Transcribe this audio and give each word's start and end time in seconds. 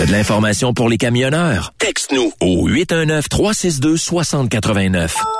T'as 0.00 0.06
de 0.06 0.12
l'information 0.12 0.72
pour 0.72 0.88
les 0.88 0.96
camionneurs? 0.96 1.74
Texte-nous 1.76 2.32
au 2.40 2.70
819-362-6089. 2.70 5.10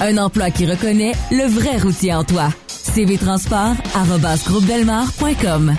Un 0.00 0.18
emploi 0.18 0.50
qui 0.50 0.66
reconnaît 0.66 1.12
le 1.30 1.48
vrai 1.48 1.78
routier 1.78 2.12
en 2.12 2.24
toi. 2.24 2.48
cvtransport.com 2.94 5.74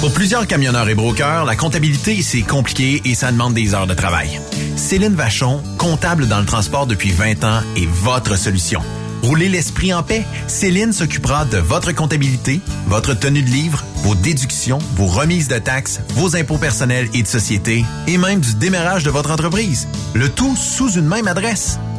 Pour 0.00 0.12
plusieurs 0.12 0.46
camionneurs 0.46 0.88
et 0.88 0.94
brokers, 0.94 1.44
la 1.44 1.56
comptabilité, 1.56 2.22
c'est 2.22 2.42
compliqué 2.42 3.02
et 3.04 3.14
ça 3.14 3.30
demande 3.30 3.54
des 3.54 3.74
heures 3.74 3.86
de 3.86 3.94
travail. 3.94 4.40
Céline 4.76 5.14
Vachon, 5.14 5.62
comptable 5.78 6.26
dans 6.26 6.40
le 6.40 6.46
transport 6.46 6.86
depuis 6.86 7.12
20 7.12 7.44
ans, 7.44 7.60
est 7.76 7.86
votre 7.86 8.36
solution. 8.36 8.82
Roulez 9.22 9.48
l'esprit 9.48 9.92
en 9.92 10.02
paix. 10.02 10.24
Céline 10.46 10.92
s'occupera 10.92 11.44
de 11.44 11.58
votre 11.58 11.92
comptabilité, 11.92 12.60
votre 12.86 13.14
tenue 13.14 13.42
de 13.42 13.50
livre, 13.50 13.84
vos 14.02 14.14
déductions, 14.14 14.78
vos 14.96 15.06
remises 15.06 15.48
de 15.48 15.58
taxes, 15.58 16.00
vos 16.14 16.36
impôts 16.36 16.56
personnels 16.56 17.08
et 17.14 17.22
de 17.22 17.28
société, 17.28 17.84
et 18.06 18.16
même 18.16 18.40
du 18.40 18.54
démarrage 18.54 19.04
de 19.04 19.10
votre 19.10 19.30
entreprise. 19.30 19.88
Le 20.14 20.28
tout 20.28 20.56
sous 20.56 20.92
une 20.92 21.06
même 21.06 21.28
adresse. 21.28 21.78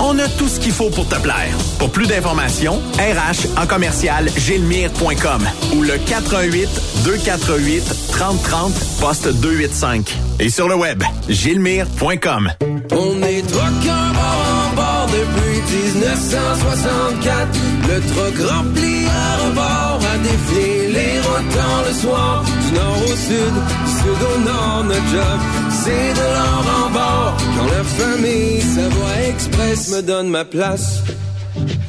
On 0.00 0.18
a 0.18 0.28
tout 0.28 0.48
ce 0.48 0.60
qu'il 0.60 0.72
faut 0.72 0.90
pour 0.90 1.08
te 1.08 1.16
plaire. 1.16 1.56
Pour 1.78 1.90
plus 1.90 2.06
d'informations, 2.06 2.80
RH 2.98 3.60
en 3.60 3.66
commercial 3.66 4.28
gilmire.com 4.36 5.42
ou 5.74 5.82
le 5.82 5.98
418 5.98 6.68
248 7.04 8.08
3030 8.08 8.72
poste 9.00 9.28
285. 9.28 10.16
Et 10.40 10.48
sur 10.48 10.68
le 10.68 10.74
web, 10.74 11.02
gilmire.com. 11.28 12.50
On 12.92 13.22
est 13.22 13.42
truckers 13.42 14.12
bord 14.14 14.44
en 14.48 14.74
bord 14.74 15.06
depuis 15.06 15.78
1964. 15.78 17.48
Le 17.88 18.00
truck 18.00 18.50
rempli 18.50 19.06
à 19.06 19.46
rebord 19.46 20.00
a 20.12 20.18
défié 20.18 20.88
les 20.88 21.20
routes 21.20 21.54
le 21.86 21.92
soir, 21.92 22.44
du 22.44 22.74
nord 22.74 22.96
au 23.04 23.16
sud, 23.16 23.54
au 24.10 24.38
nord, 24.40 24.84
notre 24.84 25.08
job, 25.08 25.40
c'est 25.70 26.14
de 26.14 26.34
l'or 26.34 26.64
en 26.84 26.90
bord. 26.90 27.36
Quand 27.56 27.66
la 27.66 27.84
famille 27.84 28.60
Savoie 28.60 29.28
Express 29.28 29.90
me 29.90 30.02
donne 30.02 30.28
ma 30.28 30.44
place. 30.44 31.02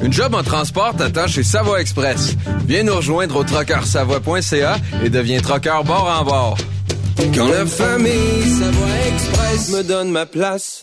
Une 0.02 0.12
job 0.12 0.34
en 0.34 0.42
transport 0.42 0.94
t'attend 0.96 1.26
chez 1.26 1.42
Savoie 1.42 1.80
Express. 1.80 2.36
Viens 2.66 2.84
nous 2.84 2.94
rejoindre 2.96 3.36
au 3.36 3.44
trockeursavoie.ca 3.44 4.76
et 5.04 5.10
deviens 5.10 5.40
trockeur 5.40 5.84
bord 5.84 6.08
en 6.20 6.24
bord. 6.24 6.58
Quand 7.34 7.48
la 7.48 7.66
famille 7.66 8.44
Savoie 8.58 8.86
Express 9.08 9.70
me 9.70 9.82
donne 9.82 10.10
ma 10.10 10.26
place. 10.26 10.82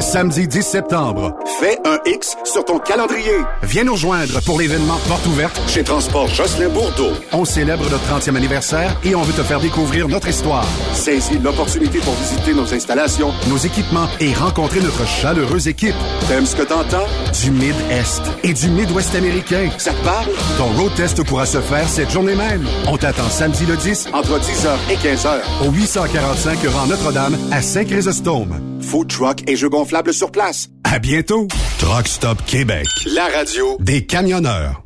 Samedi 0.00 0.46
10 0.46 0.62
septembre, 0.62 1.34
fais 1.60 1.76
un 1.84 1.98
X 2.06 2.36
sur 2.44 2.64
ton 2.64 2.78
calendrier. 2.78 3.34
Viens 3.64 3.82
nous 3.82 3.94
rejoindre 3.94 4.40
pour 4.42 4.60
l'événement 4.60 4.98
Porte 5.08 5.26
ouverte 5.26 5.60
chez 5.66 5.82
Transport 5.82 6.28
Jocelyn 6.28 6.68
Bourdeau. 6.68 7.10
On 7.32 7.44
célèbre 7.44 7.82
notre 7.90 8.04
30e 8.04 8.36
anniversaire 8.36 8.96
et 9.04 9.16
on 9.16 9.22
veut 9.22 9.32
te 9.32 9.42
faire 9.42 9.58
découvrir 9.58 10.08
notre 10.08 10.28
histoire. 10.28 10.66
Saisis 10.94 11.38
l'opportunité 11.38 11.98
pour 11.98 12.14
visiter 12.14 12.54
nos 12.54 12.72
installations, 12.72 13.32
nos 13.48 13.56
équipements 13.56 14.06
et 14.20 14.32
rencontrer 14.32 14.80
notre 14.80 15.04
chaleureuse 15.06 15.66
équipe. 15.66 15.96
T'aimes 16.28 16.46
ce 16.46 16.54
que 16.54 16.62
t'entends? 16.62 17.06
Du 17.42 17.50
Mid-Est 17.50 18.22
et 18.44 18.52
du 18.52 18.68
Mid-Ouest 18.68 19.14
américain. 19.16 19.68
Ça 19.78 19.92
te 19.92 20.04
parle? 20.04 20.28
Ton 20.58 20.66
road 20.80 20.94
test 20.94 21.24
pourra 21.24 21.44
se 21.44 21.60
faire 21.60 21.88
cette 21.88 22.10
journée 22.12 22.36
même. 22.36 22.64
On 22.86 22.96
t'attend 22.96 23.28
samedi 23.28 23.66
le 23.66 23.76
10 23.76 24.08
entre 24.12 24.38
10h 24.38 24.92
et 24.92 24.96
15h 24.96 25.66
au 25.66 25.72
845 25.72 26.58
rang 26.68 26.86
Notre-Dame 26.86 27.36
à 27.50 27.60
Saint-Chrysostome. 27.60 28.60
Food 28.80 29.08
truck 29.08 29.42
et 29.48 29.56
jeux 29.56 29.68
gonflables 29.88 30.12
sur 30.12 30.30
place. 30.30 30.68
À 30.84 30.98
bientôt. 30.98 31.48
Truck 31.78 32.06
Stop 32.08 32.38
Québec. 32.46 32.86
La 33.14 33.26
radio 33.38 33.78
des 33.80 34.04
camionneurs. 34.04 34.82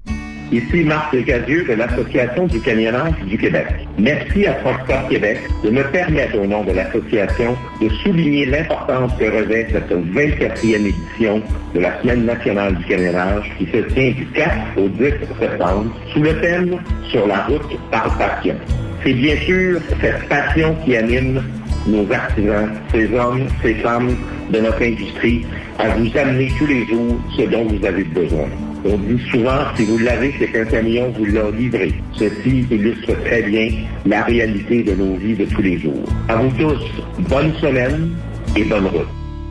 Ici 0.53 0.85
Marc 0.85 1.17
Cadieux 1.25 1.65
de 1.65 1.73
l'Association 1.73 2.47
du 2.47 2.61
camionnage 2.61 3.15
du 3.27 3.37
Québec. 3.37 3.67
Merci 3.99 4.47
à 4.47 4.53
Transport 4.55 5.09
Québec 5.09 5.39
de 5.65 5.71
me 5.71 5.83
permettre, 5.91 6.39
au 6.39 6.47
nom 6.47 6.63
de 6.63 6.73
l'association, 6.73 7.57
de 7.81 7.89
souligner 8.05 8.47
l'importance 8.47 9.13
que 9.19 9.25
revêt 9.25 9.67
cette 9.73 9.91
24e 9.91 10.87
édition 10.87 11.43
de 11.75 11.81
la 11.81 12.01
Semaine 12.03 12.27
nationale 12.27 12.77
du 12.77 12.85
camionnage 12.85 13.51
qui 13.59 13.65
se 13.67 13.79
tient 13.95 14.11
du 14.13 14.27
4 14.35 14.55
au 14.77 14.89
10 14.89 15.05
septembre 15.41 15.91
sous 16.13 16.23
le 16.23 16.41
thème 16.41 16.79
Sur 17.11 17.27
la 17.27 17.45
route 17.47 17.91
par 17.91 18.17
passion. 18.19 18.55
C'est 19.03 19.15
bien 19.15 19.37
sûr 19.37 19.81
cette 20.01 20.29
passion 20.29 20.77
qui 20.85 20.97
anime 20.97 21.43
nos 21.87 22.11
artisans, 22.13 22.71
ces 22.93 23.13
hommes, 23.15 23.47
ces 23.63 23.75
femmes 23.75 24.17
de 24.51 24.61
notre 24.61 24.83
industrie, 24.83 25.45
à 25.79 25.89
vous 25.91 26.17
amener 26.17 26.53
tous 26.59 26.67
les 26.67 26.87
jours 26.87 27.17
ce 27.37 27.43
dont 27.43 27.65
vous 27.65 27.85
avez 27.85 28.05
besoin. 28.05 28.49
On 28.85 28.97
dit 28.97 29.23
souvent, 29.31 29.61
si 29.77 29.85
vous 29.85 29.99
l'avez, 29.99 30.35
c'est 30.39 30.49
qu'un 30.49 30.65
camion 30.65 31.13
vous 31.17 31.27
l'a 31.27 31.51
livré. 31.51 31.93
Ceci 32.15 32.67
illustre 32.71 33.15
très 33.25 33.43
bien 33.43 33.69
la 34.05 34.25
réalité 34.25 34.83
de 34.83 34.95
nos 34.95 35.15
vies 35.15 35.35
de 35.35 35.45
tous 35.45 35.63
les 35.63 35.79
jours. 35.79 36.05
À 36.29 36.37
vous 36.37 36.51
tous, 36.59 36.83
bonne 37.29 37.53
semaine 37.55 38.11
et 38.57 38.65
bonne 38.65 38.87
route. 38.87 39.22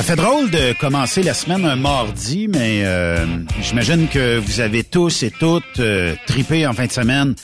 Ça 0.00 0.16
fait 0.16 0.16
drôle 0.16 0.50
de 0.50 0.72
commencer 0.80 1.22
la 1.22 1.34
semaine 1.34 1.62
un 1.66 1.76
mardi, 1.76 2.48
mais 2.48 2.84
euh, 2.86 3.26
j'imagine 3.60 4.08
que 4.08 4.38
vous 4.38 4.60
avez 4.60 4.82
tous 4.82 5.22
et 5.22 5.30
toutes 5.30 5.78
euh, 5.78 6.14
tripé 6.26 6.66
en 6.66 6.72
fin 6.72 6.86
de 6.86 6.90
semaine 6.90 7.34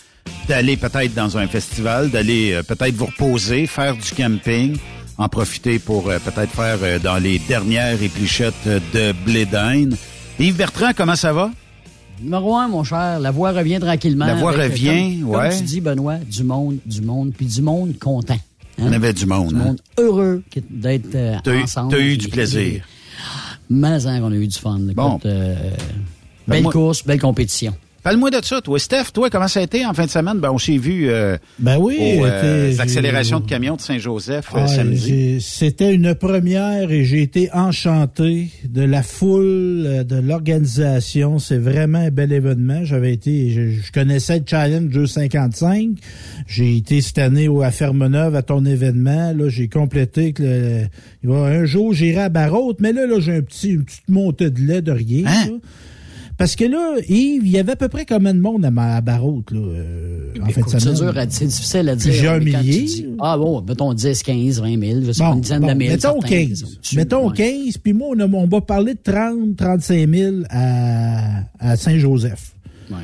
d'aller 0.48 0.78
peut-être 0.78 1.12
dans 1.12 1.36
un 1.36 1.48
festival, 1.48 2.08
d'aller 2.08 2.54
euh, 2.54 2.62
peut-être 2.62 2.94
vous 2.94 3.04
reposer, 3.04 3.66
faire 3.66 3.94
du 3.94 4.10
camping, 4.10 4.78
en 5.18 5.28
profiter 5.28 5.78
pour 5.78 6.08
euh, 6.08 6.18
peut-être 6.18 6.50
faire 6.52 6.78
euh, 6.80 6.98
dans 6.98 7.18
les 7.18 7.38
dernières 7.40 8.02
épluchettes 8.02 8.54
de 8.64 9.12
blé 9.26 9.44
d'Inde. 9.44 9.94
Yves 10.40 10.56
Bertrand, 10.56 10.92
comment 10.96 11.14
ça 11.14 11.34
va? 11.34 11.50
Numéro 12.22 12.56
un, 12.56 12.68
mon 12.68 12.84
cher, 12.84 13.20
la 13.20 13.32
voix 13.32 13.52
revient 13.52 13.80
tranquillement. 13.80 14.24
La 14.24 14.34
voix 14.34 14.54
avec, 14.54 14.72
revient, 14.72 15.20
comme, 15.20 15.28
ouais. 15.28 15.50
Comme 15.50 15.58
tu 15.58 15.64
dis, 15.64 15.80
Benoît, 15.82 16.16
du 16.16 16.42
monde, 16.42 16.78
du 16.86 17.02
monde, 17.02 17.34
puis 17.36 17.44
du 17.44 17.60
monde 17.60 17.98
content. 18.00 18.38
On 18.78 18.92
avait 18.92 19.12
du 19.12 19.26
monde. 19.26 19.48
Du 19.54 19.54
hein? 19.56 19.64
monde 19.64 19.80
heureux 19.98 20.42
d'être 20.70 21.14
euh, 21.14 21.36
T'as 21.42 21.54
eu- 21.54 21.62
ensemble. 21.62 21.92
t'as 21.92 22.00
eu 22.00 22.16
du 22.16 22.28
plaisir. 22.28 22.84
Mais 23.70 24.06
hein, 24.06 24.20
qu'on 24.20 24.30
a 24.32 24.34
eu 24.36 24.46
du 24.46 24.58
fun. 24.58 24.78
Écoute, 24.82 24.94
Bon. 24.96 25.18
euh, 25.24 25.54
Ben, 26.46 26.54
belle 26.54 26.62
moi- 26.64 26.72
course, 26.72 27.04
belle 27.04 27.20
compétition. 27.20 27.74
Parle-moi 28.06 28.30
de 28.30 28.38
ça, 28.44 28.60
toi. 28.60 28.78
Steph, 28.78 29.06
toi, 29.12 29.30
comment 29.30 29.48
ça 29.48 29.58
a 29.58 29.62
été 29.64 29.84
en 29.84 29.92
fin 29.92 30.04
de 30.04 30.10
semaine? 30.10 30.38
Ben, 30.38 30.52
on 30.52 30.58
s'est 30.58 30.76
vu 30.78 31.08
euh, 31.08 31.36
Ben 31.58 31.76
oui, 31.76 31.96
aux 32.20 32.24
euh, 32.24 32.72
accélérations 32.78 33.40
de 33.40 33.46
camions 33.48 33.74
de 33.74 33.80
Saint-Joseph 33.80 34.46
euh, 34.54 34.58
Ah, 34.62 34.68
samedi. 34.68 35.40
C'était 35.40 35.92
une 35.92 36.14
première 36.14 36.92
et 36.92 37.02
j'ai 37.04 37.20
été 37.22 37.50
enchanté 37.52 38.50
de 38.64 38.82
la 38.82 39.02
foule, 39.02 39.82
euh, 39.86 40.04
de 40.04 40.14
l'organisation. 40.20 41.40
C'est 41.40 41.58
vraiment 41.58 41.98
un 41.98 42.10
bel 42.10 42.30
événement. 42.30 42.84
J'avais 42.84 43.12
été, 43.12 43.50
je, 43.50 43.70
je 43.70 43.90
connaissais 43.90 44.38
le 44.38 44.44
Challenge 44.46 44.88
255. 44.88 45.96
J'ai 46.46 46.76
été 46.76 47.00
cette 47.00 47.18
année 47.18 47.48
au, 47.48 47.62
à 47.62 47.72
Fermeneuve 47.72 48.36
à 48.36 48.42
ton 48.42 48.64
événement. 48.64 49.32
Là, 49.32 49.48
j'ai 49.48 49.66
complété 49.66 50.32
que 50.32 50.44
le- 50.44 50.86
il 51.24 51.28
va, 51.30 51.38
un 51.38 51.64
jour 51.64 51.92
j'irai 51.92 52.20
à 52.20 52.28
Barraute, 52.28 52.76
mais 52.78 52.92
là, 52.92 53.04
là, 53.04 53.18
j'ai 53.18 53.34
un 53.34 53.42
petit, 53.42 53.70
une 53.70 53.84
petite 53.84 54.08
montée 54.08 54.50
de 54.50 54.60
lait 54.60 54.80
de 54.80 54.92
rien. 54.92 55.24
Hein? 55.26 55.58
Parce 56.38 56.54
que 56.54 56.64
là, 56.64 56.96
Yves, 57.08 57.46
il 57.46 57.50
y 57.50 57.58
avait 57.58 57.72
à 57.72 57.76
peu 57.76 57.88
près 57.88 58.04
combien 58.04 58.34
de 58.34 58.40
monde 58.40 58.64
à, 58.64 58.70
ma, 58.70 58.96
à 58.96 59.00
là, 59.00 59.18
euh, 59.54 60.32
en 60.42 60.46
Écoute, 60.46 60.64
c'est 60.68 60.92
dur 60.94 61.14
c'est 61.30 61.46
difficile 61.46 61.88
à 61.88 61.96
dire. 61.96 62.10
Plusieurs 62.10 62.38
milliers? 62.40 62.82
dis- 62.82 63.06
ah 63.20 63.38
bon, 63.38 63.62
mettons 63.62 63.94
10, 63.94 64.22
15, 64.22 64.60
20 64.60 64.80
000, 64.80 65.00
je 65.06 65.12
sais 65.12 65.22
pas, 65.22 65.30
Bon, 65.30 65.34
une 65.36 65.40
dizaine 65.40 65.60
bon, 65.62 65.68
de 65.68 65.72
mille. 65.74 65.90
mettons 65.92 66.20
certains, 66.20 66.28
15. 66.28 66.48
disons. 66.48 66.68
Mettons 66.96 67.28
Ouais. 67.30 67.36
15, 67.36 67.78
puis 67.78 67.92
moi, 67.94 68.08
on, 68.14 68.20
a- 68.20 68.26
on 68.26 68.46
va 68.46 68.60
parler 68.60 68.92
de 68.94 69.00
30, 69.02 69.56
35 69.56 70.10
000 70.14 70.36
à, 70.50 71.40
à 71.58 71.76
Saint-Joseph. 71.76 72.54
Ouais. 72.90 72.96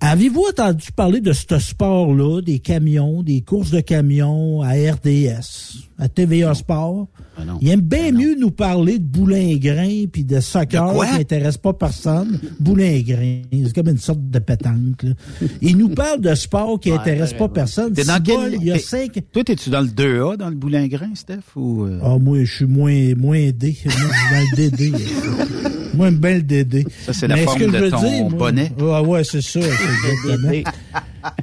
Avez-vous 0.00 0.44
entendu 0.48 0.86
parler 0.94 1.20
de 1.20 1.32
ce 1.32 1.58
sport-là, 1.58 2.40
des 2.40 2.60
camions, 2.60 3.22
des 3.22 3.42
courses 3.42 3.70
de 3.70 3.80
camions 3.80 4.62
à 4.62 4.70
RDS, 4.70 5.88
à 5.98 6.08
TVA 6.08 6.54
Sport? 6.54 7.08
Non. 7.46 7.58
Il 7.60 7.68
aime 7.70 7.80
bien 7.80 8.10
mieux 8.12 8.34
nous 8.38 8.50
parler 8.50 8.98
de 8.98 9.04
boulingrin 9.04 10.04
puis 10.12 10.24
de 10.24 10.40
soccer 10.40 10.92
De 10.92 11.04
qui 11.04 11.12
n'intéresse 11.18 11.56
pas 11.56 11.72
personne. 11.72 12.38
Boulingrin, 12.60 13.42
c'est 13.52 13.74
comme 13.74 13.88
une 13.88 13.98
sorte 13.98 14.28
de 14.30 14.38
pétanque. 14.38 15.02
là. 15.02 15.10
Il 15.62 15.76
nous 15.76 15.88
parle 15.90 16.20
de 16.20 16.34
sport 16.34 16.80
qui 16.80 16.90
Ouais, 16.90 16.98
intéresse 16.98 17.32
ouais, 17.32 17.38
pas 17.38 17.44
ouais. 17.44 17.50
personne. 17.54 17.92
T'es 17.92 18.04
dans 18.04 18.16
Si 18.16 18.22
quel- 18.22 18.54
Il 18.60 18.64
y 18.66 18.70
a 18.70 18.74
t'es- 18.74 18.80
cinq... 18.80 19.18
Toi, 19.32 19.44
t'es-tu 19.44 19.70
dans 19.70 19.80
le 19.80 19.88
2A, 19.88 20.36
dans 20.36 20.48
le 20.48 20.56
boulingrin, 20.56 21.10
Steph? 21.14 21.38
Ou, 21.56 21.84
euh, 21.84 22.00
Ah, 22.02 22.16
moi, 22.18 22.42
je 22.44 22.52
suis 22.54 22.64
moins, 22.66 23.14
moins 23.16 23.50
D. 23.50 23.76
Moi, 23.84 23.94
je 23.94 24.00
suis 24.00 24.34
dans 24.34 24.40
le 24.40 24.70
DD. 24.70 24.92
moi, 25.94 26.06
j'aime 26.08 26.18
bien 26.18 26.34
le 26.36 26.42
DD. 26.42 26.86
Ça, 27.06 27.12
c'est 27.12 27.28
la 27.28 27.34
Mais 27.36 27.40
ce 27.42 27.46
forme 27.46 27.58
que 27.60 27.66
je 27.66 27.70
de 27.72 27.78
veux 27.78 27.90
ton 27.90 28.00
dire, 28.00 28.22
moi- 28.30 28.38
bonnet. 28.38 28.72
Ah 28.80 29.02
ouais, 29.02 29.24
c'est 29.24 29.42
ça. 29.42 29.60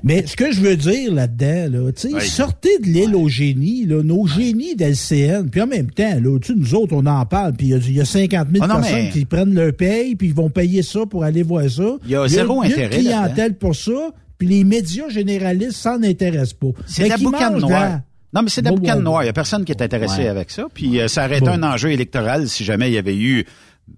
Mais 0.04 0.26
ce 0.28 0.36
que 0.36 0.52
je 0.52 0.62
veux 0.62 0.76
dire 0.78 1.14
là-dedans, 1.14 1.68
là, 1.72 1.92
Ouais. 2.14 2.20
sortez 2.22 2.78
de 2.80 2.86
l'île 2.86 3.16
aux 3.16 3.28
génies, 3.28 3.86
là, 3.86 4.04
nos 4.04 4.26
génies 4.28 4.76
d'LCN, 4.76 5.50
puis 5.50 5.62
en 5.62 5.68
même 5.68 5.90
temps, 5.92 6.20
là, 6.22 6.38
nous 6.56 6.76
autres, 6.76 6.94
on 6.96 7.06
en 7.06 7.26
parle, 7.26 7.54
puis 7.54 7.68
il 7.68 7.70
y 7.72 7.74
a- 7.74 7.78
il 7.78 7.96
y, 7.98 8.02
a 8.02 8.06
50 8.06 8.50
000 8.52 8.64
Ah 8.64 8.68
non, 8.68 8.76
personnes 8.82 9.04
mais- 9.06 9.10
qui 9.12 9.26
prennent 9.26 9.54
leur 9.54 9.74
paye, 9.74 10.16
puis 10.16 10.28
ils 10.28 10.34
vont 10.34 10.50
payer 10.50 10.82
ça 10.84 11.02
pour 11.10 11.24
aller 11.24 11.44
voir 11.44 11.70
ça. 11.70 11.98
Il 12.06 12.12
y 12.12 12.16
a 12.16 12.28
zéro 12.28 12.64
il 12.64 12.70
y 12.70 12.74
a 12.74 12.76
intérêt 12.76 12.96
une 12.98 13.02
clientèle 13.04 13.54
pour 13.56 13.76
ça, 13.76 14.12
puis 14.38 14.48
les 14.48 14.64
médias 14.64 15.10
généralistes 15.10 15.74
s'en 15.78 16.02
intéressent 16.04 16.54
pas. 16.54 16.68
C'est 16.86 17.08
la 17.08 17.18
boucane 17.18 17.58
noire. 17.60 18.00
Non, 18.34 18.42
mais 18.42 18.50
c'est 18.50 18.62
de 18.62 18.66
la 18.66 18.72
Bon, 18.72 18.78
boucane 18.80 18.98
bon, 18.98 19.04
noire. 19.04 19.24
Il 19.24 19.28
n'y 19.28 19.30
a 19.30 19.34
personne 19.34 19.64
qui 19.64 19.72
est 19.72 19.82
intéressé 19.82 20.24
Ouais. 20.24 20.28
avec 20.28 20.52
ça. 20.52 20.66
Puis 20.74 21.00
euh, 21.00 21.08
ça 21.08 21.26
aurait 21.26 21.38
été 21.38 21.46
Bon. 21.46 21.54
un 21.54 21.64
enjeu 21.64 21.92
électoral 21.92 22.50
si 22.50 22.66
jamais 22.66 22.90
il 22.90 22.94
y 22.94 22.98
avait 22.98 23.16
eu, 23.16 23.46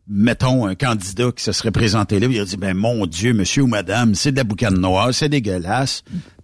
mettons, 0.07 0.65
un 0.65 0.75
candidat 0.75 1.31
qui 1.31 1.43
se 1.43 1.51
serait 1.51 1.71
présenté 1.71 2.19
là. 2.19 2.27
Il 2.29 2.39
a 2.39 2.45
dit, 2.45 2.57
ben 2.57 2.75
mon 2.75 3.05
Dieu, 3.05 3.33
monsieur 3.33 3.63
ou 3.63 3.67
madame, 3.67 4.15
c'est 4.15 4.31
de 4.31 4.37
la 4.37 4.43
boucane 4.43 4.79
noire, 4.79 5.13
c'est 5.13 5.29
dégueulasse. 5.29 6.03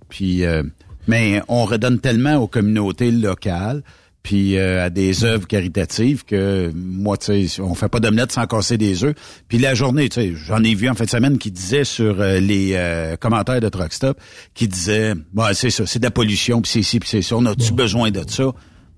Puis, 0.10 0.46
euh, 0.46 0.64
mais 1.08 1.42
on 1.48 1.66
redonne 1.66 2.00
tellement 2.00 2.36
aux 2.36 2.48
communautés 2.48 3.12
locales 3.12 3.84
puis 4.24 4.58
euh, 4.58 4.86
à 4.86 4.90
des 4.90 5.26
œuvres 5.26 5.46
caritatives 5.46 6.24
que 6.24 6.72
moi, 6.74 7.18
tu 7.18 7.48
sais, 7.48 7.62
on 7.62 7.76
fait 7.76 7.90
pas 7.90 8.00
d'omelette 8.00 8.32
sans 8.32 8.48
casser 8.48 8.78
des 8.78 9.04
œufs. 9.04 9.14
Puis 9.50 9.58
la 9.58 9.76
journée, 9.76 10.08
tu 10.08 10.22
sais, 10.22 10.34
j'en 10.34 10.64
ai 10.64 10.74
vu 10.74 10.90
en 10.90 10.96
fin 10.96 11.04
de 11.04 11.10
semaine 11.10 11.38
qui 11.38 11.52
disait 11.52 11.84
sur 11.84 12.22
euh, 12.22 12.40
les 12.40 12.72
euh, 12.74 13.18
commentaires 13.18 13.60
de 13.60 13.68
Truck 13.68 13.92
Stop, 13.92 14.20
qui 14.54 14.70
disait, 14.70 15.14
bah 15.34 15.54
c'est 15.54 15.70
ça, 15.70 15.86
c'est 15.86 16.00
de 16.00 16.06
la 16.06 16.12
pollution, 16.12 16.62
puis 16.62 16.72
c'est 16.72 16.80
ici, 16.80 17.00
puis 17.00 17.10
c'est 17.10 17.22
ça. 17.22 17.36
On 17.36 17.46
a-tu 17.46 17.74
besoin 17.74 18.12
de 18.12 18.24
ça? 18.28 18.46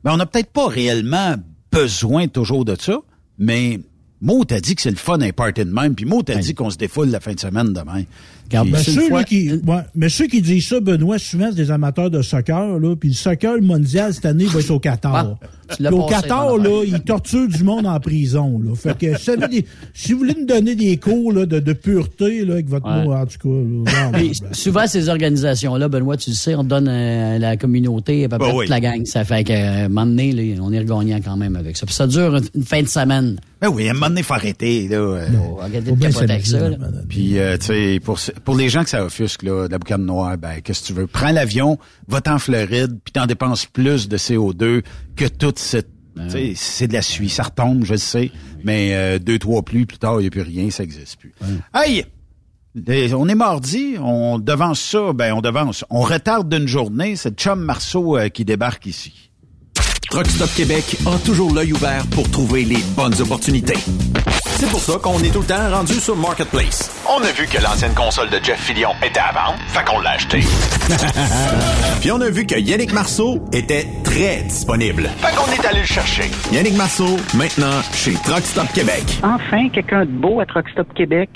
Ben 0.04 0.14
on 0.14 0.18
n'a 0.18 0.28
peut-être 0.28 0.52
pas 0.52 0.68
réellement 0.68 1.36
besoin 1.72 2.28
toujours 2.28 2.64
de 2.64 2.76
ça, 2.80 3.00
mais 3.40 3.80
Mo 4.22 4.46
t'a 4.46 4.60
dit 4.60 4.76
que 4.76 4.82
c'est 4.82 4.90
le 4.90 4.96
fun 4.96 5.20
un 5.22 5.32
party 5.32 5.66
de 5.66 5.72
même, 5.72 5.96
puis 5.96 6.06
Mo 6.06 6.24
t'a 6.24 6.36
dit 6.36 6.54
qu'on 6.56 6.70
se 6.70 6.78
défoule 6.78 7.10
la 7.10 7.20
fin 7.20 7.34
de 7.34 7.40
semaine 7.40 7.74
demain. 7.74 8.04
Une 8.54 8.76
ceux, 8.78 9.08
fois- 9.10 9.20
là, 9.20 9.24
qui, 9.24 9.50
ouais, 9.52 9.82
mais 9.96 10.10
ceux 10.10 10.28
qui 10.28 10.42
disent 10.42 10.68
ça, 10.68 10.80
Benoît, 10.80 11.18
souvent, 11.20 11.48
c'est 11.50 11.56
des 11.56 11.72
amateurs 11.72 12.10
de 12.12 12.22
soccer, 12.22 12.80
là, 12.80 12.96
puis 12.96 13.10
le 13.10 13.16
soccer 13.16 13.62
mondial, 13.62 14.14
cette 14.14 14.26
année, 14.26 14.46
va 14.46 14.60
être 14.60 14.72
au 14.72 14.80
Qatar. 14.80 15.38
Ah, 15.42 15.48
Puis 15.78 15.88
au 15.88 16.06
Qatar, 16.06 16.58
là, 16.58 16.84
ils 16.86 17.00
torturent 17.02 17.48
du 17.48 17.64
monde 17.64 17.88
en 17.88 18.00
prison, 18.00 18.62
là. 18.64 18.76
Fait 18.76 18.96
que, 18.98 19.18
si 19.18 19.32
vous, 19.36 19.44
avez 19.44 19.48
des- 19.62 19.66
si 19.96 20.14
vous 20.14 20.20
voulez 20.20 20.36
nous 20.40 20.46
donner 20.46 20.76
des 20.76 20.98
cours, 20.98 21.34
là, 21.34 21.46
de, 21.48 21.60
de 21.60 21.74
pureté, 21.74 22.46
là, 22.46 22.54
avec 22.54 22.70
votre 22.70 22.86
Ouais. 22.88 23.04
mot, 23.04 23.14
en 23.14 23.26
tout 23.26 23.40
cas, 23.42 23.92
là, 23.92 24.12
Mais 24.14 24.32
souvent, 24.52 24.86
ces 24.86 25.10
organisations-là, 25.10 25.88
Benoît, 25.88 26.18
tu 26.18 26.30
le 26.30 26.36
sais, 26.36 26.54
on 26.56 26.64
donne 26.64 26.88
euh, 26.88 27.36
à 27.38 27.40
la 27.40 27.58
communauté 27.58 28.26
à 28.26 28.30
peu 28.30 28.38
près 28.38 28.48
Bah 28.48 28.52
toute 28.52 28.60
oui. 28.62 28.68
la 28.68 28.80
gang. 28.80 29.06
Ça 29.06 29.24
fait 29.26 29.44
qu'à 29.44 29.74
un 29.86 29.88
moment 29.90 30.06
donné, 30.06 30.32
là, 30.32 30.62
on 30.62 30.72
est 30.72 30.80
regagnant 30.80 31.20
quand 31.24 31.36
même 31.36 31.56
avec 31.56 31.78
ça. 31.78 31.86
Puis 31.88 31.96
ça 31.96 32.06
dure 32.06 32.36
une, 32.54 32.64
fin 32.64 32.84
de 32.84 32.88
semaine. 32.88 33.38
Ben 33.60 33.70
oui, 33.70 33.88
à 33.88 33.92
un 33.92 33.94
moment 33.94 34.10
donné, 34.10 34.22
faut 34.22 34.34
arrêter, 34.36 34.88
là. 34.88 34.98
euh, 34.98 35.28
Bon, 35.30 35.56
regardez 35.56 35.90
faut 35.90 35.96
de 35.96 36.02
capoter 36.02 36.32
avec 36.32 36.46
ça. 36.46 36.70
Puis, 37.10 37.40
euh, 37.40 37.58
tu 37.58 37.66
sais, 37.66 38.00
pour, 38.04 38.20
pour 38.44 38.56
les 38.56 38.70
gens 38.70 38.84
que 38.84 38.90
ça 38.90 39.06
offusque, 39.06 39.44
là, 39.44 39.68
de 39.68 39.72
la 39.72 39.78
boucane 39.80 40.06
noire, 40.06 40.38
ben, 40.38 40.62
qu'est-ce 40.62 40.82
que 40.82 40.88
tu 40.88 40.94
veux? 40.94 41.08
Prends 41.08 41.32
l'avion, 41.32 41.78
va-t'en 42.08 42.36
en 42.36 42.40
Floride, 42.40 43.00
puis 43.04 43.12
t'en 43.14 43.26
dépenses 43.26 43.66
plus 43.66 44.08
de 44.10 44.18
CO2 44.18 44.84
que 45.16 45.26
toute 45.26 45.60
cette... 45.60 45.90
Tu 46.18 46.30
sais, 46.30 46.54
c'est 46.56 46.88
de 46.88 46.94
la 46.94 47.02
suie, 47.02 47.28
ça 47.30 47.44
retombe, 47.44 47.84
je 47.84 47.92
le 47.94 47.98
sais, 47.98 48.32
mais 48.64 48.94
euh, 48.94 49.20
deux, 49.20 49.38
trois 49.38 49.64
pluies 49.64 49.86
plus 49.86 49.98
tard, 49.98 50.16
il 50.20 50.22
n'y 50.22 50.28
a 50.28 50.30
plus 50.30 50.42
rien, 50.44 50.70
ça 50.70 50.84
n'existe 50.84 51.18
plus. 51.18 51.34
Hey! 51.74 52.06
Les- 52.74 53.14
On 53.14 53.28
est 53.28 53.36
mardi, 53.36 53.96
on 54.02 54.38
devance 54.40 54.80
ça, 54.82 55.14
ben 55.14 55.34
on 55.34 55.42
devance. 55.42 55.84
On 55.90 56.02
retarde 56.02 56.48
d'une 56.54 56.68
journée, 56.68 57.16
c'est 57.18 57.38
Chum 57.38 57.60
Marceau 57.60 58.18
euh, 58.18 58.28
qui 58.30 58.44
débarque 58.46 58.86
ici. 58.86 59.30
Truck 60.10 60.28
Stop 60.28 60.50
Québec 60.56 60.98
a 61.06 61.18
toujours 61.20 61.54
l'œil 61.54 61.74
ouvert 61.74 62.06
pour 62.08 62.30
trouver 62.32 62.64
les 62.64 62.80
bonnes 62.96 63.20
opportunités. 63.22 63.78
C'est 64.58 64.70
pour 64.70 64.80
ça 64.80 64.94
qu'on 65.02 65.20
est 65.20 65.32
tout 65.32 65.42
le 65.42 65.46
temps 65.46 65.70
rendu 65.70 65.94
sur 65.96 66.16
Marketplace. 66.16 66.90
On 67.10 67.22
a 67.22 67.32
vu 67.32 67.46
que 67.46 67.62
l'ancienne 67.62 67.94
console 67.94 68.30
de 68.30 68.40
Jeff 68.42 68.60
Fillion 68.62 68.92
était 69.06 69.20
à 69.20 69.32
vendre, 69.34 69.60
fait 69.68 69.84
qu'on 69.86 70.00
l'a 70.00 70.12
acheté. 70.12 70.40
Puis 72.02 72.12
on 72.12 72.22
a 72.22 72.30
vu 72.30 72.46
que 72.46 72.56
Yannick 72.56 72.94
Marceau 72.94 73.44
était 73.52 73.86
très 74.04 74.44
disponible. 74.44 75.10
Fait 75.18 75.36
qu'on 75.36 75.52
est 75.52 75.66
allé 75.68 75.82
le 75.82 75.86
chercher. 75.86 76.32
Yannick 76.54 76.76
Marceau, 76.78 77.18
maintenant 77.34 77.82
chez 77.94 78.14
Truck 78.24 78.44
Stop 78.46 78.68
Québec. 78.74 79.04
Enfin, 79.24 79.68
quelqu'un 79.70 80.06
de 80.06 80.12
beau 80.12 80.40
à 80.40 80.46
Truck 80.46 80.70
Stop 80.70 80.94
Québec. 80.94 81.30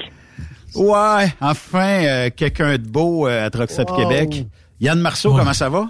Ouais, 0.76 1.28
enfin, 1.42 2.04
euh, 2.06 2.30
quelqu'un 2.36 2.74
de 2.78 2.88
beau 2.88 3.28
euh, 3.28 3.46
à 3.46 3.50
Truck 3.50 3.70
Stop 3.70 3.90
Wow. 3.90 3.98
Québec. 3.98 4.46
Yann 4.80 5.00
Marceau, 5.00 5.34
comment 5.36 5.54
ça 5.54 5.68
va? 5.68 5.88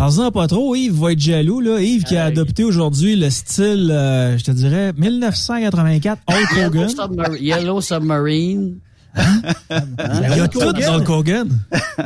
Parle-en 0.00 0.30
pas 0.32 0.46
trop, 0.46 0.74
Yves 0.74 0.94
va 0.98 1.12
être 1.12 1.20
jaloux. 1.20 1.60
Là. 1.60 1.78
Yves 1.82 2.04
qui 2.04 2.16
a 2.16 2.24
adopté 2.24 2.64
aujourd'hui 2.64 3.16
le 3.16 3.28
style, 3.28 3.90
euh, 3.92 4.38
je 4.38 4.44
te 4.44 4.50
dirais, 4.50 4.94
1984 4.96 6.22
Hulk 6.26 6.56
Yellow, 6.56 6.68
Hogan. 6.68 6.88
Submar- 6.88 7.38
Yellow 7.38 7.80
Submarine. 7.82 8.76
Il 9.14 10.36
y 10.38 10.40
a 10.40 10.48
tout 10.48 10.58
dans 10.60 10.72
Hulk 10.96 11.06
Hogan. 11.10 11.48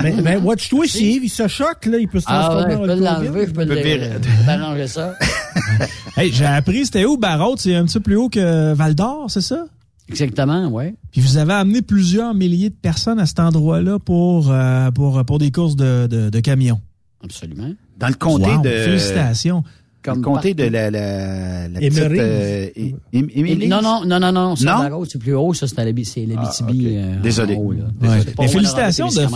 mais, 0.03 0.13
mais 0.25 0.37
watch-toi, 0.39 0.89
si 0.89 1.13
Yves, 1.13 1.25
il 1.27 1.29
se 1.29 1.47
choque, 1.47 1.87
là, 1.87 1.99
il 1.99 2.09
peut 2.09 2.19
se 2.19 2.25
Ah 2.27 2.49
transformer 2.49 2.75
ouais, 2.75 2.89
je 2.89 2.95
peux 2.99 3.05
l'enlever, 3.05 3.47
je 3.47 3.53
peux 3.53 3.65
le- 3.65 3.75
virer. 3.77 4.11
t'arranger 4.47 4.89
ça. 4.89 5.15
Hey, 6.17 6.33
j'ai 6.33 6.47
appris, 6.47 6.87
c'était 6.87 7.05
où 7.05 7.17
Barraud? 7.17 7.57
C'est 7.59 7.77
un 7.77 7.85
petit 7.85 7.95
peu 7.95 8.01
plus 8.01 8.17
haut 8.17 8.29
que 8.29 8.73
Val 8.75 8.97
d'Or, 8.97 9.27
c'est 9.29 9.41
ça? 9.41 9.67
Exactement, 10.09 10.67
ouais. 10.67 10.97
Puis 11.13 11.21
vous 11.21 11.37
avez 11.37 11.53
amené 11.53 11.81
plusieurs 11.81 12.35
milliers 12.35 12.71
de 12.71 12.75
personnes 12.75 13.21
à 13.21 13.27
cet 13.27 13.39
endroit-là 13.39 14.01
pour, 14.01 14.51
euh, 14.51 14.91
pour, 14.91 15.25
pour 15.25 15.39
des 15.39 15.53
courses 15.53 15.77
de, 15.77 16.09
de, 16.09 16.29
de 16.31 16.41
camions. 16.41 16.81
Absolument. 17.23 17.71
Dans 17.99 18.09
le 18.09 18.15
comté 18.15 18.51
Wow, 18.51 18.63
de... 18.63 18.69
Félicitations. 18.71 19.63
Le 20.07 20.17
comté 20.17 20.53
de 20.53 20.65
la... 20.65 20.91
la, 20.91 21.69
la 21.69 21.81
petite, 21.81 21.99
euh, 21.99 22.69
é- 22.77 22.95
é- 23.13 23.27
Émilie? 23.39 23.69
Non, 23.69 23.81
non, 23.81 24.05
non, 24.05 24.21
non, 24.21 24.33
non. 24.33 24.55
C'est 24.57 25.19
plus 25.19 25.35
haut. 25.35 25.55
Ça, 25.55 25.67
c'est 25.67 25.77
c'est 26.05 26.27
l'Abitibi. 26.27 26.97
Ah, 26.99 27.01
ok. 27.01 27.15
euh, 27.15 27.19
en 27.19 27.23
Désolé. 27.23 27.55
haut. 27.55 27.73
Ouais. 27.73 28.19
Mais 28.39 28.49
félicitations 28.49 29.09
de. 29.09 29.27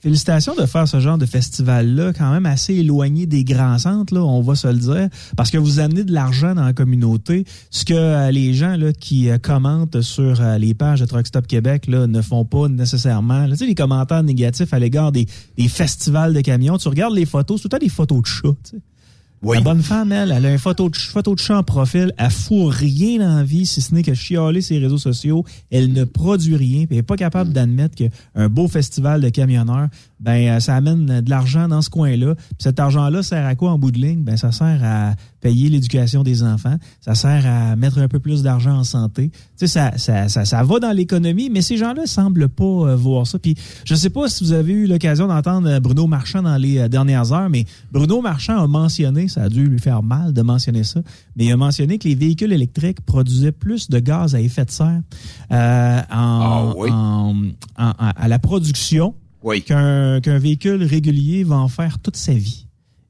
Félicitations 0.00 0.54
de 0.54 0.66
faire 0.66 0.86
ce 0.86 1.00
genre 1.00 1.18
de 1.18 1.26
festival-là, 1.26 2.12
quand 2.12 2.32
même 2.32 2.46
assez 2.46 2.74
éloigné 2.74 3.26
des 3.26 3.44
grands 3.44 3.78
centres, 3.78 4.14
là, 4.14 4.22
on 4.22 4.40
va 4.40 4.54
se 4.54 4.68
le 4.68 4.78
dire, 4.78 5.08
parce 5.36 5.50
que 5.50 5.58
vous 5.58 5.80
amenez 5.80 6.04
de 6.04 6.12
l'argent 6.12 6.54
dans 6.54 6.64
la 6.64 6.72
communauté, 6.72 7.44
ce 7.70 7.84
que 7.84 7.94
euh, 7.94 8.30
les 8.30 8.54
gens 8.54 8.76
là, 8.76 8.92
qui 8.92 9.30
euh, 9.30 9.38
commentent 9.38 10.00
sur 10.00 10.40
euh, 10.40 10.58
les 10.58 10.74
pages 10.74 11.00
de 11.00 11.06
Truck 11.06 11.26
Stop 11.26 11.46
Québec 11.46 11.86
là, 11.88 12.06
ne 12.06 12.22
font 12.22 12.44
pas 12.44 12.68
nécessairement. 12.68 13.48
Tu 13.48 13.56
sais, 13.56 13.66
les 13.66 13.74
commentaires 13.74 14.22
négatifs 14.22 14.72
à 14.72 14.78
l'égard 14.78 15.12
des, 15.12 15.26
festivals 15.68 16.32
de 16.32 16.40
camions, 16.40 16.78
tu 16.78 16.88
regardes 16.88 17.14
les 17.14 17.26
photos, 17.26 17.60
c'est 17.62 17.68
tout 17.68 17.76
le 17.76 17.80
des 17.80 17.88
photos 17.88 18.22
de 18.22 18.26
chats. 18.26 18.48
tu 18.64 18.76
sais. 18.76 18.82
Oui. 19.42 19.58
La 19.58 19.62
bonne 19.62 19.82
femme, 19.82 20.12
elle, 20.12 20.32
elle 20.32 20.46
a 20.46 20.50
une 20.50 20.58
photo 20.58 20.88
de, 20.88 20.96
photo 20.96 21.34
de 21.34 21.40
chat 21.40 21.58
en 21.58 21.62
profil. 21.62 22.12
Elle 22.16 22.30
fout 22.30 22.72
rien 22.72 23.18
dans 23.18 23.36
la 23.36 23.44
vie, 23.44 23.66
si 23.66 23.80
ce 23.80 23.94
n'est 23.94 24.02
que 24.02 24.14
chialer 24.14 24.62
ses 24.62 24.78
réseaux 24.78 24.98
sociaux. 24.98 25.44
Elle 25.70 25.92
ne 25.92 26.04
produit 26.04 26.56
rien. 26.56 26.86
Puis 26.86 26.88
elle 26.92 26.96
n'est 26.96 27.02
pas 27.02 27.16
capable 27.16 27.52
d'admettre 27.52 27.94
qu'un 27.94 28.48
beau 28.48 28.66
festival 28.66 29.20
de 29.20 29.28
camionneurs, 29.28 29.88
ben, 30.18 30.48
euh, 30.48 30.60
ça 30.60 30.74
amène 30.74 31.20
de 31.20 31.30
l'argent 31.30 31.68
dans 31.68 31.82
ce 31.82 31.90
coin-là. 31.90 32.34
Cet 32.58 32.80
argent-là 32.80 33.22
sert 33.22 33.44
à 33.44 33.54
quoi 33.54 33.72
en 33.72 33.78
bout 33.78 33.90
de 33.90 33.98
ligne? 33.98 34.22
Ben, 34.22 34.36
ça 34.36 34.52
sert 34.52 34.80
à 34.82 35.14
payer 35.46 35.68
l'éducation 35.68 36.24
des 36.24 36.42
enfants. 36.42 36.76
Ça 37.00 37.14
sert 37.14 37.46
à 37.46 37.76
mettre 37.76 37.98
un 37.98 38.08
peu 38.08 38.18
plus 38.18 38.42
d'argent 38.42 38.78
en 38.78 38.82
santé. 38.84 39.30
Tu 39.30 39.38
sais, 39.56 39.66
ça, 39.68 39.96
ça, 39.96 40.28
ça, 40.28 40.44
ça 40.44 40.62
va 40.64 40.80
dans 40.80 40.90
l'économie, 40.90 41.50
mais 41.50 41.62
ces 41.62 41.76
gens-là 41.76 42.06
semblent 42.06 42.48
pas 42.48 42.64
euh, 42.64 42.96
voir 42.96 43.28
ça. 43.28 43.38
Puis 43.38 43.54
je 43.84 43.94
sais 43.94 44.10
pas 44.10 44.28
si 44.28 44.42
vous 44.42 44.50
avez 44.52 44.72
eu 44.72 44.86
l'occasion 44.88 45.28
d'entendre 45.28 45.68
euh, 45.68 45.78
Bruno 45.78 46.08
Marchand 46.08 46.42
dans 46.42 46.56
les 46.56 46.78
euh, 46.78 46.88
dernières 46.88 47.32
heures, 47.32 47.48
mais 47.48 47.64
Bruno 47.92 48.20
Marchand 48.20 48.60
a 48.60 48.66
mentionné, 48.66 49.28
ça 49.28 49.44
a 49.44 49.48
dû 49.48 49.66
lui 49.68 49.78
faire 49.78 50.02
mal 50.02 50.32
de 50.32 50.42
mentionner 50.42 50.82
ça, 50.82 51.00
mais 51.36 51.44
il 51.44 51.52
a 51.52 51.56
mentionné 51.56 51.98
que 51.98 52.08
les 52.08 52.16
véhicules 52.16 52.52
électriques 52.52 53.00
produisaient 53.02 53.52
plus 53.52 53.88
de 53.88 54.00
gaz 54.00 54.34
à 54.34 54.40
effet 54.40 54.64
de 54.64 54.70
serre 54.72 55.00
euh, 55.52 56.00
en, 56.00 56.04
Ah 56.10 56.72
oui. 56.76 56.90
en- 56.90 57.34
en- 57.78 57.88
en- 57.88 58.12
à 58.16 58.26
la 58.28 58.38
production 58.40 59.14
Oui. 59.44 59.62
qu'un 59.62 60.20
qu'un 60.20 60.38
véhicule 60.38 60.82
régulier 60.82 61.44
va 61.44 61.56
en 61.56 61.68
faire 61.68 62.00
toute 62.00 62.16
sa 62.16 62.32
vie. 62.32 62.65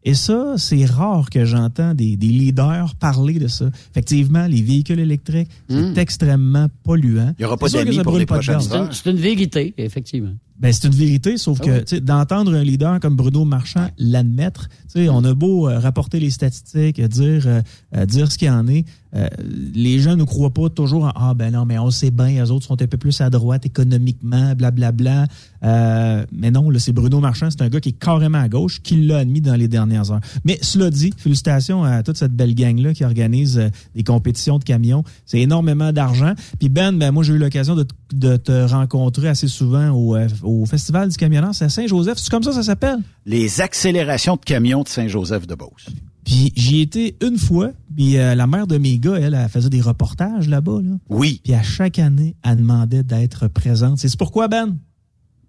Et 0.08 0.14
ça, 0.14 0.54
c'est 0.56 0.84
rare 0.86 1.28
que 1.30 1.44
j'entends 1.44 1.92
des, 1.92 2.16
des 2.16 2.28
leaders 2.28 2.94
parler 2.94 3.40
de 3.40 3.48
ça. 3.48 3.66
Effectivement, 3.90 4.46
les 4.46 4.62
véhicules 4.62 5.00
électriques, 5.00 5.50
c'est 5.68 5.98
extrêmement 5.98 6.68
polluant. 6.84 7.34
Il 7.38 7.42
y 7.42 7.44
aura 7.44 7.56
pas 7.56 7.66
que 7.66 7.72
d'amis 7.84 7.96
pour 8.04 8.12
les 8.20 8.24
de 8.24 8.32
prochaines 8.32 8.54
gaz. 8.54 8.68
C'est 8.70 8.78
une- 8.78 8.92
C'est 8.92 9.10
une 9.10 9.16
vérité, 9.16 9.74
effectivement. 9.76 10.32
Ben, 10.58 10.72
c'est 10.72 10.86
une 10.86 10.94
vérité, 10.94 11.36
sauf 11.36 11.58
Ah 11.62 11.66
que 11.66 11.94
oui. 11.94 12.00
d'entendre 12.00 12.54
un 12.54 12.62
leader 12.62 12.98
comme 13.00 13.14
Bruno 13.14 13.44
Marchand 13.44 13.88
l'admettre, 13.98 14.68
tu 14.92 15.00
sais, 15.04 15.08
on 15.10 15.22
a 15.24 15.34
beau 15.34 15.68
euh, 15.68 15.78
rapporter 15.78 16.18
les 16.18 16.30
statistiques, 16.30 16.98
euh, 16.98 17.08
dire 17.08 17.42
euh, 17.46 17.60
euh, 17.94 18.06
dire 18.06 18.32
ce 18.32 18.38
qu'il 18.38 18.48
en 18.50 18.66
est, 18.66 18.86
euh, 19.14 19.28
les 19.74 19.98
gens 20.00 20.16
ne 20.16 20.24
croient 20.24 20.52
pas 20.52 20.68
toujours 20.68 21.04
en 21.04 21.12
ah 21.14 21.32
ben 21.34 21.52
non 21.52 21.64
mais 21.64 21.78
on 21.78 21.90
sait 21.90 22.10
bien, 22.10 22.28
les 22.42 22.50
autres 22.50 22.66
sont 22.66 22.80
un 22.80 22.86
peu 22.86 22.96
plus 22.98 23.20
à 23.20 23.28
droite 23.30 23.64
économiquement, 23.66 24.54
blablabla. 24.54 25.26
Euh, 25.62 26.24
mais 26.32 26.50
non, 26.50 26.70
là 26.70 26.78
c'est 26.78 26.92
Bruno 26.92 27.20
Marchand, 27.20 27.48
c'est 27.50 27.62
un 27.62 27.68
gars 27.68 27.80
qui 27.80 27.90
est 27.90 27.98
carrément 27.98 28.38
à 28.38 28.48
gauche, 28.48 28.80
qui 28.82 28.96
l'a 29.04 29.18
admis 29.18 29.40
dans 29.40 29.54
les 29.54 29.68
dernières 29.68 30.10
heures. 30.10 30.20
Mais 30.44 30.58
cela 30.62 30.90
dit, 30.90 31.12
félicitations 31.16 31.84
à 31.84 32.02
toute 32.02 32.16
cette 32.16 32.32
belle 32.32 32.54
gang 32.54 32.78
là 32.78 32.92
qui 32.94 33.04
organise 33.04 33.60
des 33.94 34.02
compétitions 34.04 34.58
de 34.58 34.64
camions, 34.64 35.04
c'est 35.24 35.40
énormément 35.40 35.92
d'argent. 35.92 36.32
Puis 36.58 36.68
Ben, 36.68 36.92
ben 36.96 37.10
moi 37.10 37.22
j'ai 37.22 37.34
eu 37.34 37.38
l'occasion 37.38 37.74
de, 37.74 37.84
te- 37.84 37.94
de 38.14 38.36
te 38.36 38.64
rencontrer 38.66 39.28
assez 39.28 39.48
souvent 39.48 39.90
au, 39.90 40.16
euh, 40.16 40.28
au 40.46 40.64
festival 40.64 41.08
du 41.08 41.16
camionneur, 41.16 41.54
c'est 41.54 41.64
à 41.64 41.68
Saint-Joseph, 41.68 42.18
c'est 42.18 42.30
comme 42.30 42.42
ça 42.42 42.52
ça 42.52 42.62
s'appelle? 42.62 42.98
Les 43.26 43.60
accélérations 43.60 44.36
de 44.36 44.40
camions 44.40 44.82
de 44.82 44.88
Saint-Joseph-de-Beauce. 44.88 45.88
Puis 46.24 46.52
j'y 46.56 46.80
étais 46.80 47.16
une 47.22 47.38
fois, 47.38 47.70
puis 47.94 48.18
euh, 48.18 48.34
la 48.34 48.46
mère 48.46 48.66
de 48.66 48.78
mes 48.78 48.98
gars, 48.98 49.16
elle, 49.16 49.34
elle 49.34 49.48
faisait 49.48 49.68
des 49.68 49.80
reportages 49.80 50.48
là-bas. 50.48 50.80
Là. 50.82 50.96
Oui. 51.08 51.40
Puis 51.44 51.54
à 51.54 51.62
chaque 51.62 51.98
année, 51.98 52.34
elle 52.44 52.56
demandait 52.56 53.04
d'être 53.04 53.46
présente. 53.48 53.98
C'est 53.98 54.16
pourquoi, 54.16 54.48
Ben? 54.48 54.76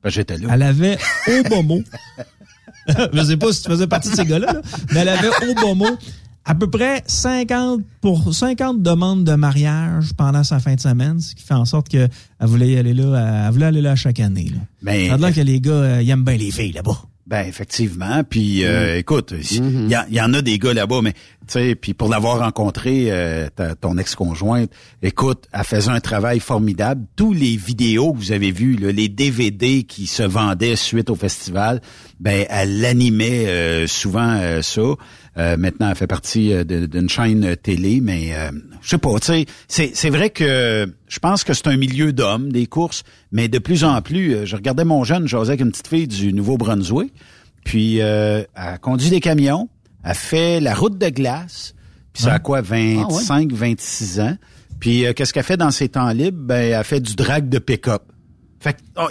Ben, 0.04 0.10
J'étais 0.10 0.38
là. 0.38 0.50
Elle 0.52 0.62
avait 0.62 0.98
Obomo. 1.28 1.82
Je 3.14 3.24
sais 3.24 3.38
pas 3.38 3.52
si 3.52 3.64
tu 3.64 3.70
faisais 3.70 3.88
partie 3.88 4.10
de 4.10 4.16
ces 4.16 4.26
gars-là, 4.26 4.54
là, 4.54 4.62
mais 4.94 5.00
elle 5.00 5.10
avait 5.10 5.30
Obomo 5.50 5.88
à 6.50 6.56
peu 6.56 6.70
près 6.70 7.04
50 7.08 7.82
pour 8.02 8.34
50 8.34 8.82
demandes 8.82 9.24
de 9.26 9.34
mariage 9.36 10.14
pendant 10.18 10.44
sa 10.44 10.60
fin 10.60 10.76
de 10.76 10.80
semaine, 10.80 11.20
ce 11.20 11.36
qui 11.36 11.44
fait 11.44 11.54
en 11.54 11.66
sorte 11.66 11.90
qu'elle 11.90 12.10
voulait 12.42 12.70
y 12.72 12.78
aller 12.78 12.94
là, 12.94 13.46
elle 13.48 13.54
voulait 13.54 13.66
aller 13.66 13.82
là 13.82 13.96
chaque 13.96 14.20
année. 14.20 14.50
Là. 14.52 14.60
Mais- 14.82 15.10
Ça 15.10 15.18
que 15.34 15.42
les 15.42 15.60
gars, 15.60 15.72
euh, 15.72 16.02
ils 16.02 16.10
aiment 16.10 16.24
bien 16.24 16.38
les 16.38 16.52
filles 16.52 16.72
là-bas. 16.72 16.98
Ben 17.28 17.46
effectivement, 17.46 18.24
puis 18.24 18.64
euh, 18.64 18.98
écoute, 18.98 19.34
il 19.52 19.90
y, 19.90 19.96
a- 19.96 20.06
il 20.10 20.16
y 20.16 20.22
en 20.22 20.34
a 20.34 20.42
des 20.42 20.58
gars 20.58 20.74
là-bas, 20.74 21.02
mais 21.04 21.14
puis 21.80 21.94
pour 21.94 22.10
l'avoir 22.10 22.40
rencontré, 22.40 23.08
euh, 23.10 23.48
ton 23.80 23.98
ex-conjointe, 23.98 24.72
écoute, 25.02 25.48
elle 25.54 25.64
faisait 25.64 25.92
un 25.92 26.00
travail 26.00 26.40
formidable. 26.40 27.06
Tous 27.16 27.34
les 27.34 27.56
vidéos 27.56 28.14
que 28.14 28.18
vous 28.18 28.32
avez 28.32 28.52
vues, 28.52 28.76
les 28.76 29.10
DVD 29.10 29.84
qui 29.84 30.08
se 30.08 30.24
vendaient 30.24 30.76
suite 30.76 31.10
au 31.10 31.16
festival, 31.16 31.82
ben 32.20 32.46
elle 32.50 32.84
animait 32.86 33.48
euh, 33.48 33.88
souvent 33.88 34.38
euh, 34.42 34.62
ça. 34.62 34.82
Euh, 35.38 35.56
maintenant, 35.56 35.90
elle 35.90 35.96
fait 35.96 36.08
partie 36.08 36.52
euh, 36.52 36.64
d'une 36.64 37.10
chaîne 37.10 37.56
télé, 37.58 38.00
mais 38.02 38.34
je 38.82 38.90
sais 38.90 38.98
pas, 38.98 39.16
c'est 39.68 40.10
vrai 40.10 40.30
que 40.30 40.92
je 41.08 41.20
pense 41.20 41.44
que 41.44 41.54
c'est 41.54 41.68
un 41.68 41.78
milieu 41.78 42.12
d'hommes 42.12 42.52
des 42.52 42.66
courses, 42.66 43.04
mais 43.32 43.48
de 43.48 43.60
plus 43.60 43.84
en 43.84 44.02
plus, 44.02 44.46
je 44.46 44.56
regardais 44.56 44.86
mon 44.86 45.04
jeune, 45.04 45.28
j'osais 45.28 45.52
avec 45.52 45.62
une 45.62 45.72
petite 45.72 45.88
fille 45.88 46.08
du 46.08 46.34
Nouveau-Brunswick, 46.34 47.14
puis 47.64 47.98
elle 47.98 48.48
conduit 48.82 49.10
des 49.10 49.20
camions, 49.20 49.70
elle 50.04 50.16
fait 50.16 50.60
la 50.60 50.74
route 50.74 50.98
de 50.98 51.10
glace, 51.10 51.74
puis 52.14 52.24
ça 52.24 52.36
a 52.36 52.40
quoi, 52.40 52.62
25, 52.62 53.52
26 53.52 54.20
ans. 54.20 54.38
Puis 54.80 55.06
euh, 55.06 55.14
qu'est-ce 55.14 55.34
qu'elle 55.34 55.44
fait 55.44 55.58
dans 55.58 55.72
ses 55.72 55.90
temps 55.90 56.10
libres? 56.10 56.40
Ben, 56.40 56.74
elle 56.74 56.84
fait 56.84 57.00
du 57.00 57.16
drag 57.16 57.50
de 57.50 57.60
pick-up. 57.60 58.04
Fait 58.60 58.74
que 58.74 58.80
oh, 58.98 59.10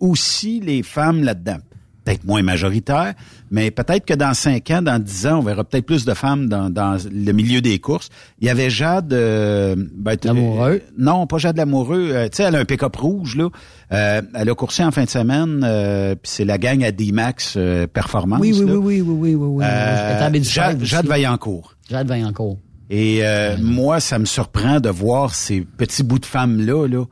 aussi 0.00 0.60
les 0.60 0.82
femmes 0.82 1.22
là-dedans. 1.22 1.58
Peut-être 2.06 2.24
moins 2.24 2.42
majoritaire, 2.42 3.14
mais 3.50 3.72
peut-être 3.72 4.06
que 4.06 4.14
dans 4.14 4.32
5 4.32 4.70
ans, 4.70 4.80
dans 4.80 5.02
10 5.02 5.26
ans, 5.26 5.38
on 5.38 5.42
verra 5.42 5.64
peut-être 5.64 5.84
plus 5.84 6.04
de 6.04 6.14
femmes 6.14 6.48
dans, 6.48 6.70
dans 6.70 6.96
le 7.12 7.32
milieu 7.32 7.60
des 7.60 7.80
courses. 7.80 8.10
Il 8.40 8.46
y 8.46 8.50
avait 8.50 8.70
Jade... 8.70 9.12
Euh, 9.12 9.74
ben, 9.76 10.16
Lamoureux? 10.22 10.82
non, 10.96 11.26
pas 11.26 11.38
Jade 11.38 11.56
Lamoureux. 11.56 12.10
Euh, 12.12 12.28
tu 12.28 12.36
sais, 12.36 12.44
elle 12.44 12.54
a 12.54 12.60
un 12.60 12.64
pick-up 12.64 12.94
rouge, 12.94 13.34
là. 13.34 13.48
Euh, 13.92 14.22
elle 14.34 14.48
a 14.48 14.54
coursé 14.54 14.84
en 14.84 14.92
fin 14.92 15.02
de 15.02 15.10
semaine, 15.10 15.62
euh, 15.64 16.14
puis 16.14 16.30
c'est 16.30 16.44
la 16.44 16.58
gang 16.58 16.84
à 16.84 16.92
D-Max 16.92 17.54
euh, 17.56 17.88
Performance. 17.88 18.38
Oui, 18.40 18.52
oui, 18.54 18.66
là. 18.66 18.74
oui, 18.76 19.00
oui, 19.00 19.00
oui, 19.00 19.10
oui, 19.10 19.34
oui, 19.34 19.48
oui. 19.58 19.64
Euh, 19.64 20.42
Jade, 20.44 20.84
Jade. 20.84 21.06
Vaillancourt. 21.06 21.74
Jade 21.90 22.06
Vaillancourt. 22.06 22.58
Et 22.88 23.18
euh, 23.22 23.56
moi, 23.60 23.98
ça 23.98 24.20
me 24.20 24.26
surprend 24.26 24.78
de 24.78 24.90
voir 24.90 25.34
ces 25.34 25.62
petits 25.62 26.04
bouts 26.04 26.20
de 26.20 26.26
femmes-là, 26.26 26.86
là, 26.86 27.04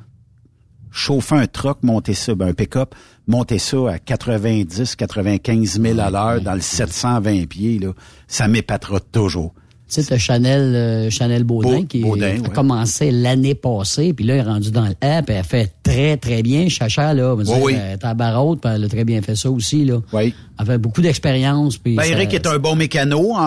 chauffer 0.92 1.34
un 1.34 1.46
truck, 1.46 1.82
monter 1.82 2.14
ça, 2.14 2.34
ben, 2.34 2.48
un 2.48 2.52
pick-up, 2.52 2.94
monter 3.26 3.58
ça 3.58 3.76
à 3.94 3.98
90, 3.98 4.96
95 4.96 5.80
000 5.80 5.98
à 6.00 6.10
l'heure 6.10 6.40
dans 6.40 6.54
le 6.54 6.60
720 6.60 7.46
pieds, 7.48 7.78
là, 7.78 7.92
ça 8.28 8.48
m'épatera 8.48 9.00
toujours. 9.00 9.52
Tu 9.86 10.02
sais, 10.02 10.18
Chanel, 10.18 10.74
euh, 10.74 11.10
Chanel 11.10 11.44
Baudin 11.44 11.80
Beau- 11.80 11.84
qui 11.84 12.00
Baudin, 12.00 12.26
a 12.26 12.40
ouais. 12.40 12.48
commencé 12.54 13.10
l'année 13.12 13.54
passée, 13.54 14.12
puis 14.14 14.24
là, 14.24 14.34
elle 14.34 14.40
est 14.40 14.50
rendue 14.50 14.70
dans 14.70 14.86
le 14.86 14.94
app, 15.02 15.28
elle 15.28 15.44
fait 15.44 15.72
très, 15.82 16.16
très 16.16 16.42
bien. 16.42 16.68
Chacha, 16.68 17.12
là, 17.14 17.34
va 17.34 17.44
dire, 17.44 17.62
oui. 17.62 17.74
elle 17.76 17.92
est 17.92 18.04
à 18.04 18.14
Barraute, 18.14 18.60
puis 18.62 18.72
elle 18.74 18.82
a 18.84 18.88
très 18.88 19.04
bien 19.04 19.20
fait 19.22 19.36
ça 19.36 19.50
aussi, 19.50 19.84
là. 19.84 20.00
Oui. 20.12 20.34
Elle 20.58 20.66
fait 20.66 20.78
beaucoup 20.78 21.02
d'expérience. 21.02 21.78
Ben, 21.80 21.96
ça- 21.96 22.06
Eric 22.08 22.32
est 22.32 22.46
un 22.46 22.58
bon 22.58 22.74
mécano 22.76 23.34
en, 23.34 23.38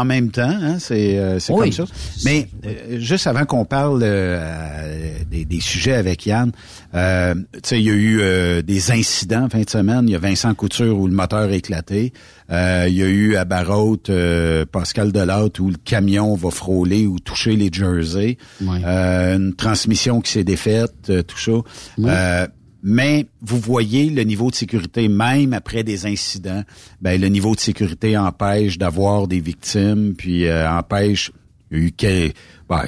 en 0.00 0.04
même 0.04 0.30
temps, 0.30 0.48
hein, 0.48 0.78
c'est 0.80 1.18
euh, 1.18 1.38
Oui. 1.50 1.70
comme 1.70 1.86
ça. 1.86 1.92
Mais 2.24 2.48
euh, 2.66 2.98
juste 2.98 3.26
avant 3.26 3.44
qu'on 3.44 3.66
parle 3.66 4.00
euh, 4.02 5.12
des, 5.30 5.44
des 5.44 5.60
sujets 5.60 5.94
avec 5.94 6.24
Yann, 6.26 6.52
euh, 6.94 7.34
tu 7.34 7.60
sais, 7.62 7.80
il 7.80 7.86
y 7.86 7.90
a 7.90 7.94
eu 7.94 8.20
euh, 8.20 8.62
des 8.62 8.90
incidents 8.90 9.44
en 9.44 9.48
fin 9.48 9.62
de 9.62 9.70
semaine. 9.70 10.08
Il 10.08 10.12
y 10.12 10.14
a 10.14 10.18
Vincent 10.18 10.54
Couture 10.54 10.98
où 10.98 11.06
le 11.06 11.14
moteur 11.14 11.48
a 11.48 11.52
éclaté. 11.52 12.12
Euh, 12.50 12.86
il 12.88 12.94
y 12.94 13.02
a 13.02 13.06
eu 13.06 13.36
à 13.36 13.44
Barraute 13.44 14.10
euh, 14.10 14.66
Pascal 14.66 15.12
Delatte 15.12 15.58
où 15.58 15.70
le 15.70 15.76
camion 15.82 16.34
va 16.34 16.50
frôler 16.50 17.06
ou 17.06 17.18
toucher 17.18 17.56
les 17.56 17.70
jerseys. 17.72 18.36
Euh, 18.62 19.36
une 19.36 19.54
transmission 19.54 20.20
qui 20.20 20.32
s'est 20.32 20.44
défaite, 20.44 21.08
euh, 21.08 21.22
tout 21.22 21.38
ça. 21.38 21.52
Euh, 22.00 22.46
mais 22.82 23.26
vous 23.40 23.58
voyez 23.58 24.10
le 24.10 24.22
niveau 24.24 24.50
de 24.50 24.56
sécurité, 24.56 25.08
même 25.08 25.52
après 25.52 25.84
des 25.84 26.04
incidents, 26.04 26.64
ben, 27.00 27.20
le 27.20 27.28
niveau 27.28 27.54
de 27.54 27.60
sécurité 27.60 28.18
empêche 28.18 28.76
d'avoir 28.76 29.28
des 29.28 29.38
victimes, 29.38 30.14
puis 30.16 30.46
euh, 30.46 30.68
empêche 30.68 31.30
il 31.72 31.78
y 31.78 31.80
a 31.80 31.86
eu 31.86 32.32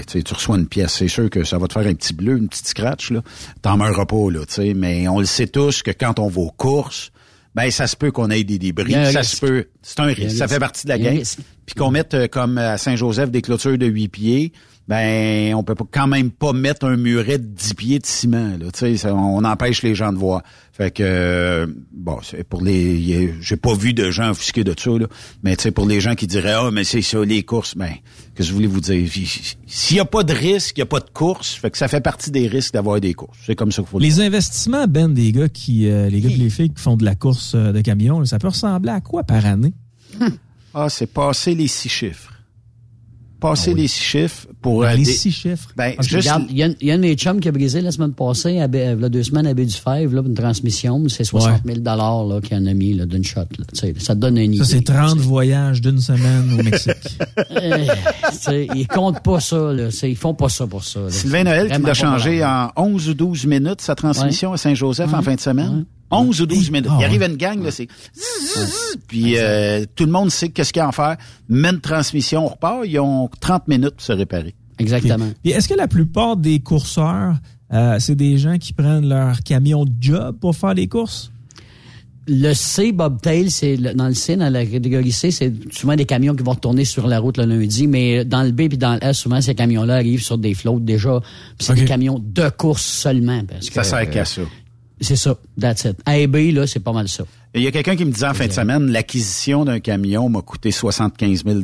tu 0.07 0.35
reçois 0.35 0.57
une 0.57 0.67
pièce, 0.67 0.95
c'est 0.95 1.09
sûr 1.09 1.31
que 1.31 1.45
ça 1.45 1.59
va 1.59 1.67
te 1.67 1.73
faire 1.73 1.87
un 1.87 1.95
petit 1.95 2.15
bleu, 2.15 2.37
une 2.37 2.49
petite 2.49 2.69
scratch, 2.69 3.11
là. 3.11 3.23
T'en 3.63 3.77
meurs 3.77 4.07
pas, 4.07 4.31
là, 4.31 4.47
tu 4.47 4.55
sais. 4.55 4.75
Mais 4.75 5.09
on 5.09 5.19
le 5.19 5.27
sait 5.27 5.47
tous 5.47 5.83
que 5.83 5.91
quand 5.91 6.19
on 6.19 6.29
va 6.29 6.41
aux 6.43 6.51
courses, 6.51 7.11
ben, 7.55 7.71
ça 7.71 7.87
se 7.87 7.97
peut 7.97 8.11
qu'on 8.11 8.31
ait 8.31 8.45
des 8.45 8.59
débris. 8.59 8.93
Ça 8.93 9.21
risque. 9.21 9.37
se 9.37 9.41
peut. 9.47 9.67
C'est 9.83 10.01
un 10.01 10.07
risque. 10.07 10.37
Ça 10.37 10.49
fait 10.49 10.59
partie 10.59 10.87
de 10.87 10.89
la 10.91 10.99
game. 10.99 11.23
Puis 11.67 11.75
qu'on 11.75 11.91
mette, 11.91 12.15
euh, 12.15 12.27
comme 12.27 12.59
à 12.59 12.77
Saint-Joseph, 12.79 13.31
des 13.31 13.43
clôtures 13.43 13.79
de 13.79 13.87
8 13.87 14.09
pieds, 14.09 14.53
ben, 14.89 15.55
on 15.55 15.63
peut 15.63 15.75
quand 15.91 16.07
même 16.07 16.31
pas 16.31 16.53
mettre 16.53 16.87
un 16.87 16.97
muret 16.97 17.39
de 17.39 17.47
10 17.47 17.75
pieds 17.75 17.99
de 17.99 18.07
ciment, 18.07 18.57
là. 18.59 18.67
Tu 18.73 18.99
sais, 18.99 19.11
on 19.11 19.45
empêche 19.45 19.83
les 19.83 19.95
gens 19.95 20.13
de 20.13 20.19
voir. 20.19 20.43
Fait 20.77 20.91
que, 20.91 21.05
euh, 21.05 21.67
bon, 21.93 22.19
c'est 22.25 22.43
pour 22.43 22.61
les, 22.61 23.33
j'ai 23.41 23.57
pas 23.57 23.75
vu 23.75 23.95
de 23.95 24.11
gens 24.11 24.31
offusqués 24.31 24.65
de 24.65 24.75
ça, 24.77 24.91
là. 24.91 25.07
Mais 25.45 25.55
tu 25.55 25.63
sais, 25.63 25.71
pour 25.71 25.87
les 25.87 26.01
gens 26.01 26.17
qui 26.17 26.27
diraient, 26.27 26.57
ah, 26.57 26.71
mais 26.73 26.83
c'est 26.83 27.01
ça, 27.01 27.25
les 27.25 27.45
courses, 27.45 27.77
ben, 27.77 27.93
que 28.35 28.43
je 28.43 28.53
voulais 28.53 28.67
vous 28.67 28.81
dire? 28.81 29.09
S'il 29.69 29.97
y 29.97 30.01
a 30.01 30.05
pas 30.05 30.25
de 30.25 30.33
risque, 30.33 30.77
il 30.77 30.81
y 30.81 30.83
a 30.83 30.87
pas 30.87 30.99
de 30.99 31.09
course. 31.09 31.55
Fait 31.55 31.71
que 31.71 31.79
ça 31.79 31.87
fait 31.87 32.01
partie 32.01 32.33
des 32.33 32.49
risques 32.49 32.75
d'avoir 32.75 33.01
des 33.01 33.15
courses. 33.15 33.39
C'est 33.47 33.55
comme 33.55 33.71
ça 33.71 33.83
qu'il 33.83 33.89
faut 33.89 34.01
le 34.01 34.05
Les 34.05 34.19
investissements, 34.19 34.89
Ben, 34.89 35.15
des 35.15 35.31
gars 35.31 35.49
qui, 35.49 35.89
euh, 35.89 36.11
les 36.11 36.21
gars 36.21 36.29
les 36.29 36.51
filles 36.51 36.71
qui 36.71 36.83
font 36.83 36.97
de 36.97 37.05
la 37.05 37.15
course 37.15 37.53
euh, 37.55 37.71
de 37.71 37.81
camion, 37.81 38.25
ça 38.25 38.41
peut 38.41 38.49
ressembler 38.49 38.91
à 38.91 39.01
quoi 39.01 39.23
par 39.23 39.47
année? 39.47 39.75
Ah, 40.77 40.89
c'est 40.89 41.07
passer 41.07 41.55
les 41.55 41.69
six 41.69 41.89
chiffres. 41.89 42.34
Passer 43.51 43.75
les 43.75 43.89
six 43.89 44.03
chiffs 44.03 44.47
pour... 44.63 44.81
Ben, 44.81 44.87
euh, 44.89 44.97
les 44.97 45.05
des- 45.05 45.13
six 45.13 45.31
chiffres. 45.33 45.69
Ben, 45.77 45.93
Parce 45.97 46.09
que 46.09 46.17
juste... 46.17 46.29
regarde, 46.29 46.47
il 46.51 46.57
y, 46.59 46.63
a- 46.63 46.69
il 46.81 46.87
y 46.89 46.91
a 46.91 46.95
un 46.95 46.97
de 46.97 47.03
mes 47.03 47.15
chums 47.15 47.41
qui 47.41 47.49
a 47.49 47.53
brisé 47.53 47.81
la 47.81 47.91
semaine 47.93 48.13
passée, 48.13 48.61
à, 48.61 48.67
y 48.67 48.85
a 48.85 49.09
deux 49.09 49.23
semaines 49.23 49.47
à 49.47 49.55
Baie 49.55 49.67
du 49.67 49.75
Fèvre, 49.75 50.15
là, 50.15 50.23
une 50.27 50.35
transmission, 50.35 51.03
c'est 51.09 51.25
60 51.25 51.61
000 51.65 51.79
là, 51.85 52.41
qu'il 52.43 52.57
en 52.57 52.67
a 52.67 52.73
mis 52.75 52.95
là, 52.95 53.07
d'une 53.07 53.25
shot. 53.25 53.41
Là, 53.41 53.65
Tu 53.73 53.79
sais, 53.81 53.95
ça 53.99 54.15
te 54.15 54.21
donne 54.21 54.39
une 54.39 54.55
idée. 54.55 54.65
Ça, 54.65 54.71
c'est 54.71 54.83
30 54.83 55.19
voyages 55.19 55.81
d'une 55.81 56.01
semaine 56.01 56.57
au 56.59 56.63
Mexique. 56.63 56.95
Sais, 58.33 58.67
ils 58.75 58.87
comptent 58.87 59.23
pas 59.23 59.41
ça. 59.41 59.73
Là. 59.73 59.89
Ils 60.03 60.17
font 60.17 60.35
pas 60.35 60.49
ça 60.49 60.67
pour 60.67 60.85
ça. 60.85 61.01
là. 61.01 61.11
Sylvain 61.11 61.45
Noël 61.45 61.71
qui 61.71 61.81
l'a 61.83 61.95
changé 61.95 62.45
en 62.45 62.71
11 62.77 63.09
ou 63.11 63.15
12 63.15 63.47
minutes 63.47 63.81
sa 63.81 63.95
transmission 63.95 64.53
à 64.53 64.57
Saint-Joseph 64.57 65.13
en 65.13 65.19
Ouais. 65.19 65.23
fin 65.25 65.35
de 65.35 65.41
semaine. 65.41 65.85
11 66.11 66.41
ou 66.43 66.47
12 66.47 66.71
minutes. 66.71 66.87
Ah, 66.91 66.95
Il 66.95 66.99
ouais. 67.01 67.05
arrive 67.07 67.23
une 67.23 67.37
gang, 67.37 67.63
là, 67.63 67.71
c'est... 67.71 67.89
Puis 69.09 69.35
euh, 69.39 69.85
tout 69.95 70.05
le 70.05 70.13
monde 70.13 70.31
sait 70.31 70.49
qu'est-ce 70.49 70.73
qu'il 70.73 70.81
y 70.81 70.83
a 70.83 70.87
à 70.87 70.89
en 70.89 70.93
faire. 70.93 71.17
Une 71.51 71.81
transmission, 71.81 72.45
on 72.47 72.49
repart, 72.49 72.83
ils 72.87 72.99
ont 73.01 73.29
30 73.41 73.69
minutes 73.69 73.93
pour 73.97 74.03
se 74.03 74.13
réparer. 74.13 74.55
Exactement. 74.79 75.29
Et 75.45 75.51
est-ce 75.51 75.69
que 75.69 75.75
la 75.75 75.89
plupart 75.89 76.37
des 76.37 76.61
courseurs, 76.61 77.35
euh, 77.73 77.97
c'est 78.01 78.15
des 78.17 78.39
gens 78.39 78.59
qui 78.59 78.73
prennent 78.73 79.09
leur 79.09 79.41
camion 79.43 79.85
de 79.85 79.93
job 80.01 80.37
pour 80.41 80.55
faire 80.57 80.75
des 80.75 80.89
courses? 80.89 81.31
Le 82.27 82.55
C, 82.55 82.93
Bobtail, 82.93 83.51
c'est 83.51 83.77
le- 83.77 83.93
dans 83.93 84.09
le 84.09 84.15
C, 84.15 84.35
dans 84.37 84.49
la 84.51 84.65
catégorie 84.65 85.13
C, 85.13 85.31
c'est 85.31 85.53
souvent 85.71 85.95
des 85.95 86.07
camions 86.07 86.35
qui 86.35 86.43
vont 86.43 86.55
tourner 86.55 86.87
sur 86.87 87.07
la 87.07 87.19
route 87.21 87.37
le 87.37 87.45
lundi, 87.45 87.87
mais 87.87 88.25
dans 88.25 88.43
le 88.43 88.51
B 88.51 88.69
puis 88.69 88.79
dans 88.79 88.95
le 88.95 89.05
S, 89.05 89.19
souvent 89.19 89.41
ces 89.43 89.55
camions-là 89.55 89.97
arrivent 89.97 90.23
sur 90.23 90.39
des 90.39 90.55
flottes 90.55 90.85
déjà. 90.87 91.21
Puis 91.59 91.67
c'est 91.67 91.75
des 91.75 91.85
camions 91.85 92.19
de 92.19 92.49
course 92.49 92.83
seulement. 92.83 93.43
Parce 93.45 93.69
que, 93.69 93.75
Ça 93.75 93.85
sert 93.85 93.99
euh, 93.99 94.05
qu'à 94.07 94.25
ça. 94.25 94.41
C'est 95.05 95.17
ça, 95.17 95.37
that's 95.61 95.85
it. 95.85 95.99
A 96.07 96.17
et 96.17 96.27
B, 96.27 96.53
là, 96.53 96.67
c'est 96.67 96.81
pas 96.81 96.93
mal 96.93 97.09
ça. 97.09 97.25
Il 97.55 97.63
y 97.63 97.67
a 97.67 97.71
quelqu'un 97.71 97.95
qui 97.95 98.07
me 98.07 98.11
disait 98.11 98.27
en 98.27 98.35
fin 98.35 98.47
de 98.47 98.53
semaine, 98.53 98.91
l'acquisition 98.91 99.65
d'un 99.67 99.79
camion 99.79 100.31
m'a 100.31 100.41
coûté 100.41 100.71
75 100.71 101.45
000 101.45 101.61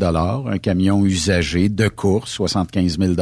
Un 0.46 0.58
camion 0.58 1.04
usagé 1.06 1.70
de 1.70 1.88
course, 1.88 2.32
75 2.32 2.98
000 2.98 3.14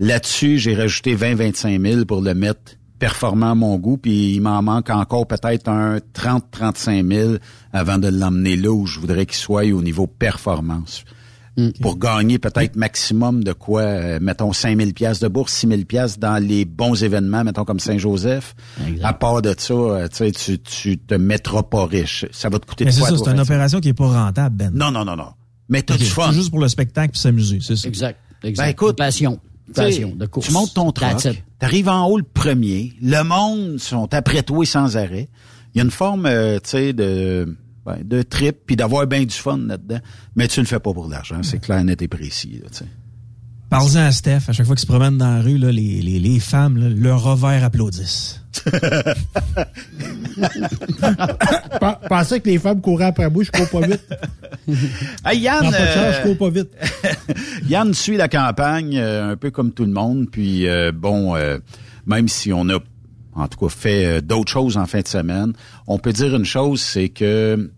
Là-dessus, 0.00 0.58
j'ai 0.58 0.74
rajouté 0.74 1.14
20-25 1.14 1.92
000 1.92 2.04
pour 2.06 2.22
le 2.22 2.34
mettre 2.34 2.76
performant 2.98 3.52
à 3.52 3.54
mon 3.54 3.76
goût, 3.76 3.98
puis 3.98 4.32
il 4.32 4.40
m'en 4.40 4.62
manque 4.62 4.88
encore 4.88 5.26
peut-être 5.26 5.68
un 5.68 5.98
30-35 5.98 7.14
000 7.14 7.34
avant 7.72 7.98
de 7.98 8.08
l'emmener 8.08 8.56
là 8.56 8.70
où 8.70 8.86
je 8.86 8.98
voudrais 8.98 9.26
qu'il 9.26 9.36
soit 9.36 9.66
au 9.66 9.82
niveau 9.82 10.06
performance. 10.06 11.04
Pour 11.80 11.98
gagner 11.98 12.38
peut-être 12.38 12.76
maximum 12.76 13.44
de 13.44 13.52
quoi, 13.52 13.82
euh, 13.82 14.18
mettons 14.20 14.52
5 14.52 14.76
000 14.76 14.92
pièces 14.92 15.20
de 15.20 15.28
bourse, 15.28 15.52
6 15.52 15.68
000 15.68 15.80
pièces 15.82 16.18
dans 16.18 16.42
les 16.42 16.64
bons 16.64 17.02
événements, 17.02 17.44
mettons 17.44 17.64
comme 17.64 17.80
Saint-Joseph. 17.80 18.54
À 19.02 19.12
part 19.12 19.42
de 19.42 19.54
ça, 19.56 19.74
euh, 19.74 20.08
tu 20.08 20.16
sais, 20.16 20.30
tu, 20.32 20.58
tu 20.58 20.98
te 20.98 21.14
mettras 21.14 21.62
pas 21.62 21.86
riche. 21.86 22.26
Ça 22.32 22.48
va 22.48 22.58
te 22.58 22.66
coûter 22.66 22.84
Mais 22.84 22.90
de 22.90 22.94
c'est 22.94 23.00
quoi, 23.00 23.10
ça, 23.10 23.16
c'est 23.16 23.22
une 23.22 23.26
fin 23.30 23.34
de 23.34 23.40
opération 23.40 23.80
qui 23.80 23.88
est 23.88 23.94
pas 23.94 24.08
rentable, 24.08 24.56
Ben. 24.56 24.70
Non, 24.74 24.90
non, 24.90 25.04
non, 25.04 25.16
non. 25.16 25.32
Mais 25.68 25.82
t'as 25.82 25.94
Ok, 25.94 26.00
du 26.00 26.06
fun. 26.06 26.28
C'est 26.28 26.36
juste 26.36 26.50
pour 26.50 26.60
le 26.60 26.68
spectacle 26.68 27.12
puis 27.12 27.20
s'amuser, 27.20 27.58
c'est 27.62 27.76
ça. 27.76 27.88
Exact. 27.88 28.18
exact. 28.42 28.64
Ben, 28.64 28.70
écoute, 28.70 28.96
passion. 28.96 29.40
Passion 29.74 30.14
de 30.16 30.26
course. 30.26 30.46
Tu 30.46 30.52
montes 30.52 30.74
ton 30.74 30.90
truck, 30.90 31.28
t'arrives 31.58 31.88
en 31.88 32.06
haut 32.06 32.18
le 32.18 32.24
premier, 32.24 32.92
le 33.00 33.22
monde 33.22 33.78
sont 33.78 34.12
après 34.12 34.42
toi 34.42 34.64
sans 34.66 34.96
arrêt. 34.96 35.28
Il 35.74 35.78
y 35.78 35.80
a 35.80 35.84
une 35.84 35.92
forme, 35.92 36.26
euh, 36.26 36.58
tu 36.58 36.70
sais, 36.70 36.92
de, 36.92 37.56
ben, 37.86 37.98
de 38.04 38.22
trip, 38.22 38.58
puis 38.66 38.76
d'avoir 38.76 39.06
bien 39.06 39.22
du 39.24 39.34
fun 39.34 39.58
là-dedans. 39.58 40.00
Mais 40.36 40.48
tu 40.48 40.60
le 40.60 40.66
fais 40.66 40.80
pas 40.80 40.92
pour 40.92 41.08
l'argent, 41.08 41.42
c'est 41.42 41.60
clair, 41.60 41.82
net 41.84 42.00
et 42.02 42.08
précis. 42.08 42.60
Là. 42.62 42.68
Parle-en 43.70 44.06
à 44.06 44.10
Steph, 44.12 44.40
à 44.48 44.52
chaque 44.52 44.66
fois 44.66 44.74
qu'ils 44.74 44.82
se 44.82 44.86
promènent 44.86 45.16
dans 45.18 45.36
la 45.36 45.42
rue, 45.42 45.56
là, 45.56 45.70
les, 45.70 46.02
les, 46.02 46.18
les 46.18 46.40
femmes, 46.40 46.76
là, 46.76 46.88
leur 46.88 47.22
revers 47.22 47.62
applaudissent. 47.62 48.42
Pen- 51.80 51.96
Pensais 52.08 52.40
que 52.40 52.48
les 52.48 52.58
femmes 52.58 52.80
couraient 52.80 53.06
après 53.06 53.30
moi, 53.30 53.44
je 53.44 53.50
cours 53.50 53.68
pas 53.80 53.86
vite. 53.86 54.02
Hey, 55.24 55.40
Yann, 55.40 55.60
pas 55.62 55.70
de 55.70 55.72
chance, 55.76 55.96
euh, 55.96 56.12
je 56.18 56.22
cours 56.28 56.38
pas 56.38 56.50
vite. 56.50 56.70
Yann 57.68 57.94
suit 57.94 58.16
la 58.16 58.28
campagne 58.28 58.96
euh, 58.98 59.32
un 59.32 59.36
peu 59.36 59.50
comme 59.50 59.72
tout 59.72 59.84
le 59.84 59.92
monde. 59.92 60.28
Puis 60.30 60.66
euh, 60.68 60.92
bon, 60.92 61.36
euh, 61.36 61.58
même 62.06 62.28
si 62.28 62.52
on 62.52 62.68
a 62.68 62.78
en 63.34 63.46
tout 63.48 63.58
cas 63.58 63.68
fait 63.68 64.04
euh, 64.04 64.20
d'autres 64.20 64.50
choses 64.50 64.76
en 64.76 64.86
fin 64.86 65.00
de 65.00 65.08
semaine, 65.08 65.52
on 65.90 65.98
peut 65.98 66.12
dire 66.12 66.36
une 66.36 66.44
chose, 66.44 66.80
c'est 66.80 67.08
que 67.08 67.72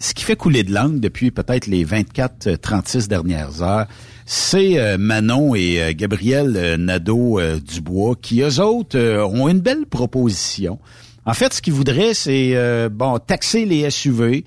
ce 0.00 0.14
qui 0.14 0.24
fait 0.24 0.34
couler 0.34 0.64
de 0.64 0.74
langue 0.74 0.98
depuis 0.98 1.30
peut-être 1.30 1.68
les 1.68 1.84
24-36 1.84 3.06
dernières 3.06 3.62
heures, 3.62 3.86
c'est 4.26 4.80
euh, 4.80 4.98
Manon 4.98 5.54
et 5.54 5.80
euh, 5.80 5.92
Gabriel 5.94 6.56
euh, 6.56 6.76
Nadeau-Dubois 6.76 8.16
qui, 8.20 8.40
eux 8.40 8.58
autres, 8.58 8.98
ont 8.98 9.48
une 9.48 9.60
belle 9.60 9.86
proposition. 9.86 10.80
En 11.24 11.34
fait, 11.34 11.54
ce 11.54 11.62
qu'ils 11.62 11.72
voudraient, 11.72 12.14
c'est 12.14 12.88
bon 12.90 13.20
taxer 13.20 13.64
les 13.64 13.88
SUV, 13.88 14.44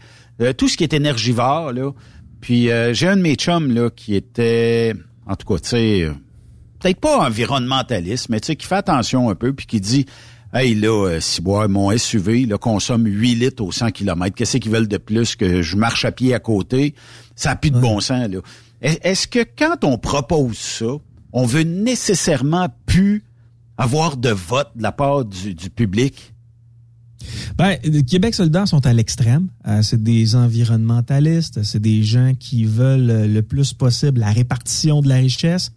tout 0.58 0.67
ce 0.67 0.75
qui 0.75 0.84
est 0.84 0.93
énergivore, 0.93 1.71
là. 1.71 1.91
Puis 2.41 2.67
j'ai 2.91 3.08
un 3.08 3.15
de 3.15 3.21
mes 3.21 3.36
chums 3.36 3.73
là, 3.73 3.89
qui 3.89 4.13
était, 4.13 4.93
en 5.25 5.38
tout 5.38 5.47
cas, 5.47 5.60
tu 5.62 5.69
sais, 5.69 6.12
peut-être 6.82 6.99
pas 6.99 7.25
environnementaliste, 7.25 8.28
mais 8.28 8.41
tu 8.41 8.47
sais, 8.47 8.56
qui 8.58 8.67
fait 8.67 8.75
attention 8.75 9.30
un 9.30 9.36
peu, 9.36 9.54
puis 9.54 9.67
qui 9.67 9.80
dit 9.80 10.06
Hey, 10.58 10.74
là, 10.74 10.88
euh, 10.88 11.20
si 11.20 11.41
bois, 11.41 11.68
mon 11.68 11.91
SUV 11.98 12.46
là, 12.46 12.58
consomme 12.58 13.06
8 13.06 13.36
litres 13.36 13.62
au 13.62 13.74
100 13.74 13.91
km. 13.91 14.34
Qu'est-ce 14.34 14.56
qu'ils 14.56 14.72
veulent 14.72 14.88
de 14.88 14.96
plus 14.96 15.36
que 15.36 15.62
je 15.62 15.76
marche 15.76 16.06
à 16.06 16.13
pied 16.13 16.34
à 16.34 16.39
côté? 16.39 16.96
Ça 17.36 17.50
n'a 17.50 17.56
plus 17.58 17.72
de 17.72 17.80
bon 17.80 18.00
sens, 18.00 18.30
là. 18.30 18.39
Est-ce 18.80 19.28
que 19.28 19.39
quand 19.39 19.84
on 19.84 19.98
propose 19.98 20.58
ça, 20.58 20.86
on 21.34 21.46
veut 21.46 21.63
nécessairement 21.63 22.70
plus 22.86 23.26
avoir 23.78 24.15
de 24.15 24.30
vote 24.30 24.70
de 24.78 24.84
la 24.84 24.94
part 24.94 25.26
du, 25.26 25.70
public? 25.70 26.34
Ben, 27.58 27.78
Québec 28.08 28.34
soldats 28.34 28.65
sont 28.65 28.86
à 28.86 28.94
l'extrême. 28.94 29.50
Euh, 29.68 29.82
c'est 29.82 30.02
des 30.02 30.38
environnementalistes, 30.38 31.63
c'est 31.63 31.82
des 31.82 32.02
gens 32.04 32.32
qui 32.39 32.63
veulent 32.63 33.30
le 33.30 33.41
plus 33.41 33.74
possible 33.74 34.22
la 34.22 34.32
répartition 34.32 35.02
de 35.02 35.10
la 35.10 35.15
richesse. 35.15 35.74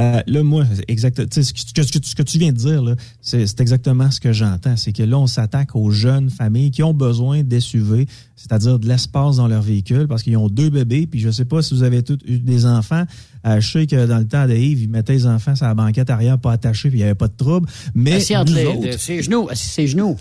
Euh, 0.00 0.22
là, 0.26 0.42
moi, 0.42 0.64
ce, 0.64 2.14
que, 2.14 2.22
tu 2.22 2.38
viens 2.38 2.52
de 2.52 2.56
dire, 2.56 2.96
c'est 3.20 3.60
exactement 3.60 4.10
ce 4.10 4.20
que 4.20 4.32
j'entends. 4.32 4.76
C'est 4.76 4.92
que 4.92 5.02
là, 5.02 5.18
on 5.18 5.26
s'attaque 5.26 5.76
aux 5.76 5.90
jeunes 5.90 6.30
familles 6.30 6.70
qui 6.70 6.82
ont 6.82 6.94
besoin 6.94 7.42
d'SUV, 7.42 8.06
c'est-à-dire 8.34 8.78
de 8.78 8.88
l'espace 8.88 9.36
dans 9.36 9.48
leur 9.48 9.62
véhicule, 9.62 10.08
parce 10.08 10.22
qu'ils 10.22 10.36
ont 10.38 10.48
deux 10.48 10.70
bébés. 10.70 11.06
Puis 11.06 11.20
je 11.20 11.30
sais 11.30 11.44
pas 11.44 11.60
si 11.60 11.74
vous 11.74 11.82
avez 11.82 12.02
tous 12.02 12.18
eu 12.24 12.38
des 12.38 12.64
enfants. 12.64 13.04
Euh, 13.46 13.60
je 13.60 13.70
sais 13.70 13.86
que 13.86 14.06
dans 14.06 14.18
le 14.18 14.26
temps 14.26 14.46
de 14.46 14.54
Yves, 14.54 14.82
ils 14.82 14.90
mettaient 14.90 15.14
les 15.14 15.26
enfants 15.26 15.54
sur 15.54 15.66
la 15.66 15.74
banquette 15.74 16.10
arrière 16.10 16.38
pas 16.38 16.52
attachés, 16.52 16.88
puis 16.88 16.98
il 16.98 17.02
n'y 17.02 17.06
avait 17.06 17.14
pas 17.14 17.28
de 17.28 17.36
trouble. 17.36 17.68
Mais 17.94 18.14
Assis 18.14 18.36
entre 18.36 18.52
les, 18.52 18.98
ses 18.98 19.22
genoux, 19.22 19.48
ses 19.54 19.86
genoux. 19.86 20.16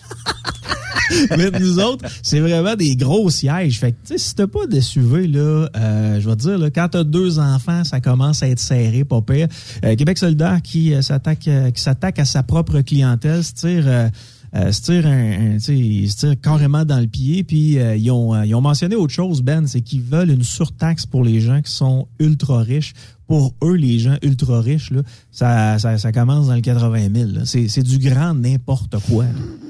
mais 1.37 1.51
nous 1.59 1.79
autres, 1.79 2.05
c'est 2.21 2.39
vraiment 2.39 2.75
des 2.75 2.95
gros 2.95 3.29
sièges. 3.29 3.79
Fait 3.79 3.91
que, 3.91 3.97
tu 4.05 4.13
sais, 4.13 4.17
si 4.17 4.35
t'as 4.35 4.47
pas 4.47 4.65
de 4.67 4.79
SUV, 4.79 5.27
là, 5.27 5.69
euh, 5.75 6.19
je 6.19 6.29
vais 6.29 6.35
te 6.35 6.41
dire, 6.41 6.57
là, 6.57 6.69
quand 6.69 6.89
t'as 6.89 7.03
deux 7.03 7.39
enfants, 7.39 7.83
ça 7.83 7.99
commence 7.99 8.43
à 8.43 8.47
être 8.47 8.59
serré, 8.59 9.03
pas 9.03 9.21
pire. 9.21 9.47
Euh, 9.83 9.95
Québec 9.95 10.17
solidaire 10.17 10.61
qui 10.63 10.93
euh, 10.93 11.01
s'attaque 11.01 11.47
euh, 11.47 11.71
qui 11.71 11.81
s'attaque 11.81 12.19
à 12.19 12.25
sa 12.25 12.43
propre 12.43 12.81
clientèle, 12.81 13.43
se 13.43 13.53
tire 13.53 14.09
se 14.53 14.81
tire 14.81 15.05
un, 15.05 15.55
un 15.55 15.59
se 15.59 16.15
tire 16.15 16.39
carrément 16.41 16.85
dans 16.85 16.99
le 16.99 17.07
pied 17.07 17.43
puis 17.43 17.77
ils 17.77 18.11
ont 18.11 18.41
ils 18.43 18.55
ont 18.55 18.61
mentionné 18.61 18.95
autre 18.95 19.13
chose 19.13 19.41
Ben, 19.41 19.67
c'est 19.67 19.81
qu'ils 19.81 20.01
veulent 20.01 20.31
une 20.31 20.43
surtaxe 20.43 21.05
pour 21.05 21.23
les 21.23 21.39
gens 21.41 21.61
qui 21.61 21.71
sont 21.71 22.07
ultra 22.19 22.59
riches. 22.59 22.93
Pour 23.27 23.53
eux, 23.63 23.75
les 23.75 23.99
gens 23.99 24.17
ultra 24.23 24.59
riches, 24.59 24.89
là, 24.89 25.01
ça, 25.29 25.77
ça, 25.77 25.99
ça 25.99 26.11
commence 26.11 26.47
dans 26.47 26.55
le 26.55 26.61
80 26.61 27.09
000. 27.45 27.45
C'est 27.67 27.83
du 27.83 27.99
grand 27.99 28.33
n'importe 28.33 28.97
quoi. 29.07 29.25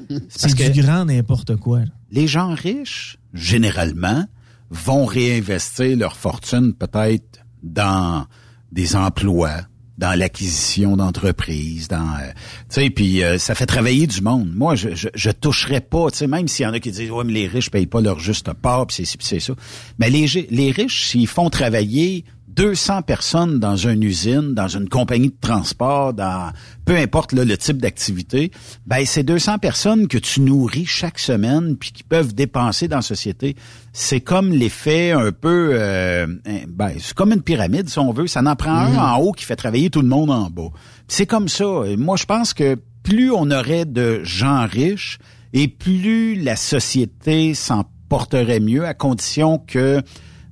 C'est 0.29 0.71
du 0.71 0.81
grand 0.81 1.03
n'importe 1.03 1.57
quoi. 1.57 1.81
Les 2.11 2.25
gens 2.25 2.53
riches, 2.55 3.17
généralement, 3.33 4.25
vont 4.69 5.05
réinvestir 5.05 5.97
leur 5.97 6.15
fortune 6.15 6.73
peut-être 6.73 7.43
dans 7.63 8.25
des 8.71 8.95
emplois, 8.95 9.61
dans 9.99 10.17
l'acquisition 10.17 10.95
d'entreprises, 10.95 11.89
dans 11.89 11.97
euh, 11.97 12.31
tu 12.69 12.81
sais, 12.81 12.89
puis 12.89 13.21
euh, 13.21 13.38
ça 13.38 13.53
fait 13.53 13.65
travailler 13.65 14.07
du 14.07 14.21
monde. 14.21 14.49
Moi, 14.55 14.75
je 14.75 14.95
je, 14.95 15.09
je 15.13 15.29
toucherais 15.29 15.81
pas, 15.81 16.09
tu 16.09 16.19
sais, 16.19 16.27
même 16.27 16.47
s'il 16.47 16.65
y 16.65 16.67
en 16.67 16.73
a 16.73 16.79
qui 16.79 16.89
disent 16.89 17.12
ouais 17.12 17.25
mais 17.25 17.33
les 17.33 17.47
riches 17.47 17.69
payent 17.69 17.85
pas 17.85 17.99
leur 17.99 18.17
juste 18.17 18.51
part, 18.53 18.88
c'est 18.89 19.03
c'est 19.05 19.39
ça. 19.41 19.53
Mais 19.99 20.09
les 20.09 20.25
les 20.49 20.71
riches, 20.71 21.05
s'ils 21.05 21.27
font 21.27 21.49
travailler 21.49 22.23
200 22.55 23.03
personnes 23.03 23.59
dans 23.59 23.75
une 23.75 24.03
usine, 24.03 24.53
dans 24.53 24.67
une 24.67 24.89
compagnie 24.89 25.29
de 25.29 25.38
transport, 25.39 26.13
dans 26.13 26.51
peu 26.85 26.95
importe 26.95 27.33
le 27.33 27.57
type 27.57 27.77
d'activité, 27.77 28.51
ben 28.85 29.05
c'est 29.05 29.23
200 29.23 29.59
personnes 29.59 30.07
que 30.07 30.17
tu 30.17 30.41
nourris 30.41 30.85
chaque 30.85 31.19
semaine 31.19 31.77
puis 31.77 31.91
qui 31.91 32.03
peuvent 32.03 32.33
dépenser 32.33 32.88
dans 32.88 32.97
la 32.97 33.01
société. 33.01 33.55
C'est 33.93 34.21
comme 34.21 34.51
l'effet 34.51 35.12
un 35.12 35.31
peu, 35.31 35.71
euh, 35.73 36.27
ben 36.67 36.91
c'est 36.99 37.13
comme 37.13 37.31
une 37.31 37.43
pyramide 37.43 37.89
si 37.89 37.99
on 37.99 38.12
veut. 38.12 38.27
Ça 38.27 38.41
en 38.41 38.55
prend 38.55 38.71
un 38.71 38.93
mm. 38.93 38.99
en 38.99 39.17
haut 39.17 39.31
qui 39.31 39.45
fait 39.45 39.55
travailler 39.55 39.89
tout 39.89 40.01
le 40.01 40.07
monde 40.07 40.31
en 40.31 40.49
bas. 40.49 40.69
C'est 41.07 41.25
comme 41.25 41.49
ça. 41.49 41.65
moi, 41.97 42.17
je 42.17 42.25
pense 42.25 42.53
que 42.53 42.77
plus 43.03 43.31
on 43.31 43.51
aurait 43.51 43.85
de 43.85 44.21
gens 44.23 44.65
riches 44.65 45.19
et 45.53 45.67
plus 45.67 46.35
la 46.35 46.55
société 46.55 47.53
s'en 47.53 47.85
porterait 48.09 48.59
mieux 48.59 48.85
à 48.85 48.93
condition 48.93 49.59
que 49.59 50.01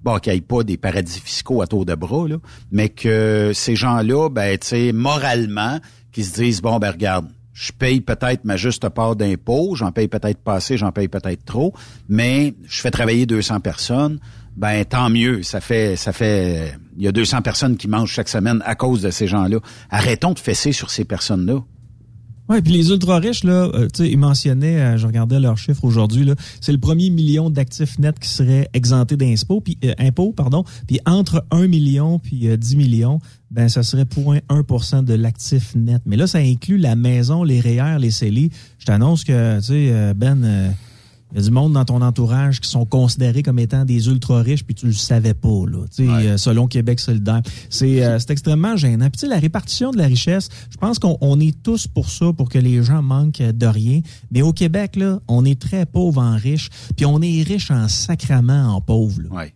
bon, 0.03 0.17
qu'il 0.19 0.33
n'y 0.33 0.39
ait 0.39 0.41
pas 0.41 0.63
des 0.63 0.77
paradis 0.77 1.19
fiscaux 1.19 1.61
à 1.61 1.67
tour 1.67 1.85
de 1.85 1.95
bras, 1.95 2.27
là, 2.27 2.37
mais 2.71 2.89
que 2.89 3.51
ces 3.53 3.75
gens-là, 3.75 4.29
ben, 4.29 4.57
tu 4.57 4.67
sais, 4.67 4.91
moralement, 4.93 5.79
qui 6.11 6.23
se 6.23 6.33
disent, 6.33 6.61
bon, 6.61 6.79
ben, 6.79 6.91
regarde, 6.91 7.27
je 7.53 7.71
paye 7.71 8.01
peut-être 8.01 8.45
ma 8.45 8.55
juste 8.55 8.87
part 8.89 9.15
d'impôts, 9.15 9.73
j'en 9.75 9.91
paye 9.91 10.07
peut-être 10.07 10.39
pas 10.39 10.53
assez, 10.53 10.77
j'en 10.77 10.91
paye 10.91 11.07
peut-être 11.07 11.43
trop, 11.43 11.73
mais 12.07 12.53
je 12.67 12.81
fais 12.81 12.91
travailler 12.91 13.25
200 13.25 13.61
personnes, 13.61 14.19
ben 14.55 14.85
tant 14.85 15.09
mieux, 15.09 15.41
ça 15.41 15.59
fait 15.59 15.95
ça 15.95 16.13
fait 16.13 16.73
il 16.97 17.03
y 17.03 17.07
a 17.07 17.11
200 17.11 17.41
personnes 17.41 17.77
qui 17.77 17.87
mangent 17.87 18.11
chaque 18.11 18.29
semaine 18.29 18.61
à 18.65 18.75
cause 18.75 19.01
de 19.01 19.11
ces 19.11 19.27
gens-là. 19.27 19.59
Arrêtons 19.89 20.33
de 20.33 20.39
fesser 20.39 20.71
sur 20.71 20.91
ces 20.91 21.03
personnes-là. 21.03 21.63
Oui, 22.49 22.61
puis 22.61 22.71
les 22.71 22.91
ultra 22.91 23.19
riches 23.19 23.43
là, 23.43 23.69
euh, 23.73 23.87
tu 23.93 24.03
sais, 24.03 24.09
ils 24.09 24.17
mentionnaient, 24.17 24.79
euh, 24.79 24.97
je 24.97 25.05
regardais 25.05 25.39
leurs 25.39 25.57
chiffres 25.57 25.83
aujourd'hui 25.83 26.23
là, 26.23 26.33
c'est 26.61 26.71
le 26.71 26.77
premier 26.77 27.09
million 27.09 27.49
d'actifs 27.49 27.99
nets 27.99 28.17
qui 28.19 28.29
serait 28.29 28.69
exempté 28.73 29.17
d'impôts, 29.17 29.59
puis 29.59 29.77
euh, 29.83 30.31
pardon, 30.35 30.63
puis 30.87 30.99
entre 31.05 31.45
1 31.51 31.67
million 31.67 32.19
puis 32.19 32.47
10 32.57 32.75
millions, 32.77 33.19
ben 33.51 33.67
ça 33.67 33.83
serait 33.83 34.03
0.1% 34.03 35.03
de 35.03 35.13
l'actif 35.13 35.75
net. 35.75 36.01
Mais 36.05 36.15
là, 36.15 36.27
ça 36.27 36.39
inclut 36.39 36.77
la 36.77 36.95
maison, 36.95 37.43
les 37.43 37.59
REER, 37.59 37.97
les 37.99 38.11
CELI. 38.11 38.51
Je 38.79 38.85
t'annonce 38.85 39.23
que, 39.23 39.57
tu 39.59 39.65
sais, 39.65 40.13
Ben 40.15 40.73
il 41.31 41.37
y 41.37 41.41
a 41.41 41.43
du 41.43 41.51
monde 41.51 41.73
dans 41.73 41.83
ton 41.83 42.01
entourage 42.01 42.61
qui 42.61 42.69
sont 42.69 42.85
considérés 42.85 43.43
comme 43.43 43.59
étant 43.59 43.83
des 43.83 44.07
ultra 44.07 44.41
riches 44.41 44.63
puis 44.63 44.75
tu 44.75 44.85
le 44.85 44.93
savais 44.93 45.33
pas 45.33 45.65
là, 45.67 45.85
euh, 45.99 46.37
selon 46.37 46.67
Québec 46.67 46.99
solidaire. 46.99 47.41
C'est 47.69 48.03
euh, 48.03 48.17
c'est 48.19 48.31
extrêmement 48.31 48.77
gênant. 48.77 49.09
Puis 49.09 49.27
la 49.27 49.37
répartition 49.37 49.91
de 49.91 49.97
la 49.97 50.05
richesse, 50.05 50.49
je 50.69 50.77
pense 50.77 50.99
qu'on 50.99 51.39
est 51.39 51.61
tous 51.61 51.87
pour 51.87 52.09
ça 52.09 52.31
pour 52.31 52.47
que 52.49 52.57
les 52.57 52.81
gens 52.81 53.01
manquent 53.01 53.41
de 53.41 53.65
rien, 53.65 54.01
mais 54.31 54.41
au 54.41 54.53
Québec 54.53 54.95
là, 54.95 55.19
on 55.27 55.43
est 55.43 55.59
très 55.59 55.85
pauvre 55.85 56.21
en 56.21 56.35
riche, 56.37 56.69
puis 56.95 57.05
on 57.05 57.21
est 57.21 57.43
riche 57.43 57.71
en 57.71 57.87
sacrament 57.87 58.75
en 58.75 58.81
pauvre. 58.81 59.21
Ouais. 59.31 59.53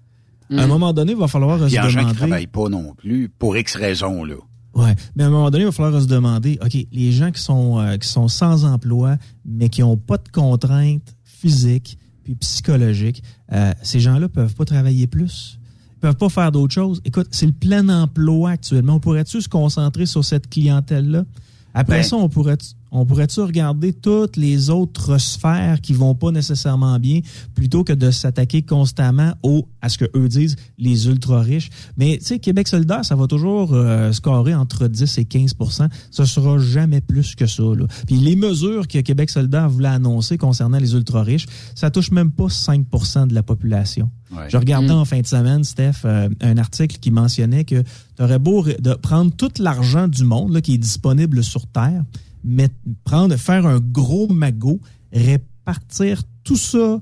À 0.58 0.64
un 0.64 0.68
moment 0.68 0.92
donné, 0.92 1.14
il 1.14 1.18
va 1.18 1.30
falloir 1.30 1.58
se 1.58 1.64
demander. 1.64 1.74
Il 1.74 1.76
y 1.76 1.80
a 1.80 1.90
gens 1.90 2.10
qui 2.10 2.16
travaillent 2.16 2.48
pas 2.48 2.68
non 2.68 2.94
plus 2.96 3.30
pour 3.30 3.56
X 3.56 3.76
raisons 3.76 4.26
là. 4.26 4.36
Ouais, 4.74 4.96
mais 5.16 5.24
à 5.24 5.28
un 5.28 5.30
moment 5.30 5.50
donné, 5.52 5.64
il 5.64 5.66
va 5.66 5.72
falloir 5.74 6.02
se 6.02 6.08
demander, 6.08 6.58
OK, 6.64 6.78
les 6.92 7.12
gens 7.12 7.32
qui 7.32 7.42
sont 7.42 7.80
euh, 7.80 7.98
qui 7.98 8.08
sont 8.08 8.30
sans 8.30 8.64
emploi, 8.64 9.18
mais 9.46 9.68
qui 9.68 9.84
ont 9.84 9.98
pas 9.98 10.18
de 10.18 10.30
contraintes 10.32 11.16
physique 11.42 11.98
puis 12.24 12.36
psychologique. 12.36 13.24
Euh, 13.52 13.74
ces 13.82 14.00
gens-là 14.00 14.30
peuvent 14.30 14.54
pas 14.54 14.66
travailler 14.66 15.08
plus. 15.08 15.58
Ils 15.96 16.00
peuvent 16.00 16.16
pas 16.16 16.30
faire 16.30 16.52
d'autres 16.52 16.74
choses. 16.74 17.02
Écoute, 17.04 17.28
c'est 17.32 17.46
le 17.46 17.52
plein 17.52 17.88
emploi 17.90 18.52
actuellement. 18.52 18.96
On 18.96 19.00
pourrait-tu 19.00 19.42
se 19.42 19.50
concentrer 19.50 20.06
sur 20.06 20.24
cette 20.24 20.50
clientèle-là? 20.50 21.26
Après 21.74 22.00
ben 22.00 22.04
ça, 22.04 22.16
on 22.18 22.30
pourrait 22.30 22.58
on 22.92 23.06
pourrait-tu 23.06 23.40
regarder 23.40 23.94
toutes 23.94 24.36
les 24.36 24.70
autres 24.70 25.18
sphères 25.18 25.80
qui 25.82 25.94
vont 25.94 26.14
pas 26.14 26.32
nécessairement 26.32 27.00
bien 27.00 27.22
plutôt 27.56 27.84
que 27.84 27.94
de 27.94 28.12
s'attaquer 28.12 28.62
constamment 28.62 29.34
aux, 29.44 29.68
à 29.82 29.90
ce 29.90 29.98
que 29.98 30.06
eux 30.16 30.28
disent, 30.28 30.58
les 30.78 31.08
ultra 31.08 31.42
riches? 31.42 31.70
Mais, 31.98 32.18
tu 32.20 32.26
sais, 32.26 32.40
Québec 32.40 32.68
solidaire, 32.68 33.06
ça 33.06 33.16
va 33.16 33.28
toujours 33.28 33.74
euh, 33.74 34.12
scorer 34.12 34.54
entre 34.54 34.88
10 34.88 35.18
et 35.18 35.24
15% 35.24 35.88
Ce 36.12 36.26
sera 36.26 36.60
jamais 36.60 37.02
plus 37.02 37.36
que 37.36 37.48
ça, 37.48 37.64
là. 37.64 37.86
Puis 38.06 38.18
les 38.18 38.36
mesures 38.36 38.88
que 38.88 39.00
Québec 39.00 39.30
solidaire 39.30 39.70
voulait 39.70 39.88
annoncer 39.88 40.38
concernant 40.38 40.78
les 40.78 40.94
ultra 40.94 41.24
riches, 41.24 41.46
ça 41.76 41.92
touche 41.92 42.12
même 42.12 42.32
pas 42.32 42.48
5% 42.48 43.28
de 43.28 43.34
la 43.34 43.44
population. 43.44 44.10
Je 44.48 44.58
regardais 44.58 44.94
mm. 44.94 44.98
en 44.98 45.06
fin 45.06 45.20
de 45.20 45.28
semaine, 45.28 45.64
Steph, 45.64 46.06
euh, 46.06 46.30
un 46.42 46.58
article 46.58 46.98
qui 47.00 47.12
mentionnait 47.12 47.66
que 47.66 47.82
tu 47.82 48.24
aurais 48.24 48.40
beau 48.40 48.64
de 48.64 48.94
prendre 48.94 49.32
tout 49.34 49.52
l'argent 49.60 50.08
du 50.08 50.24
monde 50.24 50.54
là, 50.54 50.62
qui 50.62 50.76
est 50.76 50.78
disponible 50.78 51.44
sur 51.44 51.68
Terre, 51.68 52.04
mettre, 52.44 52.76
prendre, 53.04 53.36
faire 53.36 53.66
un 53.66 53.80
gros 53.80 54.28
magot, 54.28 54.80
répartir 55.12 56.24
tout 56.44 56.58
ça 56.58 57.00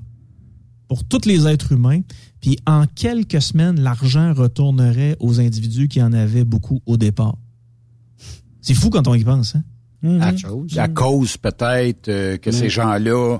pour 0.88 1.04
tous 1.04 1.26
les 1.26 1.46
êtres 1.46 1.72
humains, 1.72 2.00
puis 2.40 2.58
en 2.66 2.84
quelques 2.86 3.40
semaines, 3.40 3.80
l'argent 3.80 4.34
retournerait 4.34 5.16
aux 5.20 5.40
individus 5.40 5.88
qui 5.88 6.02
en 6.02 6.12
avaient 6.12 6.44
beaucoup 6.44 6.80
au 6.86 6.96
départ. 6.96 7.36
C'est 8.60 8.74
fou 8.74 8.90
quand 8.90 9.06
on 9.06 9.14
y 9.14 9.24
pense, 9.24 9.54
hein? 9.54 9.62
Mm-hmm. 10.02 10.78
à, 10.78 10.88
cause 10.88 11.36
peut-être 11.36 12.08
euh, 12.08 12.38
que 12.38 12.50
ces 12.50 12.70
gens-là 12.70 13.38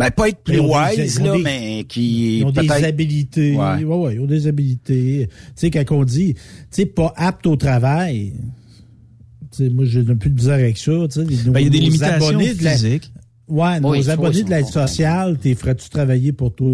ben, 0.00 0.10
pas 0.10 0.30
être 0.30 0.42
plus 0.42 0.60
wise, 0.60 1.20
là, 1.20 1.34
mais 1.42 1.84
qui. 1.86 2.38
Ils 2.38 2.44
ont 2.44 2.52
des 2.52 2.70
habilités. 2.70 3.54
Ouais. 3.54 3.84
ouais, 3.84 4.14
ils 4.14 4.20
ont 4.20 4.26
des 4.26 4.46
habilités. 4.46 5.28
Tu 5.28 5.52
sais, 5.56 5.70
quand 5.70 5.94
on 5.94 6.04
dit, 6.04 6.32
tu 6.32 6.40
sais, 6.70 6.86
pas 6.86 7.12
apte 7.16 7.46
au 7.46 7.56
travail, 7.56 8.32
moi, 9.68 9.84
j'ai 9.84 10.02
plus 10.02 10.30
de 10.30 10.34
misère 10.36 10.54
avec 10.54 10.78
ça. 10.78 10.92
Ben, 11.52 11.60
il 11.60 11.64
y 11.64 11.66
a 11.66 11.70
des 11.70 11.78
limitations 11.80 12.38
physiques. 12.78 13.12
Ouais, 13.48 13.80
nos 13.80 13.88
abonnés 14.10 14.42
de 14.44 14.50
l'aide 14.50 14.66
sociale, 14.66 15.38
t'es 15.38 15.54
ferais-tu 15.54 15.88
travailler 15.90 16.32
pour 16.32 16.54
toi? 16.54 16.72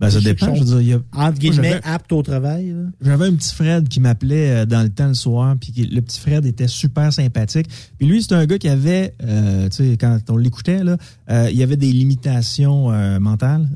Ben, 0.00 0.10
ça 0.10 0.18
Je 0.18 0.24
dépend. 0.24 0.54
Je 0.54 0.60
veux 0.60 0.66
dire, 0.66 0.80
il 0.80 0.88
y 0.88 0.92
a- 0.92 1.02
Entre 1.28 1.38
guillemets, 1.38 1.80
aptes 1.84 2.12
au 2.12 2.22
travail. 2.22 2.74
J'avais 3.00 3.26
un 3.26 3.34
petit 3.34 3.54
Fred 3.54 3.88
qui 3.88 4.00
m'appelait 4.00 4.50
euh, 4.50 4.66
dans 4.66 4.82
le 4.82 4.88
temps 4.90 5.06
le 5.08 5.14
soir, 5.14 5.56
puis 5.58 5.72
le 5.90 6.00
petit 6.02 6.20
Fred 6.20 6.44
était 6.44 6.66
super 6.68 7.12
sympathique. 7.12 7.66
Puis 7.98 8.06
lui, 8.08 8.22
c'est 8.22 8.34
un 8.34 8.44
gars 8.44 8.58
qui 8.58 8.68
avait, 8.68 9.14
euh, 9.22 9.68
tu 9.70 9.76
sais, 9.90 9.96
quand 9.96 10.18
on 10.28 10.36
l'écoutait 10.36 10.82
là, 10.84 10.96
euh, 11.30 11.48
il 11.50 11.56
y 11.56 11.62
avait 11.62 11.76
des 11.76 11.92
limitations 11.92 12.92
euh, 12.92 13.18
mentales, 13.20 13.68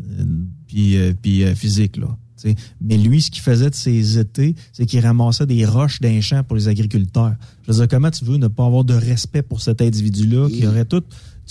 puis 0.67 0.97
euh, 0.97 1.13
puis 1.21 1.45
euh, 1.45 1.55
physiques 1.55 1.97
là. 1.97 2.09
Mais 2.81 2.97
lui, 2.97 3.21
ce 3.21 3.31
qu'il 3.31 3.43
faisait 3.43 3.71
de 3.71 3.75
ses 3.75 4.19
étés, 4.19 4.55
c'est 4.73 4.87
qu'il 4.87 5.01
ramassait 5.01 5.47
des 5.47 5.65
roches 5.65 6.01
d'un 6.01 6.21
champ 6.21 6.43
pour 6.45 6.57
les 6.57 6.69
agriculteurs. 6.69 7.35
Je 7.67 7.73
veux 7.73 7.79
dire, 7.79 7.89
comment 7.89 8.11
tu 8.11 8.25
veux 8.25 8.37
ne 8.37 8.49
pas 8.49 8.67
avoir 8.67 8.85
de 8.85 8.95
respect 8.95 9.43
pour 9.43 9.61
cet 9.61 9.83
individu-là 9.83 10.49
qui 10.49 10.67
aurait 10.67 10.85
tout, 10.85 11.03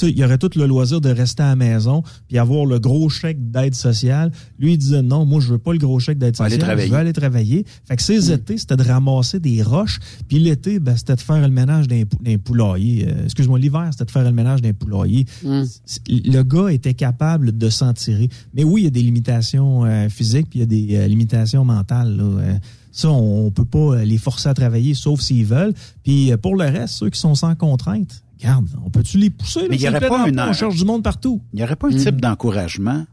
sais, 0.06 0.12
il 0.12 0.24
aurait 0.24 0.38
tout 0.38 0.50
le 0.56 0.66
loisir 0.66 1.02
de 1.02 1.10
rester 1.10 1.44
à 1.44 1.48
la 1.48 1.56
maison 1.56 2.04
puis 2.28 2.38
avoir 2.38 2.66
le 2.66 2.80
gros 2.80 3.10
chèque 3.10 3.52
d'aide 3.52 3.76
sociale. 3.76 4.32
Lui, 4.60 4.74
il 4.74 4.78
disait 4.78 5.02
non, 5.02 5.26
moi, 5.26 5.40
je 5.42 5.48
veux 5.48 5.58
pas 5.58 5.74
le 5.74 5.80
gros 5.80 6.00
chèque 6.00 6.18
d'aide 6.18 6.36
sociale. 6.36 6.60
Je 6.88 6.92
veux 6.92 6.98
aller 6.98 7.14
travailler. 7.14 7.66
Fait 7.88 7.96
que 7.96 8.02
ses 8.04 8.32
étés, 8.32 8.58
c'était 8.58 8.76
de 8.78 8.84
ramasser 8.84 9.40
des 9.40 9.62
roches. 9.64 10.00
Puis 10.28 10.40
l'été, 10.40 10.80
ben, 10.80 10.96
c'était 10.96 11.16
de 11.16 11.22
faire 11.22 11.42
le 11.42 11.50
ménage 11.50 11.88
d'un 11.88 12.04
pou- 12.06 12.22
d'un 12.24 12.38
poulailler. 12.38 13.08
Euh, 13.08 13.24
Excuse-moi, 13.26 13.60
l'hiver, 13.60 13.88
c'était 13.92 14.06
de 14.06 14.12
faire 14.12 14.24
le 14.24 14.32
ménage 14.32 14.62
d'un 14.62 14.74
poulailler. 14.74 15.26
C- 15.86 16.00
Le 16.10 16.44
gars 16.44 16.70
était 16.72 16.94
capable 16.94 17.58
de 17.58 17.70
s'en 17.70 17.94
tirer. 17.94 18.30
Mais 18.54 18.64
oui, 18.64 18.82
il 18.82 18.84
y 18.86 18.88
a 18.88 18.92
des 18.92 19.02
limitations 19.02 19.86
euh, 19.86 20.10
physiques 20.10 20.48
puis 20.50 20.60
il 20.60 20.62
y 20.62 20.64
a 20.64 20.66
des 20.66 20.96
euh, 20.96 21.08
limitations 21.08 21.66
mentales. 21.66 22.16
là. 22.18 22.58
Ça, 22.92 23.10
on, 23.12 23.46
on 23.46 23.52
peut 23.52 23.66
pas 23.66 24.04
les 24.04 24.18
forcer 24.18 24.50
à 24.50 24.54
travailler, 24.56 24.94
sauf 24.96 25.22
s'ils 25.22 25.46
veulent. 25.46 25.74
Puis 26.04 26.32
pour 26.42 26.56
le 26.56 26.66
reste, 26.66 26.96
ceux 26.96 27.10
qui 27.10 27.20
sont 27.20 27.36
sans 27.36 27.54
contrainte, 27.56 28.24
regarde, 28.40 28.68
on 28.86 28.90
peut-tu 28.90 29.18
les 29.18 29.30
pousser? 29.30 29.62
là, 29.62 29.68
Mais 29.70 29.76
il 29.76 29.80
y 29.80 29.82
sur 29.84 29.92
le 29.92 29.98
aurait 29.98 30.08
pas 30.10 30.24
emploi? 30.24 30.44
un- 30.44 30.50
On 30.50 30.54
cherche 30.54 30.76
du 30.76 30.86
monde 30.86 31.04
partout. 31.04 31.42
Il 31.54 31.58
n'y 31.58 31.64
aurait 31.64 31.76
pas 31.76 31.88
un 31.88 31.92
type 31.98 32.22
d'encouragement. 32.22 33.06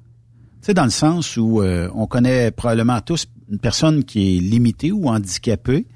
Tu 0.60 0.66
sais, 0.66 0.74
dans 0.74 0.84
le 0.84 0.90
sens 0.90 1.36
où 1.36 1.60
euh, 1.62 1.88
on 1.94 2.06
connaît 2.06 2.50
probablement 2.50 3.00
tous 3.00 3.26
une 3.50 3.58
personne 3.58 4.04
qui 4.04 4.36
est 4.36 4.40
limitée 4.40 4.92
ou 4.92 5.08
handicapée, 5.08 5.86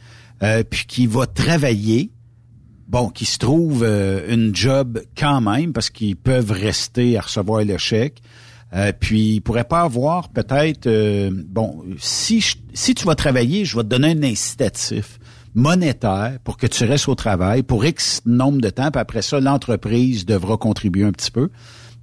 euh, 0.43 0.62
puis 0.69 0.85
qui 0.87 1.07
va 1.07 1.27
travailler, 1.27 2.11
bon, 2.87 3.09
qui 3.09 3.25
se 3.25 3.38
trouve 3.38 3.83
euh, 3.83 4.33
une 4.35 4.55
job 4.55 5.01
quand 5.17 5.41
même, 5.41 5.73
parce 5.73 5.88
qu'ils 5.91 6.17
peuvent 6.17 6.51
rester 6.51 7.17
à 7.17 7.23
recevoir 7.23 7.64
le 7.64 7.79
chèque. 7.79 8.21
Euh, 8.75 8.93
puis 8.99 9.37
ils 9.37 9.41
pourraient 9.41 9.64
pas 9.64 9.81
avoir 9.81 10.29
peut-être 10.29 10.87
euh, 10.87 11.31
bon 11.33 11.83
si 11.99 12.43
je- 12.43 12.57
si 12.75 12.95
tu 12.95 13.07
vas 13.07 13.14
travailler, 13.14 13.64
je 13.64 13.75
vais 13.75 13.83
te 13.83 13.88
donner 13.88 14.09
un 14.11 14.23
incitatif 14.23 15.19
monétaire 15.59 16.38
pour 16.44 16.57
que 16.57 16.66
tu 16.66 16.85
restes 16.85 17.09
au 17.09 17.14
travail 17.14 17.62
pour 17.62 17.85
X 17.85 18.23
nombre 18.25 18.61
de 18.61 18.71
temps, 18.71 18.90
puis 18.90 19.01
après 19.01 19.23
ça 19.23 19.40
l'entreprise 19.40 20.25
devra 20.25 20.57
contribuer 20.57 21.05
un 21.05 21.12
petit 21.12 21.31
peu. 21.31 21.51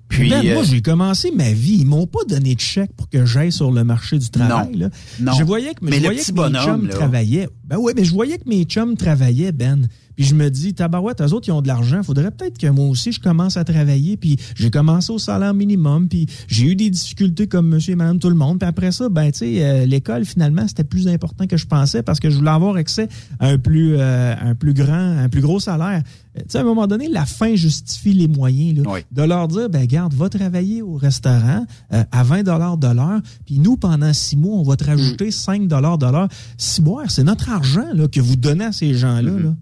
Puis 0.08 0.30
Ben, 0.30 0.44
moi, 0.54 0.62
euh, 0.62 0.63
j'ai 0.63 0.82
commencé 0.84 1.32
ma 1.32 1.52
vie. 1.52 1.78
Ils 1.80 1.86
m'ont 1.88 2.06
pas 2.06 2.20
donné 2.28 2.54
de 2.54 2.60
chèque 2.60 2.91
pour 2.96 3.10
que 3.10 3.26
j'aille 3.26 3.52
sur 3.52 3.72
le 3.72 3.84
marché 3.84 4.20
du 4.20 4.30
travail. 4.30 4.70
Non. 4.74 4.80
là. 4.80 4.89
Non. 5.20 5.32
Je 5.34 5.44
voyais 5.44 5.74
que, 5.74 5.80
Mais 5.84 5.94
je 5.94 5.96
le 5.96 6.02
voyais 6.04 6.20
petit 6.20 6.32
que 6.32 6.36
mes 6.36 6.41
bonhomme, 6.44 6.63
chums 6.63 6.88
là. 6.88 6.94
travaillaient. 6.94 7.48
Ben 7.63 7.78
oui, 7.80 7.94
mais 7.96 8.04
je 8.06 8.13
voyais 8.13 8.38
que 8.38 8.48
mes 8.48 8.63
chums 8.65 8.96
travaillaient, 8.96 9.52
Ben. 9.52 9.88
Puis 10.15 10.25
je 10.25 10.36
me 10.36 10.49
dis, 10.49 10.73
tabarouette, 10.73 11.21
eux 11.21 11.34
autres, 11.34 11.47
ils 11.47 11.51
ont 11.51 11.62
de 11.62 11.67
l'argent. 11.67 12.01
Faudrait 12.04 12.32
peut-être 12.32 12.58
que 12.58 12.67
moi 12.67 12.88
aussi, 12.88 13.12
je 13.12 13.19
commence 13.19 13.58
à 13.58 13.63
travailler. 13.63 14.17
Puis 14.17 14.38
j'ai 14.56 14.69
commencé 14.69 15.12
au 15.12 15.19
salaire 15.19 15.54
minimum. 15.54 16.08
Puis 16.08 16.28
j'ai 16.47 16.65
eu 16.67 16.75
des 16.75 16.89
difficultés 16.89 17.47
comme 17.47 17.67
monsieur 17.67 17.93
et 17.93 17.95
madame 17.95 18.19
tout 18.19 18.30
le 18.30 18.36
monde. 18.36 18.60
Puis 18.60 18.67
après 18.67 18.91
ça, 18.91 19.10
ben, 19.10 19.32
tu 19.32 19.39
sais, 19.39 19.63
euh, 19.65 19.86
l'école, 19.86 20.25
finalement, 20.25 20.67
c'était 20.67 20.84
plus 20.84 21.08
important 21.08 21.47
que 21.47 21.58
je 21.58 21.65
pensais 21.67 22.01
parce 22.04 22.19
que 22.19 22.30
je 22.30 22.38
voulais 22.38 22.49
avoir 22.51 22.75
accès 22.75 23.08
à 23.39 23.47
un 23.49 23.58
plus, 23.58 23.95
euh, 23.97 24.36
un 24.39 24.56
plus 24.56 24.73
grand, 24.73 25.17
un 25.17 25.30
plus 25.30 25.41
gros 25.41 25.60
salaire. 25.60 26.01
Euh, 26.38 26.41
Tu 26.41 26.45
sais, 26.49 26.58
à 26.58 26.62
un 26.62 26.65
moment 26.65 26.88
donné, 26.88 27.08
la 27.08 27.25
fin 27.25 27.56
justifie 27.56 28.13
les 28.13 28.28
moyens. 28.28 28.78
Là, 28.84 28.84
De 29.12 29.23
leur 29.23 29.47
dire, 29.47 29.69
ben, 29.69 29.86
garde, 29.86 30.13
va 30.13 30.30
travailler 30.30 30.82
au 30.82 30.95
restaurant 30.95 31.65
euh, 31.93 32.04
à 32.12 32.23
20 32.23 32.43
de 32.43 32.93
l'heure. 32.93 33.21
Puis 33.45 33.60
nous, 33.60 33.78
pendant 33.78 34.12
six 34.13 34.36
mois, 34.38 34.56
on 34.58 34.63
va 34.63 34.75
te 34.75 34.84
rajouter 34.86 35.32
5 35.32 35.67
de 35.67 35.75
l'heure. 35.75 36.28
Six 36.58 36.82
mois, 36.82 37.04
c'est 37.08 37.23
notre 37.23 37.49
argent 37.49 37.86
là, 37.93 38.08
que 38.08 38.19
vous 38.19 38.36
donnez 38.36 38.65
à 38.65 38.71
ces 38.71 38.93
gens-là. 38.93 39.32
là. 39.32 39.38
Tu 39.39 39.45
sais, 39.45 39.56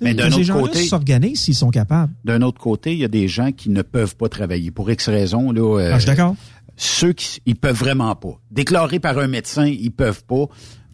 Mais 0.00 0.14
d'un 0.14 0.30
autre 0.32 0.52
côté- 0.52 0.86
s'organisent 0.86 1.40
s'ils 1.40 1.54
sont 1.54 1.70
capables. 1.70 2.12
D'un 2.24 2.42
autre 2.42 2.60
côté, 2.60 2.92
il 2.92 2.98
y 2.98 3.04
a 3.04 3.08
des 3.08 3.28
gens 3.28 3.52
qui 3.52 3.70
ne 3.70 3.82
peuvent 3.82 4.16
pas 4.16 4.28
travailler 4.28 4.70
pour 4.70 4.90
X 4.90 5.08
raisons. 5.08 5.50
Là, 5.52 5.78
euh, 5.78 5.90
Ah, 5.92 5.98
je 5.98 6.02
suis 6.02 6.06
d'accord. 6.06 6.36
Ceux 6.76 7.12
qui 7.12 7.40
ils 7.46 7.56
peuvent 7.56 7.76
vraiment 7.76 8.14
pas. 8.14 8.40
Déclarés 8.50 9.00
par 9.00 9.18
un 9.18 9.26
médecin, 9.26 9.66
ils 9.66 9.90
peuvent 9.90 10.24
pas. 10.24 10.46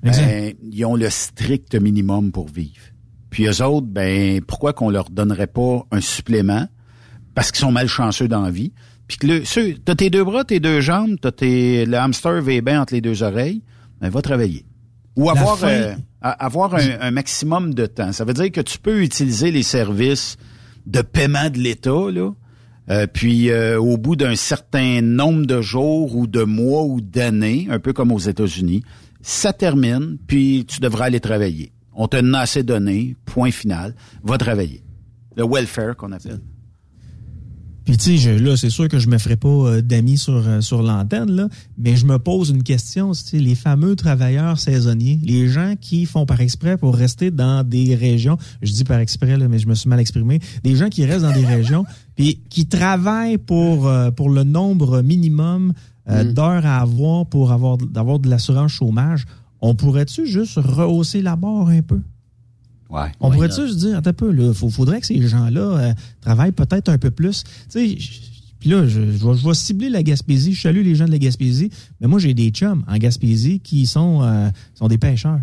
Ben, 0.03 0.53
ils 0.71 0.85
ont 0.85 0.97
le 0.97 1.09
strict 1.11 1.75
minimum 1.75 2.31
pour 2.31 2.49
vivre. 2.49 2.83
Puis 3.31 3.47
eux 3.47 3.62
autres, 3.64 3.87
ben 3.87 4.40
pourquoi 4.43 4.73
qu'on 4.75 4.90
leur 4.90 5.09
donnerait 5.11 5.47
pas 5.47 5.87
un 5.90 6.01
supplément? 6.01 6.67
Parce 7.35 7.51
qu'ils 7.51 7.61
sont 7.61 7.73
malchanceux 7.73 8.29
dans 8.29 8.43
la 8.43 8.51
vie. 8.51 8.73
Puis 9.09 9.17
que 9.19 9.27
le, 9.27 9.45
ceux, 9.45 9.75
t'as 9.85 9.95
tes 9.95 10.09
deux 10.11 10.23
bras, 10.25 10.45
tes 10.45 10.61
deux 10.61 10.81
jambes, 10.81 11.17
t'as 11.21 11.33
tes 11.33 11.85
le 11.85 11.97
hamster 11.99 12.40
va 12.43 12.61
bien 12.61 12.81
entre 12.83 12.95
les 12.95 13.01
deux 13.01 13.23
oreilles, 13.23 13.62
ben 14.01 14.09
va 14.09 14.23
travailler. 14.23 14.64
Ou 15.17 15.27
La 15.27 15.33
avoir 15.33 15.59
euh, 15.64 15.95
avoir 16.31 16.75
un, 16.75 17.01
un 17.01 17.11
maximum 17.11 17.75
de 17.75 17.87
temps. 17.87 18.13
Ça 18.13 18.25
veut 18.25 18.35
dire 18.35 18.51
que 18.51 18.61
tu 18.61 18.79
peux 18.79 19.03
utiliser 19.03 19.51
les 19.51 19.63
services 19.63 20.37
de 20.87 21.03
paiement 21.03 21.51
de 21.51 21.59
l'État, 21.59 22.11
là. 22.11 22.31
euh, 22.91 23.07
puis 23.07 23.51
euh, 23.51 23.81
au 23.81 23.97
bout 23.97 24.17
d'un 24.17 24.37
certain 24.37 25.01
nombre 25.03 25.47
de 25.47 25.61
jours 25.61 26.17
ou 26.17 26.27
de 26.27 26.43
mois 26.43 26.83
ou 26.85 27.01
d'années, 27.01 27.67
un 27.71 27.79
peu 27.79 27.93
comme 27.93 28.13
aux 28.13 28.19
États-Unis, 28.19 28.83
ça 29.23 29.53
termine, 29.53 30.19
puis 30.27 30.67
tu 30.67 30.81
devras 30.81 31.07
aller 31.07 31.21
travailler. 31.21 31.73
On 31.95 32.09
te 32.09 32.17
a 32.17 32.39
assez 32.39 32.63
donné, 32.63 33.17
point 33.25 33.51
final, 33.51 33.95
va 34.23 34.37
travailler. 34.37 34.83
Le 35.37 35.45
welfare 35.47 35.97
qu'on 35.97 36.13
appelle. 36.13 36.41
Puis 37.85 37.99
tu 37.99 38.18
sais, 38.18 38.38
là, 38.38 38.57
c'est 38.57 38.70
sûr 38.70 38.88
que 38.88 38.99
je 38.99 39.09
me 39.09 39.18
ferai 39.18 39.37
pas 39.37 39.49
euh, 39.49 39.83
d'amis 39.83 40.16
sur 40.16 40.42
euh, 40.47 40.61
sur 40.62 40.83
l'antenne 40.83 41.31
là, 41.31 41.49
mais 41.77 41.97
je 41.97 42.07
me 42.07 42.18
pose 42.18 42.51
une 42.51 42.62
question, 42.62 43.12
c'est 43.12 43.38
les 43.38 43.55
fameux 43.55 43.94
travailleurs 43.94 44.59
saisonniers, 44.59 45.20
les 45.23 45.49
gens 45.49 45.75
qui 45.79 46.07
font 46.07 46.25
par 46.25 46.40
exprès 46.40 46.79
pour 46.79 46.94
rester 46.94 47.31
dans 47.31 47.66
des 47.66 47.94
régions, 47.94 48.38
je 48.62 48.73
dis 48.73 48.85
par 48.85 49.01
exprès 49.01 49.37
là, 49.37 49.49
mais 49.49 49.59
je 49.59 49.68
me 49.68 49.75
suis 49.75 49.88
mal 49.90 50.01
exprimé, 50.01 50.40
des 50.62 50.77
gens 50.77 50.88
qui 50.88 51.05
restent 51.05 51.25
dans 51.25 51.35
des 51.35 51.44
régions 51.44 51.85
puis 52.16 52.40
qui 52.49 52.66
travaillent 52.66 53.38
pour 53.38 53.87
euh, 53.87 54.11
pour 54.11 54.31
le 54.31 54.44
nombre 54.44 55.03
minimum 55.03 55.75
euh, 56.09 56.25
d'heures 56.25 56.64
à 56.64 56.79
avoir 56.79 57.27
pour 57.27 57.53
avoir 57.53 57.77
d'avoir 57.77 58.18
de 58.18 58.31
l'assurance 58.31 58.73
chômage, 58.73 59.25
on 59.61 59.75
pourrait-tu 59.75 60.27
juste 60.27 60.57
rehausser 60.57 61.20
la 61.20 61.37
barre 61.37 61.68
un 61.68 61.83
peu? 61.83 62.01
Ouais. 62.95 63.11
on 63.21 63.31
pourrait-tu 63.31 63.69
se 63.69 63.77
dire, 63.77 63.99
attends 63.99 64.11
un 64.11 64.13
peu, 64.15 64.31
là, 64.31 64.53
faut, 64.55 64.71
faudrait 64.71 65.01
que 65.01 65.07
ces 65.07 65.21
gens-là 65.27 65.61
euh, 65.61 65.93
travaillent 66.21 66.53
peut-être 66.53 66.89
un 66.89 66.99
peu 66.99 67.11
plus. 67.11 67.43
Tu 67.45 67.51
sais, 67.69 67.89
j- 67.99 68.21
puis 68.61 68.71
là, 68.71 68.87
je, 68.87 69.01
je, 69.13 69.27
vais, 69.27 69.35
je 69.37 69.47
vais 69.47 69.55
cibler 69.55 69.91
la 69.91 70.03
Gaspésie. 70.03 70.55
Je 70.55 70.63
salue 70.63 70.83
les 70.85 70.95
gens 70.95 71.05
de 71.07 71.11
la 71.11 71.19
Gaspésie, 71.19 71.71
mais 72.01 72.07
moi, 72.07 72.19
j'ai 72.19 72.33
des 72.35 72.49
chums 72.51 72.83
en 72.89 72.97
Gaspésie 72.97 73.61
qui 73.61 73.85
sont, 73.87 74.23
euh, 74.23 74.49
sont 74.75 74.89
des 74.89 74.97
pêcheurs. 74.99 75.41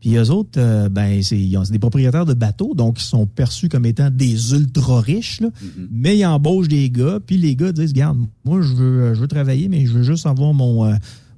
Puis 0.00 0.16
eux 0.16 0.30
autres, 0.30 0.58
euh, 0.58 0.88
ben, 0.90 1.22
c'est 1.22 1.38
ils 1.38 1.56
ont- 1.56 1.64
c'est 1.64 1.72
des 1.72 1.78
propriétaires 1.78 2.26
de 2.26 2.34
bateaux, 2.34 2.74
donc 2.74 3.00
ils 3.00 3.04
sont 3.04 3.26
perçus 3.26 3.68
comme 3.70 3.86
étant 3.86 4.10
des 4.10 4.52
ultra 4.52 5.00
riches, 5.00 5.40
là. 5.40 5.48
mais 5.90 6.16
ils 6.18 6.24
embauchent 6.26 6.68
des 6.68 6.90
gars, 6.90 7.18
puis 7.26 7.38
les 7.38 7.56
gars 7.56 7.72
disent, 7.72 7.90
regarde, 7.92 8.18
moi, 8.44 8.60
je 8.62 8.72
veux, 8.74 9.14
je 9.14 9.20
veux 9.20 9.28
travailler, 9.28 9.68
mais 9.68 9.86
je 9.86 9.92
veux 9.92 10.02
juste 10.02 10.26
avoir 10.26 10.52
mon, 10.54 10.84
euh, 10.84 10.94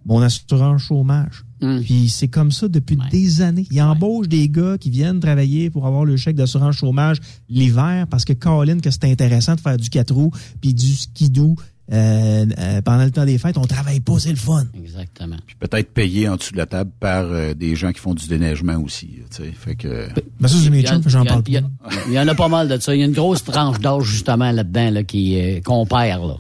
mon 0.07 0.23
assurance 0.23 0.83
chômage. 0.83 1.42
Puis 1.83 2.09
c'est 2.11 2.29
comme 2.29 2.53
ça 2.53 2.69
depuis 2.69 2.99
des 3.11 3.40
années. 3.42 3.66
Ils 3.71 3.81
embauchent 3.83 4.29
des 4.29 4.49
gars 4.49 4.77
qui 4.79 4.90
viennent 4.90 5.21
travailler 5.21 5.71
pour 5.71 5.87
avoir 5.87 6.05
le 6.05 6.16
chèque 6.16 6.37
d'assurance 6.37 6.77
chômage 6.77 7.16
l'hiver 7.49 8.07
parce 8.11 8.25
que 8.25 8.33
Colin, 8.35 8.79
que 8.79 8.90
c'est 8.90 9.05
intéressant 9.05 9.55
de 9.55 9.61
faire 9.61 9.77
du 9.77 9.88
4 9.88 10.12
roues 10.14 10.31
puis 10.61 10.75
du 10.75 10.95
skidoo 10.95 11.57
euh, 11.92 12.45
euh, 12.59 12.83
pendant 12.83 13.05
le 13.05 13.11
temps 13.11 13.25
des 13.25 13.38
fêtes. 13.38 13.57
On 13.59 13.64
travaille 13.64 14.01
pas, 14.01 14.19
c'est 14.19 14.31
le 14.31 14.37
fun. 14.37 14.64
Exactement. 14.75 15.37
Puis 15.47 15.57
peut-être 15.59 15.92
payé 15.95 16.29
en 16.29 16.37
dessous 16.37 16.53
de 16.53 16.59
la 16.59 16.66
table 16.66 16.90
par 17.01 17.25
euh, 17.27 17.55
des 17.55 17.75
gens 17.77 17.92
qui 17.92 18.01
font 18.01 18.14
du 18.14 18.27
déneigement 18.29 18.77
aussi. 18.77 19.09
Tu 19.31 19.45
sais, 19.45 19.53
fait 19.53 19.77
que. 19.77 20.09
Ben 20.40 20.49
ça, 20.49 20.57
c'est 20.62 20.71
mes 20.71 20.83
chums, 20.83 21.03
j'en 21.07 21.25
parle 21.25 21.42
il 21.47 21.55
y 21.55 21.57
a- 21.57 21.62
pas. 21.62 21.69
Il 22.09 22.12
y 22.12 22.19
en 22.21 22.27
a 22.29 22.35
pas 22.35 22.49
mal 22.49 22.69
de 22.69 22.79
ça. 22.81 22.95
Il 22.95 22.99
y 23.01 23.03
a 23.03 23.07
une 23.07 23.12
grosse 23.12 23.45
tranche 23.45 23.79
d'âge 23.81 24.03
justement 24.05 24.51
là-dedans 24.53 24.90
là, 24.90 25.05
qui 25.05 25.40
euh, 25.40 25.61
qu'on 25.62 25.87
perd 25.87 26.23
là. 26.23 26.35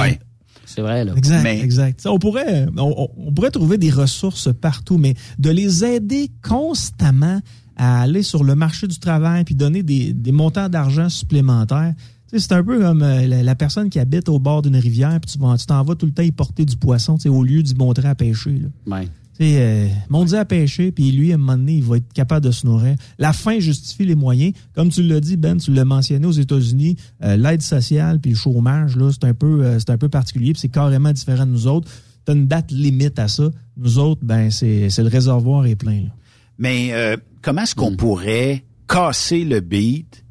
Ouais. 0.00 0.18
C'est 0.74 0.82
vrai 0.82 1.04
là. 1.04 1.12
Exact, 1.16 1.46
exact. 1.46 2.06
On 2.06 2.18
pourrait, 2.18 2.66
on, 2.76 3.32
pourrait 3.34 3.50
trouver 3.50 3.78
des 3.78 3.90
ressources 3.90 4.52
partout, 4.52 4.98
mais 4.98 5.14
de 5.38 5.50
les 5.50 5.84
aider 5.84 6.30
constamment 6.42 7.40
à 7.76 8.02
aller 8.02 8.22
sur 8.22 8.44
le 8.44 8.54
marché 8.54 8.86
du 8.86 8.98
travail 8.98 9.44
puis 9.44 9.54
donner 9.54 9.82
des, 9.82 10.12
des 10.12 10.32
montants 10.32 10.68
d'argent 10.68 11.08
supplémentaires. 11.08 11.94
Tu 12.28 12.38
sais, 12.38 12.46
C'est 12.46 12.54
un 12.54 12.62
peu 12.62 12.80
comme 12.80 13.02
euh, 13.02 13.26
la, 13.26 13.42
la 13.42 13.54
personne 13.54 13.90
qui 13.90 13.98
habite 13.98 14.28
au 14.28 14.38
bord 14.38 14.62
d'une 14.62 14.76
rivière 14.76 15.18
puis 15.20 15.30
tu 15.30 15.66
t'en 15.66 15.84
vas 15.84 15.94
tout 15.94 16.06
le 16.06 16.12
temps 16.12 16.22
y 16.22 16.30
porter 16.30 16.64
du 16.64 16.76
poisson 16.76 17.16
tu 17.16 17.22
sais, 17.22 17.28
au 17.28 17.42
lieu 17.42 17.62
d'y 17.62 17.74
montrer 17.74 18.08
à 18.08 18.14
pêcher. 18.14 18.58
Là. 18.58 18.96
Ouais. 18.96 19.08
Tu 19.38 19.46
euh, 19.56 19.88
monte 20.10 20.34
à 20.34 20.44
pêcher, 20.44 20.92
puis 20.92 21.10
lui, 21.10 21.32
à 21.32 21.36
un 21.36 21.38
moment 21.38 21.56
donné, 21.56 21.76
il 21.76 21.82
va 21.82 21.96
être 21.96 22.12
capable 22.12 22.44
de 22.44 22.50
se 22.50 22.66
nourrir. 22.66 22.96
La 23.18 23.32
fin 23.32 23.58
justifie 23.60 24.04
les 24.04 24.14
moyens. 24.14 24.52
Comme 24.74 24.90
tu 24.90 25.02
l'as 25.02 25.20
dit, 25.20 25.36
Ben, 25.38 25.56
tu 25.56 25.72
l'as 25.72 25.86
mentionné 25.86 26.26
aux 26.26 26.32
États-Unis, 26.32 26.96
euh, 27.24 27.36
l'aide 27.36 27.62
sociale 27.62 28.20
puis 28.20 28.32
le 28.32 28.36
chômage, 28.36 28.96
c'est 29.10 29.24
un 29.24 29.32
peu, 29.34 29.64
euh, 29.64 29.78
un 29.88 29.96
peu 29.96 30.08
particulier, 30.10 30.52
puis 30.52 30.60
c'est 30.60 30.68
carrément 30.68 31.12
différent 31.12 31.46
de 31.46 31.50
nous 31.50 31.66
autres. 31.66 31.90
T'as 32.26 32.34
une 32.34 32.46
date 32.46 32.70
limite 32.70 33.18
à 33.18 33.26
ça. 33.26 33.50
Nous 33.78 33.98
autres, 33.98 34.20
ben, 34.22 34.50
c'est, 34.50 34.88
le 34.98 35.08
réservoir 35.08 35.64
est 35.66 35.76
plein. 35.76 36.02
Mais 36.58 36.92
comment 37.40 37.62
est-ce 37.62 37.74
qu'on 37.74 37.96
pourrait 37.96 38.64
casser 38.86 39.44
le 39.44 39.60
beat? 39.60 40.22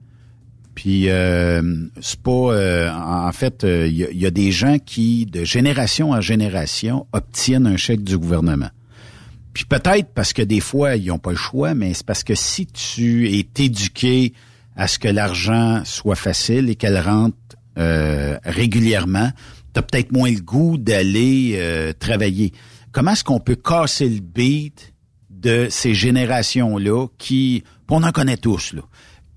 Puis 0.76 1.08
c'est 2.02 2.20
pas 2.22 3.26
en 3.28 3.32
fait, 3.34 3.64
il 3.66 4.04
a- 4.06 4.12
y 4.12 4.26
a 4.26 4.32
des 4.32 4.52
gens 4.54 4.78
qui, 4.80 5.26
de 5.26 5.44
génération 5.44 6.12
en 6.12 6.22
génération, 6.22 7.08
obtiennent 7.12 7.68
un 7.68 7.76
chèque 7.78 8.04
du 8.06 8.18
gouvernement. 8.18 8.70
Puis 9.54 9.66
peut-être 9.66 10.14
parce 10.14 10.34
que 10.34 10.42
des 10.42 10.60
fois, 10.60 10.96
ils 10.96 11.08
n'ont 11.08 11.20
pas 11.20 11.32
le 11.32 11.38
choix, 11.38 11.74
mais 11.74 11.94
c'est 11.94 12.06
parce 12.06 12.24
que 12.24 12.36
si 12.36 12.68
tu 12.68 13.28
es 13.30 13.46
éduqué 13.58 14.34
à 14.76 14.88
ce 14.88 14.98
que 14.98 15.08
l'argent 15.08 15.82
soit 15.84 16.16
facile 16.16 16.70
et 16.70 16.76
qu'elle 16.76 17.00
rentre 17.00 17.36
euh, 17.78 18.38
régulièrement, 18.44 19.32
tu 19.74 19.80
as 19.80 19.84
peut-être 19.84 20.12
moins 20.12 20.32
le 20.32 20.42
goût 20.42 20.78
d'aller 20.78 21.54
euh, 21.56 21.94
travailler. 21.94 22.54
Comment 22.92 23.12
est-ce 23.12 23.24
qu'on 23.24 23.40
peut 23.40 23.56
casser 23.56 24.08
le 24.08 24.20
beat 24.20 24.94
de 25.30 25.68
ces 25.70 25.94
générations-là 25.94 27.08
qui, 27.18 27.64
on 27.90 28.04
en 28.04 28.12
connaît 28.12 28.38
tous, 28.38 28.74
là, 28.74 28.84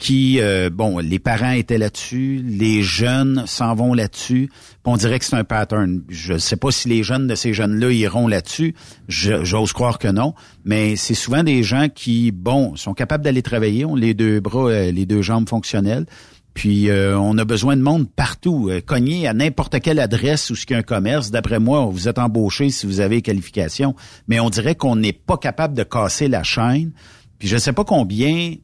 qui, 0.05 0.39
euh, 0.39 0.69
bon, 0.69 0.99
les 0.99 1.19
parents 1.19 1.53
étaient 1.53 1.79
là-dessus, 1.79 2.45
les 2.47 2.83
jeunes 2.83 3.45
s'en 3.47 3.75
vont 3.75 3.95
là-dessus, 3.95 4.51
on 4.85 4.99
dirait 4.99 5.19
que 5.19 5.25
c'est 5.25 5.35
un 5.35 5.45
pattern. 5.45 6.03
Je 6.11 6.35
ne 6.35 6.39
sais 6.39 6.57
pas 6.57 6.71
si 6.71 6.91
les 6.91 7.03
jeunes 7.03 7.27
de 7.27 7.35
ces 7.35 7.55
jeunes-là 7.55 7.91
iront 7.91 8.29
là-dessus, 8.29 8.75
j'ose 9.09 9.73
croire 9.73 9.99
que 9.99 10.09
non, 10.09 10.35
mais 10.63 10.97
c'est 10.97 11.15
souvent 11.15 11.43
des 11.43 11.63
gens 11.63 11.89
qui, 11.89 12.33
bon, 12.33 12.77
sont 12.77 12.93
capables 12.93 13.25
d'aller 13.25 13.41
travailler, 13.41 13.87
ont 13.87 13.95
les 13.95 14.13
deux 14.13 14.41
bras, 14.41 14.69
euh, 14.69 14.93
les 14.93 15.07
deux 15.07 15.23
jambes 15.23 15.49
fonctionnelles, 15.49 16.05
puis 16.53 16.91
euh, 16.91 17.19
on 17.19 17.39
a 17.39 17.47
besoin 17.47 17.75
de 17.75 17.81
monde 17.81 18.07
partout. 18.07 18.71
Cogner 18.85 19.27
à 19.27 19.33
n'importe 19.33 19.81
quelle 19.81 20.01
adresse 20.01 20.51
où 20.51 20.55
il 20.55 20.71
y 20.71 20.75
a 20.75 20.79
un 20.81 20.83
commerce, 20.83 21.31
d'après 21.31 21.61
moi, 21.61 21.87
vous 21.87 22.09
êtes 22.09 22.19
embauché 22.19 22.69
si 22.69 22.85
vous 22.85 23.01
avez 23.01 23.17
les 23.17 23.23
qualifications, 23.23 23.95
mais 24.29 24.39
on 24.39 24.51
dirait 24.51 24.75
qu'on 24.75 24.97
n'est 24.97 25.15
pas 25.15 25.39
capable 25.39 25.73
de 25.73 25.83
casser 25.83 26.29
la 26.29 26.43
chaîne. 26.43 26.93
Puis 27.39 27.49
je 27.49 27.55
ne 27.55 27.61
sais 27.61 27.73
pas 27.73 27.85
combien 27.85 28.57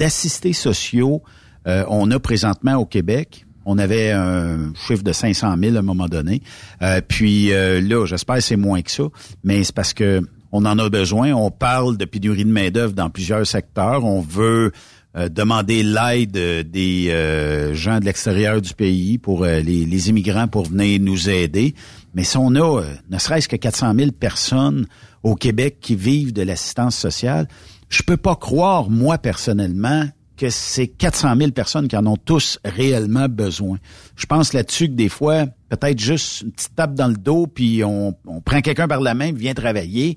d'assistés 0.00 0.54
sociaux 0.54 1.22
euh, 1.66 1.84
on 1.88 2.10
a 2.10 2.18
présentement 2.18 2.76
au 2.76 2.86
Québec. 2.86 3.46
On 3.66 3.78
avait 3.78 4.10
un 4.10 4.72
chiffre 4.74 5.02
de 5.02 5.12
500 5.12 5.56
000 5.62 5.76
à 5.76 5.80
un 5.80 5.82
moment 5.82 6.08
donné. 6.08 6.42
Euh, 6.82 7.00
puis 7.06 7.52
euh, 7.52 7.80
là, 7.80 8.06
j'espère 8.06 8.36
que 8.36 8.42
c'est 8.42 8.56
moins 8.56 8.82
que 8.82 8.90
ça, 8.90 9.04
mais 9.44 9.62
c'est 9.62 9.74
parce 9.74 9.92
que 9.92 10.22
on 10.52 10.64
en 10.64 10.78
a 10.78 10.88
besoin. 10.88 11.32
On 11.32 11.50
parle 11.50 11.96
de 11.96 12.04
pénurie 12.04 12.44
de 12.44 12.50
main-d'œuvre 12.50 12.94
dans 12.94 13.10
plusieurs 13.10 13.46
secteurs. 13.46 14.04
On 14.04 14.20
veut 14.20 14.72
euh, 15.16 15.28
demander 15.28 15.82
l'aide 15.84 16.36
euh, 16.36 16.62
des 16.64 17.74
gens 17.74 18.00
de 18.00 18.06
l'extérieur 18.06 18.60
du 18.60 18.74
pays 18.74 19.18
pour 19.18 19.44
les, 19.44 19.62
les 19.62 20.08
immigrants 20.08 20.48
pour 20.48 20.64
venir 20.64 20.98
nous 21.00 21.28
aider. 21.28 21.74
Mais 22.14 22.24
si 22.24 22.36
on 22.38 22.56
a 22.56 22.82
ne 23.10 23.18
serait-ce 23.18 23.48
que 23.48 23.56
400 23.56 23.94
000 23.94 24.10
personnes 24.12 24.86
au 25.22 25.36
Québec 25.36 25.76
qui 25.80 25.94
vivent 25.94 26.32
de 26.32 26.42
l'assistance 26.42 26.96
sociale, 26.96 27.46
je 27.90 28.02
peux 28.02 28.16
pas 28.16 28.36
croire, 28.36 28.88
moi 28.88 29.18
personnellement, 29.18 30.04
que 30.38 30.48
c'est 30.48 30.86
400 30.86 31.36
000 31.36 31.50
personnes 31.50 31.86
qui 31.86 31.96
en 31.98 32.06
ont 32.06 32.16
tous 32.16 32.58
réellement 32.64 33.28
besoin. 33.28 33.76
Je 34.16 34.24
pense 34.24 34.54
là-dessus 34.54 34.86
que 34.88 34.94
des 34.94 35.10
fois, 35.10 35.44
peut-être 35.68 35.98
juste 36.00 36.40
une 36.40 36.52
petite 36.52 36.74
tape 36.74 36.94
dans 36.94 37.08
le 37.08 37.16
dos, 37.16 37.46
puis 37.46 37.84
on, 37.84 38.14
on 38.26 38.40
prend 38.40 38.62
quelqu'un 38.62 38.88
par 38.88 39.02
la 39.02 39.12
main, 39.12 39.32
vient 39.32 39.52
travailler, 39.52 40.16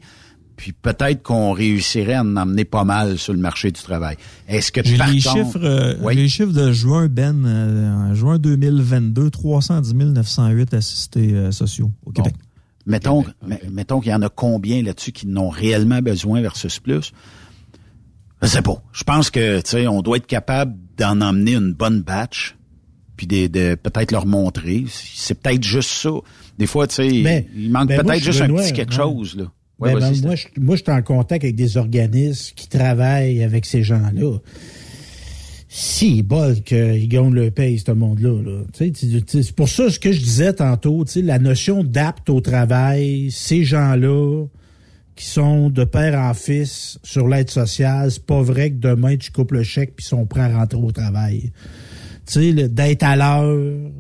puis 0.56 0.72
peut-être 0.72 1.24
qu'on 1.24 1.52
réussirait 1.52 2.14
à 2.14 2.22
en 2.22 2.38
emmener 2.38 2.64
pas 2.64 2.86
mal 2.86 3.18
sur 3.18 3.34
le 3.34 3.40
marché 3.40 3.70
du 3.72 3.82
travail. 3.82 4.16
Est-ce 4.48 4.72
que 4.72 4.80
par 4.98 5.10
les 5.10 5.20
contre- 5.22 5.36
chiffres, 5.36 5.60
euh, 5.62 5.96
Oui? 6.04 6.16
les 6.16 6.30
chiffres 6.30 6.54
de 6.54 6.72
juin, 6.72 7.08
Ben, 7.10 7.44
euh, 7.46 7.92
en 8.12 8.14
juin 8.14 8.38
2022, 8.38 9.30
310 9.30 9.94
908 10.14 10.74
assistés 10.74 11.34
euh, 11.34 11.52
sociaux 11.52 11.92
au 12.06 12.12
Québec. 12.12 12.36
Mettons, 12.86 13.26
mettons 13.72 14.00
qu'il 14.00 14.12
y 14.12 14.16
en 14.16 14.22
a 14.22 14.30
combien 14.30 14.82
là-dessus 14.84 15.12
qui 15.14 15.26
n'ont 15.28 15.50
réellement 15.50 16.00
besoin 16.02 16.42
versus 16.42 16.80
plus? 16.80 17.12
Je 18.44 18.48
sais 18.48 18.62
pas. 18.62 18.84
Je 18.92 19.04
pense 19.04 19.30
que, 19.30 19.62
tu 19.62 19.70
sais, 19.72 19.88
on 19.88 20.02
doit 20.02 20.18
être 20.18 20.28
capable 20.28 20.76
d'en 20.98 21.22
emmener 21.22 21.54
une 21.56 21.74
bonne 21.74 22.02
batch, 22.02 22.56
puis 23.16 23.26
de, 23.26 23.48
de 23.48 23.76
peut-être 23.76 24.12
leur 24.12 24.26
montrer. 24.26 24.84
C'est 24.90 25.40
peut-être 25.40 25.64
juste 25.64 25.90
ça. 25.90 26.12
Des 26.60 26.68
fois, 26.68 26.86
tu 26.88 26.96
sais, 26.96 27.22
Mais- 27.24 27.48
il 27.56 27.72
manque 27.72 27.88
ben, 27.88 28.04
peut-être 28.04 28.24
juste 28.24 28.42
un 28.42 28.50
petit 28.54 28.74
quelque 28.74 28.92
ouais. 28.92 28.98
chose, 28.98 29.36
là. 29.38 29.46
Ouais, 29.80 29.94
Ben, 29.94 30.00
ben, 30.12 30.22
moi, 30.24 30.36
je, 30.36 30.48
moi, 30.60 30.76
je 30.76 30.84
suis 30.84 30.92
en 30.92 31.02
contact 31.02 31.44
avec 31.44 31.56
des 31.56 31.78
organismes 31.78 32.54
qui 32.56 32.68
travaillent 32.68 33.44
avec 33.44 33.66
ces 33.66 33.82
gens-là. 33.82 34.38
Si, 35.68 36.22
bol, 36.22 36.62
qu'ils 36.62 37.08
gagnent 37.08 37.34
le 37.34 37.50
paye, 37.50 37.80
ce 37.80 37.92
monde-là. 37.92 38.42
Là. 38.44 38.60
C'est 38.74 39.56
pour 39.56 39.68
ça 39.68 39.90
ce 39.90 39.98
que 40.00 40.12
je 40.12 40.20
disais 40.20 40.54
tantôt, 40.54 41.04
tu 41.06 41.14
sais, 41.14 41.22
la 41.22 41.40
notion 41.40 41.84
d'apte 41.84 42.30
au 42.30 42.42
travail, 42.42 43.32
ces 43.32 43.64
gens-là 43.64 44.46
qui 45.16 45.26
sont 45.26 45.70
de 45.70 45.84
père 45.84 46.20
en 46.20 46.34
fils 46.34 46.98
sur 47.04 47.28
l'aide 47.28 47.50
sociale, 47.50 48.12
c'est 48.12 48.26
pas 48.26 48.42
vrai 48.42 48.72
que 48.72 48.78
demain 48.78 49.18
tu 49.18 49.32
coupes 49.32 49.52
le 49.52 49.64
chèque 49.64 49.96
puis 49.96 50.06
ils 50.06 50.10
sont 50.10 50.26
prêts 50.26 50.42
à 50.42 50.58
rentrer 50.58 50.80
au 50.80 50.92
travail. 50.92 51.52
Tu 52.26 52.54
sais, 52.56 52.68
d'être 52.70 53.04
à 53.04 53.16
l'heure, 53.16 53.92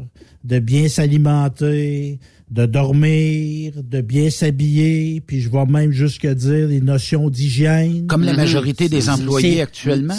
de 0.43 0.59
bien 0.59 0.87
s'alimenter, 0.87 2.19
de 2.49 2.65
dormir, 2.65 3.73
de 3.83 4.01
bien 4.01 4.29
s'habiller, 4.29 5.21
puis 5.25 5.41
je 5.41 5.49
vais 5.49 5.65
même 5.65 5.91
jusqu'à 5.91 6.35
dire 6.35 6.67
les 6.67 6.81
notions 6.81 7.29
d'hygiène. 7.29 8.05
Comme 8.07 8.23
la 8.23 8.33
majorité 8.33 8.89
des 8.89 9.09
employés 9.09 9.61
actuellement, 9.61 10.13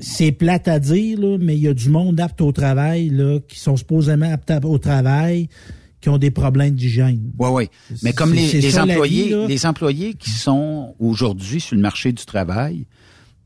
C'est 0.00 0.32
plate 0.32 0.68
à 0.68 0.78
dire, 0.78 1.18
là, 1.20 1.38
mais 1.40 1.56
il 1.56 1.62
y 1.62 1.68
a 1.68 1.74
du 1.74 1.88
monde 1.88 2.20
apte 2.20 2.40
au 2.40 2.52
travail, 2.52 3.10
là, 3.10 3.38
qui 3.48 3.58
sont 3.58 3.76
supposément 3.76 4.32
aptes 4.32 4.52
au 4.64 4.78
travail, 4.78 5.48
qui 6.00 6.08
ont 6.08 6.18
des 6.18 6.30
problèmes 6.30 6.74
d'hygiène. 6.74 7.32
Oui, 7.38 7.48
oui. 7.50 7.68
Mais 8.02 8.12
comme 8.12 8.32
les, 8.32 8.52
les 8.60 8.78
employés, 8.78 9.24
vie, 9.28 9.46
les 9.48 9.66
employés 9.66 10.14
qui 10.14 10.30
sont 10.30 10.94
aujourd'hui 10.98 11.60
sur 11.60 11.74
le 11.76 11.82
marché 11.82 12.12
du 12.12 12.24
travail, 12.24 12.86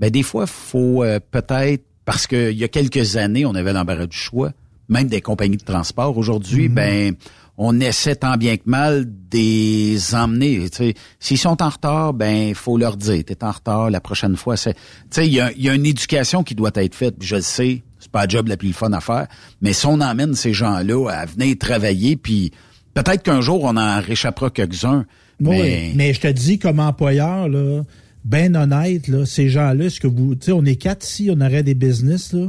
ben 0.00 0.10
des 0.10 0.22
fois, 0.22 0.46
faut 0.46 1.02
euh, 1.02 1.18
peut-être 1.30 1.84
parce 2.04 2.26
qu'il 2.26 2.52
y 2.58 2.64
a 2.64 2.68
quelques 2.68 3.16
années, 3.16 3.46
on 3.46 3.54
avait 3.54 3.72
l'embarras 3.72 4.06
du 4.06 4.16
choix, 4.16 4.52
même 4.88 5.06
des 5.08 5.20
compagnies 5.20 5.56
de 5.56 5.64
transport. 5.64 6.16
Aujourd'hui, 6.18 6.68
Mhm. 6.68 6.74
ben 6.74 7.14
on 7.58 7.78
essaie 7.80 8.16
tant 8.16 8.36
bien 8.36 8.56
que 8.56 8.62
mal 8.66 9.06
des 9.30 10.14
emmener. 10.14 10.68
Tu 10.70 10.76
sais, 10.76 10.94
S'ils 11.20 11.38
sont 11.38 11.62
en 11.62 11.68
retard, 11.68 12.12
ben 12.14 12.48
il 12.48 12.54
faut 12.54 12.76
leur 12.78 12.96
dire, 12.96 13.22
t'es 13.24 13.44
en 13.44 13.50
retard, 13.52 13.90
la 13.90 14.00
prochaine 14.00 14.36
fois, 14.36 14.56
c'est. 14.56 14.74
Tu 14.74 14.80
sais, 15.10 15.26
il 15.26 15.32
y 15.34 15.40
a, 15.40 15.52
y 15.52 15.68
a 15.68 15.74
une 15.74 15.86
éducation 15.86 16.42
qui 16.42 16.54
doit 16.54 16.70
être 16.74 16.94
faite. 16.94 17.16
Je 17.20 17.36
le 17.36 17.42
sais, 17.42 17.82
pas 18.12 18.22
la 18.22 18.28
job 18.28 18.48
la 18.48 18.56
plus 18.56 18.72
fun 18.72 18.92
à 18.92 19.00
faire, 19.00 19.26
mais 19.60 19.72
si 19.72 19.86
on 19.86 20.00
emmène 20.00 20.34
ces 20.34 20.52
gens-là 20.52 21.08
à 21.10 21.26
venir 21.26 21.56
travailler, 21.58 22.16
puis 22.16 22.52
peut-être 22.94 23.22
qu'un 23.22 23.40
jour 23.40 23.64
on 23.64 23.76
en 23.76 24.00
réchappera 24.00 24.50
quelques-uns. 24.50 25.06
Oui, 25.40 25.58
mais... 25.60 25.92
mais 25.96 26.14
je 26.14 26.20
te 26.20 26.28
dis 26.28 26.58
comme 26.58 26.78
employeur, 26.78 27.48
là, 27.48 27.82
ben 28.24 28.54
honnête, 28.54 29.08
là, 29.08 29.26
ces 29.26 29.48
gens-là, 29.48 29.86
est-ce 29.86 30.00
que 30.00 30.06
vous, 30.06 30.34
tu 30.36 30.46
sais, 30.46 30.52
on 30.52 30.64
est 30.64 30.76
quatre 30.76 31.04
ici, 31.04 31.30
on 31.32 31.40
aurait 31.40 31.64
des 31.64 31.74
business, 31.74 32.32
là. 32.32 32.48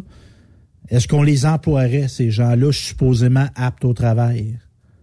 Est-ce 0.89 1.08
qu'on 1.08 1.23
les 1.23 1.45
emploierait, 1.45 2.08
ces 2.08 2.30
gens-là, 2.30 2.71
supposément 2.71 3.47
aptes 3.56 3.86
au 3.86 3.93
travail? 3.93 4.60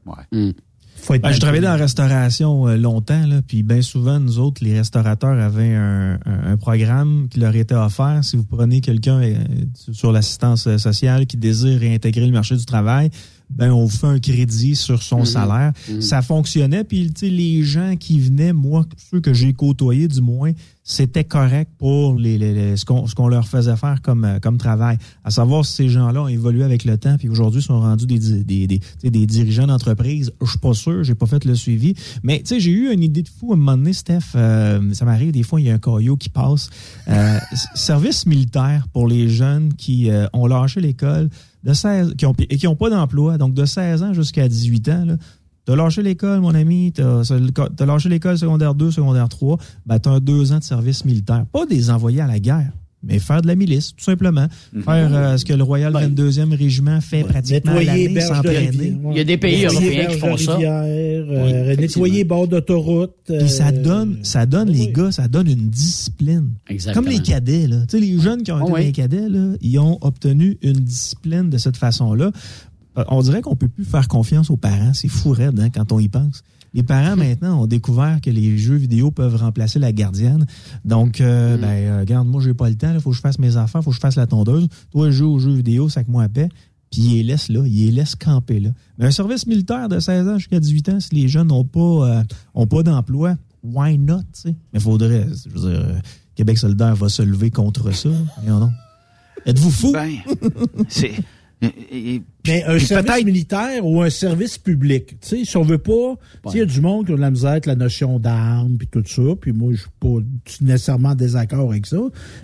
Ouais. 0.07 0.53
Faut 1.03 1.15
être 1.15 1.23
Ben, 1.23 1.33
je 1.33 1.41
travaillais 1.41 1.63
dans 1.63 1.71
la 1.71 1.77
restauration 1.77 2.69
euh, 2.69 2.77
longtemps, 2.77 3.27
là, 3.27 3.41
puis 3.47 3.63
bien 3.63 3.83
souvent, 3.83 4.21
nous 4.21 4.39
autres, 4.39 4.63
les 4.65 4.77
restaurateurs 4.79 5.39
avaient 5.39 5.75
un, 5.75 6.19
un- 6.27 6.53
un 6.53 6.57
programme 6.57 7.27
qui 7.31 7.41
leur 7.41 7.55
était 7.57 7.75
offert. 7.75 8.21
Si 8.23 8.37
vous 8.37 8.45
prenez 8.45 8.81
quelqu'un 8.81 9.21
euh, 9.23 9.35
sur 9.93 10.13
l'assistance 10.13 10.67
euh, 10.67 10.79
sociale 10.79 11.27
qui 11.27 11.37
désire 11.37 11.81
réintégrer 11.81 12.27
le 12.27 12.33
marché 12.33 12.57
du 12.57 12.65
travail, 12.67 13.11
ben 13.51 13.71
on 13.73 13.85
vous 13.85 13.97
fait 13.97 14.07
un 14.07 14.19
crédit 14.19 14.77
sur 14.77 15.03
son 15.03 15.21
Mhm. 15.21 15.25
salaire. 15.27 15.73
Mhm. 15.91 16.01
Ça 16.01 16.23
fonctionnait, 16.23 16.85
puis 16.85 17.13
les 17.23 17.63
gens 17.63 17.97
qui 17.99 18.21
venaient, 18.21 18.53
moi, 18.53 18.87
ceux 19.11 19.21
que 19.21 19.33
j'ai 19.35 19.53
côtoyés 19.53 20.09
du 20.09 20.21
moins, 20.21 20.53
c'était 20.83 21.25
correct 21.25 21.71
pour 21.79 22.15
les, 22.19 22.37
les- 22.39 22.53
les- 22.55 22.77
ce 22.77 22.85
qu'on 22.85 23.29
leur 23.29 23.47
faisait 23.47 23.77
faire 23.77 24.01
comme, 24.03 24.25
euh, 24.25 24.39
comme 24.41 24.57
travail. 24.59 24.99
À 25.25 25.31
savoir 25.31 25.65
si 25.65 25.75
ces 25.75 25.89
gens-là 25.89 26.23
ont 26.23 26.29
évolué 26.29 26.65
avec 26.65 26.85
le 26.85 26.97
temps, 26.99 27.17
puis 27.17 27.29
aujourd'hui 27.29 27.63
sont 27.63 27.79
rendus 27.81 28.07
des, 28.07 28.19
des, 28.43 28.67
des, 28.67 28.81
des 29.05 29.27
dirigeants 29.27 29.67
d'entreprise. 29.69 30.33
Je 30.43 30.49
suis 30.51 30.59
pas 30.59 30.75
sûr, 30.75 31.05
j'ai 31.05 31.15
pas 31.15 31.27
fait 31.27 31.45
le 31.45 31.55
suivi. 31.55 31.95
Mais 32.25 32.39
tu 32.39 32.47
sais, 32.47 32.61
j'ai 32.61 32.73
eu 32.73 32.93
une 32.93 33.03
idée 33.05 33.23
de 33.23 33.29
fou 33.29 33.53
à 33.53 33.55
un 33.55 33.59
moment 33.59 33.77
donné, 33.77 33.93
Steph. 33.93 34.21
euh, 34.35 34.93
ça 34.95 35.05
m'arrive 35.05 35.33
des 35.33 35.43
fois, 35.45 35.61
il 35.61 35.67
y 35.67 35.71
a 35.71 35.75
un 35.75 35.79
caillot 35.79 36.17
qui 36.17 36.29
passe. 36.29 36.71
Euh, 37.09 37.39
service 37.75 38.27
militaire 38.27 38.87
pour 38.93 39.07
les 39.07 39.29
jeunes 39.29 39.75
qui 39.75 40.11
euh, 40.11 40.27
ont 40.33 40.47
lâché 40.47 40.81
l'école 40.81 41.29
de 41.65 41.73
16 41.73 42.15
qui 42.17 42.27
ont, 42.27 42.35
et 42.39 42.57
qui 42.57 42.67
n'ont 42.67 42.77
pas 42.77 42.91
d'emploi, 42.91 43.39
donc 43.39 43.55
de 43.55 43.65
16 43.65 44.03
ans 44.03 44.13
jusqu'à 44.13 44.49
18 44.49 44.89
ans. 44.89 45.05
Là, 45.05 45.17
T'as 45.67 45.77
lâché 45.77 46.03
l'école, 46.03 46.41
mon 46.41 46.55
ami, 46.55 46.93
t'as 46.93 47.21
as 47.21 47.87
lâché 47.87 48.09
l'école 48.09 48.39
secondaire 48.39 48.75
2, 48.75 48.91
secondaire 48.91 49.29
3, 49.29 49.59
ben 49.87 49.99
t'as 49.99 50.19
deux 50.19 50.53
ans 50.53 50.59
de 50.59 50.65
service 50.65 51.05
militaire. 51.05 51.45
Pas 51.53 51.67
des 51.67 51.91
envoyés 51.91 52.23
à 52.23 52.27
la 52.27 52.41
guerre, 52.41 52.73
mais 53.03 53.19
faire 53.19 53.41
de 53.41 53.47
la 53.47 53.55
milice, 53.55 53.95
tout 53.97 54.05
simplement. 54.05 54.47
Faire 54.85 55.09
euh, 55.15 55.37
ce 55.39 55.45
que 55.45 55.53
le 55.55 55.63
Royal 55.63 55.93
22e 55.93 56.55
Régiment 56.55 57.01
fait 57.01 57.23
pratiquement 57.25 57.73
l'année, 57.75 58.21
s'entraîner. 58.21 58.69
rivière. 58.69 58.97
Il 59.13 59.17
y 59.17 59.21
a 59.21 59.25
des 59.25 59.37
pays 59.39 59.63
Nettoyer 59.63 59.87
européens 59.87 60.07
qui 60.07 60.19
font 60.19 60.37
ça. 60.37 60.53
rivière, 60.55 61.25
euh, 61.31 61.71
Oui, 61.71 61.77
nettoyer 61.79 62.25
bord 62.25 62.47
d'autoroute. 62.49 63.15
Puis 63.27 63.49
ça 63.49 63.69
euh, 63.69 63.83
donne, 63.83 64.19
ça 64.23 64.45
donne 64.47 64.69
les 64.71 64.89
gars, 64.93 65.11
ça 65.13 65.29
donne 65.29 65.47
une 65.49 65.71
discipline. 65.71 66.51
Exactement. 66.69 67.05
Comme 67.05 67.13
les 67.13 67.21
cadets, 67.21 67.67
là. 67.67 67.81
Tu 67.89 67.99
sais, 67.99 68.01
les 68.05 68.19
jeunes 68.21 68.43
qui 68.43 68.53
ont 68.53 68.59
été 68.61 68.71
Oh, 68.71 68.75
oui. 68.75 68.85
les 68.85 68.93
cadets, 68.93 69.29
là, 69.29 69.55
ils 69.63 69.79
ont 69.79 69.99
obtenu 70.03 70.59
une 70.63 70.73
discipline 70.75 71.49
de 71.49 71.57
cette 71.59 71.77
façon-là. 71.79 72.31
Euh, 72.99 73.05
On 73.09 73.23
dirait 73.23 73.41
qu'on 73.41 73.57
peut 73.57 73.69
plus 73.69 73.85
faire 73.85 74.09
confiance 74.09 74.51
aux 74.51 74.57
parents. 74.57 74.93
C'est 74.95 75.09
fou 75.09 75.31
raide, 75.31 75.59
hein, 75.59 75.71
quand 75.73 75.91
on 75.93 75.99
y 76.01 76.09
pense. 76.09 76.43
Les 76.75 76.83
parents 76.83 77.17
maintenant 77.25 77.63
ont 77.63 77.67
découvert 77.67 78.21
que 78.21 78.31
les 78.31 78.57
jeux 78.59 78.77
vidéo 78.77 79.11
peuvent 79.11 79.37
remplacer 79.37 79.79
la 79.79 79.93
gardienne. 79.93 80.47
Donc, 80.85 81.21
euh, 81.21 81.57
Mm. 81.57 81.61
ben, 81.61 81.67
euh, 81.69 82.01
regarde, 82.01 82.29
moi, 82.29 82.41
j'ai 82.43 82.55
pas 82.55 82.69
le 82.69 82.77
temps. 82.77 82.93
Il 82.95 83.01
faut 83.01 83.11
que 83.11 83.17
je 83.17 83.21
fasse 83.21 83.39
mes 83.39 83.57
affaires, 83.57 83.83
faut 83.83 83.91
que 83.91 83.97
je 83.97 84.01
fasse 84.01 84.17
la 84.17 84.27
tondeuse. 84.27 84.69
Toi, 84.91 85.11
joue 85.11 85.27
aux 85.33 85.39
jeux 85.39 85.55
vidéo, 85.55 85.89
sac 85.89 86.07
moi 86.09 86.25
à 86.25 86.29
paix. 86.29 86.49
Puis 86.91 87.03
il 87.03 87.15
les 87.19 87.23
laisse 87.23 87.49
là, 87.49 87.63
il 87.67 87.87
les 87.87 87.93
laisse 87.93 88.17
camper 88.17 88.59
là. 88.59 88.71
Mais 88.99 89.07
un 89.07 89.11
service 89.13 89.47
militaire 89.47 89.89
de 89.89 90.01
16 90.01 90.27
ans 90.29 90.39
jusqu'à 90.39 90.59
18 90.59 90.89
ans, 90.89 90.99
si 91.01 91.15
les 91.15 91.29
jeunes 91.29 91.47
n'ont 91.49 91.65
pas, 91.65 91.81
euh, 91.81 92.23
ont 92.55 92.67
pas 92.67 92.83
d'emploi, 92.83 93.37
why 93.63 93.97
not, 93.97 94.19
tu 94.19 94.25
sais? 94.51 94.55
Mais 94.73 94.81
faudrait, 94.81 95.27
je 95.29 95.51
veux 95.51 95.71
dire, 95.71 95.81
euh, 95.81 95.99
Québec 96.35 96.59
solidaire 96.59 96.97
va 96.97 97.09
se 97.09 97.23
lever 97.23 97.51
contre 97.53 97.93
ça. 97.95 98.09
Voyons 98.43 98.59
donc. 98.59 98.71
Êtes-vous 99.47 99.71
fou? 99.71 99.93
Ben, 99.93 100.11
c'est. 100.89 101.13
Et- 101.63 102.23
Mais 102.47 102.65
un 102.65 102.79
service 102.79 103.25
militaire 103.25 103.87
ou 103.87 104.01
un 104.01 104.09
service 104.11 104.57
public. 104.59 105.21
Tu 105.21 105.29
sais, 105.29 105.45
si 105.45 105.57
on 105.59 105.63
veut 105.63 105.79
pas, 105.79 106.17
tu 106.45 106.51
sais, 106.53 106.57
il 106.57 106.59
y 106.61 106.63
a 106.63 106.67
du 106.67 106.81
monde 106.81 107.07
qui 107.07 107.13
a 107.13 107.17
de 107.17 107.21
la 107.21 107.31
misère 107.31 107.51
avec 107.51 107.67
la 107.67 107.75
notion 107.77 108.19
d'armes 108.19 108.77
puis 108.79 108.87
tout 108.89 109.03
ça, 109.07 109.23
puis 109.41 109.53
moi, 109.53 109.73
je 109.73 109.81
suis 109.83 109.91
pas 110.01 110.17
nécessairement 110.63 111.11
en 111.11 111.15
désaccord 111.15 111.71
avec 111.71 111.87
ça, 111.87 111.99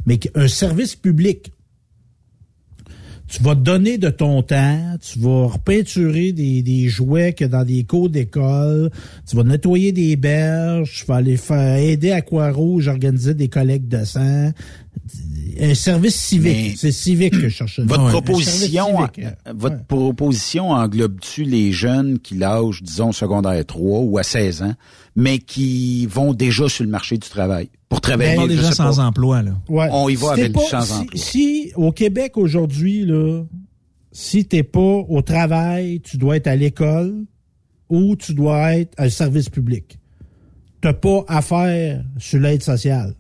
mais 0.05 0.19
un 0.35 0.49
service 0.49 0.95
public. 0.97 1.51
Tu 3.29 3.43
vas 3.43 3.57
donner 3.57 3.99
de 3.99 4.09
ton 4.09 4.41
temps, 4.43 4.97
tu 5.01 5.19
vas 5.19 5.47
repeinturer 5.49 6.31
des, 6.31 6.63
des 6.63 6.89
jouets 6.89 7.33
que 7.33 7.45
dans 7.45 7.65
des 7.65 7.83
cours 7.83 8.09
d'école, 8.09 8.89
tu 9.29 9.35
vas 9.35 9.43
nettoyer 9.43 9.91
des 9.91 10.15
berges, 10.15 11.01
tu 11.01 11.07
vas 11.07 11.17
aller 11.17 11.37
faire 11.37 11.77
aider 11.79 12.13
à 12.13 12.21
Croix-Rouge, 12.21 12.87
organiser 12.87 13.35
des 13.35 13.49
collectes 13.49 13.89
de 13.89 14.05
sang. 14.05 14.53
Un 15.61 15.75
service 15.75 16.17
civique. 16.17 16.77
C'est 16.77 16.93
civique 16.93 17.33
que 17.33 17.49
je 17.49 17.49
cherche. 17.49 17.81
Votre 17.81 18.09
proposition, 18.11 18.87
civique. 18.99 19.27
euh, 19.27 19.53
votre 19.55 19.85
proposition 19.87 20.71
englobe-tu 20.71 21.45
les 21.45 21.73
jeunes 21.73 22.19
qui 22.19 22.35
l'âge, 22.37 22.83
disons, 22.83 23.13
secondaire 23.13 23.65
3 23.65 24.01
ou 24.01 24.19
à 24.19 24.23
16 24.23 24.63
ans, 24.63 24.75
mais 25.15 25.39
qui 25.39 26.07
vont 26.07 26.35
déjà 26.35 26.69
sur 26.69 26.85
le 26.85 26.91
marché 26.91 27.17
du 27.17 27.29
travail 27.29 27.71
pour 27.89 28.01
travailler? 28.03 28.39
On 28.39 28.47
déjà 28.47 28.69
pas. 28.69 28.75
sans 28.75 28.99
emploi, 29.01 29.43
là. 29.43 29.53
Ouais. 29.69 29.89
On 29.93 30.09
y 30.11 30.15
va 30.15 30.35
Si 30.35 30.41
avec 30.41 30.53
pas- 30.53 30.61
du 30.63 30.67
sans 30.69 30.81
si- 30.83 30.93
emploi. 30.93 31.21
Si, 31.21 31.73
au 31.77 31.93
Québec 31.93 32.37
aujourd'hui, 32.37 33.07
là, 33.07 33.43
si 34.13 34.45
t'es 34.45 34.63
pas 34.63 34.81
au 35.09 35.23
travail, 35.23 36.01
tu 36.01 36.19
dois 36.19 36.37
être 36.37 36.49
à 36.49 36.57
l'école 36.57 37.25
ou 37.89 38.15
tu 38.17 38.35
dois 38.35 38.75
être 38.77 38.93
à 38.99 39.05
un 39.05 39.11
service 39.11 39.49
public. 39.49 39.99
T'as 40.83 40.93
pas 40.93 41.25
affaire 41.29 42.05
sur 42.19 42.39
l'aide 42.41 42.63
sociale. 42.63 43.15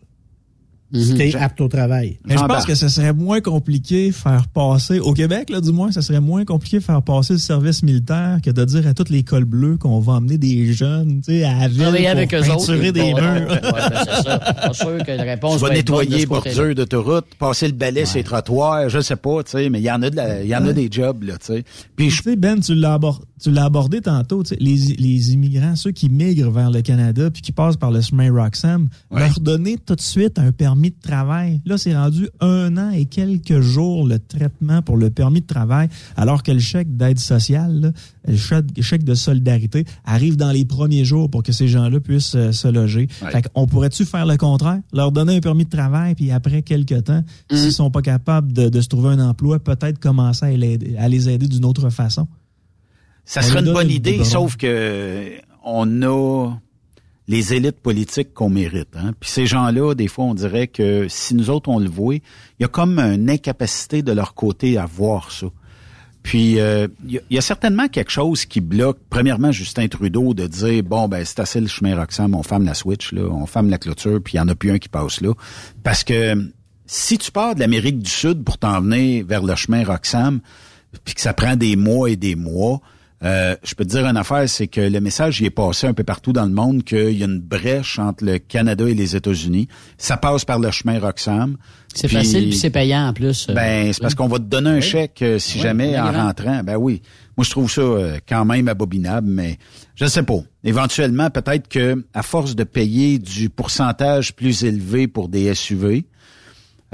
Si 0.92 1.10
Mhm. 1.12 1.18
t'es 1.18 1.34
apte 1.36 1.60
au 1.60 1.66
travail. 1.66 2.18
Mais 2.24 2.36
je 2.36 2.44
pense 2.44 2.64
que 2.64 2.76
ce 2.76 2.88
serait 2.88 3.12
moins 3.12 3.40
compliqué 3.40 4.12
faire 4.12 4.46
passer, 4.46 5.00
au 5.00 5.14
Québec, 5.14 5.50
là, 5.50 5.60
du 5.60 5.72
moins, 5.72 5.90
ce 5.90 6.00
serait 6.00 6.20
moins 6.20 6.44
compliqué 6.44 6.78
faire 6.78 7.02
passer 7.02 7.32
le 7.32 7.38
service 7.40 7.82
militaire 7.82 8.38
que 8.40 8.50
de 8.50 8.64
dire 8.64 8.86
à 8.86 8.94
toutes 8.94 9.10
les 9.10 9.24
cols 9.24 9.44
bleus 9.44 9.78
qu'on 9.78 9.98
va 9.98 10.12
emmener 10.14 10.38
des 10.38 10.72
jeunes, 10.72 11.22
tu 11.24 11.32
sais, 11.32 11.44
à 11.44 11.54
la 11.62 11.68
ville 11.68 11.78
pour 11.84 12.08
avec 12.10 12.32
eux 12.34 12.38
autres. 12.38 12.48
peinturer 12.66 12.92
des 12.92 13.00
Ouais, 13.00 13.14
murs. 13.14 13.50
ouais, 13.50 13.60
ben, 13.62 13.72
c'est 14.06 14.22
ça. 14.22 14.38
Pas 14.38 14.72
sûr 14.72 14.98
que 15.04 15.10
la 15.10 15.22
réponse 15.24 15.54
Tu 15.54 15.58
vas 15.60 15.66
va 15.66 15.70
de 15.70 15.78
nettoyer 15.78 16.26
bordure 16.26 16.74
d'autoroute, 16.76 17.26
passer 17.38 17.66
le 17.66 17.72
balai 17.72 18.04
sur 18.04 18.18
les 18.18 18.24
trottoirs, 18.24 18.88
je 18.88 19.00
sais 19.00 19.16
pas, 19.16 19.42
tu 19.42 19.50
sais, 19.50 19.68
mais 19.70 19.80
il 19.80 19.84
y 19.84 19.90
en 19.90 20.02
a 20.02 20.10
de 20.10 20.14
la- 20.16 20.42
il 20.44 20.48
y 20.48 20.54
en 20.54 20.64
a 20.66 20.72
des 20.72 20.88
jobs, 20.90 21.24
là, 21.24 21.34
tu 21.38 21.46
sais. 21.54 21.64
Puis 21.96 22.10
je 22.10 22.22
Tu 22.22 22.30
sais, 22.30 22.36
Ben, 22.36 22.60
tu 22.60 22.74
l'as 22.74 22.94
abor- 22.94 23.22
tu 23.40 23.50
l'as 23.50 23.64
abordé 23.64 24.00
tantôt, 24.00 24.42
tu 24.42 24.50
sais, 24.50 24.56
les, 24.60 24.76
les 24.96 25.32
immigrants, 25.34 25.76
ceux 25.76 25.92
qui 25.92 26.08
migrent 26.08 26.50
vers 26.50 26.70
le 26.70 26.80
Canada 26.80 27.30
puis 27.30 27.42
qui 27.42 27.52
passent 27.52 27.76
par 27.76 27.90
le 27.90 28.00
chemin 28.00 28.32
Roxham, 28.32 28.88
leur 29.10 29.40
donner 29.40 29.76
tout 29.78 29.94
de 29.94 30.00
suite 30.00 30.38
un 30.38 30.52
permis 30.52 30.90
de 30.90 31.00
travail. 31.00 31.60
Là, 31.64 31.76
c'est 31.78 31.96
rendu 31.96 32.28
un 32.40 32.76
an 32.76 32.90
et 32.90 33.04
quelques 33.04 33.60
jours 33.60 34.06
le 34.06 34.18
traitement 34.18 34.82
pour 34.82 34.96
le 34.96 35.10
permis 35.10 35.40
de 35.40 35.46
travail, 35.46 35.88
alors 36.16 36.42
que 36.42 36.52
le 36.52 36.58
chèque 36.58 36.96
d'aide 36.96 37.18
sociale, 37.18 37.80
là, 37.80 37.92
le 38.26 38.36
chèque, 38.36 39.04
de 39.04 39.14
solidarité 39.14 39.84
arrive 40.04 40.36
dans 40.36 40.50
les 40.50 40.64
premiers 40.64 41.04
jours 41.04 41.30
pour 41.30 41.42
que 41.42 41.52
ces 41.52 41.68
gens-là 41.68 42.00
puissent 42.00 42.34
euh, 42.34 42.52
se 42.52 42.66
loger. 42.66 43.08
Ouais. 43.22 43.30
Fait 43.30 43.42
qu'on 43.42 43.66
pourrait-tu 43.66 44.04
faire 44.04 44.26
le 44.26 44.36
contraire? 44.36 44.80
Leur 44.92 45.12
donner 45.12 45.36
un 45.36 45.40
permis 45.40 45.64
de 45.64 45.70
travail, 45.70 46.14
puis 46.14 46.30
après 46.30 46.62
quelques 46.62 47.04
temps, 47.04 47.22
s'ils 47.50 47.72
sont 47.72 47.90
pas 47.90 48.02
capables 48.02 48.52
de, 48.52 48.68
de 48.68 48.80
se 48.80 48.88
trouver 48.88 49.10
un 49.10 49.20
emploi, 49.20 49.58
peut-être 49.58 49.98
commencer 49.98 50.46
à 50.46 50.56
les, 50.56 50.96
à 50.98 51.08
les 51.08 51.28
aider 51.28 51.46
d'une 51.46 51.64
autre 51.64 51.90
façon. 51.90 52.26
Ça 53.26 53.42
serait 53.42 53.60
une 53.60 53.72
bonne 53.74 53.90
idée, 53.90 54.24
sauf 54.24 54.56
que 54.56 55.32
on 55.64 56.02
a 56.02 56.54
les 57.28 57.52
élites 57.54 57.80
politiques 57.80 58.32
qu'on 58.32 58.48
mérite. 58.48 58.88
Hein? 58.96 59.12
Puis 59.18 59.28
ces 59.28 59.46
gens-là, 59.46 59.94
des 59.94 60.06
fois, 60.06 60.26
on 60.26 60.34
dirait 60.34 60.68
que 60.68 61.06
si 61.08 61.34
nous 61.34 61.50
autres, 61.50 61.68
on 61.68 61.80
le 61.80 61.88
voit, 61.90 62.14
il 62.14 62.22
y 62.60 62.64
a 62.64 62.68
comme 62.68 62.98
une 63.00 63.28
incapacité 63.28 64.02
de 64.02 64.12
leur 64.12 64.34
côté 64.34 64.78
à 64.78 64.86
voir 64.86 65.32
ça. 65.32 65.48
Puis, 66.22 66.58
euh, 66.60 66.88
il 67.04 67.12
y, 67.12 67.18
a- 67.18 67.22
il 67.30 67.34
y 67.36 67.38
a 67.38 67.42
certainement 67.42 67.86
quelque 67.88 68.10
chose 68.10 68.44
qui 68.46 68.60
bloque, 68.60 68.98
premièrement, 69.10 69.52
Justin 69.52 69.86
Trudeau, 69.86 70.34
de 70.34 70.46
dire, 70.48 70.82
bon, 70.82 71.06
ben 71.08 71.24
c'est 71.24 71.38
assez 71.40 71.60
le 71.60 71.68
chemin 71.68 71.96
Roxham, 71.96 72.34
on 72.34 72.42
ferme 72.42 72.64
la 72.64 72.74
switch, 72.74 73.12
là, 73.12 73.22
on 73.30 73.46
ferme 73.46 73.70
la 73.70 73.78
clôture, 73.78 74.20
puis 74.22 74.34
il 74.34 74.36
n'y 74.36 74.40
en 74.40 74.48
a 74.48 74.54
plus 74.56 74.70
un 74.72 74.78
qui 74.78 74.88
passe 74.88 75.20
là. 75.20 75.32
Parce 75.84 76.02
que 76.04 76.34
si 76.86 77.18
tu 77.18 77.30
pars 77.30 77.54
de 77.54 77.60
l'Amérique 77.60 78.00
du 78.00 78.10
Sud 78.10 78.42
pour 78.44 78.58
t'en 78.58 78.80
venir 78.80 79.24
vers 79.26 79.42
le 79.44 79.54
chemin 79.56 79.84
Roxham, 79.84 80.40
puis 81.04 81.14
que 81.14 81.20
ça 81.20 81.32
prend 81.32 81.54
des 81.56 81.74
mois 81.76 82.10
et 82.10 82.16
des 82.16 82.34
mois, 82.36 82.80
euh, 83.26 83.56
je 83.64 83.74
peux 83.74 83.84
te 83.84 83.90
dire 83.90 84.06
une 84.06 84.16
affaire, 84.16 84.48
c'est 84.48 84.68
que 84.68 84.80
le 84.80 85.00
message 85.00 85.40
y 85.40 85.46
est 85.46 85.50
passé 85.50 85.86
un 85.86 85.94
peu 85.94 86.04
partout 86.04 86.32
dans 86.32 86.44
le 86.44 86.52
monde 86.52 86.84
qu'il 86.84 87.18
y 87.18 87.22
a 87.22 87.26
une 87.26 87.40
brèche 87.40 87.98
entre 87.98 88.24
le 88.24 88.38
Canada 88.38 88.88
et 88.88 88.94
les 88.94 89.16
États-Unis. 89.16 89.68
Ça 89.98 90.16
passe 90.16 90.44
par 90.44 90.58
le 90.58 90.70
chemin 90.70 90.98
Roxham. 91.00 91.56
C'est 91.94 92.08
facile 92.08 92.48
puis 92.50 92.56
c'est 92.56 92.70
payant 92.70 93.08
en 93.08 93.12
plus. 93.12 93.48
euh. 93.48 93.54
ben, 93.54 93.92
c'est 93.92 94.00
parce 94.02 94.14
qu'on 94.14 94.28
va 94.28 94.38
te 94.38 94.44
donner 94.44 94.70
un 94.70 94.74
Oui. 94.76 94.82
chèque 94.82 95.22
euh, 95.22 95.38
si 95.38 95.56
Oui, 95.56 95.62
jamais 95.62 95.98
en 95.98 96.12
rentrant. 96.12 96.62
Ben 96.62 96.76
oui. 96.76 97.00
Moi, 97.36 97.44
je 97.44 97.50
trouve 97.50 97.70
ça 97.70 97.80
euh, 97.80 98.18
quand 98.28 98.44
même 98.44 98.68
abominable, 98.68 99.28
mais 99.28 99.58
je 99.94 100.04
ne 100.04 100.08
sais 100.10 100.22
pas. 100.22 100.38
Éventuellement, 100.64 101.28
peut-être 101.30 101.68
que 101.68 102.04
à 102.14 102.22
force 102.22 102.54
de 102.54 102.64
payer 102.64 103.18
du 103.18 103.48
pourcentage 103.50 104.34
plus 104.34 104.62
élevé 104.64 105.08
pour 105.08 105.28
des 105.28 105.54
SUV, 105.54 106.04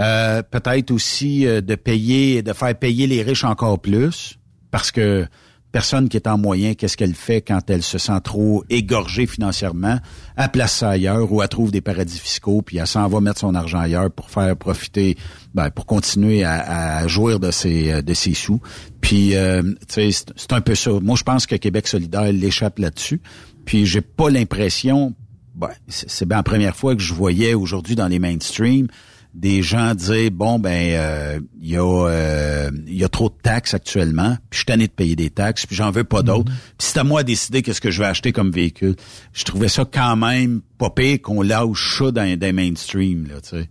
euh, 0.00 0.42
peut-être 0.42 0.90
aussi 0.90 1.44
de 1.44 1.74
payer, 1.74 2.42
de 2.42 2.52
faire 2.52 2.74
payer 2.78 3.06
les 3.06 3.22
riches 3.22 3.44
encore 3.44 3.80
plus, 3.80 4.38
parce 4.70 4.90
que 4.90 5.26
personne 5.72 6.08
qui 6.08 6.16
est 6.18 6.26
en 6.28 6.36
moyen, 6.38 6.74
qu'est-ce 6.74 6.96
qu'elle 6.96 7.14
fait 7.14 7.40
quand 7.40 7.68
elle 7.70 7.82
se 7.82 7.96
sent 7.98 8.20
trop 8.22 8.62
égorgée 8.70 9.26
financièrement? 9.26 9.98
Elle 10.36 10.50
place 10.50 10.76
ça 10.76 10.90
ailleurs 10.90 11.32
ou 11.32 11.42
elle 11.42 11.48
trouve 11.48 11.72
des 11.72 11.80
paradis 11.80 12.18
fiscaux, 12.18 12.62
puis 12.62 12.76
elle 12.76 12.86
s'en 12.86 13.08
va 13.08 13.20
mettre 13.20 13.40
son 13.40 13.54
argent 13.54 13.80
ailleurs 13.80 14.10
pour 14.10 14.30
faire 14.30 14.54
profiter, 14.56 15.16
ben, 15.54 15.70
pour 15.70 15.86
continuer 15.86 16.44
à, 16.44 16.98
à 16.98 17.06
jouir 17.08 17.40
de 17.40 17.50
ses, 17.50 17.90
euh, 17.90 18.02
de 18.02 18.14
ses 18.14 18.34
sous. 18.34 18.60
Puis, 19.00 19.34
euh, 19.34 19.62
c'est- 19.88 20.52
un 20.52 20.60
peu 20.60 20.74
ça. 20.74 20.90
Moi, 21.02 21.16
je 21.16 21.22
pense 21.24 21.46
que 21.46 21.56
Québec 21.56 21.88
solidaire 21.88 22.30
l'échappe 22.32 22.78
là-dessus. 22.78 23.20
Puis, 23.64 23.86
j'ai 23.86 24.02
pas 24.02 24.28
l'impression, 24.30 25.14
ben, 25.54 25.70
c'est 25.88 26.26
bien 26.26 26.36
la 26.38 26.42
première 26.42 26.76
fois 26.76 26.94
que 26.94 27.02
je 27.02 27.14
voyais 27.14 27.54
aujourd'hui 27.54 27.94
dans 27.96 28.08
les 28.08 28.18
mainstream 28.18 28.88
des 29.34 29.62
gens 29.62 29.94
dire 29.94 30.30
bon 30.30 30.58
ben 30.58 30.92
euh, 30.92 31.40
il 31.60 31.70
y 31.70 31.76
a 31.76 32.06
euh, 32.06 32.70
il 32.86 32.96
y 32.96 33.04
a 33.04 33.08
trop 33.08 33.30
de 33.30 33.34
taxes 33.42 33.72
actuellement 33.72 34.36
puis 34.50 34.50
je 34.50 34.56
suis 34.58 34.66
tanné 34.66 34.86
de 34.86 34.92
payer 34.92 35.16
des 35.16 35.30
taxes 35.30 35.64
puis 35.66 35.74
j'en 35.74 35.90
veux 35.90 36.04
pas 36.04 36.22
d'autres 36.22 36.52
puis 36.52 36.76
c'est 36.78 36.98
à 36.98 37.04
moi 37.04 37.22
de 37.22 37.28
décider 37.28 37.62
qu'est-ce 37.62 37.80
que 37.80 37.90
je 37.90 38.00
vais 38.00 38.08
acheter 38.08 38.32
comme 38.32 38.50
véhicule 38.50 38.94
je 39.32 39.44
trouvais 39.44 39.68
ça 39.68 39.86
quand 39.90 40.16
même 40.16 40.60
pas 40.76 40.90
pire 40.90 41.20
qu'on 41.22 41.40
lâche 41.40 41.98
ça 41.98 42.10
dans 42.10 42.38
des 42.38 42.52
mainstream 42.52 43.26
là 43.26 43.40
tu 43.40 43.60
sais 43.60 43.70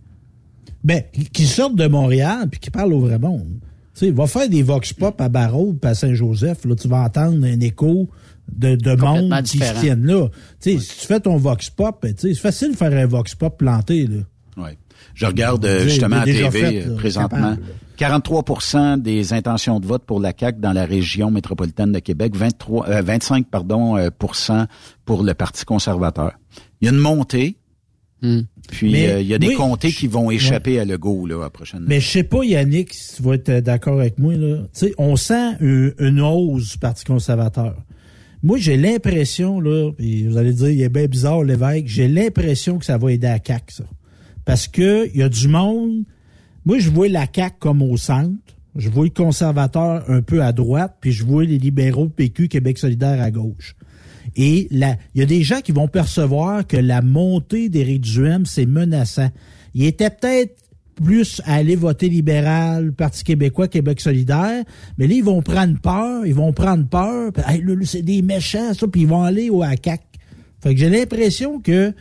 Ben, 0.82 1.04
qui 1.32 1.46
sortent 1.46 1.76
de 1.76 1.86
Montréal 1.86 2.48
puis 2.50 2.58
qui 2.58 2.70
parlent 2.70 2.92
au 2.92 3.00
vrai 3.00 3.20
monde. 3.20 3.60
Tu 3.94 4.06
sais, 4.06 4.10
va 4.10 4.26
faire 4.26 4.48
des 4.48 4.62
vox 4.62 4.92
pop 4.94 5.20
à 5.20 5.28
puis 5.28 5.78
à 5.82 5.94
Saint-Joseph, 5.94 6.64
là, 6.64 6.74
tu 6.74 6.88
vas 6.88 7.02
entendre 7.04 7.46
un 7.46 7.60
écho 7.60 8.08
de, 8.50 8.74
de 8.74 8.96
monde 8.96 9.42
qui 9.44 9.58
se 9.58 9.58
différent. 9.58 9.80
tiennent 9.80 10.06
là. 10.06 10.28
Tu 10.60 10.72
sais, 10.72 10.78
si 10.78 11.00
tu 11.00 11.06
fais 11.06 11.20
ton 11.20 11.36
vox 11.36 11.70
pop, 11.70 12.00
tu 12.02 12.08
sais, 12.08 12.34
c'est 12.34 12.40
facile 12.40 12.72
de 12.72 12.76
faire 12.76 12.92
un 12.92 13.06
vox 13.06 13.34
pop 13.34 13.56
planté, 13.56 14.06
là. 14.06 14.22
Ouais. 14.56 14.76
Je 15.14 15.26
regarde 15.26 15.64
euh, 15.64 15.84
justement 15.84 16.16
à 16.16 16.24
TV 16.24 16.50
fait, 16.50 16.82
euh, 16.82 16.90
là, 16.90 16.96
présentement. 16.96 17.56
capable. 17.56 17.62
43% 17.98 19.00
des 19.00 19.32
intentions 19.32 19.78
de 19.78 19.86
vote 19.86 20.04
pour 20.04 20.18
la 20.18 20.32
CAQ 20.38 20.60
dans 20.60 20.72
la 20.72 20.84
région 20.84 21.30
métropolitaine 21.30 21.92
de 21.92 21.98
Québec, 22.00 22.34
23, 22.34 22.88
euh, 22.88 23.02
25 23.02 23.46
pardon, 23.48 23.96
euh, 23.96 24.10
pour 25.04 25.22
le 25.22 25.34
Parti 25.34 25.64
conservateur. 25.64 26.32
Il 26.80 26.86
y 26.86 26.88
a 26.88 26.92
une 26.92 26.98
montée, 26.98 27.58
puis 28.68 28.92
Mais, 28.92 29.08
euh, 29.08 29.20
il 29.20 29.26
y 29.26 29.34
a 29.34 29.38
des 29.38 29.48
oui, 29.48 29.54
comtés 29.54 29.90
qui 29.90 30.06
vont 30.06 30.30
échapper 30.30 30.78
à 30.78 30.84
Legault 30.84 31.26
là, 31.26 31.38
à 31.38 31.40
la 31.40 31.50
prochaine. 31.50 31.84
Mais 31.88 32.00
je 32.00 32.08
sais 32.08 32.22
pas, 32.22 32.44
Yannick, 32.44 32.94
si 32.94 33.16
tu 33.16 33.22
vas 33.22 33.34
être 33.34 33.50
d'accord 33.60 33.98
avec 33.98 34.18
moi, 34.18 34.34
là. 34.34 34.58
Tu 34.58 34.86
sais, 34.86 34.94
on 34.96 35.16
sent 35.16 35.56
une, 35.60 35.92
une 35.98 36.20
hausse 36.20 36.72
du 36.72 36.78
Parti 36.78 37.04
conservateur. 37.04 37.74
Moi, 38.44 38.58
j'ai 38.58 38.76
l'impression, 38.76 39.60
là, 39.60 39.90
puis 39.96 40.26
vous 40.26 40.36
allez 40.36 40.52
dire, 40.52 40.70
il 40.70 40.82
est 40.82 40.88
bien 40.88 41.06
bizarre, 41.06 41.42
l'évêque, 41.42 41.86
j'ai 41.88 42.08
l'impression 42.08 42.78
que 42.78 42.84
ça 42.84 42.96
va 42.96 43.12
aider 43.12 43.26
à 43.26 43.38
CAC, 43.38 43.70
ça. 43.70 43.84
Parce 44.44 44.68
que 44.68 45.08
il 45.12 45.20
y 45.20 45.22
a 45.22 45.28
du 45.28 45.48
monde. 45.48 46.04
Moi, 46.64 46.78
je 46.78 46.90
vois 46.90 47.08
la 47.08 47.26
CAC 47.26 47.58
comme 47.58 47.82
au 47.82 47.96
centre. 47.96 48.36
Je 48.76 48.88
vois 48.88 49.04
le 49.04 49.10
conservateur 49.10 50.08
un 50.08 50.22
peu 50.22 50.42
à 50.42 50.52
droite, 50.52 50.96
puis 51.00 51.12
je 51.12 51.24
vois 51.24 51.44
les 51.44 51.58
libéraux 51.58 52.08
PQ 52.08 52.48
Québec 52.48 52.78
solidaire 52.78 53.20
à 53.20 53.30
gauche. 53.30 53.76
Et 54.34 54.68
il 54.70 54.96
y 55.14 55.22
a 55.22 55.26
des 55.26 55.42
gens 55.42 55.60
qui 55.60 55.72
vont 55.72 55.88
percevoir 55.88 56.66
que 56.66 56.78
la 56.78 57.02
montée 57.02 57.68
d'Éric 57.68 58.00
Duhem, 58.00 58.46
c'est 58.46 58.64
menaçant. 58.64 59.30
Il 59.74 59.84
était 59.84 60.08
peut-être 60.08 60.56
plus 60.94 61.42
à 61.44 61.54
aller 61.54 61.76
voter 61.76 62.08
libéral, 62.08 62.92
Parti 62.92 63.24
québécois, 63.24 63.68
Québec 63.68 64.00
solidaire, 64.00 64.62
mais 64.98 65.06
là, 65.06 65.14
ils 65.14 65.24
vont 65.24 65.42
prendre 65.42 65.78
peur, 65.80 66.26
ils 66.26 66.34
vont 66.34 66.52
prendre 66.52 66.86
peur, 66.86 67.32
Hey, 67.46 67.62
c'est 67.84 68.02
des 68.02 68.22
méchants, 68.22 68.74
ça, 68.74 68.86
puis 68.86 69.02
ils 69.02 69.08
vont 69.08 69.22
aller 69.22 69.50
au 69.50 69.62
ACAC. 69.62 70.02
Fait 70.62 70.74
que 70.74 70.80
j'ai 70.80 70.90
l'impression 70.90 71.60
que 71.60 71.92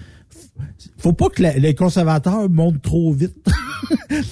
faut 1.02 1.14
pas 1.14 1.30
que 1.30 1.42
la- 1.42 1.58
les 1.58 1.74
conservateurs 1.76 2.50
montent 2.50 2.82
trop 2.82 3.12
vite. 3.14 3.34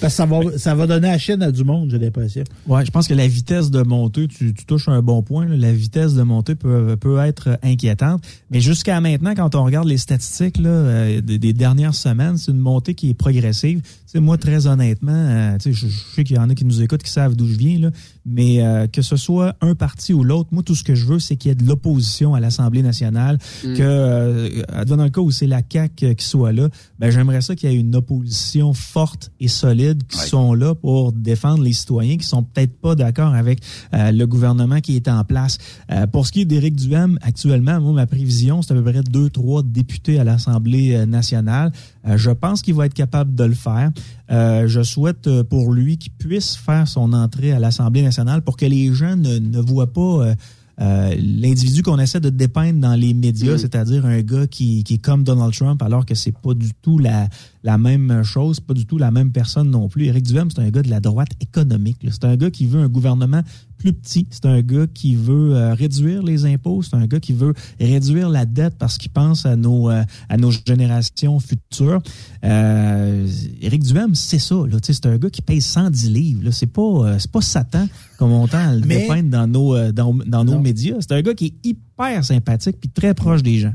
que 0.00 0.08
ça 0.10 0.26
va, 0.26 0.38
ça 0.58 0.74
va 0.74 0.86
donner 0.86 1.08
la 1.08 1.18
chaîne 1.18 1.42
à 1.42 1.50
du 1.50 1.64
monde, 1.64 1.90
j'ai 1.90 1.98
l'impression. 1.98 2.44
Ouais, 2.66 2.84
je 2.86 2.90
pense 2.90 3.08
que 3.08 3.14
la 3.14 3.26
vitesse 3.26 3.70
de 3.70 3.82
montée, 3.82 4.28
tu, 4.28 4.54
tu 4.54 4.64
touches 4.64 4.88
un 4.88 5.02
bon 5.02 5.22
point. 5.22 5.46
là. 5.46 5.56
La 5.56 5.72
vitesse 5.72 6.14
de 6.14 6.22
montée 6.22 6.54
peut, 6.54 6.96
peut 6.96 7.18
être 7.18 7.58
inquiétante. 7.62 8.22
Mais 8.50 8.60
jusqu'à 8.60 9.00
maintenant, 9.00 9.34
quand 9.34 9.54
on 9.56 9.64
regarde 9.64 9.88
les 9.88 9.96
statistiques 9.98 10.58
là, 10.58 10.68
euh, 10.70 11.20
des, 11.20 11.38
des 11.38 11.52
dernières 11.52 11.94
semaines, 11.94 12.36
c'est 12.36 12.52
une 12.52 12.58
montée 12.58 12.94
qui 12.94 13.10
est 13.10 13.14
progressive. 13.14 13.80
Tu 13.82 13.88
sais, 14.06 14.20
moi, 14.20 14.38
très 14.38 14.66
honnêtement, 14.66 15.12
euh, 15.12 15.56
tu 15.58 15.72
sais, 15.72 15.72
je, 15.72 15.88
je 15.88 15.98
sais 16.14 16.24
qu'il 16.24 16.36
y 16.36 16.38
en 16.38 16.48
a 16.48 16.54
qui 16.54 16.64
nous 16.64 16.80
écoutent 16.82 17.02
qui 17.02 17.10
savent 17.12 17.34
d'où 17.36 17.46
je 17.46 17.56
viens, 17.56 17.78
là, 17.78 17.90
mais 18.26 18.62
euh, 18.62 18.86
que 18.86 19.02
ce 19.02 19.16
soit 19.16 19.56
un 19.60 19.74
parti 19.74 20.12
ou 20.14 20.22
l'autre, 20.24 20.50
moi, 20.52 20.62
tout 20.62 20.74
ce 20.74 20.84
que 20.84 20.94
je 20.94 21.06
veux, 21.06 21.18
c'est 21.18 21.36
qu'il 21.36 21.48
y 21.48 21.52
ait 21.52 21.56
de 21.56 21.66
l'opposition 21.66 22.34
à 22.34 22.40
l'Assemblée 22.40 22.82
nationale, 22.82 23.38
Mm. 23.64 23.74
que, 23.74 23.82
euh, 23.82 24.48
advenant 24.68 25.04
le 25.04 25.10
cas 25.10 25.20
où 25.20 25.30
c'est 25.30 25.46
la 25.46 25.60
CAQ 25.70 26.14
qui 26.14 26.24
soit 26.24 26.52
là, 26.52 26.59
ben, 26.98 27.10
j'aimerais 27.10 27.40
ça 27.40 27.54
qu'il 27.54 27.70
y 27.70 27.74
ait 27.74 27.78
une 27.78 27.94
opposition 27.94 28.72
forte 28.74 29.30
et 29.40 29.48
solide 29.48 30.02
qui 30.06 30.18
sont 30.18 30.54
là 30.54 30.74
pour 30.74 31.12
défendre 31.12 31.62
les 31.62 31.72
citoyens 31.72 32.16
qui 32.16 32.26
sont 32.26 32.42
peut-être 32.42 32.78
pas 32.80 32.94
d'accord 32.94 33.34
avec 33.34 33.60
euh, 33.94 34.12
le 34.12 34.26
gouvernement 34.26 34.80
qui 34.80 34.96
est 34.96 35.08
en 35.08 35.24
place. 35.24 35.58
Euh, 35.90 36.06
pour 36.06 36.26
ce 36.26 36.32
qui 36.32 36.42
est 36.42 36.44
d'Éric 36.44 36.76
Duhem, 36.76 37.18
actuellement, 37.22 37.80
moi, 37.80 37.92
ma 37.92 38.06
prévision, 38.06 38.62
c'est 38.62 38.72
à 38.72 38.76
peu 38.76 38.82
près 38.82 39.02
deux, 39.02 39.30
trois 39.30 39.62
députés 39.62 40.18
à 40.18 40.24
l'Assemblée 40.24 40.94
euh, 40.94 41.06
nationale. 41.06 41.72
Euh, 42.06 42.16
je 42.16 42.30
pense 42.30 42.62
qu'il 42.62 42.74
va 42.74 42.86
être 42.86 42.94
capable 42.94 43.34
de 43.34 43.44
le 43.44 43.54
faire. 43.54 43.90
Euh, 44.30 44.68
je 44.68 44.82
souhaite 44.82 45.42
pour 45.42 45.72
lui 45.72 45.98
qu'il 45.98 46.12
puisse 46.12 46.56
faire 46.56 46.86
son 46.86 47.12
entrée 47.12 47.52
à 47.52 47.58
l'Assemblée 47.58 48.02
nationale 48.02 48.42
pour 48.42 48.56
que 48.56 48.66
les 48.66 48.92
gens 48.94 49.16
ne, 49.16 49.38
ne 49.38 49.58
voient 49.60 49.92
pas 49.92 50.00
euh, 50.00 50.34
euh, 50.80 51.14
l'individu 51.18 51.82
qu'on 51.82 51.98
essaie 51.98 52.20
de 52.20 52.30
dépeindre 52.30 52.80
dans 52.80 52.94
les 52.94 53.12
médias, 53.12 53.54
Mm. 53.54 53.58
c'est-à-dire 53.58 54.06
un 54.06 54.20
gars 54.22 54.46
qui, 54.46 54.82
qui 54.84 54.94
est 54.94 54.98
comme 54.98 55.24
Donald 55.24 55.52
Trump, 55.52 55.82
alors 55.82 56.06
que 56.06 56.14
c'est 56.14 56.32
pas 56.32 56.54
du 56.54 56.70
tout 56.80 56.98
la, 56.98 57.28
la 57.62 57.76
même 57.76 58.22
chose, 58.22 58.60
pas 58.60 58.74
du 58.74 58.86
tout 58.86 58.96
la 58.96 59.10
même 59.10 59.30
personne 59.32 59.70
non 59.70 59.88
plus. 59.88 60.06
Éric 60.06 60.24
Duhem, 60.26 60.50
c'est 60.50 60.60
un 60.60 60.70
gars 60.70 60.82
de 60.82 60.88
la 60.90 61.00
droite 61.00 61.30
économique. 61.40 61.98
C'est 62.10 62.24
un 62.24 62.36
gars 62.36 62.50
qui 62.50 62.66
veut 62.66 62.80
un 62.80 62.88
gouvernement 62.88 63.42
plus 63.80 63.92
petit. 63.94 64.26
C'est 64.30 64.44
un 64.46 64.60
gars 64.60 64.86
qui 64.92 65.16
veut 65.16 65.54
euh, 65.56 65.72
réduire 65.74 66.22
les 66.22 66.44
impôts. 66.44 66.82
C'est 66.82 66.94
un 66.94 67.06
gars 67.06 67.18
qui 67.18 67.32
veut 67.32 67.54
réduire 67.80 68.28
la 68.28 68.44
dette 68.44 68.74
parce 68.78 68.98
qu'il 68.98 69.10
pense 69.10 69.46
à 69.46 69.56
nos 69.56 69.88
euh, 69.90 70.02
à 70.28 70.36
nos 70.36 70.50
générations 70.50 71.40
futures. 71.40 72.00
Euh, 72.44 73.26
Éric 73.62 73.82
Duhem, 73.82 74.14
c'est 74.14 74.38
ça. 74.38 74.56
C'est 74.82 75.06
un 75.06 75.16
gars 75.16 75.30
qui 75.30 75.42
paye 75.42 75.60
110 75.60 76.10
livres. 76.10 76.50
C'est 76.50 76.66
pas 76.66 76.82
euh, 76.82 77.16
c'est 77.18 77.30
pas 77.30 77.40
Satan 77.40 77.88
comme 78.18 78.32
on 78.32 78.46
tend 78.46 78.58
à 78.68 78.74
le 78.74 78.86
Mais- 78.86 79.00
dépeindre 79.02 79.30
dans 79.30 79.46
nos 79.46 79.92
dans, 79.92 80.14
dans 80.14 80.44
nos 80.44 80.58
médias. 80.60 80.96
C'est 81.00 81.12
un 81.12 81.22
gars 81.22 81.34
qui 81.34 81.46
est 81.46 81.66
hyper 81.66 82.24
sympathique 82.24 82.76
puis 82.80 82.90
très 82.90 83.14
proche 83.14 83.42
des 83.42 83.58
gens. 83.58 83.74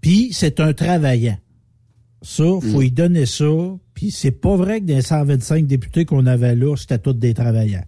Puis 0.00 0.28
c'est 0.32 0.60
un 0.60 0.72
travaillant. 0.72 1.36
Ça, 2.22 2.44
faut 2.60 2.82
y 2.82 2.90
donner 2.90 3.26
ça. 3.26 3.44
Puis 3.94 4.10
c'est 4.10 4.30
pas 4.30 4.56
vrai 4.56 4.80
que 4.80 4.86
des 4.86 5.00
125 5.00 5.66
députés 5.66 6.04
qu'on 6.04 6.26
avait 6.26 6.54
là, 6.54 6.76
c'était 6.76 6.98
tous 6.98 7.12
des 7.14 7.34
travaillants. 7.34 7.84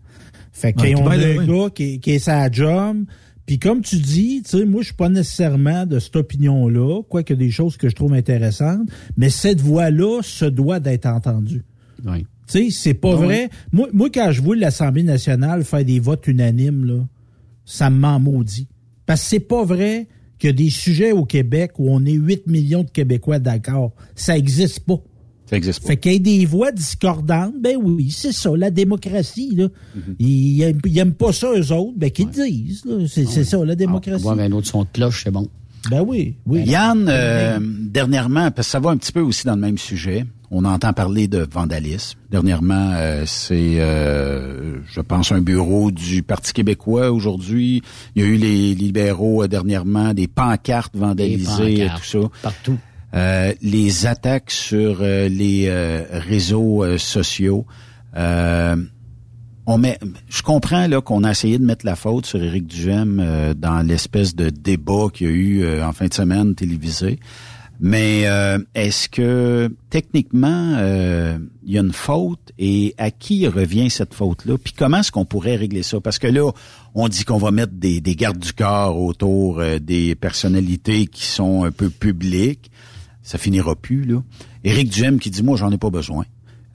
Fait 0.58 0.72
qu'on 0.72 0.80
puis 0.82 0.94
a 0.94 0.98
un 1.08 1.46
gars 1.46 1.70
qui, 1.74 1.82
est- 1.94 1.98
qui 1.98 2.10
est 2.12 2.18
sa 2.18 2.50
job. 2.50 3.04
Puis 3.46 3.58
comme 3.58 3.80
tu 3.80 3.96
dis, 3.96 4.42
tu 4.44 4.58
sais, 4.58 4.64
moi, 4.66 4.82
je 4.82 4.86
suis 4.88 4.94
pas 4.94 5.08
nécessairement 5.08 5.86
de 5.86 5.98
cette 6.00 6.16
opinion-là, 6.16 7.02
quoique 7.08 7.32
des 7.32 7.50
choses 7.50 7.76
que 7.76 7.88
je 7.88 7.94
trouve 7.94 8.12
intéressantes, 8.12 8.88
mais 9.16 9.30
cette 9.30 9.60
voix-là 9.60 10.20
se 10.22 10.44
doit 10.44 10.80
d'être 10.80 11.06
entendue. 11.06 11.64
Oui. 12.04 12.26
Tu 12.46 12.64
sais, 12.64 12.68
c'est 12.70 12.94
pas 12.94 13.12
Ah 13.12 13.16
oui. 13.20 13.24
vrai. 13.26 13.50
Moi, 13.72 13.88
moi, 13.92 14.08
quand 14.12 14.32
je 14.32 14.42
vois 14.42 14.56
l'Assemblée 14.56 15.02
nationale 15.02 15.64
faire 15.64 15.84
des 15.84 15.98
votes 16.00 16.26
unanimes, 16.26 16.84
là, 16.84 17.06
ça 17.64 17.88
m'en 17.90 18.18
maudit. 18.20 18.66
Parce 19.06 19.22
que 19.22 19.28
c'est 19.28 19.40
pas 19.40 19.64
vrai 19.64 20.06
qu'il 20.38 20.48
y 20.48 20.50
a 20.50 20.54
des 20.54 20.70
sujets 20.70 21.12
au 21.12 21.24
Québec 21.24 21.72
où 21.78 21.90
on 21.90 22.04
est 22.04 22.12
8 22.12 22.46
millions 22.48 22.82
de 22.84 22.90
Québécois 22.90 23.38
d'accord. 23.38 23.92
Ça 24.14 24.36
existe 24.36 24.80
pas. 24.80 25.00
Ça 25.48 25.56
existe 25.56 25.80
pas. 25.80 25.88
Fait 25.88 25.96
qu'il 25.96 26.12
y 26.12 26.16
ait 26.16 26.18
des 26.18 26.44
voix 26.44 26.72
discordantes, 26.72 27.54
ben 27.58 27.76
oui, 27.82 28.10
c'est 28.10 28.32
ça, 28.32 28.50
la 28.56 28.70
démocratie, 28.70 29.54
là. 29.54 29.66
Mm-hmm. 29.66 30.14
ils, 30.18 30.62
aiment, 30.62 30.80
ils 30.84 30.98
aiment 30.98 31.14
pas 31.14 31.32
ça, 31.32 31.48
eux 31.56 31.72
autres, 31.72 31.94
ben 31.96 32.10
qu'ils 32.10 32.28
disent. 32.28 32.84
C'est 33.08 33.26
c'est 33.26 33.44
ça, 33.44 33.64
la 33.64 33.74
démocratie. 33.74 34.24
Ouais, 34.24 34.34
mais 34.34 34.44
un 34.44 34.52
autre 34.52 34.66
son 34.66 34.82
de 34.82 34.88
cloche, 34.92 35.22
c'est 35.24 35.30
bon. 35.30 35.48
Ben 35.90 36.02
oui, 36.06 36.34
oui. 36.46 36.64
Yann, 36.64 37.06
euh, 37.08 37.58
dernièrement, 37.60 38.50
parce 38.50 38.68
que 38.68 38.72
ça 38.72 38.80
va 38.80 38.90
un 38.90 38.96
petit 38.96 39.12
peu 39.12 39.20
aussi 39.20 39.46
dans 39.46 39.54
le 39.54 39.60
même 39.60 39.78
sujet, 39.78 40.26
on 40.50 40.64
entend 40.64 40.92
parler 40.92 41.28
de 41.28 41.46
vandalisme. 41.50 42.18
Dernièrement, 42.30 42.92
euh, 42.94 43.24
c'est, 43.26 43.80
euh, 43.80 44.80
je 44.90 45.00
pense, 45.00 45.30
un 45.32 45.40
bureau 45.40 45.90
du 45.90 46.22
Parti 46.22 46.52
québécois 46.52 47.10
aujourd'hui. 47.10 47.82
Il 48.14 48.22
y 48.22 48.24
a 48.24 48.28
eu 48.28 48.36
les 48.36 48.74
libéraux 48.74 49.42
euh, 49.42 49.48
dernièrement, 49.48 50.14
des 50.14 50.26
pancartes 50.26 50.96
vandalisées, 50.96 51.74
et 51.74 51.78
pancartes, 51.84 52.02
tout 52.02 52.22
ça. 52.22 52.28
Partout. 52.42 52.78
Euh, 53.14 53.54
les 53.62 54.06
attaques 54.06 54.50
sur 54.50 54.98
euh, 55.00 55.28
les 55.28 55.64
euh, 55.68 56.04
réseaux 56.10 56.84
euh, 56.84 56.98
sociaux. 56.98 57.64
Euh, 58.16 58.76
on 59.66 59.78
met, 59.78 59.98
je 60.28 60.42
comprends 60.42 60.86
là 60.86 61.00
qu'on 61.00 61.24
a 61.24 61.30
essayé 61.30 61.58
de 61.58 61.64
mettre 61.64 61.86
la 61.86 61.96
faute 61.96 62.26
sur 62.26 62.42
Éric 62.42 62.66
Duhem 62.66 63.54
dans 63.56 63.86
l'espèce 63.86 64.34
de 64.34 64.48
débat 64.48 65.08
qu'il 65.12 65.26
y 65.26 65.30
a 65.30 65.32
eu 65.32 65.82
en 65.82 65.92
fin 65.92 66.06
de 66.06 66.14
semaine 66.14 66.54
télévisé. 66.54 67.18
Mais 67.78 68.22
est-ce 68.74 69.10
que 69.10 69.70
techniquement 69.90 70.78
il 70.78 71.70
y 71.70 71.76
a 71.76 71.82
une 71.82 71.92
faute 71.92 72.50
et 72.58 72.94
à 72.96 73.10
qui 73.10 73.46
revient 73.46 73.90
cette 73.90 74.14
faute-là? 74.14 74.56
Puis 74.56 74.72
comment 74.72 75.00
est-ce 75.00 75.12
qu'on 75.12 75.26
pourrait 75.26 75.56
régler 75.56 75.82
ça? 75.82 76.00
Parce 76.00 76.18
que 76.18 76.28
là, 76.28 76.50
on 76.94 77.08
dit 77.08 77.26
qu'on 77.26 77.36
va 77.36 77.50
mettre 77.50 77.74
des, 77.74 78.00
des 78.00 78.16
gardes 78.16 78.38
du 78.38 78.54
corps 78.54 78.98
autour 78.98 79.62
des 79.82 80.14
personnalités 80.14 81.08
qui 81.08 81.26
sont 81.26 81.64
un 81.64 81.72
peu 81.72 81.90
publiques. 81.90 82.70
Ça 83.28 83.36
finira 83.36 83.76
plus 83.76 84.04
là. 84.04 84.22
Éric 84.64 84.88
Duhem 84.90 85.18
qui 85.18 85.30
dit 85.30 85.42
moi 85.42 85.56
j'en 85.58 85.70
ai 85.70 85.76
pas 85.78 85.90
besoin. 85.90 86.24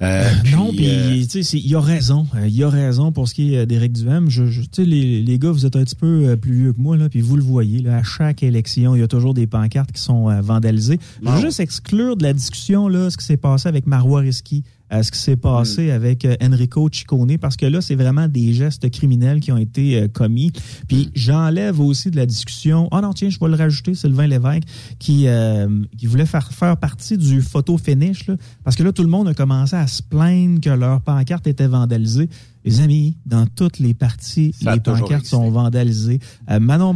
Euh, 0.02 0.30
non, 0.52 0.70
puis, 0.72 0.90
euh, 0.90 1.24
tu 1.32 1.44
sais, 1.44 1.58
il 1.58 1.76
a 1.76 1.80
raison. 1.80 2.28
Euh, 2.36 2.48
Il 2.48 2.62
a 2.64 2.70
raison 2.70 3.12
pour 3.14 3.28
ce 3.30 3.34
qui 3.34 3.54
est 3.54 3.60
euh, 3.60 3.66
d'Éric 3.66 3.94
Duhem. 3.94 4.30
Je, 4.30 4.48
je- 4.48 4.62
tu 4.62 4.68
sais, 4.74 4.86
les, 4.86 5.22
les 5.22 5.40
gars, 5.40 5.52
vous 5.52 5.66
êtes 5.66 5.78
un 5.78 5.84
petit 5.84 5.96
peu 5.96 6.28
euh, 6.28 6.36
plus 6.36 6.54
vieux 6.54 6.74
que 6.74 6.82
moi, 6.82 6.98
là, 6.98 7.08
puis 7.08 7.22
vous 7.22 7.38
le 7.38 7.44
voyez. 7.44 7.80
Là, 7.82 7.98
à 7.98 8.04
chaque 8.04 8.44
élection, 8.44 8.96
il 8.96 9.00
y 9.00 9.04
a 9.04 9.08
toujours 9.08 9.34
des 9.34 9.48
pancartes 9.48 9.94
qui 9.94 10.02
sont 10.02 10.30
euh, 10.30 10.42
vandalisées. 10.42 11.00
Je 11.24 11.30
veux 11.30 11.40
juste 11.42 11.60
exclure 11.62 12.18
de 12.18 12.24
la 12.24 12.34
discussion 12.34 12.90
là, 12.90 13.10
ce 13.10 13.18
qui 13.18 13.24
s'est 13.24 13.38
passé 13.38 13.70
avec 13.70 13.88
Marois 13.88 14.22
Risky, 14.22 14.64
euh, 14.92 15.02
ce 15.02 15.12
qui 15.12 15.20
s'est 15.20 15.36
passé 15.38 15.92
avec 15.92 16.26
euh, 16.26 16.36
Enrico 16.42 16.88
Ciccone, 16.92 17.38
parce 17.38 17.56
que 17.56 17.66
là, 17.66 17.82
c'est 17.82 17.96
vraiment 17.96 18.28
des 18.28 18.54
gestes 18.54 18.90
criminels 18.92 19.40
qui 19.40 19.52
ont 19.52 19.58
été 19.58 20.02
euh, 20.02 20.08
commis. 20.08 20.52
Puis 20.88 21.10
j'enlève 21.16 21.80
aussi 21.80 22.12
de 22.12 22.16
la 22.16 22.26
discussion. 22.26 22.90
Oh 22.92 23.02
non, 23.02 23.14
tiens, 23.14 23.30
je 23.30 23.40
vais 23.40 23.48
le 23.48 23.56
rajouter, 23.56 23.96
Sylvain 23.96 24.28
Lévesque, 24.28 24.64
qui, 25.00 25.28
euh, 25.28 25.68
qui 25.98 26.06
voulait 26.06 26.26
faire, 26.26 26.52
faire 26.52 26.78
partie 26.78 27.18
du 27.18 27.42
photo 27.42 27.78
finish, 27.78 28.28
là, 28.28 28.36
parce 28.64 28.76
que 28.76 28.84
là, 28.84 28.92
tout 28.92 29.04
le 29.04 29.10
monde 29.10 29.28
a 29.28 29.34
commencé 29.34 29.76
à 29.76 29.88
se 29.88 30.04
plaindre 30.04 30.60
que 30.60 30.70
leur 30.70 31.02
pancarte 31.02 31.48
était 31.48 31.68
vandalisée. 31.68 32.30
Les 32.66 32.80
amis, 32.80 33.18
dans 33.26 33.46
toutes 33.46 33.80
les 33.80 33.94
parties, 33.94 34.54
Ça 34.62 34.74
les 34.76 34.80
pancartes 34.80 35.12
existé. 35.12 35.30
sont 35.30 35.50
vandalisées. 35.50 36.20
Euh, 36.50 36.60
Manon 36.60 36.94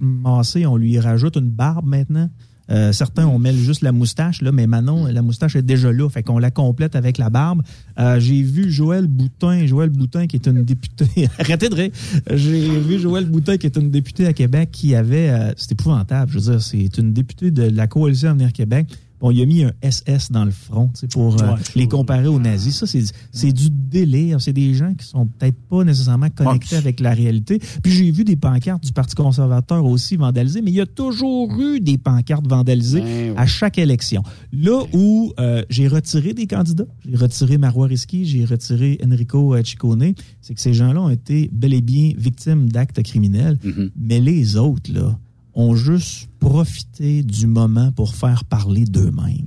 Massé, 0.00 0.66
on 0.66 0.76
lui 0.76 0.98
rajoute 0.98 1.36
une 1.36 1.50
barbe 1.50 1.86
maintenant. 1.86 2.28
Euh, 2.70 2.92
certains, 2.92 3.26
on 3.26 3.38
met 3.38 3.54
juste 3.54 3.82
la 3.82 3.92
moustache, 3.92 4.42
là, 4.42 4.52
mais 4.52 4.66
Manon, 4.66 5.06
la 5.06 5.22
moustache 5.22 5.56
est 5.56 5.62
déjà 5.62 5.92
là, 5.92 6.08
fait 6.08 6.22
qu'on 6.22 6.38
la 6.38 6.50
complète 6.50 6.96
avec 6.96 7.18
la 7.18 7.30
barbe. 7.30 7.62
Euh, 7.98 8.18
j'ai 8.20 8.42
vu 8.42 8.70
Joël 8.70 9.06
Boutin, 9.06 9.66
Joël 9.66 9.90
Boutin 9.90 10.26
qui 10.26 10.36
est 10.36 10.46
une 10.46 10.64
députée. 10.64 11.28
Arrêtez 11.38 11.68
de 11.68 11.74
rire. 11.74 11.90
J'ai 12.32 12.80
vu 12.80 12.98
Joël 12.98 13.26
Boutin 13.26 13.56
qui 13.56 13.66
est 13.66 13.76
une 13.76 13.90
députée 13.90 14.26
à 14.26 14.32
Québec 14.32 14.70
qui 14.72 14.94
avait, 14.94 15.30
euh, 15.30 15.52
c'est 15.56 15.72
épouvantable, 15.72 16.30
je 16.32 16.38
veux 16.38 16.52
dire, 16.52 16.62
c'est 16.62 16.98
une 16.98 17.12
députée 17.12 17.50
de 17.50 17.62
la 17.62 17.86
coalition 17.86 18.30
Avenir 18.30 18.52
Québec. 18.52 18.86
Bon, 19.20 19.30
il 19.30 19.40
a 19.40 19.46
mis 19.46 19.64
un 19.64 19.72
SS 19.82 20.30
dans 20.30 20.44
le 20.44 20.50
front, 20.50 20.90
pour 21.10 21.42
euh, 21.42 21.54
Ouais, 21.54 21.60
les 21.74 21.88
comparer 21.88 22.26
aux 22.26 22.38
nazis. 22.38 22.76
Ça, 22.76 22.86
c'est 22.86 23.52
du 23.52 23.70
délire. 23.70 24.40
C'est 24.40 24.52
des 24.52 24.74
gens 24.74 24.92
qui 24.94 25.06
sont 25.06 25.26
peut-être 25.26 25.56
pas 25.68 25.84
nécessairement 25.84 26.28
connectés 26.28 26.76
avec 26.76 27.00
la 27.00 27.12
réalité. 27.12 27.60
Puis 27.82 27.92
j'ai 27.92 28.10
vu 28.10 28.24
des 28.24 28.36
pancartes 28.36 28.82
du 28.84 28.92
Parti 28.92 29.14
conservateur 29.14 29.84
aussi 29.84 30.16
vandalisées, 30.16 30.60
mais 30.62 30.70
il 30.70 30.76
y 30.76 30.80
a 30.80 30.86
toujours 30.86 31.50
eu 31.60 31.80
des 31.80 31.98
pancartes 31.98 32.46
vandalisées 32.46 33.00
Ben 33.00 33.34
à 33.36 33.46
chaque 33.46 33.78
élection. 33.78 34.22
Là 34.52 34.82
où 34.92 35.32
euh, 35.38 35.62
j'ai 35.70 35.88
retiré 35.88 36.34
des 36.34 36.46
candidats, 36.46 36.86
j'ai 37.08 37.16
retiré 37.16 37.58
Marois 37.58 37.86
Risky, 37.86 38.24
j'ai 38.24 38.44
retiré 38.44 38.98
Enrico 39.04 39.54
euh, 39.54 39.62
Ciccone, 39.64 40.12
c'est 40.40 40.54
que 40.54 40.60
ces 40.60 40.74
gens-là 40.74 41.00
ont 41.00 41.10
été 41.10 41.48
bel 41.52 41.74
et 41.74 41.80
bien 41.80 42.12
victimes 42.16 42.68
d'actes 42.68 43.02
criminels, 43.02 43.58
mais 43.96 44.20
les 44.20 44.56
autres, 44.56 44.92
là, 44.92 45.18
ont 45.56 45.74
juste 45.74 46.28
profité 46.38 47.22
du 47.24 47.46
moment 47.48 47.90
pour 47.92 48.14
faire 48.14 48.44
parler 48.44 48.84
d'eux-mêmes. 48.84 49.46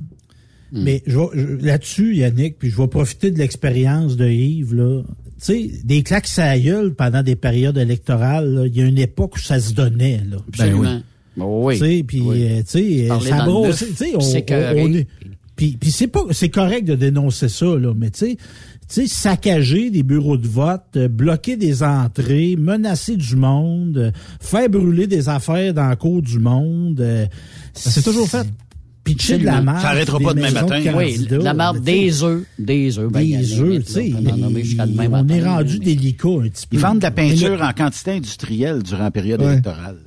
Mais 0.71 1.01
je 1.07 1.17
là-dessus, 1.65 2.15
Yannick, 2.17 2.59
puis 2.59 2.69
je 2.69 2.77
vais 2.77 2.87
profiter 2.87 3.31
de 3.31 3.37
l'expérience 3.39 4.17
de 4.17 4.27
Yves, 4.27 4.75
là. 4.75 5.01
Tu 5.03 5.45
sais, 5.45 5.71
des 5.85 6.03
claques 6.03 6.29
à 6.37 6.59
gueule 6.59 6.93
pendant 6.93 7.23
des 7.23 7.35
périodes 7.35 7.77
électorales, 7.77 8.65
il 8.67 8.77
y 8.77 8.81
a 8.81 8.85
une 8.85 8.99
époque 8.99 9.37
où 9.37 9.39
ça 9.39 9.59
se 9.59 9.73
donnait, 9.73 10.21
là. 10.29 10.37
Absolument. 10.49 11.01
Bon, 11.37 11.65
oui. 11.65 11.79
Tu 11.79 11.85
sais, 11.85 12.03
puis, 12.05 12.21
Oui. 12.21 12.43
euh, 12.43 12.57
tu 12.59 13.07
sais, 13.07 13.07
ça 13.29 13.45
brosse, 13.45 13.79
tu 13.87 13.95
sais, 13.95 14.11
on, 14.15 14.93
est- 14.93 15.07
puis, 15.55 15.77
puis 15.79 15.91
c'est 15.91 16.07
pas, 16.07 16.21
c'est 16.31 16.49
correct 16.49 16.85
de 16.85 16.95
dénoncer 16.95 17.49
ça, 17.49 17.65
là, 17.65 17.93
mais 17.95 18.09
tu 18.11 18.19
sais, 18.19 18.37
sais, 18.95 19.07
saccager 19.07 19.89
des 19.91 20.03
bureaux 20.03 20.37
de 20.37 20.47
vote, 20.47 20.81
euh, 20.95 21.07
bloquer 21.07 21.57
des 21.57 21.83
entrées, 21.83 22.55
menacer 22.57 23.15
du 23.15 23.35
monde, 23.35 23.97
euh, 23.97 24.11
faire 24.39 24.69
brûler 24.69 25.07
des 25.07 25.29
affaires 25.29 25.73
dans 25.73 25.87
la 25.89 25.95
cour 25.95 26.21
du 26.21 26.39
monde. 26.39 26.99
euh, 27.01 27.25
c'est 27.73 28.01
toujours 28.03 28.27
fait. 28.27 28.47
Pitcher 29.03 29.39
de 29.39 29.45
la 29.45 29.61
merde. 29.61 29.79
Ça 29.81 29.89
arrêtera 29.89 30.17
sur 30.19 30.27
pas 30.27 30.33
des 30.35 30.41
demain 30.41 30.51
matin. 30.61 30.79
de 30.81 30.97
Oui, 30.97 31.27
la 31.43 31.53
marde, 31.55 31.79
des 31.83 32.23
œufs, 32.23 32.43
des 32.59 32.99
œufs. 32.99 33.11
ben, 33.11 33.23
Des 33.25 33.59
œufs, 33.59 33.85
tu 33.85 33.91
sais. 33.91 34.13
on 34.15 35.27
est 35.27 35.41
rendu 35.43 35.79
mais- 35.79 35.85
délicat 35.85 36.27
un 36.27 36.41
petit 36.49 36.67
peu. 36.67 36.75
Ils 36.75 36.79
vendent 36.79 36.97
de 36.99 37.03
la 37.03 37.11
peinture 37.11 37.55
le- 37.57 37.63
en 37.63 37.73
quantité 37.73 38.11
industrielle 38.11 38.83
durant 38.83 39.03
la 39.03 39.11
période 39.11 39.41
Ouais. 39.41 39.53
électorale. 39.53 39.97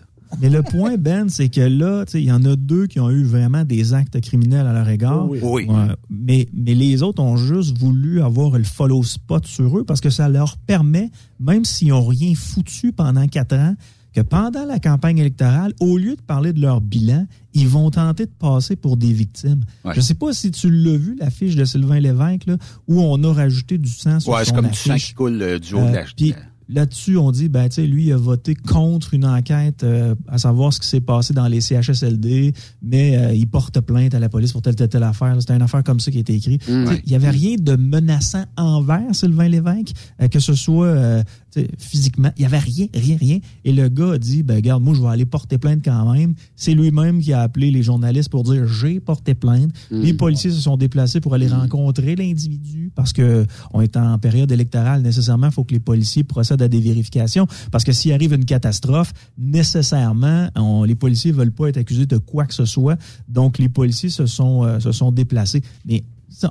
Mais 0.41 0.49
le 0.49 0.63
point, 0.63 0.97
Ben, 0.97 1.29
c'est 1.29 1.49
que 1.49 1.61
là, 1.61 2.05
tu 2.07 2.13
sais, 2.13 2.23
il 2.23 2.27
y 2.27 2.33
en 2.33 2.45
a 2.45 2.57
deux 2.57 2.87
qui 2.87 2.99
ont 3.01 3.11
eu 3.11 3.23
vraiment 3.23 3.65
des 3.65 3.93
actes 3.95 4.21
criminels 4.21 4.67
à 4.67 4.73
leur 4.73 4.89
égard. 4.89 5.29
Oui. 5.29 5.39
Oui. 5.43 5.67
Ouais. 5.67 5.89
mais, 6.11 6.49
mais 6.55 6.75
les 6.75 7.03
autres 7.03 7.23
ont 7.23 7.37
juste 7.37 7.77
voulu 7.79 8.23
avoir 8.23 8.57
le 8.59 8.65
follow 8.65 9.03
spot 9.03 9.47
sur 9.47 9.79
eux 9.79 9.85
parce 9.85 10.01
que 10.01 10.11
ça 10.11 10.29
leur 10.29 10.57
permet, 10.57 11.11
même 11.39 11.65
s'ils 11.65 11.89
n'ont 11.89 12.07
rien 12.07 12.33
foutu 12.35 12.93
pendant 12.93 13.27
quatre 13.29 13.55
ans, 13.55 13.75
que 14.15 14.21
pendant 14.21 14.67
la 14.67 14.79
campagne 14.79 15.17
électorale, 15.19 15.73
au 15.81 15.97
lieu 15.97 16.17
de 16.17 16.21
parler 16.21 16.53
de 16.53 16.61
leur 16.61 16.83
bilan, 16.83 17.27
ils 17.55 17.67
vont 17.69 17.91
tenter 17.91 18.27
de 18.27 18.31
passer 18.39 18.77
pour 18.77 18.99
des 18.99 19.11
victimes. 19.13 19.65
Ouais. 19.87 19.93
Je 19.95 20.01
sais 20.03 20.15
pas 20.15 20.33
si 20.35 20.51
tu 20.51 20.71
l'as 20.71 20.97
vu, 20.99 21.17
l'affiche 21.19 21.57
de 21.57 21.65
Sylvain 21.65 21.99
Lévesque, 21.99 22.47
là, 22.47 22.57
où 22.89 23.01
on 23.01 23.23
a 23.25 23.33
rajouté 23.33 23.79
du 23.79 23.89
sang 23.91 24.21
sur 24.21 24.33
Ouais, 24.33 24.41
c'est 24.45 24.51
son 24.51 24.57
comme 24.57 24.69
du 24.69 24.75
sang 24.77 24.91
affiche. 24.93 25.09
qui 25.09 25.15
coule 25.15 25.41
euh, 25.41 25.59
du 25.59 25.75
haut 25.75 25.79
de 25.81 25.85
Euh, 25.85 25.93
la... 25.93 26.05
puis 26.15 26.35
là-dessus, 26.73 27.17
on 27.17 27.31
dit, 27.31 27.49
ben, 27.49 27.69
tu 27.69 27.77
sais, 27.77 27.87
lui, 27.87 28.07
il 28.07 28.13
a 28.13 28.17
voté 28.17 28.55
contre 28.55 29.15
une 29.15 29.25
enquête 29.25 29.85
euh, 29.85 30.15
à 30.29 30.39
savoir 30.39 30.73
ce 30.73 30.81
qui 30.81 30.87
s'est 30.87 31.01
passé 31.01 31.35
dans 31.35 31.47
les 31.47 31.61
CHSLD, 31.61 32.53
mais 32.83 33.17
euh, 33.17 33.35
il 33.35 33.47
porte 33.49 33.81
plainte 33.81 34.15
à 34.15 34.19
la 34.19 34.29
police 34.29 34.53
pour 34.53 34.63
telle, 34.63 34.75
telle, 34.75 34.89
telle 34.89 35.03
affaire. 35.03 35.35
C'était 35.41 35.55
une 35.55 35.63
affaire 35.63 35.85
comme 35.85 36.01
ça 36.01 36.11
qui 36.11 36.19
a 36.19 36.21
été 36.21 36.35
écrite. 36.35 36.67
Mm. 36.69 36.87
Il 37.05 37.11
n'y 37.11 37.17
avait 37.17 37.31
rien 37.31 37.57
de 37.59 37.77
menaçant 37.77 38.45
envers 38.57 39.15
Sylvain 39.15 39.49
Lévesque, 39.49 39.95
euh, 40.21 40.29
que 40.29 40.41
ce 40.41 40.55
soit 40.55 41.23
euh, 41.57 41.63
tu 41.63 41.69
sais, 41.69 41.71
physiquement. 41.79 42.31
Il 42.37 42.41
n'y 42.41 42.47
avait 42.47 42.59
rien, 42.59 42.87
rien, 42.95 43.17
rien. 43.17 43.39
Et 43.65 43.73
le 43.73 43.89
gars 43.89 44.13
a 44.13 44.19
dit, 44.19 44.43
ben, 44.43 44.57
regarde, 44.57 44.83
moi, 44.83 44.95
je 44.95 45.01
vais 45.03 45.09
aller 45.09 45.25
porter 45.27 45.59
plainte 45.59 45.81
quand 45.85 46.13
même. 46.13 46.35
C'est 46.57 46.75
lui-même 46.75 47.21
qui 47.21 47.33
a 47.33 47.41
appelé 47.43 47.71
les 47.71 47.83
journalistes 47.83 48.29
pour 48.31 48.43
dire, 48.45 48.67
j'ai 48.67 49.01
porté 49.01 49.35
plainte. 49.35 49.71
Les 49.91 50.15
policiers 50.15 50.51
se 50.51 50.61
sont 50.61 50.77
déplacés 50.77 51.21
pour 51.21 51.35
aller 51.35 51.49
rencontrer 51.49 52.17
l'individu 52.17 52.91
parce 52.95 53.13
que 53.13 53.47
on 53.73 53.81
est 53.81 53.97
en 53.97 54.19
période 54.19 54.51
électorale. 54.53 55.03
Nécessairement, 55.03 55.49
il 55.49 55.53
faut 55.53 55.65
que 55.65 55.75
les 55.75 55.81
policiers 55.81 56.25
procèdent 56.25 56.63
à 56.63 56.69
des 56.69 56.81
vérifications 56.81 57.47
parce 57.71 57.85
que 57.85 57.93
s'il 57.93 58.13
arrive 58.13 58.33
une 58.33 58.45
catastrophe, 58.45 59.13
nécessairement, 59.39 60.49
on- 60.57 60.85
les 60.85 60.95
policiers 60.95 61.33
veulent 61.33 61.53
pas 61.53 61.69
être 61.69 61.77
accusés 61.77 62.07
de 62.07 62.19
quoi 62.19 62.47
que 62.47 62.55
ce 62.55 62.65
soit. 62.65 62.99
Donc, 63.29 63.59
les 63.59 63.69
policiers 63.69 64.11
se 64.11 64.27
sont, 64.27 64.65
euh, 64.65 64.81
se 64.81 64.93
sont 64.93 65.13
déplacés. 65.13 65.63
Mais 65.87 66.03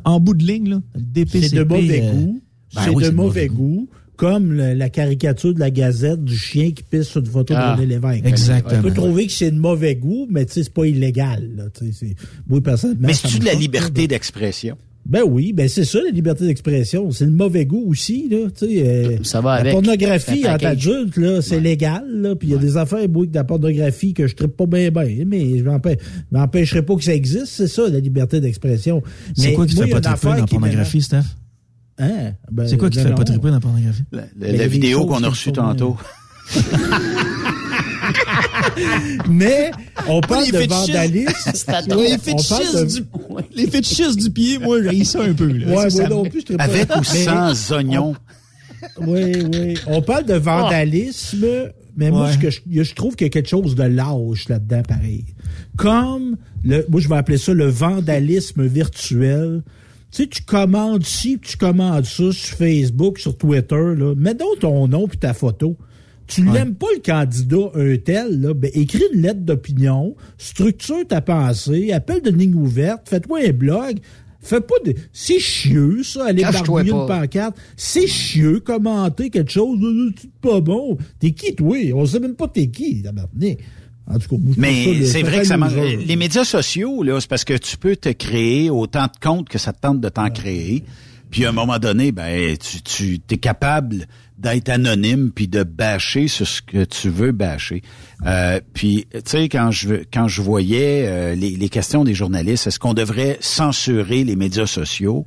en 0.06 0.20
bout 0.20 0.34
de 0.34 0.46
ligne, 0.46 0.70
là, 0.70 0.82
le 0.96 1.02
DPCP... 1.02 1.48
C'est 1.50 1.56
de 1.58 1.64
mauvais 1.64 2.02
euh, 2.04 2.12
goût. 2.14 2.42
ben 2.76 2.82
c'est 2.84 2.90
oui, 2.90 3.04
de 3.04 3.10
mauvais 3.10 3.48
goût. 3.48 3.90
Comme 4.22 4.54
le- 4.54 4.76
la 4.76 4.90
caricature 4.90 5.52
de 5.52 5.60
la 5.60 5.72
Gazette 5.72 6.24
du 6.24 6.38
chien 6.38 6.70
qui 6.72 6.84
pisse 6.84 7.08
sur 7.08 7.22
une 7.22 7.26
photo 7.26 7.56
Ah, 7.58 7.74
de 7.76 7.82
René 7.82 7.96
Lévesque. 7.96 8.24
exactement. 8.28 8.80
On 8.80 8.84
peut 8.84 8.94
trouver 8.94 9.26
que 9.26 9.32
c'est 9.34 9.50
de 9.50 9.58
mauvais 9.58 9.96
goût, 9.96 10.28
mais 10.30 10.46
tu 10.46 10.54
sais, 10.54 10.64
c'est 10.64 10.74
pas 10.74 10.86
illégal. 10.86 11.50
Là, 11.58 11.64
tu 11.74 11.88
sais, 11.88 11.92
c'est- 11.92 12.16
Moi, 12.48 12.62
personnellement, 12.62 13.08
Mais 13.08 13.14
c'est-tu 13.16 13.40
de 13.40 13.46
la 13.46 13.56
liberté 13.56 14.08
d'expression? 14.08 14.78
Ben 15.04 15.24
oui, 15.28 15.54
ben 15.54 15.68
c'est 15.68 15.86
ça, 15.86 15.98
la 16.06 16.12
liberté 16.12 16.46
d'expression. 16.46 17.10
C'est 17.10 17.26
le 17.26 17.32
mauvais 17.32 17.66
goût 17.66 17.84
aussi, 17.88 18.28
là. 18.30 18.48
Tu 18.56 18.68
sais, 18.68 18.84
euh, 18.88 19.18
Ça 19.24 19.42
va 19.42 19.64
la 19.64 19.72
pornographie 19.72 20.46
en 20.48 20.54
adulte, 20.64 21.18
là, 21.18 21.42
c'est 21.42 21.60
légal, 21.60 22.04
là. 22.08 22.36
Puis 22.36 22.50
il 22.50 22.52
y 22.52 22.56
a 22.56 22.60
des 22.60 22.78
affaires, 22.78 23.10
moi, 23.10 23.26
de 23.26 23.34
la 23.34 23.44
pornographie 23.44 24.14
que 24.14 24.28
je 24.28 24.36
tripe 24.36 24.56
pas 24.56 24.68
bien, 24.68 24.92
bien. 24.92 25.24
Mais 25.26 25.58
je 25.58 25.64
m'empê- 25.64 25.98
je 26.32 26.38
m'empêcherai 26.38 26.84
pas 26.84 26.96
que 26.96 27.04
ça 27.04 27.16
existe. 27.16 27.48
C'est 27.48 27.66
ça, 27.68 27.90
la 27.90 28.00
liberté 28.00 28.40
d'expression. 28.40 29.02
C'est 29.36 29.48
Mais 29.48 29.54
quoi 29.56 29.66
qui 29.66 29.74
te 29.74 29.80
fait 29.82 29.88
il 29.88 29.90
y 29.90 29.94
a 29.94 30.00
pas 30.00 30.16
triper 30.16 30.28
dans 30.28 30.36
la 30.36 30.46
pornographie, 30.46 31.02
Steph? 31.02 31.24
Hein? 32.02 32.34
Ben, 32.52 32.68
C'est 32.68 32.78
quoi 32.78 32.90
qui 32.90 32.98
te 32.98 33.04
non, 33.04 33.10
fait 33.10 33.16
pas 33.16 33.24
triper 33.24 33.48
dans 33.50 33.54
la 33.54 33.60
pornographie? 33.60 34.04
La, 34.12 34.22
la- 34.22 34.28
Mais 34.38 34.52
la 34.54 34.58
des 34.64 34.68
vidéo 34.68 35.06
qu'on 35.06 35.24
a 35.24 35.30
reçue 35.30 35.52
tantôt. 35.52 35.96
Mais 39.30 39.72
on 40.08 40.22
parle 40.22 40.46
les 40.46 40.52
de 40.52 40.58
vandalisme. 40.68 41.52
Ouais, 41.70 41.82
les 41.88 41.94
On 41.94 41.96
parle 41.96 42.20
fétichistes 42.20 42.76
de- 42.78 42.86
du, 42.86 43.04
les 43.56 43.68
fétichistes 43.68 44.18
du 44.18 44.30
pied, 44.32 44.58
moi, 44.60 44.78
j'ai 44.84 45.04
ça 45.04 45.22
un 45.24 45.34
peu. 45.34 45.48
Là. 45.48 45.68
Ouais, 45.68 45.76
Ça, 45.76 45.82
moi 45.82 45.90
ça 45.90 46.08
non 46.10 46.24
me- 46.24 46.30
plus, 46.30 46.40
je 46.42 46.46
tripe 46.46 46.58
pas. 46.58 46.64
Avec 46.64 46.90
ou 46.96 47.00
Mais- 47.14 47.24
sans 47.24 47.72
oignons? 47.74 48.16
Oui, 49.06 49.34
oui. 49.54 49.74
On 49.88 50.02
parle 50.02 50.26
de 50.26 50.34
vandalisme, 50.34 51.46
mais 51.96 52.10
moi, 52.10 52.30
Ouais. 52.42 52.50
je 52.84 52.94
trouve 52.94 53.16
qu'il 53.16 53.26
y 53.26 53.30
a 53.30 53.32
quelque 53.32 53.50
chose 53.50 53.76
de 53.76 53.84
lâche 53.84 54.50
là-dedans, 54.50 54.82
pareil. 54.88 55.26
Comme, 55.78 56.38
le, 56.64 56.86
moi, 56.90 57.00
je 57.00 57.08
vais 57.08 57.16
appeler 57.18 57.38
ça 57.38 57.54
le 57.54 57.68
vandalisme 57.68 58.66
virtuel. 58.66 59.62
Tu 60.12 60.24
sais, 60.24 60.28
tu 60.28 60.42
commandes 60.44 61.06
ci, 61.06 61.40
tu 61.40 61.56
commandes 61.56 62.04
ça 62.04 62.32
sur 62.32 62.58
Facebook, 62.58 63.18
sur 63.18 63.38
Twitter, 63.38 63.96
là. 63.98 64.14
Mets 64.16 64.36
donc 64.36 64.60
ton 64.60 64.88
nom 64.88 65.08
puis 65.08 65.18
ta 65.18 65.34
photo. 65.34 65.78
Tu 66.28 66.42
n'aimes 66.44 66.76
pas 66.76 66.88
le 66.94 67.02
candidat 67.02 67.72
un 67.76 67.98
tel, 67.98 68.40
là, 68.40 68.54
ben, 68.54 68.72
écris 68.74 69.04
une 69.14 69.22
lettre 69.22 69.42
d'opinion, 69.42 70.16
structure 70.38 71.06
ta 71.08 71.20
pensée, 71.20 71.92
appelle 71.92 72.22
de 72.22 72.30
ligne 72.30 72.56
ouverte, 72.56 73.10
fais-toi 73.10 73.40
un 73.48 73.52
blog, 73.52 74.00
fais 74.40 74.62
pas 74.62 74.76
de... 74.86 74.96
C'est 75.12 75.40
chieux, 75.40 76.04
ça, 76.04 76.28
aller 76.28 76.44
barbouiller 76.44 76.92
une 76.92 77.06
pancarte. 77.06 77.58
C'est 77.76 78.08
chieux, 78.08 78.60
commenter 78.60 79.30
quelque 79.30 79.52
chose, 79.52 79.78
euh, 79.82 80.12
c'est 80.20 80.32
pas 80.42 80.62
bon. 80.62 80.98
T'es 81.20 81.32
qui, 81.32 81.54
toi? 81.54 81.78
On 81.94 82.06
sait 82.06 82.20
même 82.20 82.36
pas 82.36 82.48
t'es 82.48 82.68
qui, 82.68 83.02
tabarnak. 83.02 83.60
En 84.14 84.20
tout 84.20 84.38
cas, 84.38 84.54
Mais 84.58 85.06
c'est 85.06 85.24
vrai 85.24 85.40
que 85.40 85.48
ça 85.48 85.58
loser. 85.58 85.98
Les 85.98 86.16
médias 86.16 86.44
sociaux, 86.44 87.04
là, 87.04 87.20
c'est 87.20 87.30
parce 87.30 87.46
que 87.46 87.58
tu 87.58 87.78
peux 87.78 87.96
te 87.96 88.10
créer 88.10 88.70
autant 88.70 89.06
de 89.06 89.20
comptes 89.22 89.50
que 89.50 89.58
ça 89.58 89.74
te 89.74 89.80
tente 89.80 90.02
de 90.02 90.10
t'en 90.10 90.30
créer. 90.30 90.84
Puis 91.30 91.46
à 91.46 91.50
un 91.50 91.54
moment 91.54 91.80
donné, 91.80 92.12
ben 92.12 92.58
tu, 92.58 93.20
tu 93.20 93.34
es 93.34 93.38
capable 93.38 94.06
d'être 94.38 94.70
anonyme 94.70 95.32
puis 95.34 95.48
de 95.48 95.64
bâcher 95.64 96.28
sur 96.28 96.48
ce 96.48 96.62
que 96.62 96.84
tu 96.84 97.10
veux 97.10 97.32
bâcher. 97.32 97.84
Euh, 98.26 98.60
puis 98.74 99.06
tu 99.12 99.22
sais 99.24 99.50
quand 99.50 99.72
je 99.72 100.04
quand 100.12 100.28
je 100.28 100.42
voyais 100.42 101.06
euh, 101.08 101.36
les, 101.36 101.52
les 101.52 101.70
questions 101.70 102.04
des 102.04 102.14
journalistes, 102.14 102.68
est-ce 102.68 102.80
qu'on 102.80 102.94
devrait 102.94 103.38
censurer 103.40 104.24
les 104.24 104.36
médias 104.36 104.68
sociaux? 104.68 105.26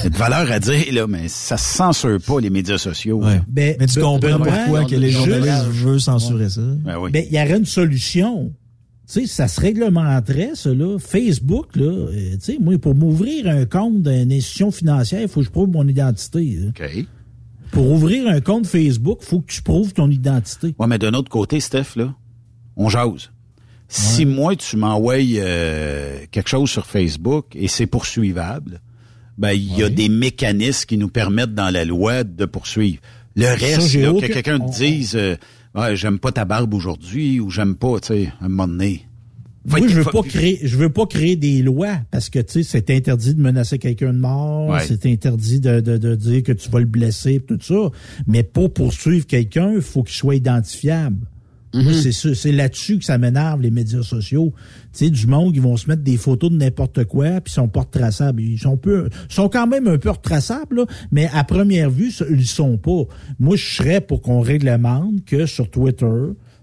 Il 0.00 0.04
y 0.04 0.06
a 0.06 0.10
de 0.10 0.16
valeur 0.16 0.50
à 0.50 0.58
dire 0.58 0.84
là, 0.92 1.06
mais 1.06 1.28
ça 1.28 1.56
se 1.56 1.76
censure 1.76 2.18
pas 2.20 2.40
les 2.40 2.50
médias 2.50 2.78
sociaux. 2.78 3.22
Ouais. 3.24 3.40
Ben, 3.48 3.76
Mais 3.78 3.86
tu 3.86 3.96
ben- 3.96 4.02
comprends 4.02 4.38
Benoît, 4.38 4.56
pourquoi 4.64 4.84
que 4.84 4.96
les 4.96 5.10
journalistes 5.10 5.66
veulent 5.68 6.00
censurer 6.00 6.48
ça. 6.48 6.60
Ben 6.62 6.98
oui. 6.98 7.10
Ben, 7.10 7.24
il 7.30 7.36
y 7.36 7.40
aurait 7.40 7.58
une 7.58 7.64
solution. 7.66 8.52
Tu 9.12 9.20
sais, 9.20 9.26
ça 9.26 9.48
se 9.48 9.60
réglementerait, 9.60 10.52
ça, 10.54 10.72
là. 10.72 10.96
Facebook, 10.98 11.76
là, 11.76 11.84
euh, 11.84 12.32
tu 12.34 12.38
sais, 12.40 12.58
moi, 12.60 12.78
pour 12.78 12.94
m'ouvrir 12.94 13.48
un 13.48 13.66
compte 13.66 14.02
d'une 14.02 14.32
institution 14.32 14.70
financière, 14.70 15.20
il 15.22 15.28
faut 15.28 15.40
que 15.40 15.46
je 15.46 15.50
prouve 15.50 15.68
mon 15.68 15.86
identité. 15.86 16.58
là. 16.60 16.68
OK. 16.68 17.06
Pour 17.72 17.90
ouvrir 17.90 18.28
un 18.28 18.40
compte 18.40 18.66
Facebook, 18.66 19.18
il 19.22 19.26
faut 19.26 19.40
que 19.40 19.52
tu 19.52 19.62
prouves 19.62 19.92
ton 19.92 20.10
identité. 20.10 20.74
Ouais, 20.78 20.86
mais 20.86 20.98
d'un 20.98 21.12
autre 21.14 21.30
côté, 21.30 21.58
Steph, 21.60 21.96
là, 21.96 22.14
on 22.76 22.88
jase. 22.88 23.30
Si 23.88 24.24
moi, 24.24 24.56
tu 24.56 24.76
m'envoies 24.78 25.16
euh, 25.38 26.18
quelque 26.30 26.48
chose 26.48 26.70
sur 26.70 26.86
Facebook 26.86 27.46
et 27.54 27.68
c'est 27.68 27.86
poursuivable, 27.86 28.80
ben 29.42 29.50
il 29.52 29.76
y 29.76 29.82
a 29.82 29.88
des 29.90 30.08
mécanismes 30.08 30.86
qui 30.86 30.96
nous 30.96 31.08
permettent 31.08 31.54
dans 31.54 31.68
la 31.70 31.84
loi 31.84 32.22
de 32.24 32.44
poursuivre. 32.46 33.00
Le 33.36 33.46
reste, 33.48 33.94
là, 33.94 34.12
aucun- 34.12 34.28
que 34.28 34.32
quelqu'un 34.32 34.58
te 34.60 34.72
dise 34.78 35.16
euh, 35.16 35.34
ouais, 35.74 35.96
j'aime 35.96 36.18
pas 36.18 36.30
ta 36.32 36.44
barbe 36.44 36.72
aujourd'hui 36.72 37.40
ou 37.40 37.50
j'aime 37.50 37.74
pas, 37.74 37.98
tu 38.00 38.08
sais, 38.08 38.32
un 38.40 38.48
moment 38.48 38.68
donné. 38.68 39.06
Moi, 39.64 39.80
je 39.86 40.00
veux 40.00 40.04
pas 40.10 40.22
créer, 40.22 40.58
je 40.62 40.76
veux 40.76 40.88
pas 40.90 41.06
créer 41.06 41.36
des 41.36 41.62
lois 41.62 41.98
parce 42.10 42.30
que 42.30 42.38
tu 42.40 42.52
sais, 42.52 42.62
c'est 42.64 42.90
interdit 42.90 43.34
de 43.34 43.40
menacer 43.40 43.78
quelqu'un 43.78 44.12
de 44.12 44.18
mort, 44.18 44.68
Ouais. 44.70 44.80
c'est 44.86 45.06
interdit 45.06 45.60
de, 45.60 45.80
de, 45.80 45.98
de 45.98 46.14
dire 46.16 46.42
que 46.42 46.52
tu 46.52 46.68
vas 46.70 46.80
le 46.80 46.84
blesser, 46.86 47.40
tout 47.46 47.58
ça. 47.60 47.90
Mais 48.26 48.42
pour 48.42 48.72
poursuivre 48.72 49.26
quelqu'un, 49.26 49.72
il 49.74 49.80
faut 49.82 50.02
qu'il 50.02 50.14
soit 50.16 50.34
identifiable. 50.34 51.26
Moi, 51.74 51.92
c'est 51.92 52.52
là-dessus 52.52 52.98
que 52.98 53.04
ça 53.04 53.18
m'énerve 53.18 53.62
les 53.62 53.70
médias 53.70 54.02
sociaux. 54.02 54.52
Tu 54.92 55.06
sais, 55.06 55.10
du 55.10 55.26
monde, 55.26 55.56
ils 55.56 55.62
vont 55.62 55.76
se 55.76 55.88
mettre 55.88 56.02
des 56.02 56.16
photos 56.16 56.50
de 56.50 56.56
n'importe 56.56 57.04
quoi, 57.04 57.40
puis 57.40 57.50
ils 57.50 57.54
sont 57.54 57.68
pas 57.68 57.80
retraçables. 57.80 58.42
Ils 58.42 58.58
sont 58.58 58.76
peu, 58.76 59.08
sont 59.28 59.48
quand 59.48 59.66
même 59.66 59.86
un 59.88 59.98
peu 59.98 60.10
retraçables, 60.10 60.76
là, 60.76 60.86
mais 61.10 61.30
à 61.32 61.44
première 61.44 61.90
vue, 61.90 62.12
ils 62.28 62.36
le 62.36 62.44
sont 62.44 62.76
pas. 62.76 63.04
Moi, 63.38 63.56
je 63.56 63.76
serais 63.76 64.00
pour 64.00 64.20
qu'on 64.20 64.40
réglemente 64.40 65.24
que 65.24 65.46
sur 65.46 65.70
Twitter, 65.70 66.06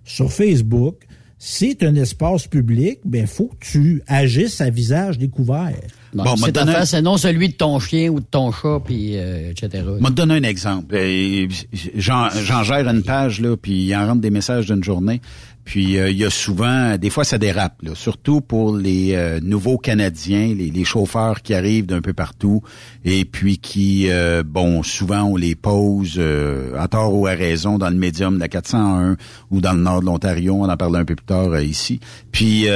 sur 0.03 0.31
Facebook, 0.31 1.05
c'est 1.41 1.83
un 1.83 1.95
espace 1.95 2.47
public, 2.47 2.99
ben 3.05 3.25
faut 3.25 3.49
que 3.59 3.65
tu 3.65 4.03
agisses 4.07 4.59
à 4.59 4.69
visage 4.69 5.17
découvert. 5.17 5.73
Bon, 6.13 6.23
Bon, 6.23 6.35
c'est 6.35 6.57
affaire, 6.57 6.85
c'est 6.85 7.01
non 7.01 7.15
celui 7.17 7.49
de 7.49 7.53
ton 7.53 7.79
chien 7.79 8.09
ou 8.09 8.19
de 8.19 8.25
ton 8.25 8.51
chat, 8.51 8.81
puis 8.83 9.11
euh, 9.15 9.51
etc. 9.51 9.83
Je 9.85 9.91
vais 9.91 9.99
te 10.01 10.09
donner 10.11 10.35
un 10.35 10.43
exemple. 10.43 10.95
Euh, 10.95 11.47
J'en 11.95 12.29
j'en 12.29 12.63
gère 12.63 12.87
une 12.89 13.03
page, 13.03 13.39
là, 13.39 13.55
puis 13.55 13.85
il 13.85 13.95
en 13.95 14.05
rentre 14.07 14.21
des 14.21 14.31
messages 14.31 14.65
d'une 14.65 14.83
journée. 14.83 15.21
Puis 15.65 15.97
euh, 15.97 16.09
il 16.09 16.17
y 16.17 16.25
a 16.25 16.29
souvent, 16.29 16.97
des 16.97 17.09
fois 17.09 17.23
ça 17.23 17.37
dérape, 17.37 17.81
là, 17.83 17.91
surtout 17.93 18.41
pour 18.41 18.75
les 18.75 19.13
euh, 19.13 19.39
nouveaux 19.41 19.77
Canadiens, 19.77 20.53
les, 20.55 20.71
les 20.71 20.83
chauffeurs 20.83 21.41
qui 21.41 21.53
arrivent 21.53 21.85
d'un 21.85 22.01
peu 22.01 22.13
partout 22.13 22.63
et 23.05 23.25
puis 23.25 23.59
qui, 23.59 24.09
euh, 24.09 24.43
bon, 24.45 24.83
souvent 24.83 25.23
on 25.23 25.35
les 25.35 25.55
pose 25.55 26.15
euh, 26.17 26.75
à 26.79 26.87
tort 26.87 27.13
ou 27.13 27.27
à 27.27 27.31
raison 27.31 27.77
dans 27.77 27.89
le 27.89 27.95
médium 27.95 28.35
de 28.35 28.39
la 28.39 28.47
401 28.47 29.17
ou 29.51 29.61
dans 29.61 29.73
le 29.73 29.81
nord 29.81 30.01
de 30.01 30.05
l'Ontario, 30.05 30.55
on 30.55 30.69
en 30.69 30.77
parlait 30.77 30.99
un 30.99 31.05
peu 31.05 31.15
plus 31.15 31.25
tard 31.25 31.51
euh, 31.51 31.63
ici. 31.63 31.99
Puis, 32.31 32.67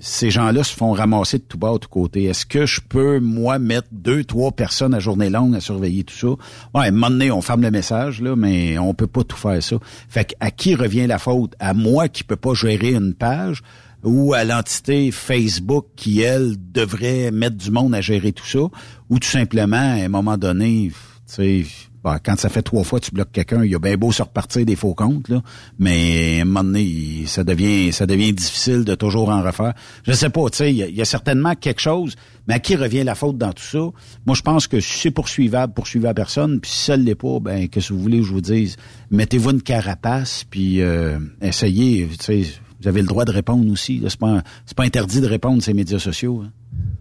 ces 0.00 0.30
gens-là 0.30 0.62
se 0.62 0.74
font 0.74 0.92
ramasser 0.92 1.38
de 1.38 1.42
tout 1.42 1.58
bas, 1.58 1.72
de 1.72 1.78
tout 1.78 1.88
côté. 1.88 2.24
Est-ce 2.24 2.46
que 2.46 2.66
je 2.66 2.80
peux, 2.80 3.18
moi, 3.20 3.58
mettre 3.58 3.88
deux, 3.90 4.24
trois 4.24 4.52
personnes 4.52 4.94
à 4.94 5.00
journée 5.00 5.30
longue 5.30 5.56
à 5.56 5.60
surveiller 5.60 6.04
tout 6.04 6.14
ça? 6.14 6.28
Ouais, 6.28 6.84
à 6.84 6.88
un 6.88 6.90
moment 6.92 7.10
donné, 7.10 7.30
on 7.30 7.42
ferme 7.42 7.62
le 7.62 7.70
message, 7.70 8.20
là, 8.20 8.36
mais 8.36 8.78
on 8.78 8.94
peut 8.94 9.06
pas 9.06 9.24
tout 9.24 9.36
faire 9.36 9.62
ça. 9.62 9.76
Fait 10.08 10.24
que 10.24 10.34
à 10.40 10.50
qui 10.50 10.74
revient 10.74 11.06
la 11.06 11.18
faute? 11.18 11.54
À 11.58 11.74
moi 11.74 12.08
qui 12.08 12.24
peux 12.24 12.36
pas 12.36 12.54
gérer 12.54 12.94
une 12.94 13.14
page? 13.14 13.62
Ou 14.04 14.32
à 14.34 14.44
l'entité 14.44 15.10
Facebook 15.10 15.86
qui, 15.96 16.20
elle, 16.20 16.54
devrait 16.72 17.32
mettre 17.32 17.56
du 17.56 17.72
monde 17.72 17.94
à 17.94 18.00
gérer 18.00 18.32
tout 18.32 18.46
ça? 18.46 18.60
Ou 19.10 19.18
tout 19.18 19.28
simplement, 19.28 19.76
à 19.76 20.04
un 20.04 20.08
moment 20.08 20.38
donné, 20.38 20.92
tu 20.92 21.34
sais, 21.34 21.66
quand 22.22 22.38
ça 22.38 22.48
fait 22.48 22.62
trois 22.62 22.84
fois 22.84 23.00
que 23.00 23.04
tu 23.06 23.10
bloques 23.12 23.32
quelqu'un, 23.32 23.64
il 23.64 23.70
y 23.70 23.74
a 23.74 23.78
bien 23.78 23.96
beau 23.96 24.10
se 24.12 24.22
repartir 24.22 24.64
des 24.64 24.76
faux 24.76 24.94
comptes, 24.94 25.28
là, 25.28 25.42
mais 25.78 26.38
à 26.38 26.42
un 26.42 26.44
moment 26.44 26.64
donné, 26.64 27.24
ça 27.26 27.44
devient 27.44 28.32
difficile 28.32 28.84
de 28.84 28.94
toujours 28.94 29.28
en 29.28 29.42
refaire. 29.42 29.74
Je 30.04 30.12
sais 30.12 30.30
pas, 30.30 30.48
tu 30.50 30.56
sais, 30.58 30.72
il 30.74 30.96
y, 30.96 31.00
a- 31.02 31.04
certainement 31.04 31.54
quelque 31.54 31.80
chose, 31.80 32.14
mais 32.46 32.54
à 32.54 32.58
qui 32.58 32.76
revient 32.76 33.04
la 33.04 33.14
faute 33.14 33.36
dans 33.38 33.52
tout 33.52 33.62
ça? 33.62 33.78
Moi, 34.26 34.34
je 34.34 34.42
pense 34.42 34.66
que 34.66 34.80
si 34.80 34.98
c'est 35.00 35.10
poursuivable, 35.10 35.72
poursuivez 35.74 36.08
à 36.08 36.14
personne, 36.14 36.60
puis 36.60 36.70
si 36.70 36.84
ça 36.86 36.96
ne 36.96 37.02
l'est 37.02 37.14
pas, 37.14 37.38
ben, 37.40 37.68
qu'est-ce 37.68 37.88
que 37.88 37.94
vous 37.94 38.00
voulez 38.00 38.18
que 38.20 38.24
je 38.26 38.32
vous 38.32 38.40
dise? 38.40 38.76
Mettez-vous 39.10 39.50
une 39.50 39.62
carapace, 39.62 40.44
puis 40.48 40.80
euh, 40.80 41.18
essayez, 41.42 42.08
tu 42.18 42.24
sais, 42.24 42.42
vous 42.80 42.88
avez 42.88 43.00
le 43.02 43.08
droit 43.08 43.24
de 43.24 43.32
répondre 43.32 43.70
aussi. 43.72 44.00
C'est 44.08 44.18
pas, 44.18 44.42
pas 44.76 44.84
interdit 44.84 45.20
de 45.20 45.26
répondre 45.26 45.62
ces 45.62 45.74
médias 45.74 45.98
sociaux. 45.98 46.42
hein. 46.44 46.50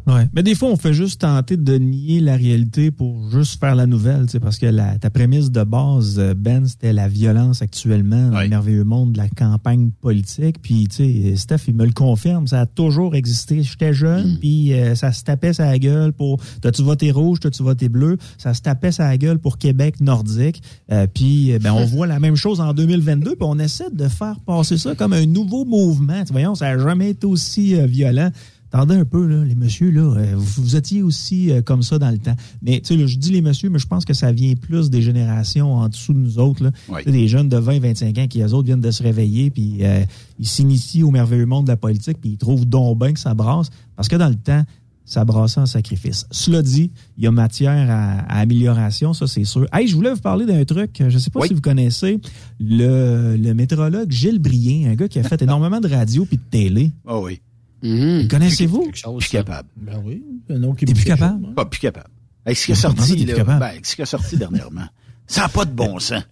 Ouais. 0.07 0.25
Mais 0.34 0.41
des 0.41 0.55
fois, 0.55 0.69
on 0.69 0.78
fait 0.78 0.93
juste 0.93 1.21
tenter 1.21 1.57
de 1.57 1.78
nier 1.78 2.21
la 2.21 2.38
réalité 2.38 2.91
pour 2.91 3.30
juste 3.30 3.59
faire 3.59 3.75
la 3.75 3.86
nouvelle, 3.86 4.25
parce 4.41 4.57
que 4.57 4.65
la, 4.65 4.97
ta 4.97 5.09
prémisse 5.09 5.51
de 5.51 5.63
base, 5.63 6.17
euh, 6.17 6.34
Ben, 6.34 6.65
c'était 6.65 6.93
la 6.93 7.09
violence 7.09 7.61
actuellement 7.61 8.30
dans 8.30 8.39
le 8.39 8.47
merveilleux 8.47 8.86
monde 8.86 9.11
de 9.11 9.17
la 9.17 9.28
campagne 9.28 9.91
politique. 9.99 10.61
Puis, 10.61 10.88
tu 10.88 10.95
sais, 10.95 11.36
Steph, 11.36 11.67
il 11.67 11.75
me 11.75 11.86
le 11.86 11.91
confirme, 11.91 12.47
ça 12.47 12.61
a 12.61 12.65
toujours 12.65 13.15
existé. 13.15 13.63
J'étais 13.63 13.93
jeune, 13.93 14.38
puis 14.39 14.73
euh, 14.73 14.95
ça 14.95 15.11
se 15.11 15.23
tapait 15.23 15.53
sa 15.53 15.78
gueule 15.78 16.13
pour 16.13 16.39
t'as-tu 16.61 16.84
voté 16.84 17.11
rouge, 17.11 17.41
t'as-tu 17.41 17.63
voté 17.63 17.89
bleu. 17.89 18.17
Ça 18.38 18.53
se 18.53 18.61
tapait 18.61 18.93
sa 18.93 19.17
gueule 19.17 19.39
pour 19.39 19.57
Québec 19.57 19.99
nordique. 19.99 20.61
Euh, 20.91 21.07
puis, 21.13 21.53
euh, 21.53 21.59
ben, 21.59 21.73
on 21.73 21.86
voit 21.86 22.07
la 22.07 22.19
même 22.19 22.36
chose 22.36 22.61
en 22.61 22.73
2022, 22.73 23.36
puis 23.36 23.38
on 23.41 23.59
essaie 23.59 23.89
de 23.91 24.07
faire 24.07 24.39
passer 24.45 24.78
ça 24.78 24.95
comme 24.95 25.13
un 25.13 25.25
nouveau 25.25 25.65
mouvement. 25.65 26.19
Tu 26.21 26.28
sais, 26.28 26.34
voyons, 26.34 26.55
ça 26.55 26.75
n'a 26.75 26.82
jamais 26.82 27.11
été 27.11 27.28
aussi 27.28 27.75
euh, 27.75 27.86
violent. 27.86 28.32
Attendez 28.78 28.93
un 28.93 29.05
peu, 29.05 29.25
là, 29.25 29.43
les 29.43 29.55
messieurs, 29.55 29.89
là, 29.89 30.01
euh, 30.03 30.34
vous, 30.36 30.61
vous 30.61 30.75
étiez 30.75 31.01
aussi 31.01 31.49
euh, 31.49 31.63
comme 31.63 31.82
ça 31.82 31.97
dans 31.97 32.11
le 32.11 32.19
temps. 32.19 32.36
Mais 32.61 32.80
tu 32.80 32.95
sais, 32.95 33.07
je 33.07 33.17
dis 33.17 33.32
les 33.32 33.41
messieurs, 33.41 33.71
mais 33.71 33.80
je 33.80 33.88
pense 33.88 34.05
que 34.05 34.13
ça 34.13 34.32
vient 34.32 34.53
plus 34.53 34.91
des 34.91 35.01
générations 35.01 35.73
en 35.73 35.89
dessous 35.89 36.13
de 36.13 36.19
nous 36.19 36.38
autres. 36.38 36.63
Là. 36.63 36.69
Oui. 36.88 37.03
Des 37.03 37.28
jeunes 37.28 37.49
de 37.49 37.57
20, 37.57 37.80
25 37.80 38.17
ans 38.19 38.28
qui, 38.28 38.39
eux 38.39 38.53
autres, 38.53 38.67
viennent 38.67 38.80
de 38.80 38.91
se 38.91 39.01
réveiller, 39.01 39.49
puis 39.49 39.78
euh, 39.82 40.05
ils 40.38 40.47
s'initient 40.47 41.01
au 41.01 41.09
merveilleux 41.09 41.47
monde 41.47 41.65
de 41.65 41.71
la 41.71 41.75
politique, 41.75 42.19
puis 42.21 42.34
ils 42.34 42.38
trouvent 42.38 42.67
donc 42.67 42.99
bien 42.99 43.13
que 43.13 43.19
ça 43.19 43.34
brasse. 43.34 43.71
Parce 43.95 44.09
que 44.09 44.15
dans 44.15 44.30
le 44.30 44.36
temps, 44.36 44.61
ça 45.05 45.25
brassait 45.25 45.59
en 45.59 45.65
sacrifice. 45.65 46.28
Cela 46.30 46.61
dit, 46.61 46.91
il 47.17 47.23
y 47.23 47.28
a 47.28 47.32
matière 47.32 47.89
à, 47.89 48.19
à 48.32 48.41
amélioration, 48.41 49.13
ça 49.13 49.25
c'est 49.25 49.45
sûr. 49.45 49.65
Hey, 49.73 49.88
je 49.88 49.95
voulais 49.95 50.13
vous 50.13 50.21
parler 50.21 50.45
d'un 50.45 50.63
truc, 50.65 50.97
je 50.99 51.05
ne 51.05 51.17
sais 51.17 51.32
pas 51.32 51.47
si 51.47 51.55
vous 51.55 51.61
connaissez 51.61 52.19
le, 52.59 53.38
le 53.38 53.53
météorologue 53.55 54.11
Gilles 54.11 54.38
Brien, 54.38 54.91
un 54.91 54.93
gars 54.93 55.07
qui 55.07 55.17
a 55.17 55.23
fait 55.23 55.41
énormément 55.41 55.80
de 55.80 55.88
radio 55.88 56.25
puis 56.25 56.38
de 56.38 56.43
télé. 56.51 56.91
Ah 57.07 57.17
oui. 57.17 57.41
Le 57.84 58.28
Connaissez-vous? 58.28 58.91
Plus 58.91 59.30
capable. 59.30 59.69
Ben 59.78 60.01
oui. 60.03 60.23
Un 60.49 60.59
nom 60.59 60.73
qui 60.73 60.86
T'es 60.86 60.93
plus 60.93 61.05
capable? 61.05 61.53
Pas 61.53 61.65
plus 61.65 61.80
capable. 61.80 62.09
Avec 62.45 62.57
ce 62.57 62.65
qui 62.65 62.71
est 62.71 62.75
sorti, 62.75 63.25
là, 63.25 63.43
ben, 63.43 63.61
avec 63.61 63.86
ce 63.86 63.95
qui 63.95 64.01
est 64.01 64.05
sorti 64.05 64.38
dernièrement. 64.38 64.88
Ça 65.28 65.41
n'a 65.41 65.49
pas 65.49 65.65
de 65.65 65.71
bon 65.71 65.99
sens. 65.99 66.23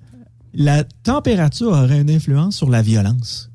La 0.54 0.84
température 1.04 1.68
aurait 1.68 2.00
une 2.02 2.10
influence 2.10 2.56
sur 2.56 2.70
la 2.70 2.82
violence. 2.82 3.52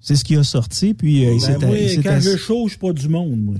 C'est 0.00 0.16
ce 0.16 0.24
qui 0.24 0.34
a 0.36 0.42
sorti, 0.42 0.94
puis 0.94 1.26
euh, 1.26 1.34
il 1.34 1.40
s'est 1.42 1.58
Ben 1.58 1.70
oui, 1.70 1.78
il 1.82 1.88
s'est 1.90 2.02
quand 2.02 2.12
assis- 2.12 2.30
je 2.32 2.36
chaud, 2.38 2.62
je 2.64 2.70
suis 2.70 2.78
pas 2.78 2.92
du 2.94 3.06
monde, 3.06 3.36
moi. 3.38 3.56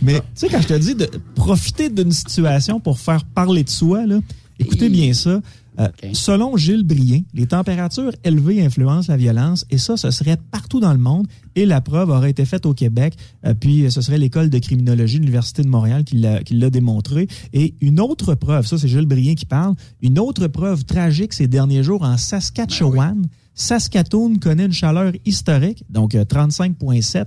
Mais 0.00 0.20
tu 0.20 0.24
sais, 0.36 0.48
quand 0.48 0.62
je 0.62 0.68
te 0.68 0.78
dis 0.78 0.94
de 0.94 1.10
profiter 1.34 1.90
d'une 1.90 2.12
situation 2.12 2.78
pour 2.78 3.00
faire 3.00 3.24
parler 3.24 3.64
de 3.64 3.68
soi, 3.70 4.06
là, 4.06 4.20
écoutez 4.60 4.88
bien 4.88 5.12
ça. 5.12 5.40
Euh, 5.80 5.88
Selon 6.12 6.56
Gilles 6.56 6.84
Brien, 6.84 7.22
les 7.32 7.46
températures 7.46 8.12
élevées 8.22 8.64
influencent 8.64 9.10
la 9.10 9.16
violence 9.16 9.66
et 9.70 9.78
ça, 9.78 9.96
ce 9.96 10.10
serait 10.10 10.36
partout 10.50 10.80
dans 10.80 10.92
le 10.92 10.98
monde 10.98 11.26
et 11.56 11.66
la 11.66 11.80
preuve 11.80 12.10
aurait 12.10 12.30
été 12.30 12.44
faite 12.44 12.66
au 12.66 12.74
Québec. 12.74 13.16
Euh, 13.44 13.54
puis 13.54 13.84
euh, 13.84 13.90
ce 13.90 14.00
serait 14.00 14.18
l'école 14.18 14.50
de 14.50 14.58
criminologie 14.58 15.16
de 15.16 15.22
l'Université 15.22 15.62
de 15.62 15.68
Montréal 15.68 16.04
qui 16.04 16.16
l'a 16.16 16.70
démontré. 16.70 17.28
Et 17.52 17.74
une 17.80 18.00
autre 18.00 18.34
preuve, 18.34 18.66
ça 18.66 18.78
c'est 18.78 18.88
Gilles 18.88 19.06
Brien 19.06 19.34
qui 19.34 19.46
parle, 19.46 19.74
une 20.02 20.18
autre 20.18 20.46
preuve 20.46 20.84
tragique 20.84 21.32
ces 21.32 21.48
derniers 21.48 21.82
jours 21.82 22.02
en 22.02 22.16
Saskatchewan. 22.16 23.26
Saskatoon 23.54 24.38
connaît 24.38 24.66
une 24.66 24.72
chaleur 24.72 25.12
historique, 25.24 25.84
donc 25.88 26.14
euh, 26.14 26.24
35,7. 26.24 27.26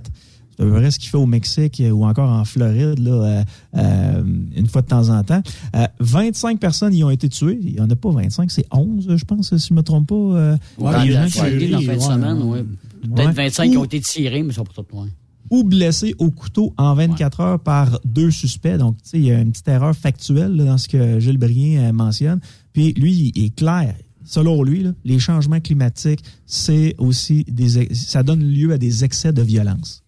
À 0.58 0.64
peu 0.64 0.72
près 0.72 0.90
ce 0.90 0.98
qu'il 0.98 1.08
fait 1.08 1.16
au 1.18 1.26
Mexique 1.26 1.80
euh, 1.80 1.90
ou 1.90 2.04
encore 2.04 2.30
en 2.30 2.44
Floride, 2.44 2.98
là, 2.98 3.10
euh, 3.12 3.44
euh, 3.76 4.22
une 4.56 4.66
fois 4.66 4.82
de 4.82 4.88
temps 4.88 5.08
en 5.10 5.22
temps. 5.22 5.42
Euh, 5.76 5.86
25 6.00 6.58
personnes 6.58 6.94
y 6.94 7.04
ont 7.04 7.10
été 7.10 7.28
tuées. 7.28 7.58
Il 7.62 7.74
n'y 7.74 7.80
en 7.80 7.88
a 7.90 7.96
pas 7.96 8.10
25, 8.10 8.50
c'est 8.50 8.66
11, 8.72 9.14
je 9.16 9.24
pense, 9.24 9.56
si 9.56 9.68
je 9.68 9.74
me 9.74 9.82
trompe 9.82 10.08
pas. 10.08 10.14
euh, 10.14 10.56
Ouais, 10.78 10.92
il 11.04 11.12
y 11.12 11.16
a 11.16 11.26
gens 11.28 11.48
qui- 11.48 11.68
la 11.68 11.80
fin 11.80 11.94
de 11.96 12.00
semaine, 12.00 12.42
ouais. 12.42 12.64
Peut-être 13.02 13.26
Ouais. 13.28 13.32
25 13.32 13.70
qui 13.70 13.76
ont 13.76 13.84
été 13.84 14.00
tirés, 14.00 14.42
mais 14.42 14.48
ils 14.48 14.54
sont 14.54 14.64
pas 14.64 14.72
tous 14.82 14.92
loin. 14.92 15.06
ou 15.50 15.64
blessés 15.64 16.14
au 16.18 16.30
couteau 16.30 16.74
en 16.76 16.92
24 16.94 17.40
heures 17.40 17.60
par 17.60 18.00
deux 18.04 18.30
suspects. 18.30 18.76
Donc, 18.76 18.96
tu 19.02 19.10
sais, 19.10 19.18
il 19.18 19.24
y 19.24 19.30
a 19.32 19.40
une 19.40 19.50
petite 19.52 19.68
erreur 19.68 19.94
factuelle 19.96 20.54
là, 20.56 20.64
dans 20.64 20.76
ce 20.78 20.88
que 20.88 21.18
Gilles 21.20 21.38
Brien 21.38 21.84
euh, 21.84 21.92
mentionne. 21.92 22.40
Puis, 22.74 22.92
lui, 22.94 23.32
il 23.34 23.44
est 23.44 23.54
clair. 23.54 23.94
Selon 24.24 24.62
lui, 24.62 24.82
là, 24.82 24.92
les 25.06 25.18
changements 25.18 25.60
climatiques, 25.60 26.20
c'est 26.44 26.94
aussi 26.98 27.44
des, 27.44 27.94
ça 27.94 28.22
donne 28.22 28.42
lieu 28.42 28.72
à 28.72 28.76
des 28.78 29.04
excès 29.04 29.32
de 29.32 29.40
violence. 29.40 30.02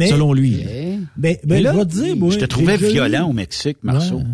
Mais- 0.00 0.08
Selon 0.08 0.32
lui. 0.32 0.56
Ben, 0.64 1.06
Mais 1.16 1.40
ben, 1.44 1.62
là, 1.62 1.72
je 1.72 1.78
vais 1.78 1.84
te 1.84 1.90
dire, 1.92 2.16
moi, 2.16 2.30
Je 2.32 2.38
te 2.38 2.44
trouvais 2.46 2.78
violent 2.78 3.28
au 3.28 3.32
Mexique, 3.34 3.76
Marceau. 3.82 4.16
Ouais. 4.18 4.24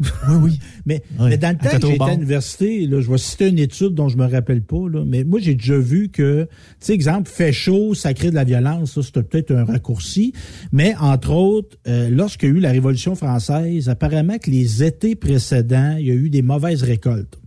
Oui, 0.30 0.36
oui. 0.42 0.58
Mais, 0.86 1.02
mais 1.18 1.36
dans 1.36 1.50
le 1.50 1.58
temps 1.58 1.78
que 1.78 1.86
j'étais 1.86 2.02
à 2.02 2.10
l'université, 2.14 2.86
là, 2.86 3.02
je 3.02 3.10
vais 3.10 3.18
citer 3.18 3.48
une 3.48 3.58
étude 3.58 3.90
dont 3.90 4.08
je 4.08 4.16
me 4.16 4.24
rappelle 4.26 4.62
pas, 4.62 4.88
là, 4.90 5.04
mais 5.06 5.24
moi, 5.24 5.40
j'ai 5.42 5.54
déjà 5.54 5.76
vu 5.76 6.08
que, 6.08 6.44
tu 6.44 6.48
sais, 6.80 6.94
exemple, 6.94 7.28
fait 7.28 7.52
chaud, 7.52 7.92
ça 7.92 8.14
crée 8.14 8.30
de 8.30 8.34
la 8.34 8.44
violence, 8.44 8.92
ça, 8.92 9.02
c'était 9.02 9.22
peut-être 9.22 9.50
un 9.50 9.66
raccourci. 9.66 10.32
Mais, 10.72 10.94
entre 10.98 11.32
autres, 11.32 11.76
euh, 11.86 12.08
lorsqu'il 12.08 12.48
y 12.48 12.52
a 12.52 12.54
eu 12.54 12.60
la 12.60 12.70
Révolution 12.70 13.14
française, 13.14 13.90
apparemment 13.90 14.38
que 14.38 14.50
les 14.50 14.82
étés 14.82 15.16
précédents, 15.16 15.96
il 15.98 16.06
y 16.06 16.10
a 16.10 16.14
eu 16.14 16.30
des 16.30 16.40
mauvaises 16.40 16.82
récoltes. 16.82 17.38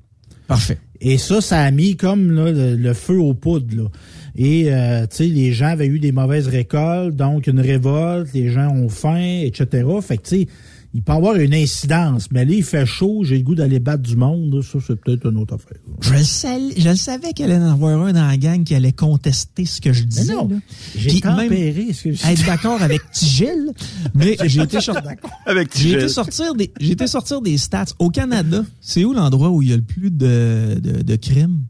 Parfait. 0.47 0.77
Et 1.01 1.17
ça, 1.17 1.41
ça 1.41 1.59
a 1.59 1.71
mis 1.71 1.95
comme 1.95 2.31
là, 2.31 2.51
le, 2.51 2.75
le 2.75 2.93
feu 2.93 3.17
aux 3.19 3.33
poudres. 3.33 3.75
Là. 3.75 3.89
Et 4.35 4.73
euh, 4.73 5.05
tu 5.07 5.17
sais, 5.17 5.27
les 5.27 5.53
gens 5.53 5.67
avaient 5.67 5.85
eu 5.87 5.99
des 5.99 6.11
mauvaises 6.11 6.47
récoltes, 6.47 7.15
donc 7.15 7.47
une 7.47 7.59
révolte, 7.59 8.33
les 8.33 8.49
gens 8.49 8.69
ont 8.69 8.89
faim, 8.89 9.41
etc. 9.43 9.85
Fait 10.01 10.17
que 10.17 10.23
tu 10.23 10.29
sais, 10.37 10.47
il 10.95 11.01
peut 11.01 11.13
y 11.13 11.15
avoir 11.15 11.35
une 11.35 11.53
incidence. 11.55 12.29
Mais 12.31 12.45
là, 12.45 12.51
il 12.53 12.63
fait 12.63 12.85
chaud, 12.85 13.23
j'ai 13.23 13.37
le 13.37 13.43
goût 13.43 13.55
d'aller 13.55 13.79
battre 13.79 14.03
du 14.03 14.15
monde. 14.15 14.61
Ça, 14.63 14.77
c'est 14.85 14.95
peut-être 14.95 15.27
une 15.29 15.37
autre 15.37 15.55
affaire. 15.55 15.77
Je 16.01 16.13
le, 16.13 16.23
savais, 16.23 16.69
je 16.77 16.89
le 16.89 16.95
savais 16.95 17.33
qu'il 17.33 17.45
allait 17.45 17.57
en 17.57 17.71
avoir 17.71 17.99
un 18.01 18.11
dans 18.13 18.25
la 18.27 18.37
gang 18.37 18.63
qui 18.63 18.73
allait 18.75 18.91
contester 18.91 19.65
ce 19.65 19.81
que 19.81 19.91
je 19.93 20.03
disais. 20.03 20.33
non, 20.33 20.47
là. 20.47 20.55
j'ai 20.95 21.19
tempéré 21.19 21.73
même 21.73 21.93
ce 21.93 22.03
que 22.03 22.11
je- 22.13 22.25
Être 22.27 22.45
d'accord 22.45 22.81
avec 22.81 23.01
Tigil, 23.11 23.71
mais 24.15 24.35
J'ai 24.45 24.61
été, 24.61 24.79
sortir 24.81 26.53
des 26.55 26.71
j'ai 26.79 26.91
été 26.93 27.07
sortir 27.07 27.41
des 27.41 27.57
stats. 27.57 27.85
Au 27.99 28.09
Canada, 28.09 28.63
c'est 28.81 29.03
où 29.03 29.13
l'endroit 29.13 29.49
où 29.49 29.61
il 29.63 29.69
y 29.69 29.73
a 29.73 29.77
le 29.77 29.81
plus 29.83 30.11
de, 30.11 30.79
de, 30.81 31.01
de 31.03 31.15
crimes? 31.15 31.63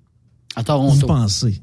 À 0.55 0.63
Toronto. 0.63 0.95
Vous 0.95 1.07
pensez? 1.07 1.61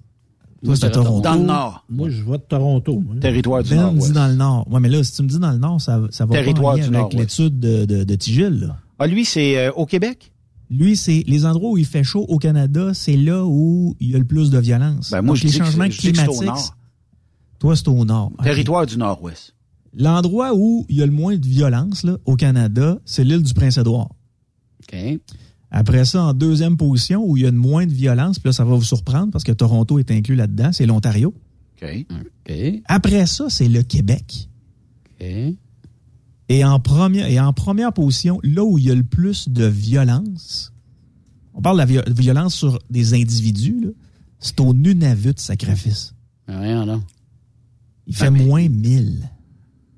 Toi, 0.65 0.77
c'est 0.77 0.91
Toronto. 0.91 1.21
Dans 1.23 1.35
le 1.35 1.45
Nord. 1.45 1.85
Moi, 1.89 2.11
je 2.11 2.23
vote 2.23 2.47
Toronto. 2.49 3.03
Territoire 3.21 3.63
du 3.63 3.71
Ben 3.71 3.77
me 3.77 3.83
Nord. 3.83 4.07
dit 4.07 4.13
dans 4.13 4.29
le 4.29 4.35
Nord. 4.35 4.69
Ouais, 4.71 4.81
mais 4.81 4.89
là, 4.91 5.03
si 5.03 5.13
tu 5.15 5.23
me 5.23 5.29
dis 5.29 5.39
dans 5.39 5.53
le 5.53 5.59
Nord, 5.59 5.81
ça, 5.81 6.01
ça 6.11 6.27
va 6.27 6.35
Territoire 6.35 6.75
pas 6.75 6.81
en 6.81 6.83
lien 6.85 6.91
du 6.91 6.97
avec 6.97 7.15
l'étude 7.15 7.59
de, 7.59 7.85
de, 7.87 8.05
de 8.05 8.15
Tigil, 8.17 8.61
là. 8.61 8.77
Ah, 8.99 9.07
lui, 9.07 9.25
c'est 9.25 9.57
euh, 9.57 9.73
au 9.73 9.87
Québec? 9.87 10.33
Lui, 10.69 10.97
c'est 10.97 11.25
les 11.27 11.47
endroits 11.47 11.71
où 11.71 11.79
il 11.79 11.87
fait 11.87 12.05
chaud 12.05 12.27
au 12.29 12.37
Canada, 12.39 12.93
c'est 12.95 13.17
là 13.17 13.45
où 13.45 13.97
il 14.01 14.11
y 14.11 14.15
a 14.15 14.19
le 14.19 14.25
plus 14.27 14.51
de 14.51 14.59
violence. 14.59 15.11
Ben, 15.11 15.23
moi, 15.23 15.29
Donc, 15.33 15.37
je 15.37 15.45
les 15.45 15.51
dis 15.51 15.59
que 15.59 15.65
changements 15.65 15.85
c'est- 15.87 15.91
je 15.93 16.01
dis 16.01 16.13
que 16.13 16.21
au 16.21 16.25
climatiques. 16.25 16.47
Nord. 16.47 16.77
Toi, 17.59 17.77
c'est 17.77 17.89
au 17.89 18.05
nord. 18.05 18.33
Territoire 18.43 18.87
du 18.87 18.97
Nord-Ouest. 18.99 19.55
L'endroit 19.95 20.53
où 20.55 20.87
il 20.89 20.97
y 20.97 21.03
a 21.03 21.07
le 21.07 21.13
moins 21.13 21.37
de 21.37 21.45
violence 21.47 22.05
là, 22.05 22.17
au 22.25 22.37
Canada, 22.37 22.99
c'est 23.05 23.25
l'île 23.25 23.43
du 23.43 23.53
Prince-Édouard. 23.55 24.11
OK. 24.83 24.97
Après 25.71 26.05
ça, 26.05 26.25
en 26.25 26.33
deuxième 26.35 26.77
position, 26.77 27.25
où 27.25 27.37
il 27.37 27.45
y 27.45 27.47
a 27.47 27.51
de 27.51 27.57
moins 27.57 27.87
de 27.87 27.93
violence, 27.93 28.39
puis 28.39 28.49
là, 28.49 28.53
ça 28.53 28.65
va 28.65 28.75
vous 28.75 28.83
surprendre 28.83 29.31
parce 29.31 29.45
que 29.45 29.53
Toronto 29.53 29.99
est 29.99 30.11
inclus 30.11 30.35
là-dedans, 30.35 30.73
c'est 30.73 30.87
l'Ontario. 30.87 31.33
Après 32.87 33.27
ça, 33.27 33.49
c'est 33.49 33.69
le 33.69 33.83
Québec. 33.83 34.49
OK. 35.21 35.27
Et 36.49 36.65
en 36.65 36.81
première, 36.81 37.27
et 37.29 37.39
en 37.39 37.53
première 37.53 37.93
position, 37.93 38.41
là 38.43 38.65
où 38.65 38.77
il 38.79 38.85
y 38.87 38.91
a 38.91 38.95
le 38.95 39.05
plus 39.05 39.49
de 39.49 39.65
violence, 39.67 40.73
on 41.55 41.63
parle 41.63 41.77
de 41.77 41.95
la 41.95 42.03
vi- 42.03 42.13
violence 42.21 42.55
sur 42.57 42.79
des 42.91 43.15
individus, 43.15 43.81
là, 43.81 43.89
c'est 44.41 44.61
au 44.61 44.75
Nunavut, 44.75 45.35
sacrifice. 45.37 46.15
Rien, 46.49 46.85
là. 46.85 46.99
Il 48.07 48.17
fait 48.17 48.31
moins 48.31 48.69
1000. 48.69 49.29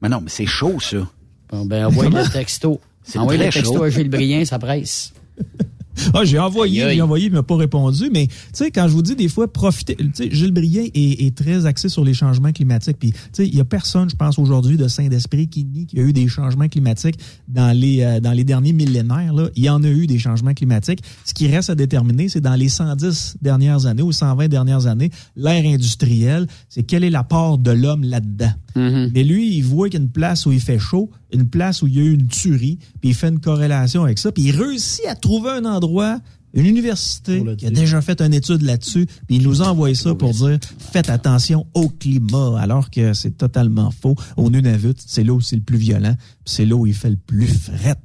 Mais 0.03 0.09
non, 0.11 0.21
mais 0.21 0.29
c'est 0.29 0.45
chaud, 0.47 0.79
ça. 0.81 1.09
Bon, 1.49 1.65
ben, 1.65 1.87
envoyez 1.87 2.11
le 2.11 2.29
texto. 2.31 2.81
C'est 3.03 3.19
Envoyez 3.19 3.47
le 3.47 3.51
texto 3.51 3.75
chaud. 3.75 3.83
à 3.85 3.89
Gilles 3.91 4.11
Brien, 4.11 4.45
ça 4.45 4.59
presse. 4.59 5.15
Ah, 6.15 6.25
j'ai 6.25 6.39
envoyé, 6.39 6.95
j'ai 6.95 7.03
envoyé, 7.03 7.27
il 7.27 7.33
m'a 7.33 7.43
pas 7.43 7.57
répondu. 7.57 8.11
Mais 8.13 8.27
tu 8.27 8.35
sais, 8.53 8.71
quand 8.71 8.89
je 8.89 8.93
vous 8.93 9.03
dis 9.03 9.15
des 9.15 9.29
fois, 9.29 9.51
profitez. 9.53 9.97
Tu 9.97 10.11
sais, 10.15 10.31
Gilles 10.31 10.53
Brier 10.53 10.91
est, 10.95 11.27
est 11.27 11.37
très 11.37 11.67
axé 11.67 11.89
sur 11.89 12.05
les 12.05 12.15
changements 12.15 12.53
climatiques. 12.53 12.99
Puis 12.99 13.13
tu 13.13 13.19
sais, 13.33 13.47
il 13.47 13.55
y 13.55 13.61
a 13.61 13.65
personne, 13.65 14.09
je 14.09 14.17
pense 14.17 14.39
aujourd'hui, 14.39 14.77
de 14.77 14.89
saint 14.89 15.09
d'esprit 15.09 15.49
qui 15.49 15.65
nie 15.65 15.87
qu'il 15.87 15.99
y 15.99 16.03
a 16.03 16.05
eu 16.05 16.13
des 16.13 16.29
changements 16.29 16.69
climatiques 16.69 17.19
dans 17.49 17.77
les 17.77 18.03
euh, 18.03 18.21
dans 18.21 18.33
les 18.33 18.45
derniers 18.45 18.73
millénaires. 18.73 19.35
Là, 19.35 19.49
il 19.55 19.65
y 19.65 19.71
en 19.71 19.83
a 19.85 19.89
eu 19.89 20.07
des 20.07 20.19
changements 20.19 20.55
climatiques. 20.55 21.03
Ce 21.25 21.35
qui 21.35 21.47
reste 21.47 21.71
à 21.71 21.75
déterminer, 21.75 22.29
c'est 22.29 22.41
dans 22.41 22.55
les 22.55 22.69
110 22.69 23.37
dernières 23.43 23.87
années 23.87 24.03
ou 24.03 24.13
120 24.13 24.49
dernières 24.49 24.87
années, 24.87 25.11
l'ère 25.37 25.65
industrielle, 25.65 26.47
c'est 26.69 26.83
quelle 26.83 27.05
est 27.05 27.11
la 27.11 27.25
part 27.25 27.59
de 27.59 27.71
l'homme 27.71 28.05
là-dedans. 28.05 28.53
Mais 28.77 29.25
lui, 29.25 29.57
il 29.57 29.63
voit 29.63 29.89
qu'il 29.89 30.01
y 30.01 30.03
a 30.03 30.05
une 30.05 30.11
place 30.11 30.47
où 30.47 30.53
il 30.53 30.61
fait 30.61 30.79
chaud, 30.79 31.11
une 31.33 31.49
place 31.49 31.83
où 31.83 31.87
il 31.87 31.97
y 31.97 32.01
a 32.01 32.05
eu 32.05 32.15
une 32.15 32.27
tuerie, 32.27 32.79
puis 33.01 33.11
il 33.11 33.15
fait 33.15 33.29
une 33.29 33.41
corrélation 33.41 34.05
avec 34.05 34.19
ça, 34.19 34.33
puis 34.33 34.45
il 34.45 34.57
réussit 34.57 35.07
à 35.07 35.15
trouver 35.15 35.51
un 35.51 35.65
endroit, 35.65 36.21
une 36.55 36.67
université 36.67 37.43
qui 37.57 37.67
a 37.67 37.71
déjà 37.71 38.01
fait 38.03 38.21
une 38.21 38.35
étude 38.35 38.63
là-dessus, 38.63 39.07
puis 39.27 39.37
il 39.37 39.43
nous 39.43 39.63
a 39.63 39.69
envoyé 39.69 39.95
ça 39.95 40.15
pour 40.15 40.33
dire 40.33 40.59
faites 40.79 41.09
attention 41.09 41.67
au 41.75 41.89
climat, 41.89 42.59
alors 42.61 42.91
que 42.91 43.15
c'est 43.15 43.37
totalement 43.37 43.91
faux. 43.91 44.15
Au 44.37 44.51
Nunavut, 44.51 44.95
c'est 44.99 45.25
là 45.25 45.33
où 45.33 45.41
c'est 45.41 45.57
le 45.57 45.63
plus 45.63 45.79
violent, 45.79 46.15
puis 46.45 46.55
c'est 46.55 46.67
là 46.67 46.77
où 46.77 46.87
il 46.87 46.95
fait 46.95 47.11
le 47.11 47.17
plus 47.17 47.47
fret. 47.47 47.97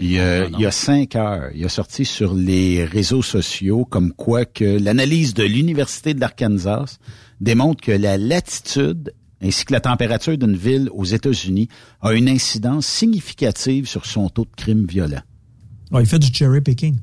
Il, 0.00 0.18
euh, 0.18 0.48
il 0.52 0.60
y 0.60 0.66
a 0.66 0.70
cinq 0.70 1.14
heures, 1.14 1.50
il 1.54 1.64
a 1.64 1.68
sorti 1.68 2.04
sur 2.04 2.34
les 2.34 2.84
réseaux 2.84 3.22
sociaux 3.22 3.84
comme 3.84 4.12
quoi 4.12 4.44
que 4.44 4.78
l'analyse 4.78 5.34
de 5.34 5.44
l'Université 5.44 6.14
de 6.14 6.20
l'Arkansas 6.20 6.98
démontre 7.40 7.82
que 7.82 7.92
la 7.92 8.18
latitude 8.18 9.12
ainsi 9.44 9.64
que 9.64 9.72
la 9.72 9.80
température 9.80 10.38
d'une 10.38 10.56
ville 10.56 10.88
aux 10.92 11.04
États-Unis 11.04 11.68
a 12.00 12.12
une 12.14 12.28
incidence 12.28 12.86
significative 12.86 13.86
sur 13.86 14.06
son 14.06 14.28
taux 14.28 14.44
de 14.44 14.56
crime 14.56 14.86
violent. 14.86 15.20
Il 15.92 16.06
fait 16.06 16.18
du 16.18 16.32
cherry 16.32 16.60
picking. 16.60 16.96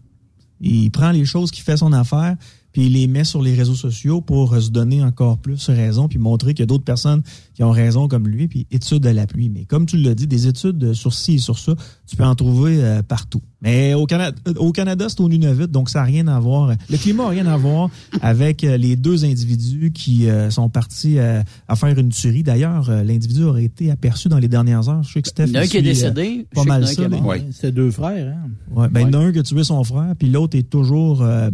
Il 0.60 0.92
prend 0.92 1.12
les 1.12 1.26
choses 1.26 1.52
qui 1.52 1.62
fait 1.62 1.78
son 1.78 1.94
affaire, 1.94 2.36
puis 2.72 2.88
il 2.88 2.94
les 2.94 3.08
met 3.08 3.24
sur 3.24 3.42
les 3.42 3.54
réseaux 3.54 3.76
sociaux 3.76 4.22
pour 4.22 4.56
se 4.56 4.70
donner 4.70 5.04
encore 5.04 5.38
plus 5.38 5.70
raison, 5.70 6.08
puis 6.08 6.20
montrer 6.20 6.54
qu'il 6.54 6.62
y 6.62 6.64
a 6.64 6.68
d'autres 6.68 6.84
personnes 6.84 7.24
qui 7.62 7.66
ont 7.66 7.70
raison 7.70 8.07
comme 8.07 8.28
lui, 8.28 8.47
puis 8.47 8.66
études 8.72 9.05
à 9.05 9.14
l'appui. 9.14 9.47
Mais 9.49 9.66
comme 9.66 9.86
tu 9.86 9.95
l'as 9.95 10.16
dit, 10.16 10.26
des 10.26 10.47
études 10.47 10.93
sur 10.93 11.14
ci 11.14 11.36
et 11.36 11.38
sur 11.38 11.59
ça, 11.59 11.76
tu 12.07 12.16
peux 12.16 12.24
en 12.24 12.34
trouver 12.34 12.78
euh, 12.80 13.03
partout. 13.03 13.43
Mais 13.62 13.93
au 13.93 14.07
Canada, 14.07 14.36
euh, 14.47 14.53
au 14.55 14.72
Canada 14.72 15.05
c'est 15.09 15.22
au 15.22 15.30
Nunavut, 15.30 15.68
donc 15.68 15.91
ça 15.91 15.99
n'a 15.99 16.05
rien 16.05 16.28
à 16.28 16.39
voir. 16.39 16.74
Le 16.89 16.97
climat 16.97 17.26
n'a 17.26 17.30
rien 17.30 17.45
à 17.45 17.57
voir 17.57 17.91
avec 18.20 18.64
euh, 18.64 18.78
les 18.78 18.95
deux 18.95 19.26
individus 19.26 19.91
qui 19.91 20.28
euh, 20.28 20.49
sont 20.49 20.70
partis 20.70 21.20
euh, 21.20 21.43
à 21.68 21.76
faire 21.76 21.95
une 21.99 22.09
tuerie. 22.09 22.41
D'ailleurs, 22.41 22.89
euh, 22.89 23.03
l'individu 23.03 23.43
aurait 23.43 23.66
été 23.66 23.91
aperçu 23.91 24.28
dans 24.28 24.39
les 24.39 24.47
dernières 24.47 24.89
heures. 24.89 25.03
Je 25.03 25.14
sais 25.14 25.22
que 25.22 25.30
Steph 25.30 25.45
Il 25.45 25.53
y 25.53 25.57
en 25.57 25.59
a 25.59 25.64
un 25.64 25.68
qui 25.68 25.78
est 25.78 25.82
euh, 25.82 25.84
décédé. 25.84 26.47
Pas 26.55 26.64
mal 26.64 26.88
ça. 26.88 27.03
C'est 27.51 27.72
deux 27.72 27.91
frères, 27.91 28.38
hein? 28.38 28.49
Ouais, 28.72 28.88
ben, 28.89 29.01
il 29.01 29.14
y 29.14 29.16
en 29.16 29.22
a 29.22 29.24
un 29.24 29.32
qui 29.32 29.38
a 29.38 29.43
tué 29.43 29.64
son 29.64 29.84
frère, 29.84 30.16
puis 30.18 30.32
l'autre 30.32 30.57
est 30.57 30.68
toujours, 30.68 31.22
euh, 31.22 31.51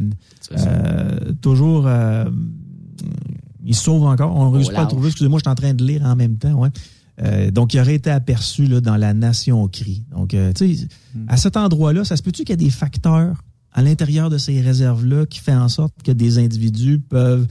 euh, 0.58 1.34
toujours, 1.42 1.86
euh, 1.86 2.24
il 3.68 3.76
se 3.76 3.84
sauve 3.84 4.04
encore. 4.06 4.36
On 4.36 4.50
ne 4.50 4.56
réussit 4.56 4.74
pas 4.74 4.82
à 4.82 4.86
trouver. 4.88 5.10
Excusez-moi, 5.10 5.38
je 5.40 5.44
suis 5.48 5.52
en 5.52 5.56
train 5.56 5.74
de 5.76 5.84
lire 5.86 6.02
en 6.06 6.16
même 6.16 6.38
temps. 6.38 6.54
Ouais. 6.54 6.70
Euh, 7.24 7.52
donc, 7.52 7.74
il 7.74 7.80
aurait 7.80 7.96
été 7.96 8.10
aperçu 8.10 8.66
là, 8.66 8.80
dans 8.82 8.96
la 8.96 9.14
nation 9.14 9.68
cri. 9.68 10.04
Donc, 10.12 10.34
euh, 10.34 10.54
tu 10.54 10.76
sais, 10.76 10.88
à 11.28 11.36
cet 11.38 11.58
endroit-là, 11.58 12.04
ça 12.04 12.16
se 12.18 12.24
peut-tu 12.24 12.44
qu'il 12.44 12.50
y 12.50 12.54
a 12.54 12.56
des 12.56 12.70
facteurs 12.70 13.44
à 13.74 13.82
l'intérieur 13.82 14.30
de 14.30 14.38
ces 14.38 14.62
réserves-là 14.62 15.26
qui 15.26 15.40
fait 15.40 15.54
en 15.54 15.68
sorte 15.70 15.94
que 16.04 16.12
des 16.12 16.38
individus 16.40 17.00
peuvent 17.00 17.46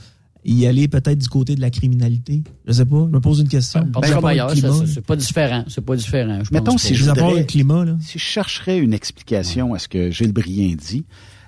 y 0.45 0.65
aller 0.67 0.87
peut-être 0.87 1.19
du 1.19 1.29
côté 1.29 1.57
de 1.57 1.61
la 1.61 1.71
criminalité? 1.71 2.45
Je 2.67 2.73
sais 2.73 2.85
pas. 2.85 3.07
Je 3.11 3.15
me 3.17 3.21
pose 3.21 3.41
une 3.41 3.49
question. 3.49 3.81
Partout 3.81 3.93
Par 3.93 4.03
comme 4.03 4.11
rapport 4.13 4.25
au 4.25 4.27
ailleurs, 4.29 4.53
climat, 4.53 4.73
ça- 4.73 4.81
là. 4.81 4.87
ça- 4.87 4.93
c'est 4.95 5.05
pas 5.05 5.17
différent. 5.17 5.65
C'est 5.67 5.85
pas 5.85 5.97
différent. 5.97 6.45
je 6.45 6.53
Mettons 6.53 6.73
pense 6.73 6.83
si 6.83 6.95
je 6.95 7.05
voudrais- 7.05 7.39
le 7.41 7.43
climat, 7.45 7.85
là. 7.85 7.97
Si 8.01 8.19
je 8.21 8.25
chercherais 8.25 8.79
une 8.79 8.95
explication 8.95 9.75
à 9.75 9.81
ce 9.81 9.89
que 9.89 10.11
Gilles 10.13 10.33
Brien 10.33 10.77
dit, 10.77 11.05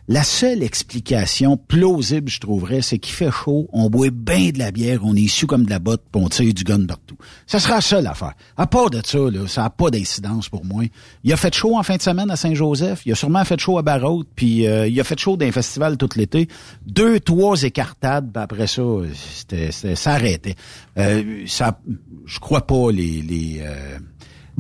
la 0.09 0.23
seule 0.23 0.63
explication 0.63 1.59
plausible, 1.59 2.31
je 2.31 2.41
trouverais, 2.41 2.81
c'est 2.81 2.99
qu'il 2.99 3.15
fait 3.15 3.31
chaud, 3.31 3.69
on 3.75 3.91
boit 3.91 4.09
bien 4.11 4.51
de 4.51 4.59
la 4.59 4.71
bière, 4.71 5.01
on 5.05 5.15
est 5.15 5.21
issu 5.21 5.47
comme 5.47 5.67
de 5.67 5.71
la 5.71 5.79
botte, 5.79 6.03
puis 6.11 6.23
on 6.23 6.31
tire 6.31 6.55
du 6.55 6.65
gun 6.65 6.87
partout. 6.87 7.19
Ça 7.47 7.61
sera 7.61 7.75
la 7.75 7.81
seule 7.83 8.07
affaire. 8.07 8.33
À 8.57 8.67
part 8.67 8.89
de 8.89 9.03
ça, 9.05 9.19
là, 9.19 9.47
ça 9.47 9.63
n'a 9.63 9.71
pas 9.71 9.91
d'incidence 9.91 10.49
pour 10.49 10.65
moi. 10.65 10.85
Il 11.25 11.33
a 11.35 11.37
fait 11.37 11.55
chaud 11.55 11.77
en 11.77 11.83
fin 11.83 11.97
de 11.97 12.03
semaine 12.03 12.31
à 12.31 12.37
Saint-Joseph, 12.37 13.03
il 13.05 13.13
a 13.13 13.15
sûrement 13.15 13.45
fait 13.45 13.61
chaud 13.61 13.77
à 13.77 13.83
Barraud, 13.83 14.25
puis 14.35 14.67
euh, 14.67 14.89
il 14.89 14.99
a 14.99 15.05
fait 15.05 15.19
chaud 15.19 15.37
d'un 15.37 15.53
festival 15.53 15.99
tout 15.99 16.09
l'été. 16.17 16.49
Deux, 16.87 17.21
trois 17.21 17.63
écartades, 17.63 18.33
puis 18.33 18.43
après 18.43 18.67
ça, 18.67 18.83
c'était, 19.15 19.71
ça 19.71 20.13
arrêtait. 20.13 20.55
Euh, 20.97 21.45
ça, 21.47 21.79
je 22.25 22.39
crois 22.39 22.67
pas 22.67 22.91
les... 22.91 23.21
les 23.21 23.61
euh, 23.63 23.99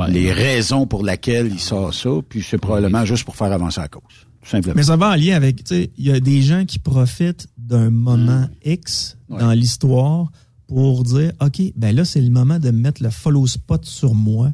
les 0.06 0.32
raisons 0.32 0.86
pour 0.86 1.02
lesquelles 1.02 1.48
il 1.50 1.58
sort 1.58 1.92
ça, 1.92 2.10
puis 2.28 2.40
c'est 2.48 2.58
probablement 2.58 3.04
juste 3.04 3.24
pour 3.24 3.34
faire 3.34 3.50
avancer 3.50 3.80
la 3.80 3.88
cause. 3.88 4.27
Simplement. 4.50 4.74
Mais 4.76 4.82
ça 4.82 4.96
va 4.96 5.10
en 5.10 5.14
lien 5.14 5.36
avec, 5.36 5.62
tu 5.64 5.74
sais, 5.74 5.90
il 5.98 6.06
y 6.06 6.10
a 6.10 6.20
des 6.20 6.40
gens 6.42 6.64
qui 6.64 6.78
profitent 6.78 7.48
d'un 7.58 7.90
moment 7.90 8.48
Mm. 8.64 8.70
X 8.70 9.18
dans 9.28 9.52
l'histoire 9.52 10.30
pour 10.66 11.02
dire, 11.04 11.32
OK, 11.40 11.60
ben 11.76 11.94
là, 11.94 12.04
c'est 12.04 12.20
le 12.20 12.30
moment 12.30 12.58
de 12.58 12.70
mettre 12.70 13.02
le 13.02 13.10
follow 13.10 13.46
spot 13.46 13.84
sur 13.84 14.14
moi. 14.14 14.52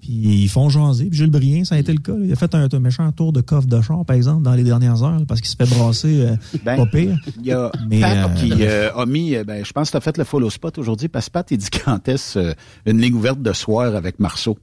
Puis 0.00 0.10
ils 0.10 0.48
font 0.48 0.68
jaser. 0.68 1.04
Puis 1.04 1.18
Jules 1.18 1.30
Brien, 1.30 1.64
ça 1.64 1.76
a 1.76 1.78
été 1.78 1.92
le 1.92 2.00
cas. 2.00 2.12
là. 2.12 2.24
Il 2.24 2.32
a 2.32 2.34
fait 2.34 2.52
un, 2.56 2.66
un 2.72 2.78
méchant 2.80 3.10
tour 3.12 3.32
de 3.32 3.40
coffre 3.40 3.68
de 3.68 3.80
char, 3.80 4.04
par 4.04 4.16
exemple, 4.16 4.42
dans 4.42 4.54
les 4.54 4.64
dernières 4.64 5.00
heures, 5.04 5.20
là, 5.20 5.24
parce 5.28 5.40
qu'il 5.40 5.48
se 5.50 5.54
fait 5.54 5.68
brasser 5.72 6.22
euh, 6.22 6.36
Ben, 6.64 6.76
pas 6.76 6.86
pire. 6.86 7.16
Il 7.38 7.46
y 7.46 7.52
a 7.52 7.70
Mais, 7.88 8.00
Pat 8.00 8.28
euh, 8.28 8.34
qui 8.34 8.52
euh, 8.62 8.92
a 8.96 9.06
mis, 9.06 9.36
euh, 9.36 9.44
ben, 9.44 9.64
je 9.64 9.72
pense 9.72 9.88
que 9.88 9.92
tu 9.92 9.96
as 9.98 10.00
fait 10.00 10.18
le 10.18 10.24
follow 10.24 10.50
spot 10.50 10.76
aujourd'hui, 10.78 11.06
parce 11.06 11.26
que 11.26 11.32
Pat, 11.32 11.48
il 11.52 11.58
dit 11.58 11.70
quand 11.84 12.08
est-ce 12.08 12.54
une 12.84 13.00
ligne 13.00 13.14
ouverte 13.14 13.40
de 13.40 13.52
soir 13.52 13.94
avec 13.94 14.18
Marceau. 14.18 14.58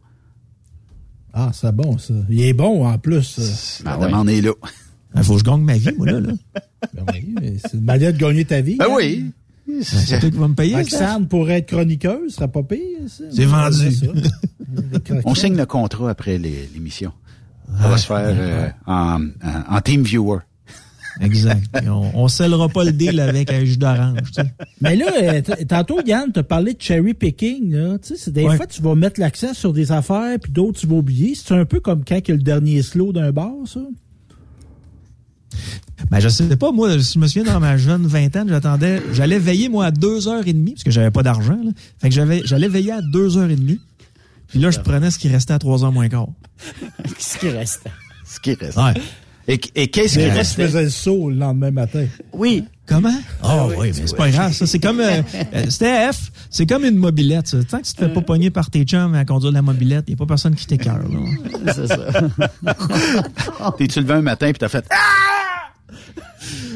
Ah, 1.34 1.52
c'est 1.54 1.72
bon, 1.74 1.98
ça. 1.98 2.14
Il 2.30 2.42
est 2.42 2.54
bon, 2.54 2.86
en 2.88 2.98
plus. 2.98 3.82
La 3.86 3.98
demande 3.98 4.30
est 4.30 4.42
là. 4.42 4.52
Il 5.16 5.24
faut 5.24 5.34
que 5.34 5.40
je 5.40 5.44
gagne 5.44 5.62
ma 5.62 5.78
vie, 5.78 5.92
moi, 5.98 6.08
là. 6.08 6.20
là. 6.20 6.34
Ben 6.94 7.04
oui, 7.14 7.60
c'est 7.62 7.74
une 7.74 7.84
manière 7.84 8.14
de 8.14 8.18
gagner 8.18 8.46
ta 8.46 8.62
vie. 8.62 8.78
Ben 8.78 8.86
hein? 8.86 8.94
oui. 8.96 9.32
C'est 9.82 10.18
toi 10.20 10.30
qui 10.30 10.38
vas 10.38 10.48
me 10.48 10.56
payer, 10.56 10.72
ça? 10.86 11.08
Roxane 11.12 11.28
pourrait 11.28 11.58
être 11.60 11.68
chroniqueuse, 11.68 12.30
ce 12.30 12.36
serait 12.38 12.48
pas 12.48 12.64
pire. 12.64 12.80
C'est 13.08 13.44
vendu. 13.44 13.90
On 15.26 15.36
signe 15.36 15.58
le 15.58 15.66
contrat 15.66 16.10
après 16.10 16.38
l'émission. 16.38 17.12
Ça 17.82 17.88
va 17.90 17.98
se 17.98 18.06
faire 18.08 18.34
euh, 18.34 18.70
en 18.88 19.82
team 19.82 20.04
viewer. 20.04 20.40
Exact. 21.22 21.64
On, 21.88 22.12
on 22.14 22.28
scellera 22.28 22.70
pas 22.70 22.84
le 22.86 22.92
deal 22.94 23.20
avec 23.20 23.52
un 23.52 23.66
jus 23.66 23.78
d'orange, 23.78 24.20
tu 24.28 24.42
sais. 24.42 24.54
Mais 24.82 24.96
là, 24.96 25.08
euh, 25.22 25.42
tantôt, 25.68 26.00
Yann, 26.06 26.32
t'as 26.34 26.44
parlé 26.44 26.74
de 26.74 26.82
cherry 26.82 27.14
picking, 27.14 27.74
là. 27.74 27.98
Tu 28.00 28.16
sais, 28.16 28.32
des 28.32 28.44
Ouais. 28.46 28.56
fois, 28.56 28.66
tu 28.68 28.82
vas 28.82 28.96
mettre 28.96 29.20
l'accent 29.20 29.54
sur 29.54 29.74
des 29.74 29.92
affaires, 29.92 30.38
puis 30.42 30.52
d'autres, 30.52 30.80
tu 30.80 30.88
vas 30.88 30.96
oublier. 30.96 31.36
C'est 31.36 31.54
un 31.54 31.66
peu 31.66 31.80
comme 31.82 32.04
quand 32.06 32.16
il 32.18 32.28
y 32.30 32.32
a 32.32 32.36
le 32.36 32.42
dernier 32.44 32.82
slow 32.82 33.12
d'un 33.12 33.32
bar, 33.32 33.52
ça? 33.66 33.82
Ben, 36.10 36.20
je 36.20 36.30
sais 36.30 36.56
pas, 36.56 36.72
moi, 36.72 36.98
si 37.00 37.14
je 37.16 37.20
me 37.20 37.28
souviens, 37.28 37.52
dans 37.52 37.60
ma 37.60 37.76
jeune 37.78 38.08
vingtaine, 38.08 38.48
j'attendais, 38.48 39.02
j'allais 39.14 39.38
veiller, 39.40 39.68
moi, 39.68 39.88
à 39.88 39.92
deux 39.92 40.28
heures 40.28 40.48
et 40.48 40.54
demie, 40.54 40.72
parce 40.74 40.84
que 40.84 40.92
j'avais 40.92 41.12
pas 41.12 41.24
d'argent, 41.24 41.60
là. 41.64 41.72
Fait 42.02 42.10
que 42.10 42.16
j'avais, 42.16 42.42
j'allais 42.46 42.70
veiller 42.70 42.94
à 42.94 43.02
deux 43.02 43.38
heures 43.38 43.50
et 43.50 43.56
demie. 43.56 43.80
Puis 44.48 44.60
là, 44.60 44.72
je 44.72 44.80
prenais 44.80 45.12
ce 45.12 45.20
qui 45.20 45.28
restait 45.28 45.54
à 45.54 45.60
trois 45.60 45.84
heures 45.84 45.92
moins 45.92 46.08
quart. 46.10 46.28
Ce 47.20 47.38
qui 47.38 47.50
reste. 47.50 47.84
Ce 48.26 48.40
qui 48.40 48.54
reste. 48.56 48.78
Ouais. 48.78 48.94
Et, 49.50 49.60
et 49.74 49.88
qu'est-ce 49.88 50.20
qui 50.20 50.30
restait? 50.30 50.68
faisais 50.68 50.84
le 50.84 50.90
saut 50.90 51.30
le 51.32 51.36
lendemain 51.38 51.72
matin. 51.72 52.06
Oui. 52.34 52.64
Comment? 52.86 53.20
Ah 53.42 53.66
oui, 53.68 53.92
mais 53.96 54.08
c'est 54.08 54.16
pas 54.16 54.30
grave, 54.30 54.54
ça. 54.54 54.68
C'est 54.68 54.80
comme, 54.80 55.00
euh, 55.00 55.22
euh, 55.54 55.66
c'était 55.70 56.12
F, 56.12 56.32
c'est 56.52 56.68
comme 56.68 56.86
une 56.86 56.96
mobilette, 56.96 57.48
ça. 57.48 57.58
Tant 57.64 57.80
que 57.80 57.86
tu 57.86 57.94
te 57.94 58.00
fais 58.00 58.14
pas 58.14 58.22
pogner 58.22 58.52
par 58.52 58.70
tes 58.70 58.84
chums 58.84 59.16
à 59.16 59.26
conduire 59.26 59.52
la 59.52 59.62
mobilette, 59.64 60.10
y 60.10 60.14
a 60.14 60.16
pas 60.16 60.28
personne 60.28 60.54
qui 60.56 60.68
t'écœure, 60.68 61.00
là. 61.00 61.74
C'est 61.74 61.88
ça. 61.88 61.98
T'es-tu 63.78 64.02
levé 64.02 64.14
un 64.14 64.22
matin 64.22 64.48
puis 64.52 64.60
t'as 64.60 64.70
fait 64.70 64.86
Ah! 64.92 65.96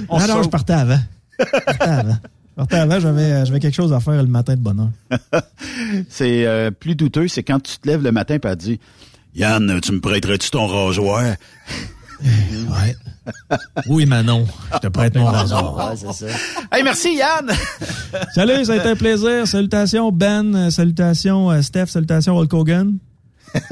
On 0.09 0.17
Ah 0.17 0.28
non, 0.28 0.43
je 0.43 0.49
partais 0.49 0.74
avant. 0.74 0.99
Je 1.39 1.45
partais 1.45 1.84
avant. 1.84 2.17
Je 2.21 2.55
partais 2.55 2.76
avant, 2.76 2.99
j'avais, 2.99 3.45
j'avais 3.45 3.59
quelque 3.59 3.76
chose 3.76 3.93
à 3.93 3.99
faire 3.99 4.21
le 4.21 4.30
matin 4.30 4.55
de 4.55 4.61
bonne 4.61 4.80
heure. 4.80 5.41
C'est 6.09 6.45
euh, 6.45 6.69
plus 6.71 6.95
douteux, 6.95 7.28
c'est 7.28 7.43
quand 7.43 7.59
tu 7.59 7.78
te 7.78 7.88
lèves 7.88 8.03
le 8.03 8.11
matin 8.11 8.36
et 8.36 8.39
tu 8.39 8.55
dis 8.57 8.80
Yann, 9.36 9.80
tu 9.82 9.91
me 9.91 9.99
prêterais-tu 9.99 10.51
ton 10.51 10.67
rasoir? 10.67 11.24
Ouais. 12.24 12.95
Oui, 13.88 14.05
Manon, 14.05 14.45
je 14.74 14.80
te 14.80 14.88
prête 14.88 15.15
mon 15.15 15.26
rasoir. 15.26 15.76
Ouais, 15.78 15.95
c'est 15.95 16.13
ça. 16.13 16.36
Hey, 16.71 16.84
merci 16.84 17.15
Yann! 17.15 17.49
Salut, 18.34 18.65
ça 18.65 18.74
a 18.74 18.76
été 18.78 18.89
un 18.89 18.95
plaisir. 18.95 19.47
Salutations 19.47 20.11
Ben, 20.11 20.69
salutations 20.71 21.51
euh, 21.51 21.61
Steph, 21.61 21.88
salutations 21.88 22.38
Hulk 22.38 22.53
Hogan. 22.53 22.97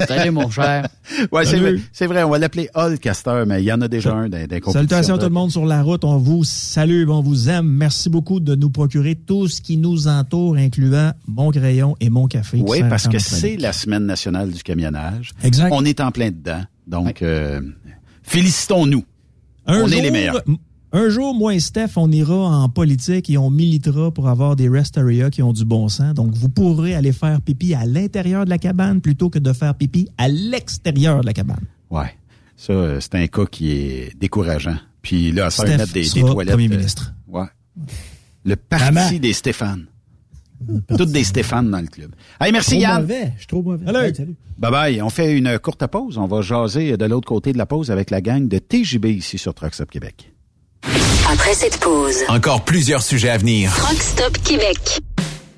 Salut, 0.06 0.30
mon 0.30 0.48
cher. 0.48 0.88
Ouais, 1.32 1.44
c'est 1.44 1.58
vrai, 1.58 1.74
c'est 1.92 2.06
vrai, 2.06 2.22
on 2.22 2.30
va 2.30 2.38
l'appeler 2.38 2.68
Hulkcaster, 2.74 3.44
mais 3.46 3.62
il 3.62 3.66
y 3.66 3.72
en 3.72 3.80
a 3.80 3.88
déjà 3.88 4.14
un 4.14 4.28
d'un 4.28 4.46
d'un 4.46 4.60
Salutations 4.70 5.16
à 5.16 5.18
tout 5.18 5.24
le 5.24 5.32
monde 5.32 5.50
sur 5.50 5.66
la 5.66 5.82
route. 5.82 6.04
On 6.04 6.18
vous 6.18 6.44
salue, 6.44 7.08
on 7.08 7.20
vous 7.20 7.48
aime. 7.48 7.66
Merci 7.66 8.08
beaucoup 8.08 8.40
de 8.40 8.54
nous 8.54 8.70
procurer 8.70 9.16
tout 9.16 9.48
ce 9.48 9.60
qui 9.60 9.76
nous 9.76 10.06
entoure, 10.08 10.56
incluant 10.56 11.12
mon 11.26 11.50
crayon 11.50 11.96
et 12.00 12.10
mon 12.10 12.28
café. 12.28 12.62
Oui, 12.64 12.82
parce 12.88 13.08
que 13.08 13.18
c'est 13.18 13.56
la 13.56 13.72
semaine 13.72 14.06
nationale 14.06 14.52
du 14.52 14.62
camionnage. 14.62 15.32
Exact. 15.42 15.70
On 15.72 15.84
est 15.84 16.00
en 16.00 16.10
plein 16.12 16.30
dedans. 16.30 16.62
Donc, 16.86 17.22
euh, 17.22 17.60
félicitons-nous. 18.22 19.04
Un 19.66 19.82
on 19.82 19.86
jour, 19.86 19.98
est 19.98 20.02
les 20.02 20.10
meilleurs. 20.10 20.42
Un 20.94 21.08
jour, 21.08 21.34
moi 21.34 21.54
et 21.54 21.60
Steph, 21.60 21.92
on 21.96 22.10
ira 22.12 22.34
en 22.34 22.68
politique 22.68 23.30
et 23.30 23.38
on 23.38 23.48
militera 23.48 24.10
pour 24.10 24.28
avoir 24.28 24.56
des 24.56 24.68
rest 24.68 24.98
areas 24.98 25.30
qui 25.30 25.42
ont 25.42 25.54
du 25.54 25.64
bon 25.64 25.88
sens. 25.88 26.12
Donc, 26.12 26.34
vous 26.34 26.50
pourrez 26.50 26.94
aller 26.94 27.12
faire 27.12 27.40
pipi 27.40 27.72
à 27.74 27.86
l'intérieur 27.86 28.44
de 28.44 28.50
la 28.50 28.58
cabane 28.58 29.00
plutôt 29.00 29.30
que 29.30 29.38
de 29.38 29.52
faire 29.54 29.74
pipi 29.74 30.08
à 30.18 30.28
l'extérieur 30.28 31.22
de 31.22 31.26
la 31.26 31.32
cabane. 31.32 31.64
Ouais. 31.90 32.14
Ça, 32.56 32.74
euh, 32.74 33.00
c'est 33.00 33.14
un 33.14 33.26
cas 33.26 33.46
qui 33.46 33.70
est 33.70 34.18
décourageant. 34.18 34.76
Puis 35.00 35.32
là, 35.32 35.50
ça 35.50 35.64
va 35.64 35.78
mettre 35.78 35.92
des, 35.92 36.06
toilettes. 36.08 36.50
premier 36.50 36.66
euh, 36.66 36.76
ministre. 36.76 37.14
ouais. 37.28 37.46
Le 38.44 38.56
parti 38.56 38.92
Maman. 38.92 39.18
des 39.18 39.32
Stéphane. 39.32 39.86
Toutes 40.96 41.12
des 41.12 41.24
Stéphane 41.24 41.70
dans 41.70 41.80
le 41.80 41.86
club. 41.86 42.12
Hey, 42.40 42.52
merci 42.52 42.72
Trop 42.72 42.80
Yann. 42.80 43.00
mauvais. 43.02 43.32
Je 43.34 43.38
suis 43.40 43.46
trop 43.46 43.62
mauvais. 43.62 43.86
Allez. 43.88 44.14
Salut. 44.14 44.34
Bye 44.58 44.70
bye. 44.70 45.02
On 45.02 45.10
fait 45.10 45.32
une 45.36 45.58
courte 45.58 45.86
pause. 45.86 46.18
On 46.18 46.26
va 46.26 46.42
jaser 46.42 46.96
de 46.96 47.04
l'autre 47.04 47.26
côté 47.28 47.52
de 47.52 47.58
la 47.58 47.66
pause 47.66 47.90
avec 47.90 48.10
la 48.10 48.20
gang 48.20 48.46
de 48.48 48.58
TJB 48.58 49.06
ici 49.06 49.38
sur 49.38 49.54
Trucks 49.54 49.80
Up 49.80 49.90
Québec. 49.90 50.30
Après 51.30 51.54
cette 51.54 51.78
pause, 51.78 52.16
Encore 52.28 52.64
plusieurs 52.64 53.02
sujets 53.02 53.30
à 53.30 53.38
venir. 53.38 53.72
Truck 53.74 54.00
Stop 54.02 54.38
Québec. 54.44 55.00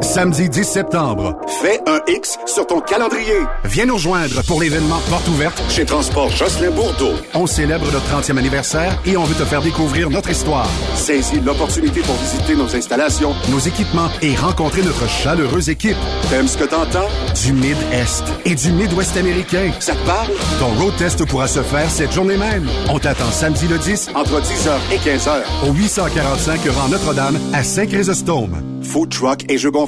Samedi 0.00 0.48
10 0.48 0.64
septembre, 0.64 1.34
fais 1.60 1.80
un 1.88 1.98
X 2.06 2.38
sur 2.46 2.64
ton 2.66 2.80
calendrier. 2.80 3.40
Viens 3.64 3.86
nous 3.86 3.94
rejoindre 3.94 4.42
pour 4.44 4.60
l'événement 4.60 5.00
Porte 5.10 5.26
ouverte 5.26 5.60
chez 5.68 5.84
Transport 5.84 6.30
Jocelyn 6.30 6.70
Bourdeau. 6.70 7.14
On 7.34 7.46
célèbre 7.46 7.84
notre 7.90 8.06
30e 8.06 8.38
anniversaire 8.38 8.96
et 9.04 9.16
on 9.16 9.24
veut 9.24 9.34
te 9.34 9.44
faire 9.44 9.60
découvrir 9.60 10.08
notre 10.08 10.30
histoire. 10.30 10.68
Saisis 10.94 11.40
l'opportunité 11.40 12.00
pour 12.02 12.14
visiter 12.14 12.54
nos 12.54 12.76
installations, 12.76 13.34
nos 13.50 13.58
équipements 13.58 14.08
et 14.22 14.36
rencontrer 14.36 14.82
notre 14.82 15.08
chaleureuse 15.08 15.68
équipe. 15.68 15.96
T'aimes 16.30 16.48
ce 16.48 16.58
que 16.58 16.64
t'entends? 16.64 17.08
Du 17.44 17.52
Mid-Est 17.52 18.24
et 18.44 18.54
du 18.54 18.70
Mid-Ouest 18.70 19.16
américain. 19.16 19.72
Ça 19.80 19.94
te 19.94 20.06
parle? 20.06 20.30
Ton 20.60 20.68
road 20.80 20.94
test 20.96 21.24
pourra 21.26 21.48
se 21.48 21.62
faire 21.62 21.90
cette 21.90 22.12
journée 22.12 22.36
même. 22.36 22.68
On 22.88 23.00
t'attend 23.00 23.30
samedi 23.32 23.66
le 23.66 23.78
10 23.78 24.10
entre 24.14 24.40
10h 24.40 24.78
et 24.92 24.98
15h 24.98 25.68
au 25.68 25.72
845 25.72 26.60
rang 26.70 26.88
Notre-Dame 26.88 27.38
à 27.52 27.64
Saint-Chrysostome. 27.64 28.62
Food 28.80 29.10
truck 29.10 29.44
et 29.50 29.58
jeux 29.58 29.72
gonflables 29.72 29.87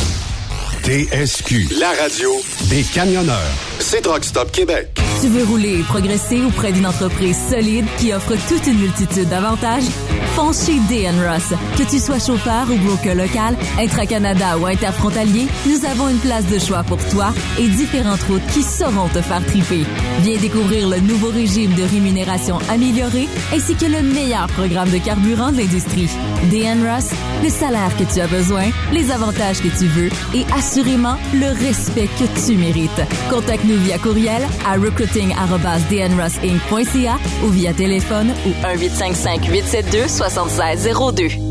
TSQ, 0.83 1.79
la 1.79 1.89
radio 1.91 2.31
des 2.69 2.81
camionneurs. 2.81 3.37
C'est 3.79 4.01
Truck 4.01 4.23
Stop 4.23 4.51
Québec. 4.51 4.89
Tu 5.21 5.27
veux 5.27 5.43
rouler 5.43 5.79
et 5.79 5.83
progresser 5.83 6.41
auprès 6.41 6.71
d'une 6.71 6.87
entreprise 6.87 7.37
solide 7.49 7.85
qui 7.99 8.11
offre 8.11 8.33
toute 8.47 8.65
une 8.65 8.79
multitude 8.79 9.29
d'avantages? 9.29 9.83
Fonce 10.35 10.65
chez 10.65 10.79
DN 10.89 11.15
Ross. 11.23 11.53
Que 11.77 11.83
tu 11.83 11.99
sois 11.99 12.17
chauffeur 12.17 12.65
ou 12.71 12.75
broker 12.77 13.13
local, 13.13 13.55
intra-Canada 13.77 14.57
ou 14.57 14.65
interfrontalier, 14.65 15.45
nous 15.67 15.85
avons 15.85 16.09
une 16.09 16.17
place 16.17 16.47
de 16.47 16.57
choix 16.57 16.83
pour 16.83 16.97
toi 17.09 17.33
et 17.59 17.67
différentes 17.67 18.23
routes 18.23 18.45
qui 18.53 18.63
sauront 18.63 19.09
te 19.09 19.21
faire 19.21 19.45
triper. 19.45 19.83
Viens 20.21 20.37
découvrir 20.39 20.87
le 20.89 20.99
nouveau 20.99 21.29
régime 21.29 21.73
de 21.75 21.83
rémunération 21.83 22.57
amélioré 22.71 23.27
ainsi 23.53 23.75
que 23.75 23.85
le 23.85 24.01
meilleur 24.01 24.47
programme 24.47 24.89
de 24.89 24.97
carburant 24.97 25.51
de 25.51 25.57
l'industrie. 25.57 26.09
DN 26.49 26.87
Ross, 26.87 27.09
le 27.43 27.49
salaire 27.49 27.95
que 27.97 28.11
tu 28.11 28.21
as 28.21 28.27
besoin, 28.27 28.69
les 28.93 29.11
avantages 29.11 29.59
que 29.59 29.77
tu 29.77 29.85
veux 29.85 30.09
et 30.33 30.45
assurément 30.71 31.17
le 31.33 31.47
respect 31.47 32.07
que 32.07 32.23
tu 32.45 32.55
mérites. 32.55 33.01
Contacte-nous 33.29 33.75
via 33.77 33.97
courriel 33.97 34.41
à 34.65 34.75
recruiting@dnrossinc.ca 34.75 37.17
ou 37.43 37.49
via 37.49 37.73
téléphone 37.73 38.33
ou 38.45 38.51
1 38.65 38.77
872 38.77 40.07
7602. 40.07 41.50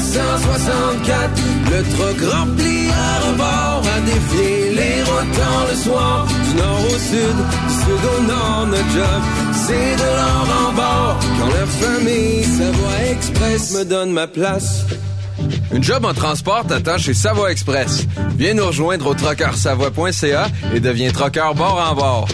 1964. 0.00 1.30
Le 1.70 1.82
truck 1.94 2.32
rempli 2.32 2.88
à 2.90 3.28
rebord 3.28 3.82
a 3.84 4.00
défié 4.00 4.72
les 4.74 5.02
routes 5.02 5.36
dans 5.36 5.70
le 5.70 5.76
soir. 5.76 6.26
Du 6.26 6.56
nord 6.56 6.80
au 6.86 6.98
sud, 6.98 7.36
du 7.68 7.74
sud 7.74 8.02
au 8.18 8.22
nord, 8.22 8.66
notre 8.66 8.90
job, 8.90 9.20
c'est 9.66 9.96
de 9.96 10.08
l'or 10.16 10.68
en 10.68 10.72
bord. 10.72 11.18
Quand 11.38 11.48
la 11.48 11.66
famille 11.66 12.44
Savoie 12.44 13.10
Express 13.10 13.72
me 13.74 13.84
donne 13.84 14.12
ma 14.12 14.26
place. 14.26 14.84
Une 15.72 15.84
job 15.84 16.04
en 16.04 16.14
transport 16.14 16.66
t'attend 16.66 16.98
chez 16.98 17.14
Savoie 17.14 17.52
Express. 17.52 18.06
Viens 18.36 18.54
nous 18.54 18.66
rejoindre 18.66 19.06
au 19.06 19.14
trockeursavoie.ca 19.14 20.48
et 20.74 20.80
deviens 20.80 21.10
trockeur 21.12 21.54
bord 21.54 21.80
en 21.90 21.94
bord. 21.94 22.28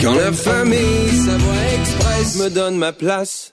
Quand 0.00 0.14
la 0.14 0.32
famille 0.32 1.10
Savoie 1.24 1.64
Express 1.78 2.36
me 2.42 2.50
donne 2.50 2.76
ma 2.76 2.92
place. 2.92 3.52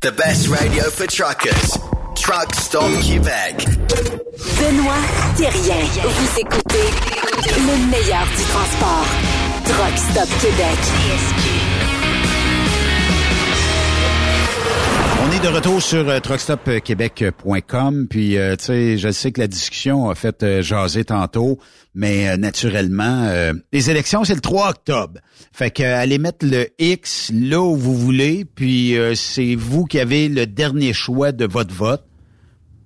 The 0.00 0.12
best 0.12 0.48
radio 0.48 0.84
for 0.84 1.06
truckers. 1.06 1.76
Truck 2.16 2.54
Stop 2.54 2.90
Québec. 3.02 3.66
Benoît 4.58 4.94
Thérien. 5.36 5.84
Vous 6.02 6.40
écoutez 6.40 6.88
le 7.58 7.90
meilleur 7.90 8.24
du 8.24 8.42
transport. 8.44 9.04
Truck 9.66 9.98
Stop 9.98 10.28
Québec. 10.40 11.69
On 15.22 15.30
est 15.32 15.40
de 15.42 15.48
retour 15.48 15.82
sur 15.82 16.08
euh, 16.08 16.18
truckstopquebec.com. 16.18 18.06
Puis, 18.08 18.38
euh, 18.38 18.56
tu 18.56 18.64
sais, 18.64 18.98
je 18.98 19.10
sais 19.10 19.32
que 19.32 19.40
la 19.40 19.46
discussion 19.48 20.08
a 20.08 20.14
fait 20.14 20.42
euh, 20.42 20.62
jaser 20.62 21.04
tantôt, 21.04 21.58
mais 21.94 22.30
euh, 22.30 22.36
naturellement, 22.38 23.24
euh, 23.24 23.52
les 23.72 23.90
élections, 23.90 24.24
c'est 24.24 24.34
le 24.34 24.40
3 24.40 24.70
octobre. 24.70 25.20
Fait 25.52 25.70
que 25.70 25.82
allez 25.82 26.18
mettre 26.18 26.46
le 26.46 26.68
X 26.78 27.30
là 27.34 27.60
où 27.60 27.76
vous 27.76 27.96
voulez, 27.96 28.44
puis 28.46 28.96
euh, 28.96 29.14
c'est 29.14 29.54
vous 29.56 29.84
qui 29.84 29.98
avez 30.00 30.28
le 30.28 30.46
dernier 30.46 30.92
choix 30.94 31.32
de 31.32 31.44
votre 31.44 31.74
vote, 31.74 32.04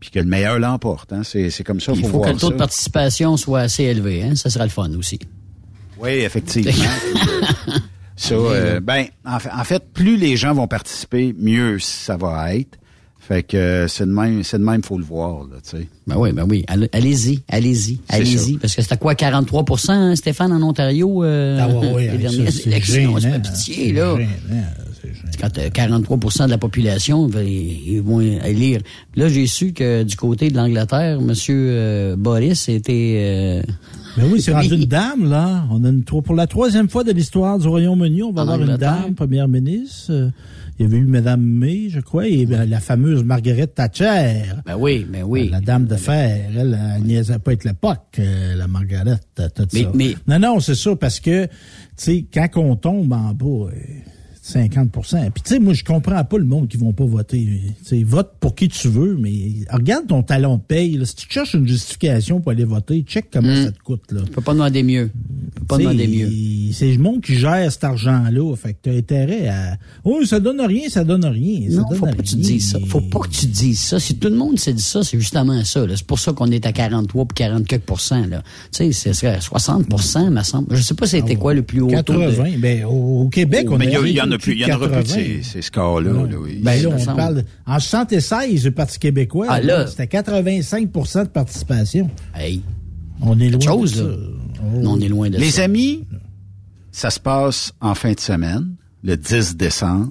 puis 0.01 0.11
que 0.11 0.19
le 0.19 0.27
meilleur 0.27 0.59
l'emporte. 0.59 1.13
Hein? 1.13 1.23
C'est, 1.23 1.51
c'est 1.51 1.63
comme 1.65 1.81
ça, 1.81 1.93
Il 1.95 2.03
faut, 2.03 2.09
faut 2.09 2.21
que 2.21 2.31
le 2.31 2.35
taux 2.37 2.49
ça. 2.49 2.53
de 2.53 2.59
participation 2.59 3.37
soit 3.37 3.61
assez 3.61 3.85
élevé. 3.85 4.25
Hein? 4.25 4.35
Ça 4.35 4.51
sera 4.51 4.65
le 4.65 4.71
fun 4.71 4.91
aussi. 4.99 5.21
Oui, 5.99 6.11
effectivement. 6.11 6.73
ça, 8.17 8.35
euh, 8.35 8.81
ben, 8.81 9.07
en 9.27 9.39
fait, 9.39 9.51
en 9.51 9.65
fait, 9.65 9.83
plus 9.93 10.17
les 10.17 10.37
gens 10.37 10.55
vont 10.55 10.69
participer, 10.69 11.35
mieux 11.39 11.79
ça 11.81 12.17
va 12.17 12.55
être. 12.55 12.79
Fait 13.21 13.43
que 13.43 13.57
euh, 13.57 13.89
c'est 13.89 14.05
de 14.05 14.13
même, 14.13 14.45
c'est 14.45 14.59
de 14.59 14.65
même, 14.65 14.83
faut 14.85 14.99
le 14.99 15.05
voir, 15.05 15.45
là, 15.45 15.57
tu 15.63 15.79
sais. 15.79 15.89
Ben 16.07 16.17
oui, 16.19 16.33
ben 16.33 16.45
oui. 16.47 16.63
Allez- 16.69 16.91
Allez-y, 16.93 17.41
allez-y, 17.49 17.99
allez-y. 18.11 18.59
Parce 18.59 18.75
que 18.77 18.83
c'était 18.83 18.99
quoi, 18.99 19.15
43% 19.15 19.91
hein, 19.93 20.15
Stéphane, 20.15 20.53
en 20.53 20.61
Ontario, 20.63 21.25
euh, 21.25 21.59
Ah 21.59 21.67
ouais, 21.69 21.93
ouais, 21.95 22.03
les 22.03 22.11
ça, 22.11 22.17
dernières 22.19 22.53
c'est 22.53 22.67
élections? 22.67 23.15
C'est 23.17 23.21
gênant, 23.23 23.41
pas 23.41 23.49
pitié, 23.49 23.75
c'est 23.87 23.93
là. 23.93 24.17
gênant, 24.19 24.63
Quand 25.41 25.59
euh, 25.59 25.71
43% 25.71 26.45
de 26.45 26.51
la 26.51 26.59
population, 26.59 27.31
ils 27.43 28.03
vont 28.03 28.21
élire. 28.21 28.81
Là, 29.17 29.29
j'ai 29.31 29.47
su 29.47 29.73
que 29.73 30.03
du 30.03 30.17
côté 30.17 30.51
de 30.51 30.57
l'Angleterre, 30.59 31.19
M. 31.19 31.33
euh, 31.49 32.17
Boris 32.17 32.69
était... 32.69 33.63
euh, 34.19 34.23
Ben 34.23 34.29
oui, 34.33 34.41
c'est 34.41 34.53
rendu 34.53 34.75
une 34.75 34.85
dame, 34.85 35.29
là. 35.29 35.65
On 35.71 35.85
a 35.85 35.89
une, 35.89 36.05
pour 36.05 36.35
la 36.35 36.47
troisième 36.47 36.89
fois 36.89 37.05
de 37.05 37.13
l'histoire 37.13 37.59
du 37.59 37.69
Royaume-Uni, 37.69 38.23
on 38.23 38.33
va 38.33 38.43
En 38.43 38.49
avoir 38.49 38.69
une 38.69 38.77
dame, 38.77 39.15
première 39.15 39.49
ministre. 39.49 40.11
Euh, 40.13 40.31
Il 40.79 40.83
y 40.83 40.89
avait 40.89 40.97
eu 40.99 41.05
Mme 41.07 41.41
May, 41.41 41.89
je 41.89 42.01
crois, 42.01 42.27
et 42.27 42.47
la 42.47 42.81
fameuse 42.81 43.23
Margaret 43.23 43.69
Thatcher. 43.69 44.43
Ben 44.67 44.77
oui, 44.77 45.07
ben 45.09 45.23
oui. 45.25 45.49
La 45.49 45.61
dame 45.61 45.87
de 45.87 45.95
fer, 45.95 46.51
elle, 46.57 46.77
elle 46.97 47.03
niaisait 47.05 47.39
pas 47.39 47.53
avec 47.53 47.63
l'époque, 47.65 48.17
euh, 48.19 48.57
la 48.57 48.67
Margaret, 48.67 49.19
tout 49.37 49.43
Mais- 49.73 49.83
ça. 49.85 49.91
mais- 49.95 50.15
Non, 50.27 50.39
non, 50.41 50.61
c'est 50.61 50.75
ça, 50.75 50.97
parce 50.97 51.21
que, 51.21 51.45
tu 51.47 51.51
sais, 51.97 52.27
quand 52.33 52.49
on 52.57 52.75
tombe 52.75 53.13
en 53.13 53.33
bas, 53.35 53.45
euh, 53.71 53.71
50% 54.47 55.31
Puis, 55.33 55.43
tu 55.43 55.55
sais, 55.55 55.59
moi, 55.59 55.73
je 55.73 55.83
comprends 55.85 56.23
pas 56.23 56.37
le 56.39 56.45
monde 56.45 56.69
qui 56.69 56.77
vont 56.77 56.93
pas 56.93 57.05
voter. 57.07 57.47
Tu 57.83 57.89
sais, 57.89 58.03
vote 58.05 58.33
pour 58.41 58.55
qui 58.55 58.69
tu 58.69 58.89
veux, 58.89 59.17
mais 59.19 59.33
regarde 59.71 60.07
ton 60.07 60.23
talon 60.23 60.57
de 60.57 60.61
paye. 60.63 60.99
là. 60.99 61.07
Si 61.07 61.17
tu 61.17 61.27
cherches 61.31 61.55
une 61.55 61.67
justification 61.67 62.41
pour 62.41 62.53
aller 62.53 62.65
voter, 62.65 63.03
check 63.07 63.29
comment 63.33 63.55
ça 63.65 63.73
te 63.73 63.79
coûte. 63.83 64.13
Là. 64.13 64.21
Tu 64.25 64.31
peux 64.31 64.43
pas 64.43 64.53
demander 64.53 64.83
mieux. 64.83 65.11
Tu 65.55 65.61
peux 65.61 65.67
pas 65.67 65.79
demander 65.79 66.07
mieux. 66.07 66.29
C'est 66.73 66.93
le 66.93 66.99
monde 66.99 67.23
qui 67.23 67.37
gère 67.37 67.71
cet 67.73 67.85
argent-là. 67.85 68.55
Fait 68.57 68.75
que 68.75 68.79
t'as 68.83 68.93
intérêt 68.97 69.49
à. 69.49 69.79
Oh, 70.05 70.25
ça 70.27 70.41
donne 70.41 70.61
rien, 70.61 70.89
ça 70.89 71.05
donne 71.05 71.25
rien. 71.25 71.71
Ça 71.71 71.77
Non, 71.77 71.89
donne 71.89 71.99
faut 71.99 72.05
pas 72.07 72.13
rien. 72.13 72.17
que 72.21 72.23
tu 72.29 72.37
dises 72.37 72.71
ça. 72.73 72.79
Faut 72.87 73.01
pas 73.01 73.21
que 73.21 73.29
tu 73.31 73.47
dises 73.47 73.81
ça. 73.81 73.99
Si 73.99 74.17
tout 74.17 74.29
le 74.29 74.37
monde 74.37 74.59
s'est 74.59 74.75
dit 74.75 74.83
ça, 74.83 75.03
c'est 75.03 75.19
justement 75.19 75.65
ça. 75.65 75.87
là. 75.87 75.97
C'est 75.97 76.07
pour 76.07 76.19
ça 76.19 76.33
qu'on 76.33 76.51
est 76.51 76.67
à 76.67 76.73
43 76.73 77.25
puis 77.25 77.35
40 77.37 77.67
quelques 77.67 77.85
là. 78.29 78.43
Tu 78.73 78.93
sais, 78.93 78.93
ce 78.93 79.13
serait 79.15 79.39
60% 79.39 80.31
me 80.31 80.43
semble. 80.43 80.77
Je 80.77 80.83
sais 80.83 80.95
pas 80.95 81.07
c'était 81.07 81.37
quoi 81.37 81.55
le 81.55 81.63
plus 81.63 81.81
haut 81.81 81.89
taux 82.03 82.13
de- 82.15 82.19
80. 82.27 82.45
Ben, 82.59 82.85
au, 82.85 83.29
Québec, 83.29 83.69
on 83.71 83.79
mais 83.79 83.87
a 83.87 83.89
il 83.89 83.93
y, 83.93 83.97
a- 83.97 84.01
il 84.09 84.15
y 84.15 84.21
en 84.21 84.25
arrivé 84.25 84.34
a 84.35 84.39
plus, 84.39 84.53
il 84.53 84.59
y 84.61 84.65
en 84.73 84.77
aura 84.77 84.89
plus 84.89 84.97
de 84.97 85.03
80. 85.03 85.15
ces, 85.15 85.43
ces 85.43 85.63
scores-là. 85.63 86.11
Non. 86.13 86.25
là, 86.25 86.37
oui. 86.39 86.61
Ben 86.63 86.83
là, 86.83 86.89
on 86.97 87.17
parle. 87.17 87.35
de- 87.37 87.45
En 87.67 87.79
76, 87.79 88.65
le 88.65 88.71
Parti 88.71 88.99
québécois, 88.99 89.47
Ah, 89.49 89.87
c'était 89.87 90.07
85% 90.07 91.23
de 91.25 91.29
participation. 91.29 92.11
Hey. 92.35 92.63
On 93.21 93.39
est 93.41 93.49
loin 93.51 93.61
chose, 93.61 93.93
de 93.93 93.97
ça. 93.97 94.03
là. 94.05 94.81
Non, 94.83 94.93
on 94.93 95.01
est 95.01 95.09
loin 95.09 95.31
de 95.31 95.37
Les 95.39 95.51
ça. 95.53 95.65
amis, 95.65 96.05
ça 96.93 97.11
se 97.11 97.21
passe 97.21 97.73
en 97.81 97.95
fin 97.95 98.13
de 98.13 98.21
semaine, 98.21 98.75
le 99.03 99.17
10 99.17 99.57
décembre. 99.57 100.11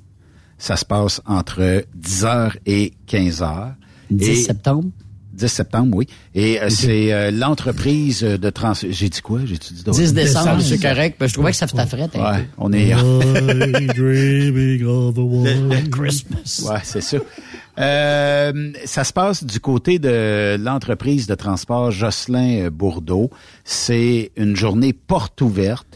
Ça 0.58 0.76
se 0.78 0.86
passe 0.86 1.22
entre 1.26 1.84
10h 2.00 2.52
et 2.66 2.94
15h. 3.08 3.76
10 4.12 4.30
Et- 4.30 4.36
septembre? 4.36 4.90
10 5.34 5.48
septembre, 5.48 5.98
oui. 5.98 6.08
Et 6.36 6.62
euh, 6.62 6.70
c'est 6.70 7.12
euh, 7.12 7.32
l'entreprise 7.32 8.22
de 8.22 8.50
trans... 8.50 8.74
J'ai 8.74 9.10
dit 9.10 9.22
quoi? 9.22 9.42
J'ai 9.46 9.58
dit 9.58 9.84
10 9.86 10.14
décembre, 10.14 10.62
c'est 10.62 10.80
correct. 10.80 11.18
Ben, 11.20 11.28
je 11.28 11.34
trouvais 11.34 11.52
que 11.52 11.58
ça 11.58 11.68
fait 11.68 11.86
fret. 11.86 12.10
un 12.16 12.34
Ouais, 12.34 12.48
on 12.58 12.72
est... 12.72 12.94
dreaming 13.96 14.86
of 14.86 15.16
the 15.16 15.20
world. 15.20 15.90
Christmas. 15.90 16.64
Ouais, 16.70 16.80
c'est 16.84 17.02
ça. 17.02 17.18
Euh, 17.80 18.72
ça 18.86 19.04
se 19.04 19.14
passe 19.14 19.44
du 19.44 19.60
côté 19.60 19.98
de 20.00 20.58
l'entreprise 20.60 21.26
de 21.28 21.36
transport 21.36 21.92
Jocelyn 21.92 22.70
Bourdeau. 22.70 23.32
C'est 23.64 24.32
une 24.38 24.56
journée 24.56 24.94
porte 24.94 25.42
ouverte, 25.42 25.88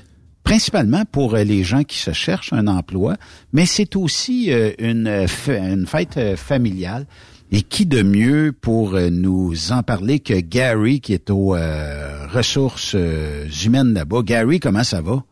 principalement 0.44 1.04
pour 1.12 1.36
euh, 1.36 1.44
les 1.44 1.64
gens 1.64 1.84
qui 1.84 2.00
se 2.00 2.14
cherchent 2.14 2.54
un 2.54 2.68
emploi, 2.68 3.16
mais 3.54 3.66
c'est 3.66 3.96
aussi 3.96 4.52
euh, 4.52 4.72
une, 4.80 5.08
une 5.48 5.86
fête 5.86 6.18
euh, 6.18 6.36
familiale. 6.36 7.06
Et 7.52 7.62
qui 7.62 7.86
de 7.86 8.04
mieux 8.04 8.52
pour 8.52 8.96
euh, 8.96 9.10
nous 9.10 9.72
en 9.72 9.82
parler 9.82 10.20
que 10.20 10.38
Gary, 10.40 11.00
qui 11.00 11.14
est 11.14 11.30
aux 11.30 11.56
euh, 11.56 12.28
ressources 12.28 12.94
euh, 12.94 13.46
humaines 13.66 13.94
là-bas? 13.94 14.22
Gary, 14.24 14.60
comment 14.60 14.84
ça 14.84 15.02
va? 15.02 15.24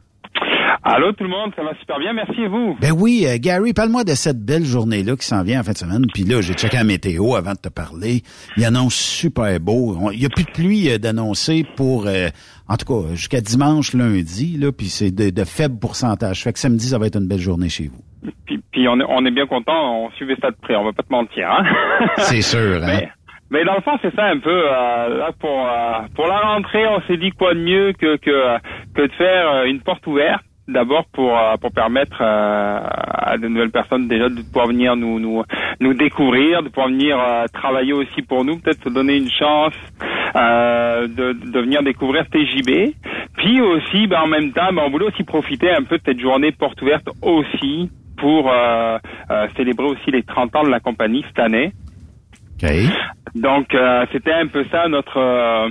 Allô 0.88 1.12
tout 1.14 1.24
le 1.24 1.32
monde, 1.32 1.52
ça 1.56 1.64
va 1.64 1.72
super 1.80 1.98
bien, 1.98 2.14
merci 2.14 2.40
et 2.42 2.48
vous? 2.48 2.78
Ben 2.80 2.92
oui, 2.92 3.26
euh, 3.28 3.38
Gary, 3.40 3.74
parle-moi 3.74 4.04
de 4.04 4.14
cette 4.14 4.40
belle 4.40 4.64
journée-là 4.64 5.16
qui 5.16 5.26
s'en 5.26 5.42
vient 5.44 5.60
en 5.60 5.64
fin 5.64 5.72
de 5.72 5.78
semaine. 5.78 6.06
Puis 6.14 6.24
là, 6.24 6.42
j'ai 6.42 6.54
checké 6.54 6.78
la 6.78 6.84
météo 6.84 7.34
avant 7.34 7.54
de 7.54 7.58
te 7.58 7.70
parler. 7.70 8.22
Il 8.56 8.64
annonce 8.64 8.94
super 8.94 9.60
beau. 9.60 9.98
Il 10.14 10.20
n'y 10.20 10.26
a 10.26 10.30
plus 10.30 10.44
de 10.46 10.52
pluie 10.52 10.92
euh, 10.92 11.00
d'annoncer 11.00 11.66
pour, 11.76 12.06
euh, 12.06 12.30
en 12.70 12.78
tout 12.78 12.86
cas, 12.86 13.16
jusqu'à 13.16 13.42
dimanche, 13.42 13.94
lundi. 13.94 14.58
Là, 14.58 14.72
puis 14.72 14.88
c'est 14.90 15.10
de, 15.10 15.32
de 15.32 15.44
faibles 15.44 15.80
pourcentages. 15.80 16.44
Fait 16.44 16.54
que 16.54 16.60
samedi, 16.60 16.88
ça 16.90 17.00
va 17.00 17.08
être 17.08 17.18
une 17.18 17.28
belle 17.28 17.40
journée 17.40 17.68
chez 17.68 17.88
vous. 17.88 18.02
Puis, 18.46 18.60
puis 18.72 18.88
on, 18.88 19.00
est, 19.00 19.06
on 19.08 19.26
est 19.26 19.32
bien 19.32 19.48
content, 19.48 20.06
on 20.06 20.12
suivait 20.12 20.38
ça 20.42 20.52
de 20.52 20.56
près, 20.62 20.76
on 20.76 20.84
va 20.84 20.94
pas 20.94 21.04
te 21.04 21.12
mentir. 21.12 21.50
Hein? 21.50 21.64
C'est 22.18 22.42
sûr, 22.42 22.82
hein? 22.84 22.88
Mais, 22.88 23.10
mais 23.52 23.64
dans 23.64 23.76
le 23.76 23.82
fond, 23.82 23.98
c'est 24.02 24.14
ça 24.16 24.26
un 24.26 24.40
peu. 24.40 24.50
euh, 24.50 25.18
là, 25.20 25.30
pour 25.40 25.68
euh, 25.68 26.00
pour 26.16 26.28
la 26.28 26.40
rentrée, 26.40 26.88
on 26.88 27.00
s'est 27.02 27.18
dit 27.18 27.32
quoi 27.32 27.54
de 27.54 27.60
mieux 27.60 27.94
que 27.94 28.18
que 28.18 28.58
que 28.96 29.02
de 29.04 29.12
faire 29.14 29.50
euh, 29.52 29.64
une 29.66 29.82
porte 29.82 30.06
ouverte. 30.08 30.44
D'abord 30.68 31.06
pour 31.14 31.38
pour 31.62 31.72
permettre 31.72 32.24
à 32.24 33.38
de 33.38 33.48
nouvelles 33.48 33.70
personnes 33.70 34.08
déjà 34.08 34.30
de 34.30 34.42
pouvoir 34.42 34.66
venir 34.66 34.96
nous 34.96 35.20
nous 35.20 35.44
nous 35.80 35.94
découvrir, 35.94 36.64
de 36.64 36.70
pouvoir 36.70 36.88
venir 36.88 37.20
travailler 37.54 37.94
aussi 37.94 38.24
pour 38.24 38.44
nous, 38.44 38.58
peut-être 38.58 38.84
se 38.84 38.90
donner 38.90 39.16
une 39.18 39.30
chance 39.30 39.76
euh, 40.36 41.08
de 41.08 41.34
de 41.34 41.60
venir 41.60 41.84
découvrir 41.84 42.26
TJB. 42.32 42.96
Puis 43.38 43.62
aussi, 43.62 44.08
ben, 44.08 44.22
en 44.22 44.28
même 44.28 44.54
temps, 44.54 44.74
ben, 44.74 44.82
on 44.88 44.90
voulait 44.90 45.06
aussi 45.06 45.24
profiter 45.24 45.70
un 45.70 45.84
peu 45.84 45.98
de 46.00 46.04
cette 46.04 46.20
journée 46.20 46.52
porte 46.52 46.82
ouverte 46.82 47.08
aussi 47.22 47.92
pour 48.18 48.52
euh, 48.52 48.98
euh, 49.32 49.48
célébrer 49.58 49.86
aussi 49.86 50.12
les 50.12 50.24
30 50.24 50.56
ans 50.56 50.64
de 50.64 50.70
la 50.70 50.80
compagnie 50.80 51.24
cette 51.28 51.40
année. 51.40 51.72
OK. 52.64 52.70
Donc 53.36 53.74
euh, 53.76 54.06
c'était 54.14 54.32
un 54.34 54.48
peu 54.48 54.64
ça 54.72 54.88
notre 54.88 55.18
euh, 55.18 55.70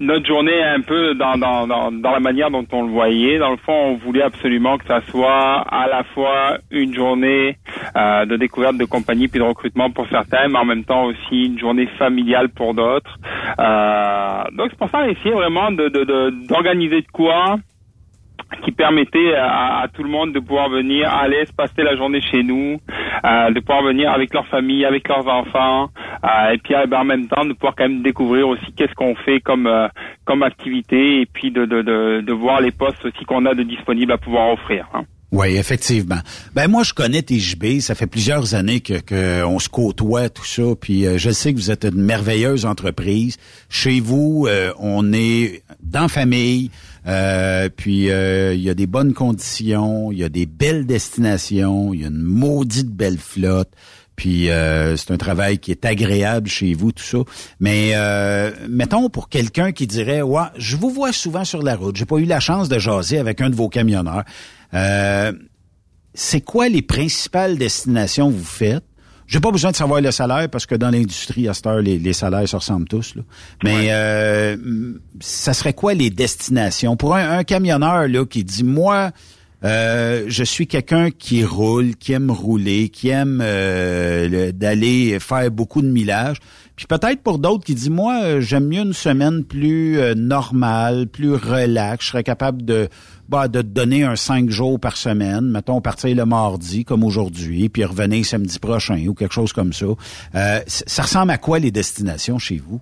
notre 0.00 0.26
journée 0.26 0.62
un 0.62 0.80
peu 0.80 1.14
dans, 1.14 1.36
dans, 1.36 1.66
dans, 1.66 1.90
dans 1.92 2.10
la 2.10 2.20
manière 2.20 2.50
dont 2.50 2.66
on 2.72 2.82
le 2.82 2.90
voyait. 2.90 3.38
Dans 3.38 3.50
le 3.50 3.56
fond, 3.58 3.72
on 3.72 3.94
voulait 3.96 4.22
absolument 4.22 4.76
que 4.78 4.86
ça 4.86 5.00
soit 5.10 5.60
à 5.70 5.86
la 5.88 6.04
fois 6.04 6.58
une 6.70 6.94
journée 6.94 7.56
euh, 7.96 8.24
de 8.26 8.36
découverte 8.36 8.76
de 8.76 8.84
compagnie 8.84 9.28
puis 9.28 9.38
de 9.40 9.44
recrutement 9.44 9.90
pour 9.90 10.06
certains, 10.08 10.48
mais 10.48 10.58
en 10.58 10.64
même 10.64 10.84
temps 10.84 11.04
aussi 11.06 11.46
une 11.46 11.58
journée 11.58 11.86
familiale 11.98 12.48
pour 12.50 12.74
d'autres. 12.74 13.18
Euh, 13.58 14.42
donc 14.52 14.68
c'est 14.70 14.78
pour 14.78 14.90
ça 14.90 14.98
a 14.98 15.08
essayé 15.08 15.32
vraiment 15.34 15.70
de 15.70 15.88
de- 15.88 16.04
de- 16.04 16.46
d'organiser 16.46 17.02
de, 17.02 17.08
quoi 17.12 17.56
qui 18.64 18.72
permettait 18.72 19.34
à, 19.34 19.80
à 19.82 19.88
tout 19.88 20.02
le 20.02 20.08
monde 20.08 20.32
de 20.32 20.40
pouvoir 20.40 20.68
venir 20.70 21.08
à 21.12 21.28
l'aise 21.28 21.50
passer 21.56 21.82
la 21.82 21.96
journée 21.96 22.20
chez 22.20 22.42
nous, 22.42 22.78
euh, 23.24 23.50
de 23.50 23.60
pouvoir 23.60 23.82
venir 23.84 24.10
avec 24.10 24.32
leur 24.32 24.46
famille, 24.46 24.84
avec 24.84 25.06
leurs 25.08 25.26
enfants, 25.28 25.90
euh, 26.24 26.52
et 26.52 26.58
puis 26.58 26.74
euh, 26.74 26.86
ben, 26.86 27.00
en 27.00 27.04
même 27.04 27.28
temps 27.28 27.44
de 27.44 27.52
pouvoir 27.52 27.74
quand 27.76 27.88
même 27.88 28.02
découvrir 28.02 28.48
aussi 28.48 28.72
qu'est-ce 28.76 28.94
qu'on 28.94 29.14
fait 29.16 29.40
comme 29.40 29.66
euh, 29.66 29.88
comme 30.24 30.42
activité, 30.42 31.20
et 31.20 31.26
puis 31.26 31.50
de, 31.50 31.64
de, 31.66 31.82
de, 31.82 32.20
de 32.22 32.32
voir 32.32 32.60
les 32.60 32.70
postes 32.72 33.04
aussi 33.04 33.24
qu'on 33.26 33.44
a 33.46 33.54
de 33.54 33.62
disponibles 33.62 34.12
à 34.12 34.18
pouvoir 34.18 34.50
offrir. 34.52 34.86
hein. 34.94 35.04
Oui, 35.30 35.58
effectivement. 35.58 36.20
Ben 36.54 36.68
moi, 36.68 36.84
je 36.84 36.94
connais 36.94 37.20
TJB. 37.20 37.80
Ça 37.80 37.94
fait 37.94 38.06
plusieurs 38.06 38.54
années 38.54 38.80
que 38.80 38.94
qu'on 39.44 39.58
se 39.58 39.68
côtoie, 39.68 40.30
tout 40.30 40.46
ça. 40.46 40.62
Puis 40.80 41.04
euh, 41.06 41.18
je 41.18 41.28
sais 41.28 41.52
que 41.52 41.58
vous 41.58 41.70
êtes 41.70 41.84
une 41.84 42.00
merveilleuse 42.00 42.64
entreprise. 42.64 43.36
Chez 43.68 44.00
vous, 44.00 44.46
euh, 44.48 44.72
on 44.78 45.12
est 45.12 45.62
dans 45.82 46.08
famille. 46.08 46.70
Euh, 47.08 47.68
puis 47.74 48.10
euh, 48.10 48.54
il 48.54 48.60
y 48.60 48.70
a 48.70 48.74
des 48.74 48.86
bonnes 48.86 49.14
conditions, 49.14 50.12
il 50.12 50.18
y 50.18 50.24
a 50.24 50.28
des 50.28 50.46
belles 50.46 50.86
destinations, 50.86 51.94
il 51.94 52.02
y 52.02 52.04
a 52.04 52.08
une 52.08 52.22
maudite 52.22 52.90
belle 52.90 53.18
flotte. 53.18 53.70
Puis 54.18 54.50
euh, 54.50 54.96
c'est 54.96 55.12
un 55.12 55.16
travail 55.16 55.58
qui 55.58 55.70
est 55.70 55.84
agréable 55.84 56.48
chez 56.48 56.74
vous, 56.74 56.90
tout 56.90 57.04
ça. 57.04 57.18
Mais 57.60 57.92
euh, 57.94 58.50
mettons 58.68 59.08
pour 59.08 59.28
quelqu'un 59.28 59.70
qui 59.70 59.86
dirait 59.86 60.22
Ouais, 60.22 60.42
je 60.56 60.76
vous 60.76 60.90
vois 60.90 61.12
souvent 61.12 61.44
sur 61.44 61.62
la 61.62 61.76
route, 61.76 61.96
j'ai 61.96 62.04
pas 62.04 62.16
eu 62.16 62.24
la 62.24 62.40
chance 62.40 62.68
de 62.68 62.78
jaser 62.80 63.18
avec 63.18 63.40
un 63.40 63.48
de 63.48 63.54
vos 63.54 63.68
camionneurs. 63.68 64.24
Euh, 64.74 65.32
c'est 66.14 66.40
quoi 66.40 66.68
les 66.68 66.82
principales 66.82 67.56
destinations 67.58 68.28
que 68.30 68.36
vous 68.36 68.44
faites? 68.44 68.84
J'ai 69.28 69.40
pas 69.40 69.50
besoin 69.50 69.70
de 69.70 69.76
savoir 69.76 70.00
le 70.00 70.10
salaire 70.10 70.48
parce 70.48 70.64
que 70.64 70.74
dans 70.74 70.90
l'industrie, 70.90 71.48
à 71.48 71.54
cette 71.54 71.66
heure, 71.66 71.80
les, 71.80 71.98
les 71.98 72.12
salaires 72.14 72.48
se 72.48 72.56
ressemblent 72.56 72.88
tous. 72.88 73.14
Là. 73.14 73.22
Mais 73.62 73.88
euh, 73.90 74.56
ça 75.20 75.52
serait 75.52 75.74
quoi 75.74 75.92
les 75.92 76.08
destinations? 76.08 76.96
Pour 76.96 77.14
un, 77.14 77.38
un 77.38 77.44
camionneur 77.44 78.08
là, 78.08 78.24
qui 78.24 78.42
dit 78.42 78.64
Moi, 78.64 79.10
euh, 79.64 80.24
je 80.28 80.44
suis 80.44 80.66
quelqu'un 80.66 81.10
qui 81.10 81.44
roule, 81.44 81.96
qui 81.96 82.12
aime 82.12 82.30
rouler, 82.30 82.88
qui 82.90 83.08
aime 83.08 83.40
euh, 83.42 84.28
le- 84.28 84.52
d'aller 84.52 85.18
faire 85.20 85.50
beaucoup 85.50 85.82
de 85.82 85.88
millage. 85.88 86.36
Puis 86.76 86.86
peut-être 86.86 87.22
pour 87.22 87.40
d'autres 87.40 87.64
qui 87.64 87.74
disent 87.74 87.90
moi 87.90 88.20
euh, 88.22 88.40
j'aime 88.40 88.68
mieux 88.68 88.82
une 88.82 88.92
semaine 88.92 89.42
plus 89.44 89.98
normale, 90.16 91.08
plus 91.08 91.34
relax. 91.34 92.04
Je 92.04 92.10
serais 92.12 92.22
capable 92.22 92.64
de 92.64 92.88
bah, 93.28 93.48
de 93.48 93.62
donner 93.62 94.04
un 94.04 94.14
cinq 94.16 94.48
jours 94.48 94.78
par 94.78 94.96
semaine, 94.96 95.50
mettons 95.50 95.80
partir 95.80 96.14
le 96.14 96.24
mardi 96.24 96.84
comme 96.84 97.02
aujourd'hui, 97.02 97.68
puis 97.68 97.84
revenir 97.84 98.24
samedi 98.24 98.58
prochain 98.60 99.04
ou 99.08 99.12
quelque 99.14 99.34
chose 99.34 99.52
comme 99.52 99.72
ça. 99.72 99.86
Ça 100.66 101.02
ressemble 101.02 101.32
à 101.32 101.38
quoi 101.38 101.58
les 101.58 101.70
destinations 101.70 102.38
chez 102.38 102.58
vous? 102.58 102.80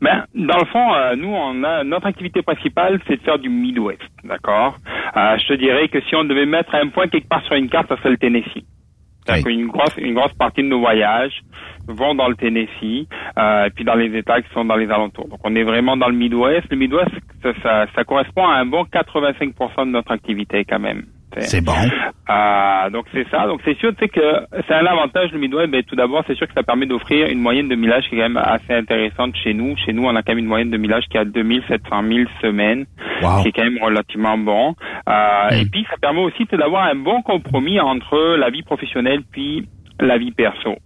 Ben, 0.00 0.24
dans 0.34 0.58
le 0.58 0.64
fond, 0.66 0.94
euh, 0.94 1.14
nous, 1.14 1.28
on 1.28 1.62
a 1.62 1.84
notre 1.84 2.06
activité 2.06 2.42
principale, 2.42 3.00
c'est 3.06 3.16
de 3.16 3.22
faire 3.22 3.38
du 3.38 3.50
Midwest, 3.50 4.00
d'accord? 4.24 4.76
Euh, 5.16 5.36
je 5.38 5.46
te 5.46 5.52
dirais 5.54 5.88
que 5.88 6.00
si 6.02 6.14
on 6.16 6.24
devait 6.24 6.46
mettre 6.46 6.74
un 6.74 6.88
point 6.88 7.08
quelque 7.08 7.28
part 7.28 7.44
sur 7.44 7.54
une 7.54 7.68
carte, 7.68 7.88
ça 7.88 7.96
serait 7.98 8.10
le 8.10 8.16
Tennessee. 8.16 8.64
C'est-à-dire 9.26 9.44
qu'une 9.44 9.66
grosse, 9.66 9.94
une 9.98 10.14
grosse 10.14 10.32
partie 10.32 10.62
de 10.62 10.68
nos 10.68 10.80
voyages 10.80 11.42
vont 11.86 12.14
dans 12.14 12.28
le 12.28 12.36
Tennessee, 12.36 13.06
euh, 13.38 13.66
et 13.66 13.70
puis 13.70 13.84
dans 13.84 13.94
les 13.94 14.16
États 14.16 14.40
qui 14.40 14.50
sont 14.54 14.64
dans 14.64 14.76
les 14.76 14.90
alentours. 14.90 15.28
Donc, 15.28 15.40
on 15.44 15.54
est 15.54 15.64
vraiment 15.64 15.96
dans 15.96 16.08
le 16.08 16.16
Midwest. 16.16 16.66
Le 16.70 16.76
Midwest, 16.76 17.10
ça, 17.42 17.52
ça, 17.62 17.86
ça 17.94 18.04
correspond 18.04 18.46
à 18.46 18.54
un 18.54 18.66
bon 18.66 18.84
85% 18.84 19.86
de 19.86 19.90
notre 19.90 20.12
activité 20.12 20.64
quand 20.64 20.78
même. 20.78 21.04
C'est 21.38 21.64
bon. 21.64 21.72
Euh, 22.28 22.90
donc 22.90 23.06
c'est 23.12 23.28
ça. 23.30 23.46
Donc 23.46 23.60
c'est 23.64 23.76
sûr, 23.78 23.90
tu 23.90 23.98
sais 24.04 24.08
que 24.08 24.20
c'est 24.66 24.74
un 24.74 24.86
avantage 24.86 25.30
le 25.32 25.38
Midwest. 25.38 25.70
Ben, 25.70 25.82
tout 25.82 25.96
d'abord, 25.96 26.22
c'est 26.26 26.34
sûr 26.36 26.46
que 26.46 26.54
ça 26.54 26.62
permet 26.62 26.86
d'offrir 26.86 27.26
une 27.28 27.40
moyenne 27.40 27.68
de 27.68 27.74
millage 27.74 28.08
qui 28.08 28.14
est 28.16 28.18
quand 28.18 28.28
même 28.28 28.36
assez 28.36 28.72
intéressante 28.72 29.34
chez 29.42 29.54
nous. 29.54 29.76
Chez 29.76 29.92
nous, 29.92 30.04
on 30.04 30.14
a 30.16 30.22
quand 30.22 30.32
même 30.32 30.38
une 30.40 30.46
moyenne 30.46 30.70
de 30.70 30.76
millage 30.76 31.04
qui 31.10 31.16
est 31.16 31.20
à 31.20 31.24
2700 31.24 32.02
000 32.08 32.28
semaines, 32.42 32.86
Wow. 33.22 33.42
qui 33.42 33.48
est 33.48 33.52
quand 33.52 33.64
même 33.64 33.82
relativement 33.82 34.38
bon. 34.38 34.74
Euh, 35.08 35.48
Et 35.60 35.66
puis 35.66 35.86
ça 35.90 35.96
permet 36.00 36.20
aussi 36.22 36.44
d'avoir 36.52 36.84
un 36.86 36.94
bon 36.94 37.22
compromis 37.22 37.78
entre 37.80 38.36
la 38.36 38.50
vie 38.50 38.62
professionnelle 38.62 39.20
puis 39.30 39.68
la 40.00 40.16
vie 40.18 40.32
perso. 40.32 40.76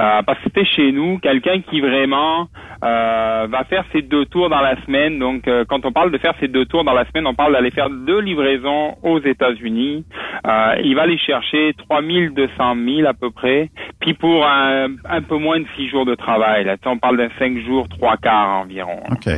Euh, 0.00 0.22
parce 0.22 0.38
que 0.38 0.44
c'était 0.44 0.64
chez 0.64 0.92
nous 0.92 1.18
quelqu'un 1.18 1.60
qui 1.60 1.80
vraiment 1.80 2.48
euh, 2.82 3.46
va 3.50 3.64
faire 3.64 3.84
ses 3.92 4.02
deux 4.02 4.24
tours 4.26 4.48
dans 4.48 4.60
la 4.60 4.80
semaine. 4.84 5.18
Donc, 5.18 5.46
euh, 5.46 5.64
quand 5.68 5.84
on 5.84 5.92
parle 5.92 6.10
de 6.10 6.18
faire 6.18 6.34
ses 6.40 6.48
deux 6.48 6.64
tours 6.64 6.84
dans 6.84 6.94
la 6.94 7.04
semaine, 7.06 7.26
on 7.26 7.34
parle 7.34 7.52
d'aller 7.52 7.70
faire 7.70 7.90
deux 7.90 8.20
livraisons 8.20 8.96
aux 9.02 9.20
États-Unis. 9.20 10.04
Euh, 10.46 10.74
il 10.82 10.94
va 10.94 11.02
aller 11.02 11.18
chercher 11.18 11.74
3200 11.88 12.74
000 12.96 13.08
à 13.08 13.14
peu 13.14 13.30
près. 13.30 13.70
Puis 14.00 14.14
pour 14.14 14.46
un, 14.46 14.88
un 15.08 15.22
peu 15.22 15.36
moins 15.36 15.60
de 15.60 15.66
six 15.76 15.88
jours 15.88 16.06
de 16.06 16.14
travail, 16.14 16.64
là, 16.64 16.76
on 16.86 16.98
parle 16.98 17.18
d'un 17.18 17.30
cinq 17.38 17.58
jours, 17.58 17.88
trois 17.88 18.16
quarts 18.16 18.62
environ. 18.62 19.00
OK. 19.10 19.30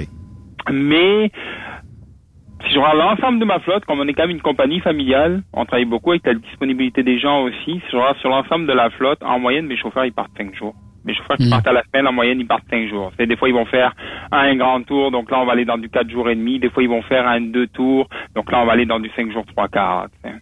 Mais 0.70 1.30
si 2.66 2.74
je 2.74 2.78
regarde 2.78 2.98
l'ensemble 2.98 3.38
de 3.40 3.44
ma 3.44 3.58
flotte, 3.60 3.84
comme 3.84 4.00
on 4.00 4.06
est 4.08 4.12
quand 4.14 4.22
même 4.22 4.36
une 4.36 4.42
compagnie 4.42 4.80
familiale, 4.80 5.42
on 5.52 5.64
travaille 5.64 5.84
beaucoup 5.84 6.10
avec 6.10 6.26
la 6.26 6.34
disponibilité 6.34 7.02
des 7.02 7.18
gens 7.18 7.42
aussi. 7.42 7.80
Si 7.80 7.82
je 7.90 7.96
regarde 7.96 8.18
sur 8.18 8.28
l'ensemble 8.28 8.66
de 8.66 8.72
la 8.72 8.90
flotte, 8.90 9.22
en 9.22 9.38
moyenne, 9.38 9.66
mes 9.66 9.76
chauffeurs, 9.76 10.04
ils 10.04 10.12
partent 10.12 10.36
cinq 10.36 10.54
jours. 10.54 10.74
Mes 11.04 11.14
chauffeurs 11.14 11.36
qui 11.36 11.50
partent 11.50 11.66
à 11.66 11.72
la 11.72 11.82
semaine, 11.82 12.06
en 12.06 12.12
moyenne, 12.12 12.38
ils 12.38 12.46
partent 12.46 12.68
cinq 12.70 12.88
jours. 12.88 13.10
C'est 13.18 13.26
des 13.26 13.36
fois, 13.36 13.48
ils 13.48 13.54
vont 13.54 13.64
faire 13.66 13.92
un 14.30 14.54
grand 14.54 14.82
tour, 14.82 15.10
donc 15.10 15.30
là, 15.30 15.40
on 15.40 15.46
va 15.46 15.52
aller 15.52 15.64
dans 15.64 15.78
du 15.78 15.88
quatre 15.88 16.08
jours 16.08 16.30
et 16.30 16.36
demi. 16.36 16.60
Des 16.60 16.70
fois, 16.70 16.82
ils 16.82 16.88
vont 16.88 17.02
faire 17.02 17.26
un 17.26 17.40
deux 17.40 17.66
tours, 17.66 18.08
donc 18.36 18.52
là, 18.52 18.60
on 18.62 18.66
va 18.66 18.72
aller 18.72 18.86
dans 18.86 19.00
du 19.00 19.10
cinq 19.16 19.32
jours, 19.32 19.44
trois 19.46 19.68
quarts. 19.68 20.06
tu 20.22 20.30
sais. 20.30 20.36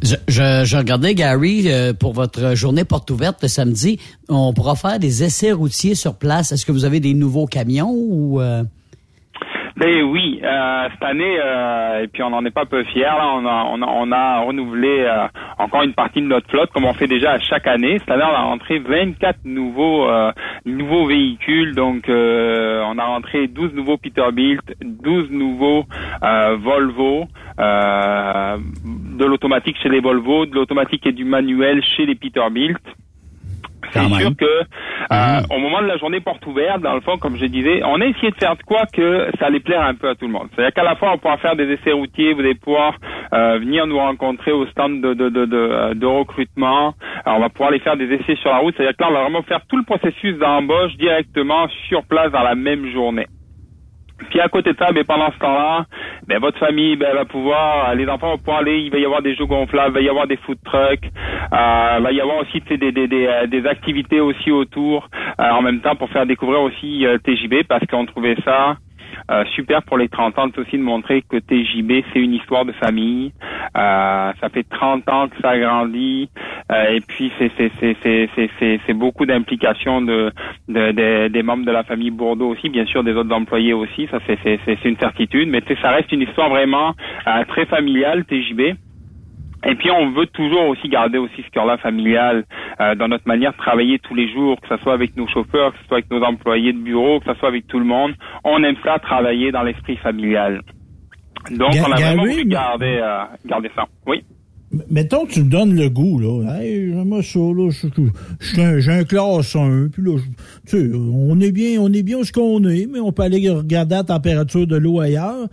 Je, 0.00 0.14
je, 0.28 0.64
je 0.64 0.76
regardais, 0.76 1.14
Gary, 1.14 1.64
euh, 1.66 1.92
pour 1.92 2.12
votre 2.12 2.54
journée 2.54 2.84
porte 2.84 3.10
ouverte 3.10 3.42
le 3.42 3.48
samedi, 3.48 3.98
on 4.28 4.52
pourra 4.52 4.76
faire 4.76 5.00
des 5.00 5.24
essais 5.24 5.50
routiers 5.50 5.96
sur 5.96 6.16
place. 6.16 6.52
Est-ce 6.52 6.64
que 6.64 6.70
vous 6.70 6.84
avez 6.84 7.00
des 7.00 7.14
nouveaux 7.14 7.46
camions 7.46 7.90
ou... 7.90 8.40
euh, 8.40 8.62
Ben 9.78 10.02
oui, 10.02 10.40
euh, 10.42 10.88
cette 10.90 11.04
année, 11.04 11.38
euh, 11.40 12.02
et 12.02 12.08
puis 12.08 12.24
on 12.24 12.30
n'en 12.30 12.44
est 12.44 12.50
pas 12.50 12.64
peu 12.66 12.82
fiers, 12.82 13.02
là, 13.02 13.32
on 13.32 13.46
a, 13.46 13.64
on 13.70 13.80
a, 13.80 13.86
on 13.86 14.10
a 14.10 14.40
renouvelé 14.40 15.04
euh, 15.06 15.28
encore 15.56 15.84
une 15.84 15.94
partie 15.94 16.20
de 16.20 16.26
notre 16.26 16.50
flotte, 16.50 16.72
comme 16.72 16.84
on 16.84 16.94
fait 16.94 17.06
déjà 17.06 17.34
à 17.34 17.38
chaque 17.38 17.68
année. 17.68 17.96
Cette 18.00 18.10
année, 18.10 18.24
on 18.24 18.34
a 18.34 18.42
rentré 18.42 18.80
24 18.80 19.44
nouveaux 19.44 20.08
euh, 20.08 20.32
nouveaux 20.66 21.06
véhicules, 21.06 21.76
donc 21.76 22.08
euh, 22.08 22.82
on 22.86 22.98
a 22.98 23.04
rentré 23.04 23.46
12 23.46 23.72
nouveaux 23.74 23.98
Peterbilt, 23.98 24.62
12 24.82 25.30
nouveaux 25.30 25.84
euh, 26.24 26.56
Volvo, 26.56 27.28
de 27.56 29.24
l'automatique 29.24 29.76
chez 29.80 29.90
les 29.90 30.00
Volvo, 30.00 30.44
de 30.46 30.56
l'automatique 30.56 31.06
et 31.06 31.12
du 31.12 31.24
manuel 31.24 31.84
chez 31.96 32.04
les 32.04 32.16
Peterbilt. 32.16 32.82
C'est 33.92 34.00
sûr 34.00 34.36
que 34.36 34.44
euh, 34.44 35.40
au 35.50 35.58
moment 35.58 35.80
de 35.80 35.86
la 35.86 35.96
journée 35.96 36.20
porte 36.20 36.44
ouverte, 36.46 36.82
dans 36.82 36.94
le 36.94 37.00
fond, 37.00 37.16
comme 37.18 37.36
je 37.36 37.46
disais, 37.46 37.82
on 37.84 38.00
a 38.00 38.06
essayé 38.06 38.30
de 38.30 38.36
faire 38.36 38.56
de 38.56 38.62
quoi 38.62 38.84
que 38.92 39.30
ça 39.38 39.46
allait 39.46 39.60
plaire 39.60 39.82
un 39.82 39.94
peu 39.94 40.08
à 40.08 40.14
tout 40.14 40.26
le 40.26 40.32
monde. 40.32 40.48
C'est-à-dire 40.54 40.74
qu'à 40.74 40.82
la 40.82 40.96
fois, 40.96 41.12
on 41.12 41.18
pourra 41.18 41.38
faire 41.38 41.56
des 41.56 41.70
essais 41.72 41.92
routiers, 41.92 42.34
vous 42.34 42.40
allez 42.40 42.54
pouvoir 42.54 42.94
euh, 43.32 43.58
venir 43.58 43.86
nous 43.86 43.98
rencontrer 43.98 44.52
au 44.52 44.66
stand 44.66 45.00
de, 45.00 45.14
de, 45.14 45.28
de, 45.28 45.44
de, 45.46 45.56
euh, 45.56 45.94
de 45.94 46.06
recrutement. 46.06 46.94
Alors, 47.24 47.38
on 47.38 47.40
va 47.40 47.48
pouvoir 47.48 47.70
aller 47.70 47.80
faire 47.80 47.96
des 47.96 48.12
essais 48.12 48.36
sur 48.36 48.50
la 48.50 48.58
route. 48.58 48.74
C'est-à-dire 48.76 48.96
que 48.96 49.02
là, 49.02 49.08
on 49.10 49.14
va 49.14 49.22
vraiment 49.22 49.42
faire 49.42 49.60
tout 49.68 49.76
le 49.76 49.84
processus 49.84 50.36
d'embauche 50.38 50.96
directement 50.96 51.68
sur 51.88 52.04
place 52.04 52.30
dans 52.32 52.42
la 52.42 52.54
même 52.54 52.90
journée. 52.92 53.26
Puis 54.30 54.40
à 54.40 54.48
côté 54.48 54.72
de 54.72 54.78
ça, 54.78 54.92
ben, 54.92 55.04
pendant 55.04 55.30
ce 55.32 55.38
temps-là, 55.38 55.86
ben, 56.26 56.38
votre 56.40 56.58
famille 56.58 56.96
ben, 56.96 57.14
va 57.14 57.24
pouvoir, 57.24 57.94
les 57.94 58.08
enfants 58.08 58.30
vont 58.30 58.38
pouvoir 58.38 58.58
aller, 58.58 58.80
il 58.80 58.90
va 58.90 58.98
y 58.98 59.04
avoir 59.04 59.22
des 59.22 59.34
jeux 59.34 59.46
gonflables, 59.46 59.90
il 59.90 59.94
va 59.94 60.00
y 60.00 60.08
avoir 60.08 60.26
des 60.26 60.36
food 60.38 60.58
trucks, 60.64 61.04
euh, 61.52 61.94
il 61.98 62.02
va 62.02 62.12
y 62.12 62.20
avoir 62.20 62.38
aussi 62.38 62.60
des, 62.60 62.92
des, 62.92 63.06
des, 63.06 63.26
euh, 63.26 63.46
des 63.46 63.66
activités 63.66 64.20
aussi 64.20 64.50
autour, 64.50 65.08
euh, 65.40 65.50
en 65.50 65.62
même 65.62 65.80
temps 65.80 65.96
pour 65.96 66.10
faire 66.10 66.26
découvrir 66.26 66.60
aussi 66.62 67.06
euh, 67.06 67.18
TJB 67.18 67.64
parce 67.68 67.86
qu'on 67.86 68.06
trouvait 68.06 68.36
ça 68.44 68.76
euh, 69.30 69.44
super 69.54 69.82
pour 69.82 69.98
les 69.98 70.08
30 70.08 70.38
ans 70.38 70.48
aussi 70.56 70.78
de 70.78 70.82
montrer 70.82 71.22
que 71.22 71.36
TJB 71.38 72.04
c'est 72.12 72.20
une 72.20 72.34
histoire 72.34 72.64
de 72.64 72.72
famille. 72.72 73.32
Euh, 73.76 74.32
ça 74.40 74.48
fait 74.48 74.64
30 74.68 75.08
ans 75.08 75.28
que 75.28 75.36
ça 75.42 75.58
grandit 75.58 76.30
euh, 76.72 76.90
et 76.96 77.00
puis 77.00 77.30
c'est 77.38 77.50
c'est 77.56 77.70
c'est 77.80 77.96
c'est 78.02 78.28
c'est 78.34 78.50
c'est 78.58 78.80
c'est 78.86 78.94
beaucoup 78.94 79.26
d'implications 79.26 80.00
de, 80.02 80.32
de, 80.68 80.92
de- 80.92 81.28
des 81.28 81.42
membres 81.42 81.64
de 81.64 81.70
la 81.72 81.84
famille 81.84 82.10
Bourdeau 82.10 82.48
aussi, 82.48 82.68
bien 82.68 82.86
sûr 82.86 83.04
des 83.04 83.12
autres 83.12 83.34
employés 83.34 83.72
aussi. 83.72 84.06
Ça 84.10 84.18
c'est 84.26 84.38
c'est 84.42 84.58
c'est 84.64 84.78
c'est 84.82 84.88
une 84.88 84.98
certitude, 84.98 85.48
mais 85.48 85.62
ça 85.82 85.90
reste 85.90 86.10
une 86.12 86.22
histoire 86.22 86.48
vraiment 86.50 86.94
euh, 87.26 87.44
très 87.48 87.66
familiale 87.66 88.24
TJB. 88.24 88.76
Et 89.66 89.74
puis 89.74 89.90
on 89.90 90.12
veut 90.12 90.26
toujours 90.26 90.68
aussi 90.68 90.88
garder 90.88 91.18
aussi 91.18 91.42
ce 91.44 91.50
cœur-là 91.50 91.78
familial 91.78 92.44
euh, 92.80 92.94
dans 92.94 93.08
notre 93.08 93.26
manière 93.26 93.52
de 93.52 93.56
travailler 93.56 93.98
tous 93.98 94.14
les 94.14 94.32
jours, 94.32 94.56
que 94.60 94.68
ce 94.68 94.80
soit 94.82 94.92
avec 94.94 95.16
nos 95.16 95.26
chauffeurs, 95.26 95.72
que 95.72 95.78
ce 95.80 95.84
soit 95.88 95.96
avec 95.98 96.10
nos 96.10 96.22
employés 96.22 96.72
de 96.72 96.78
bureau, 96.78 97.18
que 97.20 97.32
ce 97.32 97.38
soit 97.38 97.48
avec 97.48 97.66
tout 97.66 97.78
le 97.80 97.84
monde. 97.84 98.12
On 98.44 98.62
aime 98.62 98.76
ça 98.84 98.98
travailler 99.00 99.50
dans 99.50 99.62
l'esprit 99.62 99.96
familial. 99.96 100.60
Donc 101.50 101.72
Ga- 101.72 101.84
on 101.88 101.92
a 101.92 101.96
vraiment 101.96 102.22
voulu 102.24 102.44
garder, 102.44 103.00
euh, 103.02 103.18
garder 103.46 103.70
ça. 103.74 103.84
Oui? 104.06 104.22
Mettons 104.90 105.24
que 105.24 105.32
tu 105.32 105.42
me 105.44 105.48
donnes 105.50 105.74
le 105.74 105.88
goût, 105.88 106.18
là. 106.20 106.60
Hey, 106.60 106.92
j'aime 106.92 107.22
ça, 107.22 107.38
là. 107.38 107.70
J'ai 108.54 108.62
un, 108.62 108.78
j'ai 108.80 108.92
un 108.92 109.04
classe 109.04 109.56
1, 109.56 109.88
puis 109.90 110.02
là, 110.02 110.18
tu 110.68 110.78
sais, 110.78 110.90
on 110.94 111.40
est 111.40 111.52
bien, 111.52 111.80
on 111.80 111.90
est 111.90 112.02
bien 112.02 112.18
où 112.18 112.24
ce 112.24 112.32
qu'on 112.32 112.62
est, 112.64 112.86
mais 112.86 113.00
on 113.00 113.10
peut 113.10 113.22
aller 113.22 113.48
regarder 113.48 113.94
la 113.94 114.04
température 114.04 114.66
de 114.66 114.76
l'eau 114.76 115.00
ailleurs. 115.00 115.48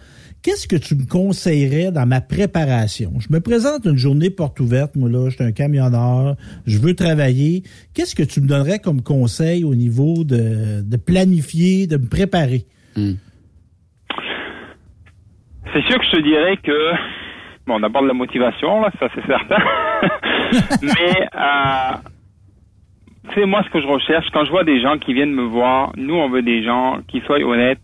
Qu'est-ce 0.46 0.68
que 0.68 0.76
tu 0.76 0.94
me 0.94 1.10
conseillerais 1.10 1.92
dans 1.92 2.06
ma 2.06 2.22
préparation? 2.22 3.14
Je 3.20 3.34
me 3.34 3.40
présente 3.40 3.84
une 3.86 3.98
journée 3.98 4.30
porte 4.30 4.60
ouverte, 4.60 4.96
moi, 4.96 5.10
là. 5.10 5.28
Je 5.32 5.38
suis 5.38 5.44
un 5.44 5.52
camionneur. 5.52 6.36
Je 6.68 6.78
veux 6.78 6.94
travailler. 6.94 7.64
Qu'est-ce 7.96 8.14
que 8.14 8.22
tu 8.22 8.42
me 8.42 8.48
donnerais 8.48 8.78
comme 8.78 9.02
conseil 9.02 9.64
au 9.64 9.74
niveau 9.74 10.24
de, 10.24 10.88
de 10.88 10.98
planifier, 10.98 11.88
de 11.88 11.98
me 11.98 12.08
préparer? 12.08 12.66
C'est 15.74 15.82
sûr 15.88 15.98
que 15.98 16.06
je 16.06 16.12
te 16.12 16.22
dirais 16.22 16.58
que 16.58 16.92
bon, 17.66 17.80
d'abord 17.80 18.04
de 18.04 18.08
la 18.08 18.14
motivation, 18.14 18.82
là, 18.82 18.92
ça 19.00 19.08
c'est 19.16 19.26
certain. 19.26 19.58
Mais 20.84 21.28
euh, 21.34 21.98
tu 23.30 23.34
sais, 23.34 23.46
moi, 23.48 23.64
ce 23.66 23.70
que 23.72 23.82
je 23.82 23.88
recherche, 23.88 24.28
quand 24.32 24.46
je 24.46 24.52
vois 24.52 24.64
des 24.64 24.80
gens 24.80 25.00
qui 25.00 25.16
viennent 25.16 25.34
me 25.34 25.46
voir, 25.46 25.92
nous, 25.98 26.14
on 26.14 26.30
veut 26.30 26.44
des 26.44 26.64
gens 26.64 27.00
qui 27.08 27.22
soient 27.22 27.40
honnêtes, 27.40 27.82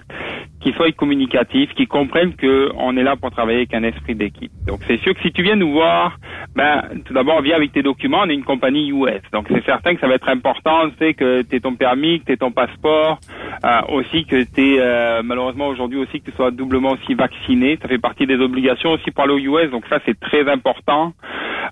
qui 0.61 0.71
soient 0.73 0.91
communicatifs, 0.91 1.73
qui 1.73 1.87
comprennent 1.87 2.35
que 2.35 2.71
on 2.75 2.95
est 2.97 3.03
là 3.03 3.15
pour 3.15 3.31
travailler 3.31 3.59
avec 3.59 3.73
un 3.73 3.83
esprit 3.83 4.15
d'équipe. 4.15 4.51
Donc, 4.67 4.81
c'est 4.87 4.99
sûr 5.01 5.13
que 5.13 5.21
si 5.21 5.31
tu 5.31 5.43
viens 5.43 5.55
nous 5.55 5.71
voir, 5.71 6.17
ben, 6.55 6.83
tout 7.05 7.13
d'abord, 7.13 7.41
viens 7.41 7.55
avec 7.55 7.71
tes 7.71 7.81
documents. 7.81 8.21
On 8.23 8.29
est 8.29 8.35
une 8.35 8.43
compagnie 8.43 8.89
US. 8.89 9.21
Donc, 9.33 9.47
c'est 9.49 9.65
certain 9.65 9.95
que 9.95 10.01
ça 10.01 10.07
va 10.07 10.15
être 10.15 10.29
important, 10.29 10.89
tu 10.89 10.97
sais, 10.99 11.13
que 11.13 11.41
tu 11.41 11.59
ton 11.61 11.75
permis, 11.75 12.19
que 12.21 12.31
tu 12.31 12.37
ton 12.37 12.51
passeport, 12.51 13.19
euh, 13.63 13.81
aussi 13.89 14.25
que 14.25 14.43
tu 14.43 14.75
es, 14.75 15.23
malheureusement, 15.23 15.67
aujourd'hui 15.67 15.99
aussi, 15.99 16.21
que 16.21 16.29
tu 16.29 16.35
sois 16.35 16.51
doublement 16.51 16.91
aussi 16.91 17.13
vacciné. 17.13 17.77
Ça 17.81 17.87
fait 17.87 17.97
partie 17.99 18.25
des 18.25 18.37
obligations 18.37 18.91
aussi 18.91 19.11
pour 19.11 19.23
aller 19.23 19.33
aux 19.33 19.59
US. 19.59 19.71
Donc, 19.71 19.85
ça, 19.89 19.99
c'est 20.05 20.19
très 20.19 20.49
important. 20.49 21.13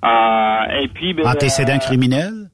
Euh, 0.04 0.82
et 0.82 0.88
puis, 0.88 1.14
ben, 1.14 1.26
Antécédents 1.28 1.76
euh, 1.76 1.80
criminels? 1.80 2.50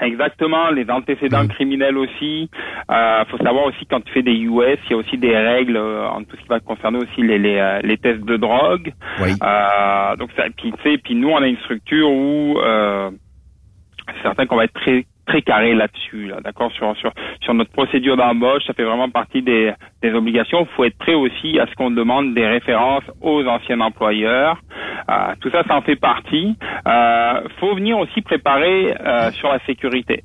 Exactement, 0.00 0.70
les 0.70 0.88
antécédents 0.88 1.46
criminels 1.46 1.98
aussi. 1.98 2.48
Euh, 2.90 3.24
faut 3.26 3.36
savoir 3.38 3.66
aussi 3.66 3.84
quand 3.86 4.00
tu 4.00 4.12
fais 4.12 4.22
des 4.22 4.32
US, 4.32 4.78
il 4.86 4.90
y 4.90 4.94
a 4.94 4.96
aussi 4.96 5.18
des 5.18 5.36
règles 5.36 5.76
euh, 5.76 6.08
en 6.08 6.22
tout 6.24 6.36
ce 6.36 6.42
qui 6.42 6.48
va 6.48 6.60
concerner 6.60 6.98
aussi 6.98 7.22
les 7.22 7.38
les, 7.38 7.58
euh, 7.58 7.80
les 7.82 7.98
tests 7.98 8.24
de 8.24 8.36
drogue. 8.36 8.92
Oui. 9.20 9.32
Euh, 9.42 10.16
donc 10.16 10.30
ça, 10.36 10.44
puis 10.56 10.72
tu 10.72 10.82
sais, 10.82 10.98
puis 10.98 11.14
nous 11.14 11.28
on 11.28 11.42
a 11.42 11.46
une 11.46 11.58
structure 11.58 12.10
où 12.10 12.58
euh, 12.58 13.10
c'est 14.08 14.22
certain 14.22 14.46
qu'on 14.46 14.56
va 14.56 14.64
être 14.64 14.80
très 14.80 15.04
très 15.30 15.42
carré 15.42 15.74
là-dessus, 15.74 16.26
là, 16.26 16.38
d'accord, 16.42 16.70
sur 16.72 16.96
sur 16.96 17.12
sur 17.44 17.54
notre 17.54 17.70
procédure 17.70 18.16
d'embauche, 18.16 18.64
ça 18.66 18.72
fait 18.74 18.82
vraiment 18.84 19.08
partie 19.10 19.42
des 19.42 19.72
des 20.02 20.12
obligations. 20.12 20.60
Il 20.62 20.74
faut 20.74 20.84
être 20.84 20.98
prêt 20.98 21.14
aussi 21.14 21.58
à 21.60 21.66
ce 21.68 21.74
qu'on 21.76 21.90
demande 22.02 22.34
des 22.34 22.46
références 22.46 23.04
aux 23.20 23.44
anciens 23.46 23.80
employeurs. 23.80 24.56
Euh, 25.08 25.34
tout 25.40 25.50
ça, 25.50 25.62
ça 25.68 25.76
en 25.76 25.82
fait 25.82 25.96
partie. 25.96 26.56
Euh, 26.86 27.42
faut 27.60 27.74
venir 27.74 27.98
aussi 27.98 28.20
préparer 28.22 28.94
euh, 29.00 29.30
sur 29.32 29.48
la 29.52 29.60
sécurité. 29.66 30.24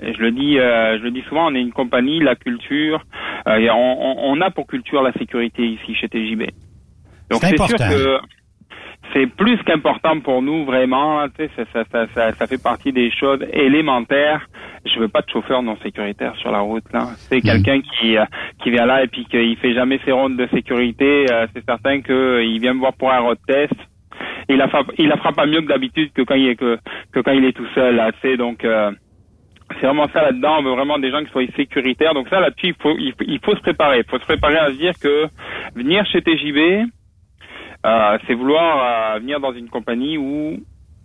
Et 0.00 0.12
je 0.12 0.20
le 0.20 0.30
dis, 0.32 0.58
euh, 0.58 0.98
je 0.98 1.04
le 1.04 1.10
dis 1.10 1.22
souvent, 1.28 1.46
on 1.50 1.54
est 1.54 1.60
une 1.62 1.72
compagnie, 1.72 2.20
la 2.20 2.34
culture, 2.34 3.00
et 3.46 3.70
on, 3.70 4.30
on- 4.30 4.40
a 4.40 4.50
pour 4.50 4.66
culture 4.66 5.00
la 5.02 5.12
sécurité 5.12 5.62
ici 5.76 5.94
chez 5.94 6.08
TJB. 6.08 6.42
Donc 7.30 7.40
C'est 7.50 7.56
sûr 7.68 7.78
que 7.96 8.18
c'est 9.14 9.26
plus 9.26 9.56
qu'important 9.62 10.20
pour 10.20 10.42
nous 10.42 10.64
vraiment. 10.66 11.20
hein, 11.20 11.28
tu 11.38 11.46
sais, 11.46 11.50
ça, 11.72 11.84
ça, 11.90 12.06
ça, 12.14 12.32
ça, 12.32 12.46
fait 12.46 12.62
partie 12.62 12.92
des 12.92 13.10
choses 13.10 13.40
élémentaires. 13.52 14.46
Je 14.84 14.98
veux 15.00 15.08
pas 15.08 15.22
de 15.22 15.30
chauffeur 15.30 15.62
non 15.62 15.76
sécuritaire 15.82 16.36
sur 16.36 16.50
la 16.50 16.58
route 16.60 16.84
là. 16.92 17.06
C'est 17.16 17.40
quelqu'un 17.40 17.80
qui 17.80 18.18
euh, 18.18 18.24
qui 18.62 18.70
vient 18.70 18.84
là 18.86 19.02
et 19.02 19.06
puis 19.06 19.24
qu'il 19.24 19.56
fait 19.56 19.72
jamais 19.72 19.98
ses 20.04 20.12
rondes 20.12 20.36
de 20.36 20.46
sécurité. 20.48 21.26
euh, 21.32 21.46
c'est 21.54 21.64
certain 21.64 22.02
qu'il 22.02 22.60
vient 22.60 22.74
me 22.74 22.80
voir 22.80 22.92
pour 22.94 23.10
un 23.12 23.20
road 23.20 23.38
test. 23.46 23.72
Il 24.50 24.56
la 24.58 24.68
fera, 24.68 24.82
il 24.98 25.08
la 25.08 25.16
fera 25.16 25.32
pas 25.32 25.46
mieux 25.46 25.62
que 25.62 25.68
d'habitude 25.68 26.12
que 26.12 26.22
quand 26.22 26.34
il 26.34 26.48
est 26.48 26.56
que, 26.56 26.78
que 27.12 27.20
quand 27.20 27.32
il 27.32 27.44
est 27.46 27.52
tout 27.56 27.66
seul 27.74 27.96
là. 27.96 28.10
Donc. 28.36 28.64
euh, 28.64 28.90
c'est 29.80 29.86
vraiment 29.86 30.06
ça 30.12 30.22
là-dedans. 30.22 30.56
On 30.58 30.62
veut 30.62 30.72
vraiment 30.72 30.98
des 30.98 31.10
gens 31.10 31.24
qui 31.24 31.30
soient 31.32 31.42
sécuritaires. 31.56 32.12
Donc 32.12 32.28
ça 32.28 32.38
là-dessus, 32.38 32.68
il 32.68 32.74
faut, 32.80 32.94
il, 32.98 33.12
faut- 33.12 33.24
il 33.26 33.40
faut 33.42 33.56
se 33.56 33.60
préparer. 33.62 34.00
Il 34.00 34.04
faut 34.10 34.18
se 34.18 34.24
préparer 34.26 34.58
à 34.58 34.66
se 34.68 34.72
dire 34.76 34.92
que 35.02 35.26
venir 35.74 36.04
chez 36.06 36.20
TJB, 36.20 36.86
euh, 37.84 38.18
c'est 38.26 38.34
vouloir 38.34 39.14
euh, 39.14 39.18
venir 39.18 39.40
dans 39.40 39.52
une 39.52 39.68
compagnie 39.68 40.16
où 40.16 40.56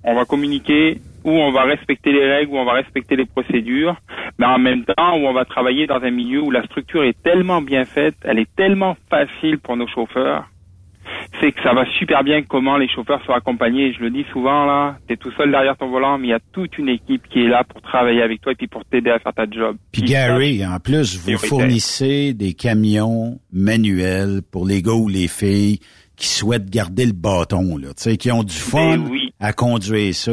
on 0.04 0.16
va 0.16 0.26
communiquer, 0.26 1.00
où 1.24 1.32
on 1.32 1.52
va 1.52 1.64
respecter 1.64 2.12
les 2.12 2.26
règles, 2.26 2.52
où 2.52 2.58
on 2.58 2.66
va 2.66 2.74
respecter 2.74 3.16
les 3.16 3.26
procédures, 3.26 3.98
mais 4.38 4.46
en 4.46 4.60
même 4.60 4.86
temps 4.86 5.18
où 5.18 5.28
on 5.28 5.34
va 5.34 5.46
travailler 5.46 5.88
dans 5.88 6.02
un 6.02 6.12
milieu 6.12 6.42
où 6.42 6.52
la 6.52 6.64
structure 6.64 7.04
est 7.04 7.22
tellement 7.22 7.62
bien 7.62 7.84
faite, 7.84 8.16
elle 8.24 8.40
est 8.40 8.56
tellement 8.56 8.96
facile 9.10 9.60
pour 9.60 9.76
nos 9.76 9.88
chauffeurs, 9.88 10.50
c'est 11.40 11.52
que 11.52 11.62
ça 11.64 11.74
va 11.74 11.86
super 11.98 12.24
bien 12.24 12.44
comment 12.44 12.78
les 12.78 12.88
chauffeurs 12.88 13.24
sont 13.26 13.34
accompagnés. 13.34 13.94
Je 13.94 14.00
le 14.02 14.10
dis 14.10 14.26
souvent 14.32 14.66
là, 14.66 14.98
t'es 15.08 15.18
tout 15.18 15.32
seul 15.38 15.52
derrière 15.52 15.78
ton 15.78 15.90
volant, 15.90 16.18
mais 16.18 16.28
il 16.28 16.30
y 16.32 16.34
a 16.34 16.40
toute 16.54 16.78
une 16.78 16.90
équipe 16.90 17.28
qui 17.30 17.42
est 17.42 17.48
là 17.48 17.64
pour 17.64 17.82
travailler 17.82 18.22
avec 18.22 18.42
toi 18.42 18.54
et 18.54 18.56
puis 18.56 18.68
pour 18.68 18.86
t'aider 18.86 19.10
à 19.10 19.20
faire 19.20 19.34
ta 19.34 19.46
job. 19.50 19.76
Puis 19.92 20.04
Gary, 20.04 20.66
en 20.66 20.80
plus, 20.80 21.18
vous 21.18 21.38
fournissez 21.38 22.34
des 22.34 22.54
camions 22.54 23.40
manuels 23.52 24.42
pour 24.52 24.66
les 24.66 24.82
gars 24.82 24.94
ou 24.94 25.10
les 25.10 25.28
filles 25.28 25.80
qui 26.20 26.28
souhaitent 26.28 26.70
garder 26.70 27.06
le 27.08 27.14
bâton, 27.14 27.78
là, 27.78 27.88
tu 27.90 28.04
sais, 28.04 28.18
qui 28.18 28.32
ont 28.32 28.44
du 28.44 28.54
fun 28.56 28.98
Ben 28.98 29.08
oui. 29.10 29.34
à 29.40 29.54
conduire 29.54 30.14
ça. 30.14 30.32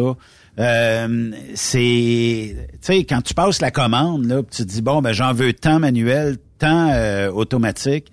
Euh, 0.58 1.30
c'est, 1.54 2.56
tu 2.72 2.78
sais, 2.80 3.04
quand 3.04 3.22
tu 3.22 3.34
passes 3.34 3.60
la 3.60 3.70
commande, 3.70 4.24
là, 4.26 4.42
tu 4.42 4.62
te 4.64 4.68
dis 4.68 4.82
bon, 4.82 5.00
ben 5.00 5.12
j'en 5.12 5.32
veux 5.32 5.52
tant 5.52 5.78
manuel, 5.78 6.36
tant 6.58 6.88
euh, 6.90 7.30
automatique. 7.30 8.10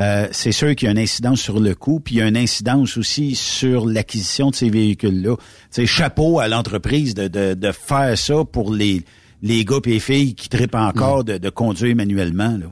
euh, 0.00 0.26
c'est 0.32 0.52
sûr 0.52 0.74
qu'il 0.76 0.86
y 0.86 0.88
a 0.88 0.92
une 0.92 0.98
incidence 0.98 1.40
sur 1.40 1.60
le 1.60 1.74
coût, 1.74 2.00
puis 2.00 2.16
il 2.16 2.18
y 2.18 2.22
a 2.22 2.28
une 2.28 2.36
incidence 2.36 2.96
aussi 2.96 3.34
sur 3.34 3.86
l'acquisition 3.86 4.50
de 4.50 4.54
ces 4.54 4.70
véhicules-là. 4.70 5.36
Tu 5.36 5.44
sais, 5.70 5.86
chapeau 5.86 6.40
à 6.40 6.48
l'entreprise 6.48 7.14
de, 7.14 7.26
de, 7.28 7.54
de 7.54 7.72
faire 7.72 8.18
ça 8.18 8.44
pour 8.44 8.72
les, 8.74 9.02
les 9.42 9.64
gars 9.64 9.78
et 9.86 9.90
les 9.90 10.00
filles 10.00 10.34
qui 10.34 10.48
trippent 10.48 10.74
encore 10.74 11.24
de, 11.24 11.38
de 11.38 11.48
conduire 11.48 11.96
manuellement. 11.96 12.56
Là. 12.58 12.66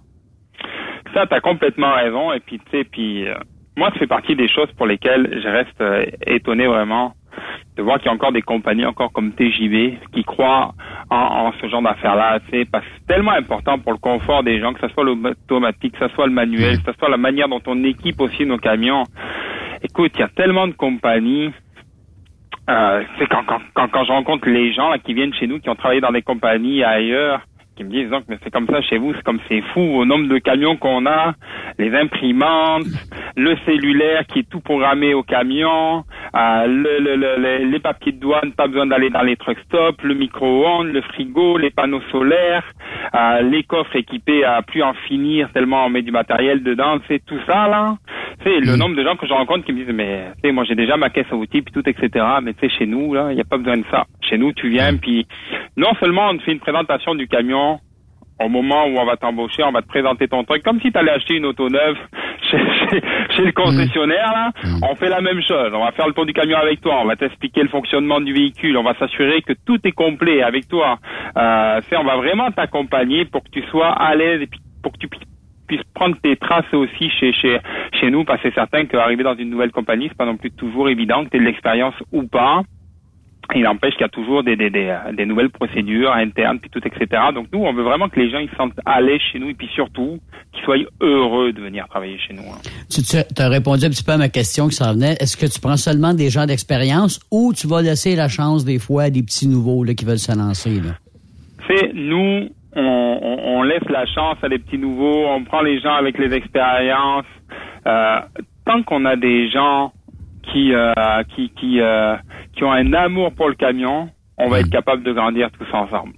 Ça, 1.15 1.27
t'as 1.31 1.41
complètement 1.41 1.95
raison. 1.95 2.33
Et 2.33 2.41
puis, 2.41 2.59
tu 2.71 2.79
sais, 2.79 2.85
puis 2.85 3.27
euh, 3.29 3.35
moi, 3.77 3.91
ça 3.91 3.99
fait 3.99 4.07
partie 4.07 4.35
des 4.35 4.49
choses 4.49 4.71
pour 4.77 4.87
lesquelles 4.87 5.41
je 5.43 5.49
reste 5.49 5.81
euh, 5.81 6.07
étonné 6.27 6.67
vraiment 6.67 7.15
de 7.77 7.83
voir 7.83 7.99
qu'il 7.99 8.07
y 8.07 8.09
a 8.09 8.15
encore 8.15 8.33
des 8.33 8.43
compagnies, 8.43 8.87
encore 8.87 9.13
comme 9.13 9.33
TJB, 9.33 9.99
qui 10.13 10.25
croient 10.25 10.73
en, 11.11 11.17
en 11.17 11.53
ce 11.61 11.69
genre 11.69 11.83
d'affaires-là, 11.83 12.41
tu 12.41 12.51
sais, 12.51 12.65
parce 12.65 12.85
que 12.85 12.91
c'est 12.97 13.15
tellement 13.15 13.33
important 13.33 13.79
pour 13.79 13.93
le 13.93 13.99
confort 13.99 14.43
des 14.43 14.59
gens, 14.61 14.73
que 14.73 14.81
ce 14.81 14.89
soit 14.95 15.05
l'automatique, 15.05 15.93
que 15.99 16.09
ce 16.09 16.15
soit 16.15 16.27
le 16.27 16.33
manuel, 16.33 16.79
que 16.79 16.91
ce 16.91 16.99
soit 16.99 17.11
la 17.11 17.19
manière 17.19 17.49
dont 17.49 17.61
on 17.67 17.85
équipe 17.85 18.19
aussi 18.21 18.47
nos 18.47 18.57
camions. 18.57 19.05
Écoute, 19.83 20.13
il 20.15 20.21
y 20.21 20.25
a 20.25 20.29
tellement 20.29 20.67
de 20.67 20.73
compagnies 20.73 21.53
euh, 22.69 23.05
c'est 23.19 23.29
quand, 23.29 23.45
quand, 23.45 23.61
quand, 23.75 23.89
quand 23.89 24.05
je 24.05 24.13
rencontre 24.13 24.49
les 24.49 24.73
gens 24.73 24.91
là, 24.91 24.99
qui 24.99 25.15
viennent 25.15 25.35
chez 25.35 25.47
nous, 25.47 25.61
qui 25.61 25.69
ont 25.69 25.77
travaillé 25.77 26.01
dans 26.01 26.11
des 26.11 26.23
compagnies 26.23 26.83
ailleurs, 26.83 27.41
qui 27.77 27.85
me 27.85 27.91
disent 27.91 28.11
donc 28.11 28.25
mais 28.29 28.39
c'est 28.43 28.51
comme 28.53 28.67
ça 28.67 28.81
chez 28.83 28.99
vous, 28.99 29.13
c'est 29.15 29.23
comme 29.23 29.39
c'est 29.49 29.61
fou 29.73 29.81
au 29.81 30.05
nombre 30.05 30.29
de 30.29 30.39
camions 30.39 30.77
qu'on 30.77 31.07
a, 31.07 31.35
les 31.79 31.95
imprimantes, 31.95 32.87
le 33.37 33.57
cellulaire 33.67 34.27
qui 34.27 34.41
est 34.41 34.49
tout 34.51 34.61
programmé 34.61 35.15
au 35.15 35.23
camion, 35.23 36.05
euh, 36.35 36.67
le, 36.67 36.99
le, 37.01 37.17
le- 37.17 37.37
le- 37.39 37.65
les 37.71 37.79
papiers 37.79 38.13
de 38.13 38.19
douane, 38.21 38.53
pas 38.57 38.67
besoin 38.67 38.87
d'aller 38.87 39.11
dans 39.11 39.23
les 39.23 39.37
truck 39.37 39.59
stops, 39.67 40.03
le 40.03 40.15
micro-ondes, 40.15 40.89
le 40.89 41.03
frigo, 41.03 41.59
les 41.59 41.71
panneaux 41.71 42.01
solaires, 42.11 42.65
euh, 43.15 43.43
les 43.43 43.63
coffres 43.63 43.95
équipés 43.97 44.45
à 44.45 44.63
plus 44.63 44.83
en 44.83 44.95
finir 45.07 45.51
tellement 45.53 45.87
on 45.87 45.91
met 45.91 46.03
du 46.03 46.11
matériel 46.13 46.63
dedans, 46.63 46.99
c'est 47.09 47.25
tout 47.25 47.39
ça 47.47 47.69
là. 47.69 47.97
C'est 48.43 48.61
le 48.61 48.77
nombre 48.77 48.95
de 48.97 49.03
gens 49.03 49.17
que 49.17 49.27
je 49.27 49.33
rencontre 49.33 49.65
qui 49.65 49.73
me 49.73 49.85
disent 49.85 49.95
mais 49.95 50.33
tu 50.43 50.49
sais 50.49 50.53
moi 50.53 50.65
j'ai 50.65 50.75
déjà 50.75 50.97
ma 50.97 51.11
caisse 51.11 51.27
à 51.31 51.37
outils 51.37 51.63
puis 51.63 51.73
tout 51.73 51.89
etc. 51.89 52.25
Mais 52.43 52.55
tu 52.55 52.61
sais 52.69 52.75
chez 52.79 52.87
nous 52.87 53.13
là 53.15 53.29
il 53.31 53.35
n'y 53.35 53.41
a 53.41 53.45
pas 53.45 53.59
besoin 53.59 53.77
de 53.79 53.85
ça. 53.91 54.05
Chez 54.23 54.39
nous 54.39 54.53
tu 54.53 54.69
viens 54.69 54.97
puis 54.97 55.27
non 55.77 55.93
seulement 56.01 56.29
on 56.31 56.37
te 56.37 56.43
fait 56.43 56.53
une 56.53 56.61
présentation 56.61 57.15
du 57.15 57.27
camion 57.29 57.66
au 58.41 58.49
moment 58.49 58.85
où 58.87 58.99
on 58.99 59.05
va 59.05 59.17
t'embaucher, 59.17 59.63
on 59.65 59.73
va 59.73 59.83
te 59.83 59.89
présenter 59.89 60.29
ton 60.29 60.45
truc, 60.45 60.63
comme 60.63 60.81
si 60.81 60.93
tu 60.93 60.99
allais 60.99 61.13
acheter 61.13 61.37
une 61.37 61.47
auto 61.47 61.69
neuve 61.69 61.97
chez, 62.51 62.59
chez, 62.59 63.01
chez 63.31 63.45
le 63.45 63.53
concessionnaire, 63.53 64.31
là. 64.33 64.51
On 64.83 64.95
fait 64.95 65.09
la 65.09 65.21
même 65.21 65.41
chose. 65.43 65.71
On 65.73 65.85
va 65.85 65.93
faire 65.93 66.07
le 66.07 66.13
tour 66.13 66.27
du 66.27 66.33
camion 66.33 66.59
avec 66.59 66.81
toi, 66.81 67.01
on 67.01 67.07
va 67.07 67.17
t'expliquer 67.17 67.63
le 67.63 67.69
fonctionnement 67.69 68.21
du 68.21 68.33
véhicule, 68.33 68.77
on 68.77 68.83
va 68.83 68.95
s'assurer 68.99 69.43
que 69.43 69.55
tout 69.67 69.79
est 69.85 69.93
complet 69.93 70.43
avec 70.43 70.69
toi. 70.69 70.99
Euh, 71.37 71.81
on 71.99 72.05
va 72.05 72.17
vraiment 72.17 72.51
t'accompagner 72.51 73.25
pour 73.25 73.43
que 73.43 73.51
tu 73.51 73.63
sois 73.71 73.89
à 73.91 74.15
l'aise 74.15 74.43
et 74.43 74.49
pour 74.83 74.93
que 74.93 74.99
tu 74.99 75.09
pu- 75.09 75.19
puisses 75.67 75.83
prendre 75.95 76.17
tes 76.23 76.37
traces 76.37 76.73
aussi 76.73 77.11
chez, 77.19 77.33
chez, 77.33 77.59
chez 77.99 78.11
nous, 78.11 78.25
parce 78.25 78.41
que 78.43 78.49
c'est 78.49 78.55
certain 78.55 78.85
qu'arriver 78.85 79.25
dans 79.25 79.35
une 79.35 79.51
nouvelle 79.51 79.73
compagnie, 79.73 80.07
c'est 80.09 80.17
pas 80.17 80.27
non 80.27 80.37
plus 80.37 80.51
toujours 80.53 80.89
évident 80.89 81.25
que 81.25 81.31
tu 81.31 81.37
aies 81.39 81.41
de 81.41 81.45
l'expérience 81.45 81.95
ou 82.13 82.25
pas. 82.29 82.63
Il 83.55 83.63
n'empêche 83.63 83.93
qu'il 83.95 84.03
y 84.03 84.05
a 84.05 84.09
toujours 84.09 84.43
des, 84.43 84.57
des, 84.57 84.71
des, 84.71 84.95
des 85.15 85.25
nouvelles 85.27 85.51
procédures 85.51 86.13
internes, 86.13 86.59
puis 86.59 86.69
tout, 86.71 86.81
etc. 86.87 87.23
Donc 87.35 87.47
nous, 87.53 87.61
on 87.61 87.73
veut 87.73 87.85
vraiment 87.85 88.09
que 88.09 88.19
les 88.19 88.31
gens 88.31 88.39
ils 88.39 88.51
se 88.51 88.57
sentent 88.57 88.79
à 88.85 89.01
l'aise 89.01 89.21
chez 89.33 89.39
nous, 89.39 89.51
et 89.51 89.55
puis 89.55 89.69
surtout 89.75 90.19
qu'ils 90.53 90.65
soient 90.65 90.77
heureux 91.01 91.53
de 91.53 91.61
venir 91.63 91.87
travailler 91.89 92.19
chez 92.19 92.35
nous. 92.35 92.43
hein. 92.43 92.59
Tu, 92.91 93.03
tu 93.03 93.43
as 93.43 93.49
répondu 93.49 93.87
un 93.87 93.91
petit 93.91 94.03
peu 94.05 94.13
à 94.13 94.19
ma 94.19 94.29
question 94.29 94.69
qui 94.69 94.75
s'en 94.75 94.93
venait. 94.93 95.15
Est-ce 95.21 95.37
que 95.37 95.47
tu 95.47 95.61
prends 95.61 95.77
seulement 95.77 96.13
des 96.13 96.29
gens 96.29 96.47
d'expérience 96.47 97.21
ou 97.31 97.53
tu 97.55 97.67
vas 97.67 97.83
laisser 97.83 98.17
la 98.17 98.29
chance 98.29 98.65
des 98.65 98.79
fois 98.79 99.05
à 99.05 99.11
des 99.11 99.23
petits 99.23 99.49
nouveaux 99.49 99.85
là, 99.85 99.95
qui 99.95 100.05
veulent 100.05 100.19
se 100.19 100.37
lancer? 100.37 100.81
C'est 101.69 101.93
nous, 101.95 102.49
on, 102.75 103.19
on, 103.23 103.59
on 103.59 103.63
laisse 103.63 103.89
la 103.89 104.07
chance 104.07 104.37
à 104.43 104.49
des 104.49 104.59
petits 104.59 104.79
nouveaux, 104.79 105.27
on 105.29 105.45
prend 105.45 105.63
les 105.63 105.81
gens 105.81 105.95
avec 105.95 106.19
les 106.19 106.35
expériences. 106.35 107.25
Euh, 107.87 108.19
tant 108.65 108.83
qu'on 108.83 109.05
a 109.05 109.17
des 109.17 109.49
gens 109.51 109.93
qui 110.53 110.75
euh, 110.75 110.93
qui 111.35 111.51
qui, 111.59 111.81
euh, 111.81 112.15
qui 112.57 112.65
ont 112.65 112.73
un 112.73 112.93
amour 112.95 113.33
pour 113.33 113.49
le 113.49 113.55
camion, 113.55 114.09
on 114.39 114.49
va 114.49 114.61
être 114.61 114.71
capable 114.71 115.03
de 115.05 115.13
grandir 115.13 115.49
tous 115.59 115.67
ensemble. 115.75 116.15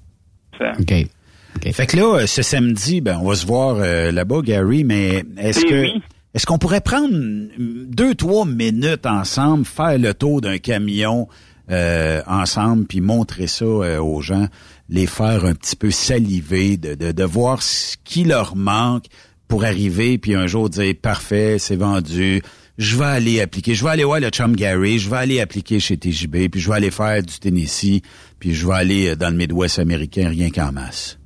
C'est- 0.59 0.81
OK. 0.81 1.73
Fait 1.73 1.87
que 1.87 1.97
là, 1.97 2.21
euh, 2.21 2.27
ce 2.27 2.43
samedi, 2.43 3.01
ben, 3.01 3.19
on 3.23 3.29
va 3.29 3.35
se 3.35 3.47
voir 3.47 3.77
euh, 3.81 4.13
là-bas, 4.13 4.41
Gary, 4.43 4.85
mais 4.85 5.25
est-ce 5.39 5.65
que 5.65 5.83
oui. 5.83 6.03
est-ce 6.35 6.47
qu'on 6.47 6.59
pourrait 6.59 6.81
prendre 6.81 7.13
deux, 7.59 8.15
trois 8.15 8.45
minutes 8.47 9.07
ensemble, 9.07 9.65
faire 9.65 9.99
le 9.99 10.15
tour 10.15 10.41
d'un 10.41 10.59
camion 10.59 11.27
euh, 11.71 12.21
ensemble, 12.27 12.87
puis 12.87 13.01
montrer 13.01 13.47
ça 13.49 13.65
euh, 13.65 13.99
aux 14.01 14.21
gens, 14.21 14.47
les 14.89 15.07
faire 15.07 15.45
un 15.45 15.55
petit 15.55 15.75
peu 15.77 15.91
saliver, 15.91 16.77
de, 16.77 16.95
de, 16.95 17.13
de 17.13 17.25
voir 17.25 17.63
ce 17.63 17.97
qui 18.05 18.25
leur 18.25 18.55
manque 18.57 19.07
pour 19.49 19.65
arriver, 19.65 20.17
puis 20.19 20.35
un 20.35 20.47
jour 20.47 20.71
dire 20.71 20.95
parfait, 21.01 21.59
c'est 21.59 21.77
vendu. 21.77 22.41
Je 22.79 22.97
vais 22.97 23.05
aller 23.05 23.41
appliquer. 23.41 23.75
Je 23.75 23.85
vais 23.85 23.91
aller 23.91 24.05
voir 24.05 24.21
le 24.21 24.29
chum 24.29 24.55
Gary. 24.55 24.99
Je 24.99 25.11
vais 25.11 25.17
aller 25.17 25.41
appliquer 25.41 25.81
chez 25.81 25.97
TJB. 25.97 26.49
Puis 26.51 26.61
je 26.61 26.71
vais 26.71 26.77
aller 26.77 26.91
faire 26.93 27.21
du 27.23 27.39
Tennessee. 27.39 28.03
Puis 28.39 28.55
je 28.55 28.67
vais 28.67 28.75
aller 28.75 29.09
euh, 29.11 29.17
dans 29.17 29.31
le 29.31 29.37
Midwest 29.37 29.81
américain 29.81 30.29
rien 30.29 30.51
qu'en 30.51 30.73
masse. 30.73 31.19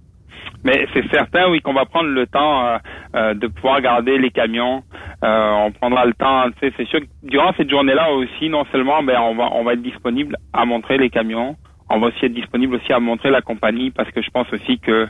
Mais 0.65 0.87
c'est 0.95 1.07
certain, 1.11 1.51
oui, 1.51 1.61
qu'on 1.61 1.75
va 1.75 1.87
prendre 1.87 2.09
le 2.09 2.27
temps 2.27 2.67
euh, 2.67 2.79
euh, 3.17 3.35
de 3.35 3.49
pouvoir 3.49 3.81
garder 3.81 4.17
les 4.19 4.31
camions. 4.31 4.85
Euh, 5.25 5.51
on 5.67 5.73
prendra 5.73 6.07
le 6.07 6.15
temps. 6.15 6.45
C'est 6.61 6.87
sûr 6.87 7.01
que 7.01 7.07
durant 7.25 7.53
cette 7.57 7.69
journée-là 7.69 8.13
aussi, 8.13 8.49
non 8.49 8.65
seulement, 8.71 9.03
ben, 9.03 9.21
on 9.21 9.35
va 9.35 9.49
on 9.53 9.65
va 9.65 9.73
être 9.73 9.83
disponible 9.83 10.37
à 10.53 10.65
montrer 10.65 10.99
les 10.99 11.11
camions. 11.11 11.57
On 11.95 11.99
va 12.01 12.07
aussi 12.09 12.25
être 12.25 12.33
disponible 12.33 12.75
aussi 12.77 12.93
à 12.93 12.99
montrer 13.01 13.31
la 13.31 13.43
compagnie 13.43 13.91
parce 13.91 14.11
que 14.11 14.23
je 14.23 14.31
pense 14.31 14.51
aussi 14.53 14.79
que 14.79 15.07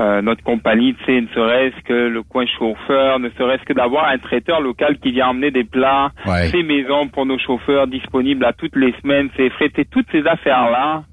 euh, 0.00 0.20
notre 0.22 0.42
compagnie, 0.42 0.94
tu 0.94 1.04
sais, 1.04 1.20
ne 1.20 1.28
serait-ce 1.28 1.80
que 1.84 1.92
le 2.08 2.22
coin 2.22 2.44
chauffeur, 2.58 3.18
ne 3.20 3.28
serait-ce 3.30 3.62
que 3.64 3.72
d'avoir 3.72 4.08
un 4.08 4.18
traiteur 4.18 4.60
local 4.60 4.98
qui 4.98 5.12
vient 5.12 5.28
emmener 5.28 5.50
des 5.50 5.64
plats, 5.64 6.10
Ouais. 6.26 6.48
fait 6.50 6.62
maison 6.64 7.06
pour 7.08 7.24
nos 7.24 7.38
chauffeurs 7.38 7.86
disponibles 7.86 8.44
à 8.44 8.52
toutes 8.52 8.76
les 8.76 8.92
semaines, 9.02 9.30
c'est 9.36 9.48
fréter 9.50 9.84
toutes 9.84 10.06
ces 10.12 10.26
affaires-là 10.26 11.04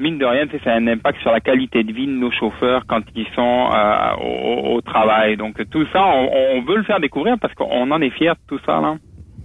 mine 0.00 0.18
de 0.18 0.24
rien, 0.26 0.46
tu 0.48 0.58
sais, 0.58 0.64
ça 0.64 0.72
a 0.72 0.76
un 0.76 0.88
impact 0.88 1.20
sur 1.20 1.30
la 1.30 1.38
qualité 1.38 1.84
de 1.84 1.92
vie 1.92 2.06
de 2.08 2.12
nos 2.12 2.32
chauffeurs 2.32 2.82
quand 2.88 3.02
ils 3.14 3.28
sont 3.36 3.68
euh, 3.72 4.14
au, 4.20 4.74
au 4.74 4.80
travail. 4.80 5.36
Donc 5.36 5.54
tout 5.70 5.86
ça, 5.92 6.04
on, 6.04 6.28
on 6.56 6.62
veut 6.62 6.78
le 6.78 6.82
faire 6.82 6.98
découvrir 6.98 7.36
parce 7.40 7.54
qu'on 7.54 7.88
en 7.90 8.00
est 8.02 8.10
fiers 8.10 8.30
de 8.30 8.46
tout 8.48 8.58
ça. 8.66 8.80
Là. 8.80 8.96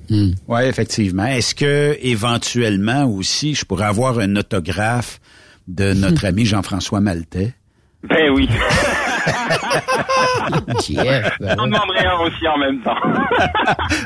Oui, 0.10 0.62
effectivement. 0.64 1.26
Est-ce 1.26 1.54
que 1.56 1.98
éventuellement 2.02 3.06
aussi, 3.06 3.56
je 3.56 3.66
pourrais 3.66 3.86
avoir 3.86 4.20
un 4.20 4.36
autographe 4.36 5.20
de 5.68 5.94
notre 5.94 6.26
ami 6.28 6.46
Jean-François 6.46 7.02
Maltais? 7.02 7.54
Ben 8.04 8.30
oui. 8.32 8.48
Ben 10.50 11.56
J'en 11.58 11.68
demanderai 11.68 12.06
un 12.06 12.20
aussi 12.20 12.48
en 12.48 12.58
même 12.58 12.82
temps. 12.82 12.96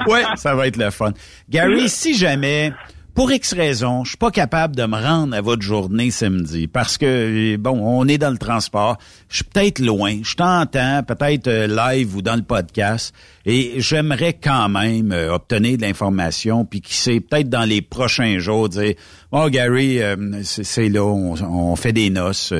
ouais, 0.07 0.23
ça 0.35 0.55
va 0.55 0.67
être 0.67 0.77
le 0.77 0.89
fun. 0.89 1.13
Gary, 1.49 1.87
si 1.89 2.15
jamais, 2.15 2.73
pour 3.15 3.31
X 3.31 3.53
raison, 3.53 4.03
je 4.03 4.09
suis 4.09 4.17
pas 4.17 4.31
capable 4.31 4.75
de 4.75 4.85
me 4.85 4.97
rendre 4.97 5.35
à 5.35 5.41
votre 5.41 5.61
journée 5.61 6.09
samedi 6.09 6.65
parce 6.65 6.97
que, 6.97 7.57
bon, 7.57 7.79
on 7.79 8.07
est 8.07 8.17
dans 8.17 8.31
le 8.31 8.39
transport, 8.39 8.97
je 9.29 9.37
suis 9.37 9.43
peut-être 9.45 9.79
loin, 9.79 10.19
je 10.23 10.35
t'entends, 10.35 11.03
peut-être 11.03 11.47
euh, 11.47 11.67
live 11.67 12.15
ou 12.15 12.23
dans 12.23 12.35
le 12.35 12.41
podcast, 12.41 13.13
et 13.45 13.73
j'aimerais 13.77 14.33
quand 14.33 14.67
même 14.67 15.11
euh, 15.11 15.31
obtenir 15.31 15.77
de 15.77 15.83
l'information, 15.83 16.65
puis 16.65 16.81
qui 16.81 16.95
sait, 16.95 17.19
peut-être 17.19 17.49
dans 17.49 17.65
les 17.65 17.83
prochains 17.83 18.39
jours, 18.39 18.67
dire, 18.67 18.95
oh 19.31 19.47
Gary, 19.47 20.01
euh, 20.01 20.41
c'est 20.43 20.89
là, 20.89 21.03
on, 21.03 21.75
fait 21.75 21.93
des 21.93 22.09
noces, 22.09 22.51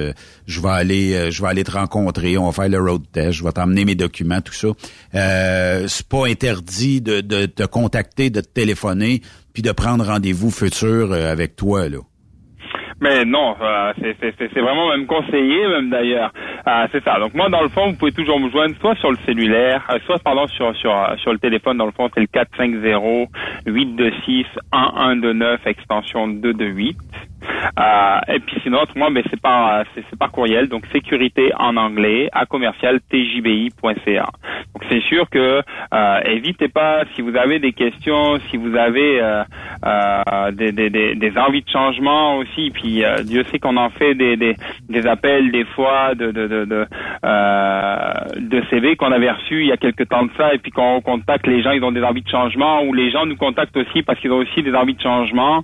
je 0.45 0.61
vais 0.61 0.69
aller, 0.69 1.31
je 1.31 1.41
vais 1.41 1.47
aller 1.47 1.63
te 1.63 1.71
rencontrer, 1.71 2.38
on 2.38 2.45
va 2.45 2.51
faire 2.51 2.69
le 2.69 2.80
road 2.80 3.03
test, 3.11 3.31
je 3.31 3.43
vais 3.43 3.51
t'emmener 3.51 3.85
mes 3.85 3.95
documents, 3.95 4.41
tout 4.41 4.53
ça. 4.53 4.67
C'est 5.88 6.07
pas 6.07 6.27
interdit 6.27 7.01
de, 7.01 7.21
de 7.21 7.45
te 7.45 7.63
contacter, 7.63 8.30
de 8.30 8.41
te 8.41 8.47
téléphoner, 8.47 9.21
puis 9.53 9.63
de 9.63 9.71
prendre 9.71 10.05
rendez-vous 10.05 10.51
futur 10.51 11.11
euh, 11.11 11.31
avec 11.31 11.55
toi 11.55 11.88
là. 11.89 11.97
Mais 13.01 13.25
non, 13.25 13.55
euh, 13.61 13.91
c'est- 13.99 14.59
vraiment 14.61 14.89
même 14.95 15.05
conseillé, 15.07 15.67
même 15.67 15.89
d'ailleurs. 15.89 16.31
Euh, 16.65 16.88
c'est 16.91 17.03
ça. 17.03 17.19
Donc 17.19 17.34
moi, 17.34 17.49
dans 17.49 17.61
le 17.61 17.67
fond, 17.67 17.88
vous 17.91 17.97
pouvez 17.97 18.13
toujours 18.13 18.39
me 18.39 18.49
joindre 18.49 18.75
soit 18.80 18.95
sur 18.95 19.11
le 19.11 19.17
cellulaire, 19.25 19.85
soit 20.05 20.19
pardon 20.19 20.47
sur 20.47 20.73
sur 20.77 20.93
sur 21.17 21.34
le 21.34 21.39
téléphone. 21.39 21.77
Dans 21.77 21.85
le 21.85 21.91
fond, 21.91 22.09
c'est 22.13 22.21
le 22.21 22.27
450 22.27 23.27
826 23.65 24.45
1129 24.71 25.59
extension 25.67 26.27
228. 26.30 26.97
Euh, 27.80 28.34
et 28.34 28.40
puis 28.40 28.57
sinon, 28.64 28.82
autrement, 28.82 29.11
ben 29.11 29.24
c'est 29.30 29.41
par 29.41 29.84
c'est 29.95 30.18
par 30.18 30.32
courriel. 30.32 30.68
Donc 30.68 30.86
sécurité 30.91 31.52
en 31.57 31.78
anglais 31.78 32.30
à 32.32 32.45
commercial 32.45 32.99
tjbi.ca. 33.11 34.30
Donc 34.74 34.84
c'est 34.90 35.02
sûr 35.02 35.30
que 35.30 35.61
euh, 35.94 36.20
évitez 36.26 36.68
pas 36.68 37.03
si 37.15 37.22
vous 37.22 37.36
avez 37.36 37.60
des 37.60 37.74
questions, 37.74 38.40
si 38.49 38.57
vous 38.57 38.76
avez 38.76 39.22
euh, 39.22 40.52
des, 40.52 40.72
des, 40.72 40.90
des, 40.90 41.15
des 41.15 41.38
envies 41.38 41.64
de 41.64 41.70
changement 41.70 42.38
aussi. 42.38 42.72
Puis 42.72 43.03
Dieu 43.26 43.44
sait 43.52 43.60
qu'on 43.60 43.78
en 43.78 43.90
fait 43.90 44.15
des, 44.15 44.36
des, 44.36 44.56
des 44.90 45.07
appels 45.07 45.52
des 45.52 45.65
fois 45.65 46.15
de 46.15 46.32
de 46.32 46.48
de 46.48 46.65
de, 46.65 46.88
de 48.40 48.64
CV 48.70 48.95
qu'on 48.95 49.11
avait 49.11 49.32
reçus 49.32 49.61
il 49.61 49.68
y 49.68 49.72
a 49.72 49.78
quelques 49.78 50.07
temps 50.10 50.26
de 50.26 50.32
ça 50.38 50.53
et 50.53 50.57
puis 50.57 50.72
qu'on 50.72 51.02
contacte 51.02 51.48
les 51.48 51.61
gens, 51.61 51.72
ils 51.72 51.84
ont 51.84 51.91
des 51.91 52.03
envies 52.03 52.22
de 52.22 52.30
changement 52.30 52.84
ou 52.84 52.94
les 52.94 53.11
gens 53.11 53.26
nous 53.26 53.36
contactent 53.36 53.78
aussi 53.78 54.03
parce 54.03 54.20
qu'ils 54.20 54.32
ont 54.32 54.38
aussi 54.38 54.64
des 54.64 54.74
envies 54.74 54.95
de 54.95 55.02
changement. 55.02 55.64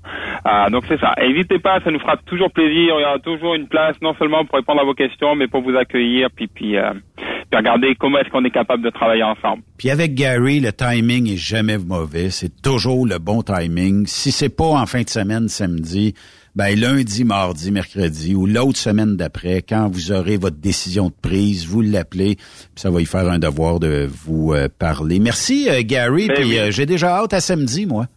Donc 0.72 0.84
c'est 0.88 1.00
ça. 1.00 1.14
N'hésitez 1.20 1.60
pas, 1.60 1.69
ça 1.84 1.92
nous 1.92 2.00
fera 2.00 2.18
toujours 2.26 2.52
plaisir. 2.52 2.96
Il 2.98 3.02
y 3.02 3.06
aura 3.06 3.20
toujours 3.20 3.56
une 3.56 3.68
place 3.68 3.96
non 4.02 4.14
seulement 4.16 4.46
pour 4.46 4.56
répondre 4.56 4.82
à 4.82 4.84
vos 4.84 4.94
questions, 4.94 5.36
mais 5.36 5.48
pour 5.48 5.62
vous 5.62 5.76
accueillir 5.76 6.30
puis 6.36 6.48
puis, 6.48 6.78
euh, 6.78 6.94
puis 7.16 7.58
regarder 7.58 7.96
comment 8.00 8.20
est-ce 8.20 8.30
qu'on 8.30 8.44
est 8.44 8.52
capable 8.52 8.84
de 8.84 8.90
travailler 8.90 9.24
ensemble. 9.24 9.64
Puis 9.78 9.90
avec 9.90 10.16
Gary, 10.16 10.60
le 10.60 10.72
timing 10.72 11.32
est 11.32 11.38
jamais 11.38 11.78
mauvais. 11.78 12.30
C'est 12.30 12.62
toujours 12.62 13.06
le 13.06 13.20
bon 13.20 13.42
timing. 13.42 14.06
Si 14.08 14.32
c'est 14.32 14.56
pas 14.56 14.70
en 14.70 14.86
fin 14.86 15.02
de 15.02 15.10
semaine, 15.10 15.48
samedi, 15.48 16.14
ben 16.56 16.78
lundi, 16.78 17.24
mardi, 17.24 17.72
mercredi 17.72 18.36
ou 18.36 18.46
l'autre 18.46 18.78
semaine 18.78 19.16
d'après, 19.16 19.62
quand 19.62 19.88
vous 19.90 20.12
aurez 20.12 20.38
votre 20.38 20.58
décision 20.58 21.08
de 21.08 21.14
prise, 21.22 21.66
vous 21.68 21.82
l'appelez, 21.82 22.36
puis 22.36 22.46
ça 22.76 22.90
va 22.90 23.02
y 23.02 23.06
faire 23.06 23.30
un 23.30 23.40
devoir 23.40 23.80
de 23.80 24.10
vous 24.10 24.54
euh, 24.54 24.68
parler. 24.80 25.20
Merci 25.20 25.70
euh, 25.70 25.82
Gary, 25.84 26.28
Ben 26.28 26.36
puis 26.36 26.60
oui. 26.60 26.72
j'ai 26.72 26.86
déjà 26.86 27.18
hâte 27.18 27.34
à 27.34 27.40
samedi, 27.40 27.86
moi. 27.86 28.08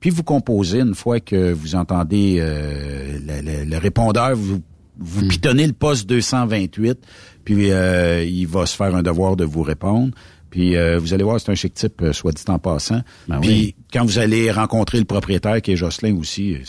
puis 0.00 0.10
vous 0.10 0.22
composez 0.22 0.80
une 0.80 0.94
fois 0.94 1.20
que 1.20 1.52
vous 1.52 1.74
entendez 1.74 2.36
euh, 2.40 3.18
le, 3.18 3.40
le- 3.42 3.64
le 3.64 3.78
répondeur, 3.78 4.36
vous, 4.36 4.60
vous 4.98 5.28
pitonnez 5.28 5.66
le 5.66 5.72
poste 5.72 6.06
228, 6.08 6.98
puis 7.44 7.70
euh, 7.70 8.24
il 8.24 8.46
va 8.46 8.66
se 8.66 8.76
faire 8.76 8.94
un 8.94 9.02
devoir 9.02 9.36
de 9.36 9.44
vous 9.44 9.62
répondre. 9.62 10.12
Puis 10.48 10.76
euh, 10.76 10.98
vous 10.98 11.12
allez 11.12 11.24
voir, 11.24 11.38
c'est 11.40 11.50
un 11.50 11.54
chic 11.56 11.74
type, 11.74 12.00
euh, 12.02 12.12
soit 12.14 12.32
dit 12.32 12.42
en 12.46 12.58
passant. 12.58 13.00
puis 13.40 13.48
oui. 13.50 13.74
quand 13.92 14.04
vous 14.04 14.18
allez 14.18 14.50
rencontrer 14.50 14.98
le 14.98 15.04
propriétaire, 15.04 15.60
qui 15.60 15.72
est 15.72 15.76
Jocelyn 15.76 16.16
aussi, 16.16 16.54
euh, 16.54 16.60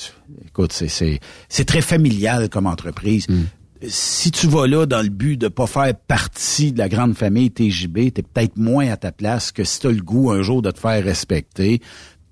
écoute, 0.45 0.73
c'est, 0.73 0.89
c'est, 0.89 1.19
c'est 1.47 1.63
très 1.63 1.81
familial 1.81 2.49
comme 2.49 2.65
entreprise. 2.65 3.27
Si 3.87 4.31
tu 4.31 4.47
vas 4.47 4.67
là 4.67 4.85
dans 4.85 5.01
le 5.01 5.09
but 5.09 5.37
de 5.37 5.47
pas 5.47 5.67
faire 5.67 5.93
partie 5.95 6.71
de 6.71 6.77
la 6.77 6.89
grande 6.89 7.15
famille 7.15 7.51
TJB, 7.51 8.11
t'es 8.13 8.23
peut-être 8.23 8.57
moins 8.57 8.89
à 8.89 8.97
ta 8.97 9.11
place 9.11 9.51
que 9.51 9.63
si 9.63 9.79
t'as 9.81 9.91
le 9.91 10.01
goût 10.01 10.31
un 10.31 10.41
jour 10.41 10.61
de 10.61 10.71
te 10.71 10.79
faire 10.79 11.03
respecter, 11.03 11.81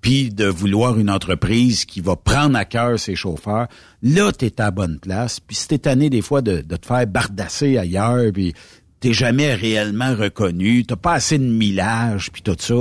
puis 0.02 0.30
de 0.30 0.46
vouloir 0.46 1.00
une 1.00 1.10
entreprise 1.10 1.86
qui 1.86 2.00
va 2.00 2.16
prendre 2.16 2.56
à 2.58 2.66
cœur 2.66 3.00
ses 3.00 3.16
chauffeurs, 3.16 3.68
là, 4.04 4.32
t'es 4.32 4.62
à 4.62 4.66
la 4.66 4.72
bonne 4.72 5.00
place. 5.00 5.40
Puis 5.40 5.56
si 5.56 5.68
t'es 5.68 5.80
tanné 5.80 6.10
des 6.10 6.22
fois 6.22 6.42
de, 6.42 6.62
de 6.62 6.76
te 6.76 6.86
faire 6.86 7.08
bardasser 7.08 7.78
ailleurs, 7.78 8.32
puis 8.32 8.54
t'es 9.00 9.14
jamais 9.14 9.56
réellement 9.56 10.16
reconnu, 10.16 10.86
t'as 10.86 10.96
pas 10.96 11.14
assez 11.14 11.38
de 11.38 11.44
millage, 11.44 12.32
puis 12.32 12.42
tout 12.42 12.56
ça, 12.58 12.76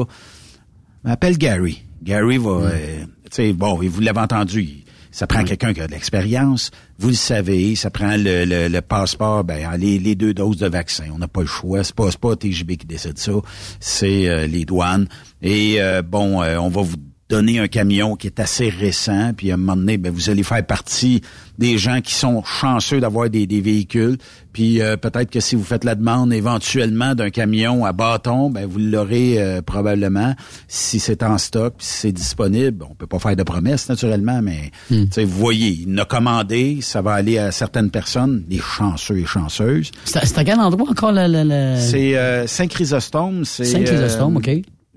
ben, 1.02 1.12
appelle 1.12 1.38
Gary. 1.38 1.82
Gary 2.02 2.36
va, 2.36 2.50
euh, 2.50 3.04
tu 3.24 3.30
sais, 3.30 3.52
bon, 3.54 3.78
vous 3.78 4.00
l'avez 4.00 4.20
entendu, 4.20 4.84
ça 5.14 5.26
prend 5.28 5.44
quelqu'un 5.44 5.72
qui 5.72 5.80
a 5.80 5.86
de 5.86 5.92
l'expérience. 5.92 6.70
Vous 6.98 7.08
le 7.08 7.14
savez, 7.14 7.76
ça 7.76 7.88
prend 7.90 8.16
le, 8.16 8.44
le- 8.44 8.68
le 8.68 8.80
passeport, 8.80 9.44
ben 9.44 9.76
les, 9.76 9.98
les 10.00 10.14
deux 10.16 10.34
doses 10.34 10.56
de 10.56 10.66
vaccin. 10.68 11.04
On 11.14 11.18
n'a 11.18 11.28
pas 11.28 11.42
le 11.42 11.46
choix. 11.46 11.84
C'est 11.84 11.94
pas, 11.94 12.08
pas 12.20 12.34
TJB 12.34 12.72
qui 12.76 12.86
décide 12.86 13.18
ça, 13.18 13.32
c'est 13.78 14.28
euh, 14.28 14.46
les 14.48 14.64
douanes. 14.64 15.06
Et 15.40 15.80
euh, 15.80 16.02
bon, 16.02 16.42
euh, 16.42 16.56
on 16.58 16.68
va 16.68 16.82
vous 16.82 16.96
donner 17.35 17.59
un 17.59 17.69
camion 17.69 18.15
qui 18.16 18.27
est 18.28 18.39
assez 18.39 18.69
récent, 18.69 19.32
puis 19.36 19.51
à 19.51 19.55
un 19.55 19.56
moment 19.56 19.77
donné, 19.77 19.98
ben, 19.98 20.12
vous 20.12 20.31
allez 20.31 20.43
faire 20.44 20.65
partie 20.65 21.20
des 21.59 21.78
gens 21.78 22.01
qui 22.01 22.15
sont 22.15 22.43
chanceux 22.44 23.01
d'avoir 23.01 23.28
des, 23.31 23.47
des 23.47 23.61
véhicules. 23.61 24.16
Puis 24.52 24.81
euh, 24.81 24.97
peut-être 24.97 25.31
que 25.31 25.40
si 25.40 25.56
vous 25.56 25.65
faites 25.65 25.85
la 25.85 25.94
demande 25.97 26.32
éventuellement 26.32 27.15
d'un 27.15 27.31
camion 27.31 27.85
à 27.85 27.93
bâton, 27.93 28.51
ben 28.51 28.66
vous 28.66 28.78
l'aurez 28.78 29.40
euh, 29.43 29.62
probablement 29.62 30.35
si 30.69 31.01
c'est 31.01 31.23
en 31.24 31.39
stock, 31.39 31.74
puis 31.78 31.86
si 31.86 31.98
c'est 31.98 32.12
disponible. 32.12 32.85
On 32.89 32.94
peut 32.94 33.06
pas 33.09 33.19
faire 33.19 33.35
de 33.36 33.43
promesses 33.43 33.89
naturellement, 33.89 34.40
mais 34.43 34.70
Hmm. 34.90 35.05
vous 35.16 35.27
voyez, 35.39 35.78
il 35.86 35.98
a 36.01 36.05
commandé, 36.05 36.78
ça 36.82 37.02
va 37.02 37.12
aller 37.15 37.39
à 37.39 37.51
certaines 37.52 37.90
personnes, 37.90 38.44
des 38.48 38.59
chanceux 38.59 39.19
et 39.19 39.27
chanceuses. 39.27 39.90
C'est 40.05 40.39
à 40.39 40.44
quel 40.44 40.59
endroit 40.61 40.89
encore 40.90 41.12
le... 41.12 41.27
le, 41.27 41.43
le- 41.44 41.81
C'est 41.81 42.16
euh, 42.16 42.47
Saint-Chrysostome. 42.47 43.44
c'est, 43.44 43.65
Saint-Chrysostome, 43.65 44.36
euh, 44.36 44.39
OK. 44.39 44.51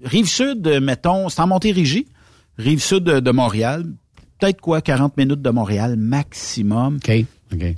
Rive-Sud, 0.04 0.80
mettons, 0.82 1.30
c'est 1.30 1.42
en 1.42 1.48
Montérégie. 1.48 2.08
Rive-Sud 2.58 3.04
de, 3.04 3.20
de 3.20 3.32
Montréal. 3.32 3.86
Peut-être 4.40 4.62
quoi, 4.62 4.82
40 4.82 5.18
minutes 5.18 5.42
de 5.42 5.50
Montréal 5.50 5.96
maximum. 5.98 6.98
OK. 6.98 7.26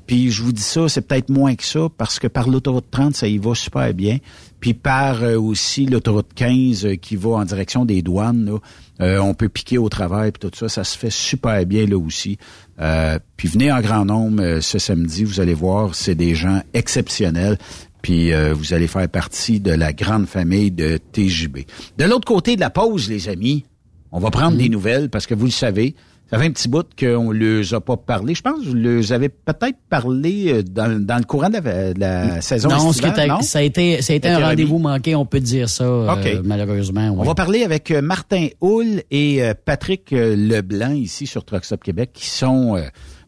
Puis 0.08 0.32
je 0.32 0.42
vous 0.42 0.52
dis 0.52 0.64
ça, 0.64 0.90
c'est 0.90 1.02
peut-être 1.02 1.30
moins 1.30 1.56
que 1.56 1.64
ça 1.64 1.88
parce 1.96 2.18
que 2.20 2.28
par 2.28 2.50
l'autoroute 2.50 2.88
30, 2.90 3.16
ça 3.16 3.28
y 3.28 3.38
va 3.38 3.54
super 3.54 3.94
bien. 3.94 4.18
Puis 4.60 4.74
par 4.74 5.24
euh, 5.24 5.40
aussi 5.40 5.86
l'autoroute 5.86 6.34
15 6.34 6.86
euh, 6.86 6.96
qui 6.96 7.16
va 7.16 7.32
en 7.32 7.46
direction 7.46 7.86
des 7.86 8.02
douanes, 8.02 8.46
là, 8.46 8.58
euh, 9.02 9.20
on 9.20 9.34
peut 9.34 9.48
piquer 9.48 9.78
au 9.78 9.88
travail 9.88 10.32
puis 10.32 10.50
tout 10.50 10.58
ça, 10.58 10.70
ça 10.70 10.84
se 10.84 10.98
fait 10.98 11.12
super 11.12 11.66
bien 11.66 11.86
là 11.86 11.98
aussi. 11.98 12.38
Euh, 12.82 13.20
puis 13.38 13.48
venez 13.48 13.72
en 13.72 13.82
grand 13.82 14.06
nombre 14.06 14.42
euh, 14.42 14.62
ce 14.62 14.80
samedi, 14.80 15.24
vous 15.24 15.40
allez 15.40 15.54
voir, 15.54 15.96
c'est 15.96 16.16
des 16.16 16.36
gens 16.36 16.62
exceptionnels. 16.74 17.58
Puis 18.02 18.34
euh, 18.34 18.54
vous 18.54 18.74
allez 18.74 18.88
faire 18.88 19.08
partie 19.10 19.60
de 19.60 19.72
la 19.72 19.94
grande 19.94 20.26
famille 20.26 20.72
de 20.72 20.98
TJB. 21.12 21.60
De 21.98 22.06
l'autre 22.06 22.26
côté 22.26 22.56
de 22.56 22.62
la 22.62 22.70
pause, 22.70 23.10
les 23.10 23.30
amis, 23.30 23.66
on 24.12 24.20
va 24.20 24.32
prendre 24.32 24.58
des 24.58 24.70
nouvelles 24.70 25.10
parce 25.10 25.28
que 25.28 25.34
vous 25.36 25.46
le 25.46 25.52
savez, 25.52 25.96
ça 26.30 26.38
fait 26.38 26.46
un 26.46 26.52
petit 26.52 26.68
bout 26.68 26.86
qu'on 27.00 27.34
ne 27.34 27.40
les 27.40 27.74
a 27.74 27.82
pas 27.82 27.98
parlé. 27.98 28.36
Je 28.36 28.42
pense 28.42 28.60
que 28.60 28.68
vous 28.68 28.76
les 28.76 29.12
avez 29.14 29.30
peut-être 29.30 29.78
parlé 29.90 30.54
euh, 30.54 30.64
dans, 30.64 31.04
dans 31.04 31.18
le 31.18 31.24
courant 31.24 31.50
de 31.50 31.56
la, 31.58 31.94
de 31.94 32.00
la 32.00 32.42
saison 32.42 32.70
non, 32.70 32.94
ce 32.94 33.02
qui 33.02 33.28
non? 33.28 33.42
ça 33.42 33.60
a 33.60 33.62
été, 33.64 34.02
ça 34.02 34.14
a 34.14 34.16
été 34.16 34.28
un 34.30 34.40
rendez-vous 34.40 34.78
manqué, 34.78 35.16
on 35.16 35.26
peut 35.26 35.40
dire 35.40 35.68
ça, 35.70 35.86
euh, 35.86 36.14
OK. 36.14 36.42
malheureusement. 36.44 37.16
On 37.18 37.24
va 37.24 37.34
parler 37.34 37.64
avec 37.64 37.90
euh, 37.90 38.02
Martin 38.02 38.48
Houle 38.62 39.02
et 39.10 39.42
Patrick 39.66 40.12
Leblanc 40.12 40.92
ici 40.94 41.26
sur 41.26 41.44
Truck 41.46 41.66
Stop 41.66 41.84
Québec 41.84 42.12
qui 42.14 42.28
sont 42.28 42.78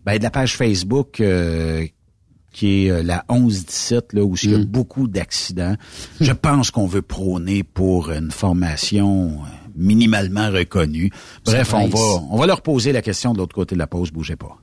ben, 0.06 0.18
de 0.18 0.24
la 0.24 0.30
page 0.32 0.56
Facebook 0.56 1.20
euh, 1.22 1.86
qui 2.52 2.86
est 2.88 3.04
la 3.04 3.24
11-17, 3.30 4.14
là, 4.14 4.24
où 4.24 4.36
il 4.44 4.52
y 4.52 4.56
a 4.56 4.58
Mm. 4.58 4.66
beaucoup 4.66 5.08
d'accidents. 5.08 5.76
Je 6.20 6.34
pense 6.34 6.70
qu'on 6.70 6.86
veut 6.86 7.02
prôner 7.02 7.64
pour 7.64 8.12
une 8.12 8.30
formation 8.30 9.38
minimalement 9.76 10.50
reconnue. 10.50 11.12
Bref, 11.46 11.74
on 11.74 11.88
va, 11.88 12.00
on 12.32 12.38
va 12.38 12.46
leur 12.46 12.62
poser 12.62 12.92
la 12.92 13.02
question 13.02 13.34
de 13.34 13.38
l'autre 13.40 13.56
côté 13.56 13.76
de 13.76 13.80
la 13.80 13.88
pause. 13.88 14.12
Bougez 14.12 14.36
pas. 14.36 14.58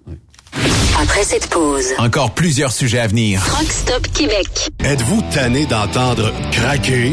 Après 1.00 1.22
cette 1.22 1.46
pause, 1.48 1.86
Encore 1.98 2.32
plusieurs 2.32 2.72
sujets 2.72 2.98
à 2.98 3.06
venir. 3.06 3.40
Truck 3.44 3.70
Stop 3.70 4.06
Québec. 4.12 4.70
Êtes-vous 4.82 5.22
tanné 5.32 5.66
d'entendre 5.66 6.32
craquer, 6.50 7.12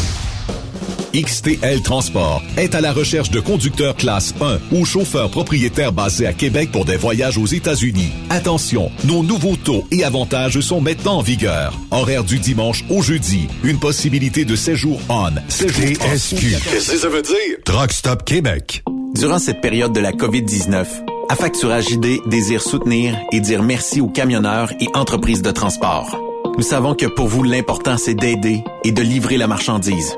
XTL 1.13 1.81
Transport 1.81 2.41
est 2.57 2.75
à 2.75 2.81
la 2.81 2.93
recherche 2.93 3.31
de 3.31 3.39
conducteurs 3.39 3.95
classe 3.95 4.33
1 4.41 4.59
ou 4.71 4.85
chauffeurs 4.85 5.29
propriétaires 5.29 5.91
basés 5.91 6.27
à 6.27 6.33
Québec 6.33 6.71
pour 6.71 6.85
des 6.85 6.97
voyages 6.97 7.37
aux 7.37 7.45
États-Unis. 7.45 8.11
Attention, 8.29 8.91
nos 9.03 9.23
nouveaux 9.23 9.55
taux 9.55 9.85
et 9.91 10.03
avantages 10.03 10.59
sont 10.61 10.81
maintenant 10.81 11.17
en 11.17 11.21
vigueur. 11.21 11.73
Horaire 11.91 12.23
du 12.23 12.39
dimanche 12.39 12.85
au 12.89 13.01
jeudi. 13.01 13.47
Une 13.63 13.79
possibilité 13.79 14.45
de 14.45 14.55
séjour 14.55 14.99
on, 15.09 15.31
séjour. 15.49 15.95
TSQ. 15.95 16.35
Qu'est-ce 16.71 16.91
que 16.91 16.97
ça 16.97 17.09
veut 17.09 17.21
dire? 17.21 17.57
Truck 17.65 17.91
Stop 17.91 18.23
Québec. 18.23 18.83
Durant 19.15 19.39
cette 19.39 19.61
période 19.61 19.93
de 19.93 19.99
la 19.99 20.11
COVID-19, 20.11 20.85
Affacturage 21.29 21.85
JD 21.89 22.27
désire 22.27 22.61
soutenir 22.61 23.17
et 23.31 23.39
dire 23.39 23.63
merci 23.63 24.01
aux 24.01 24.09
camionneurs 24.09 24.73
et 24.81 24.87
entreprises 24.93 25.41
de 25.41 25.51
transport. 25.51 26.17
Nous 26.57 26.63
savons 26.63 26.93
que 26.93 27.05
pour 27.05 27.27
vous, 27.27 27.43
l'important, 27.43 27.97
c'est 27.97 28.15
d'aider 28.15 28.63
et 28.83 28.91
de 28.91 29.01
livrer 29.01 29.37
la 29.37 29.47
marchandise. 29.47 30.17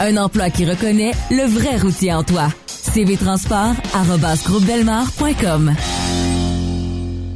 Un 0.00 0.16
emploi 0.16 0.50
qui 0.50 0.64
reconnaît 0.64 1.10
le 1.30 1.44
vrai 1.44 1.76
routier 1.76 2.12
en 2.12 2.22
toi. 2.22 2.48
cvtransport.com 2.94 5.74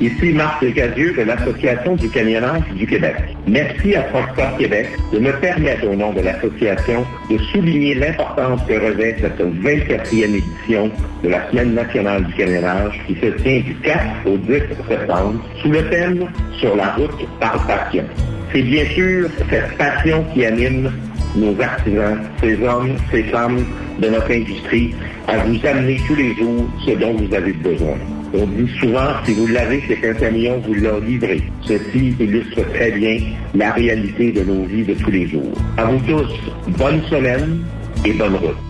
Ici 0.00 0.32
Marc 0.32 0.64
Casieux 0.72 1.12
de 1.14 1.22
l'Association 1.22 1.94
du 1.94 2.08
camionnage 2.08 2.62
du 2.74 2.86
Québec. 2.86 3.16
Merci 3.46 3.94
à 3.94 4.02
Transport 4.04 4.56
Québec 4.56 4.88
de 5.12 5.18
me 5.18 5.30
permettre, 5.40 5.86
au 5.86 5.94
nom 5.94 6.12
de 6.14 6.20
l'association, 6.20 7.04
de 7.30 7.36
souligner 7.52 7.94
l'importance 7.94 8.62
que 8.66 8.72
revêt 8.72 9.16
cette 9.20 9.38
24e 9.38 10.36
édition 10.36 10.90
de 11.22 11.28
la 11.28 11.50
Semaine 11.50 11.74
nationale 11.74 12.24
du 12.24 12.32
camionnage 12.32 12.98
qui 13.06 13.14
se 13.16 13.26
tient 13.42 13.60
du 13.60 13.74
4 13.82 14.00
au 14.24 14.38
10 14.38 14.52
septembre 14.88 15.44
sous 15.60 15.70
le 15.70 15.86
thème 15.90 16.26
Sur 16.58 16.76
la 16.76 16.92
route 16.92 17.28
par 17.38 17.66
passion. 17.66 18.04
C'est 18.52 18.62
bien 18.62 18.86
sûr 18.86 19.28
cette 19.50 19.76
passion 19.76 20.24
qui 20.32 20.46
anime 20.46 20.90
nos 21.36 21.60
artisans, 21.60 22.18
ces 22.40 22.62
hommes, 22.62 22.96
ces 23.10 23.22
femmes 23.24 23.64
de 24.00 24.08
notre 24.08 24.30
industrie 24.30 24.94
à 25.28 25.38
vous 25.38 25.66
amener 25.66 26.00
tous 26.06 26.14
les 26.14 26.34
jours 26.34 26.68
ce 26.86 26.92
dont 26.92 27.14
vous 27.14 27.34
avez 27.34 27.52
besoin. 27.52 27.96
On 28.32 28.46
dit 28.46 28.70
souvent, 28.78 29.08
si 29.24 29.34
vous 29.34 29.48
l'avez, 29.48 29.82
c'est 29.88 29.96
qu'un 29.96 30.14
camion 30.14 30.62
vous 30.64 30.74
l'a 30.74 31.00
livré. 31.00 31.42
Ceci 31.62 32.14
illustre 32.20 32.62
très 32.72 32.92
bien 32.92 33.18
la 33.54 33.72
réalité 33.72 34.32
de 34.32 34.44
nos 34.44 34.64
vies 34.64 34.84
de 34.84 34.94
tous 34.94 35.10
les 35.10 35.26
jours. 35.26 35.52
À 35.76 35.84
vous 35.86 35.98
tous, 36.06 36.30
bonne 36.78 37.02
semaine 37.10 37.58
et 38.04 38.12
bonne 38.12 38.36
route. 38.36 38.69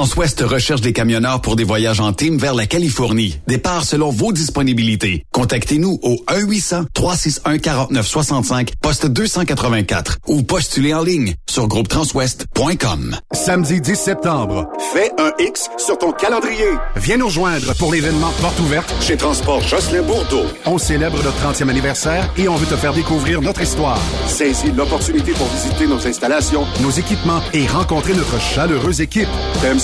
Transwest 0.00 0.40
recherche 0.40 0.80
des 0.80 0.94
camionneurs 0.94 1.42
pour 1.42 1.56
des 1.56 1.64
voyages 1.64 2.00
en 2.00 2.14
team 2.14 2.38
vers 2.38 2.54
la 2.54 2.64
Californie. 2.64 3.38
Départ 3.46 3.84
selon 3.84 4.08
vos 4.08 4.32
disponibilités. 4.32 5.26
Contactez-nous 5.30 5.98
au 6.02 6.24
1-800-361-4965, 6.26 8.70
poste 8.80 9.04
284 9.04 10.16
ou 10.26 10.42
postulez 10.42 10.94
en 10.94 11.02
ligne 11.02 11.34
sur 11.50 11.68
groupetranswest.com. 11.68 13.14
Samedi 13.34 13.82
10 13.82 13.94
septembre, 13.94 14.70
fais 14.94 15.10
un 15.18 15.32
X 15.38 15.68
sur 15.76 15.98
ton 15.98 16.12
calendrier. 16.12 16.70
Viens 16.96 17.18
nous 17.18 17.26
rejoindre 17.26 17.74
pour 17.74 17.92
l'événement 17.92 18.32
Porte 18.40 18.58
ouverte 18.60 18.90
chez 19.02 19.18
Transport 19.18 19.60
Jocelyn 19.60 20.00
Bourdeau. 20.00 20.44
On 20.64 20.78
célèbre 20.78 21.22
notre 21.22 21.36
30e 21.46 21.68
anniversaire 21.68 22.32
et 22.38 22.48
on 22.48 22.56
veut 22.56 22.66
te 22.66 22.76
faire 22.76 22.94
découvrir 22.94 23.42
notre 23.42 23.60
histoire. 23.60 24.00
Saisis 24.26 24.72
l'opportunité 24.72 25.32
pour 25.32 25.48
visiter 25.48 25.86
nos 25.86 26.06
installations, 26.06 26.64
nos 26.80 26.90
équipements 26.90 27.42
et 27.52 27.66
rencontrer 27.66 28.14
notre 28.14 28.40
chaleureuse 28.40 29.02
équipe. 29.02 29.28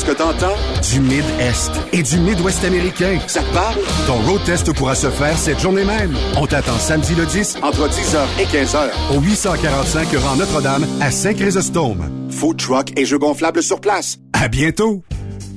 Que 0.07 0.13
t'entends? 0.13 0.55
Du 0.93 1.01
Mid-Est 1.01 1.73
et 1.93 2.03
du 2.03 2.19
Mid-Ouest 2.19 2.65
américain. 2.65 3.19
Ça 3.27 3.41
te 3.41 3.53
parle? 3.53 3.77
Ton 4.07 4.15
road 4.31 4.41
test 4.45 4.73
pourra 4.73 4.95
se 4.95 5.11
faire 5.11 5.37
cette 5.37 5.61
journée 5.61 5.85
même. 5.85 6.15
On 6.37 6.47
t'attend 6.47 6.79
samedi 6.79 7.15
le 7.15 7.27
10 7.27 7.59
entre 7.63 7.89
10h 7.89 8.19
et 8.41 8.45
15h 8.45 9.17
au 9.17 9.21
845 9.21 10.09
rang 10.19 10.37
Notre-Dame 10.37 10.87
à 11.01 11.11
Saint-Chrysostome. 11.11 12.09
Food 12.31 12.59
truck 12.59 12.99
et 12.99 13.05
jeux 13.05 13.19
gonflables 13.19 13.63
sur 13.63 13.81
place. 13.81 14.19
À 14.33 14.49
bientôt! 14.49 15.03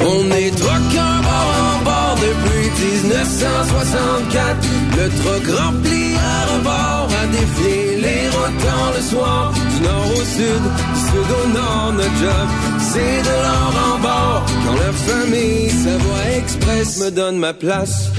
On 0.00 0.30
est 0.30 0.50
truckers 0.50 1.22
bord 1.22 1.54
en 1.62 1.84
bord 1.84 2.16
depuis 2.16 2.70
1964. 2.80 4.56
Le 4.96 5.08
truck 5.08 5.58
rempli 5.58 6.14
à 6.16 6.54
rebord 6.54 7.08
a 7.22 7.26
défié 7.26 7.96
les 8.00 8.28
rotants 8.30 8.92
le 8.96 9.02
soir. 9.02 9.52
Du 9.52 9.82
nord 9.84 10.06
au 10.12 10.24
sud, 10.24 10.62
du 10.94 11.00
sud 11.00 11.30
au 11.44 11.48
nord, 11.48 11.92
notre 11.92 12.16
job, 12.18 12.48
c'est 12.92 13.22
de 13.22 13.36
l'or 13.42 13.74
en 13.94 13.98
bord. 13.98 14.46
Quand 14.64 14.74
la 14.74 14.92
famille 14.92 15.70
Savoie 15.70 16.36
Express 16.36 16.98
me 16.98 17.10
donne 17.10 17.38
ma 17.38 17.52
place. 17.52 18.10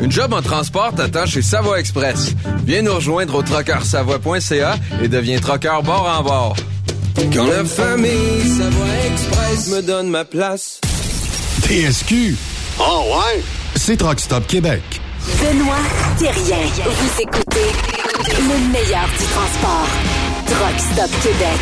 Une 0.00 0.12
job 0.12 0.32
en 0.32 0.42
transport 0.42 0.94
t'attend 0.94 1.26
chez 1.26 1.42
Savoie 1.42 1.80
Express. 1.80 2.34
Viens 2.64 2.82
nous 2.82 2.94
rejoindre 2.94 3.34
au 3.34 3.42
trockeursavoie.ca 3.42 4.76
et 5.02 5.08
deviens 5.08 5.40
trockeur 5.40 5.82
bord 5.82 6.08
en 6.18 6.22
bord. 6.22 6.56
Quand 7.32 7.46
la 7.46 7.64
famille 7.64 8.40
Savoie 8.46 8.86
Express 9.10 9.68
me 9.70 9.82
donne 9.82 10.08
ma 10.08 10.24
place. 10.24 10.80
TSQ. 11.62 12.36
Oh 12.78 13.04
ouais? 13.10 13.42
C'est 13.74 13.96
Truck 13.96 14.20
Stop 14.20 14.46
Québec. 14.46 14.82
Benoît 15.40 15.76
Thérien. 16.18 16.64
Vous 16.84 17.20
écoutez 17.22 17.72
le 18.38 18.72
meilleur 18.72 19.06
du 19.18 19.24
transport. 19.26 19.88
Truck 20.46 20.78
Stop 20.78 21.10
Québec. 21.22 21.58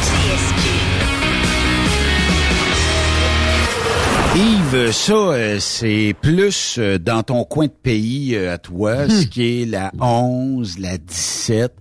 Yves, 4.37 4.93
ça, 4.93 5.13
euh, 5.15 5.59
c'est 5.59 6.15
plus 6.21 6.77
euh, 6.79 6.99
dans 6.99 7.23
ton 7.23 7.45
coin 7.45 7.67
de 7.67 7.73
pays 7.73 8.35
euh, 8.37 8.53
à 8.53 8.59
toi, 8.59 9.09
ce 9.09 9.25
qui 9.27 9.63
est 9.63 9.65
la 9.65 9.91
11, 9.99 10.79
la 10.79 10.99
17. 10.99 11.73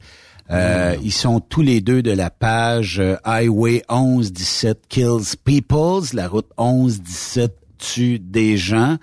Euh, 0.52 0.96
Ils 1.04 1.12
sont 1.12 1.40
tous 1.40 1.62
les 1.62 1.82
deux 1.82 2.02
de 2.04 2.12
la 2.12 2.30
page 2.30 3.00
euh, 3.00 3.16
Highway 3.24 3.82
11-17 3.90 4.76
Kills 4.90 5.36
Peoples, 5.44 6.14
la 6.14 6.28
route 6.28 6.50
11-17 6.58 7.50
tue 7.78 8.20
des 8.20 8.58
gens. 8.58 8.98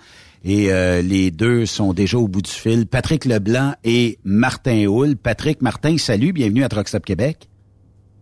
Et 0.45 0.71
euh, 0.73 1.01
les 1.01 1.31
deux 1.31 1.65
sont 1.65 1.93
déjà 1.93 2.17
au 2.17 2.27
bout 2.27 2.41
du 2.41 2.51
fil. 2.51 2.85
Patrick 2.85 3.25
Leblanc 3.25 3.73
et 3.83 4.19
Martin 4.25 4.85
Houle. 4.87 5.15
Patrick, 5.15 5.61
Martin, 5.61 5.97
salut, 5.97 6.33
bienvenue 6.33 6.63
à 6.63 6.69
Truck 6.69 6.87
Stop 6.87 7.05
Québec. 7.05 7.47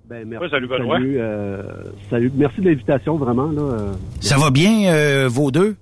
Ben, 0.08 0.28
merci, 0.28 0.50
salut, 0.52 0.68
Benoît. 0.68 0.98
salut, 0.98 1.16
euh, 1.20 1.64
salut. 2.10 2.32
Merci 2.36 2.60
de 2.62 2.66
l'invitation, 2.70 3.16
vraiment. 3.18 3.48
Là, 3.48 3.62
euh. 3.62 3.94
Ça 4.20 4.38
va 4.38 4.52
bien, 4.52 4.92
euh, 4.94 5.30
vos 5.32 5.52
deux? 5.52 5.78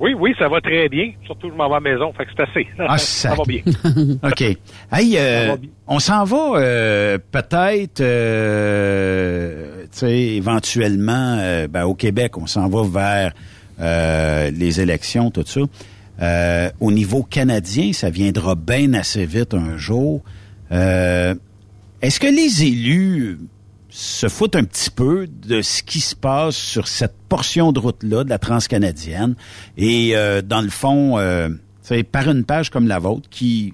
Oui, 0.00 0.14
oui, 0.18 0.32
ça 0.38 0.48
va 0.48 0.60
très 0.60 0.88
bien. 0.88 1.12
Surtout, 1.26 1.50
je 1.50 1.54
m'en 1.54 1.68
vais 1.68 1.74
à 1.76 1.80
la 1.80 1.90
maison, 1.92 2.12
fait 2.12 2.24
que 2.24 2.30
c'est 2.36 2.42
assez. 2.42 2.66
Ah, 2.78 2.98
ça 2.98 3.34
va 3.34 3.42
bien. 3.46 3.62
OK. 4.22 4.40
Hey, 4.92 5.16
euh, 5.16 5.56
on 5.88 5.98
s'en 5.98 6.24
va 6.24 6.58
euh, 6.60 7.18
peut-être, 7.32 8.00
euh, 8.00 9.82
tu 9.84 9.98
sais, 9.98 10.18
éventuellement, 10.36 11.36
euh, 11.40 11.66
ben, 11.68 11.84
au 11.84 11.94
Québec, 11.94 12.38
on 12.38 12.46
s'en 12.46 12.68
va 12.68 12.82
vers 12.84 13.32
euh, 13.80 14.50
les 14.52 14.80
élections, 14.80 15.30
tout 15.30 15.44
ça. 15.46 15.60
Euh, 16.20 16.70
au 16.80 16.90
niveau 16.92 17.22
canadien, 17.22 17.92
ça 17.92 18.10
viendra 18.10 18.54
bien 18.54 18.94
assez 18.94 19.24
vite 19.26 19.54
un 19.54 19.76
jour. 19.76 20.22
Euh, 20.72 21.34
Est-ce 22.02 22.20
que 22.20 22.26
les 22.26 22.64
élus 22.64 23.38
se 23.88 24.28
foutent 24.28 24.56
un 24.56 24.64
petit 24.64 24.90
peu 24.90 25.26
de 25.26 25.62
ce 25.62 25.82
qui 25.82 26.00
se 26.00 26.14
passe 26.14 26.56
sur 26.56 26.88
cette 26.88 27.16
portion 27.28 27.72
de 27.72 27.78
route-là, 27.78 28.24
de 28.24 28.28
la 28.28 28.38
transcanadienne, 28.38 29.34
et 29.76 30.16
euh, 30.16 30.42
dans 30.42 30.60
le 30.60 30.68
fond, 30.68 31.18
euh, 31.18 31.48
par 32.12 32.28
une 32.28 32.44
page 32.44 32.70
comme 32.70 32.86
la 32.86 32.98
vôtre, 32.98 33.28
qui 33.30 33.72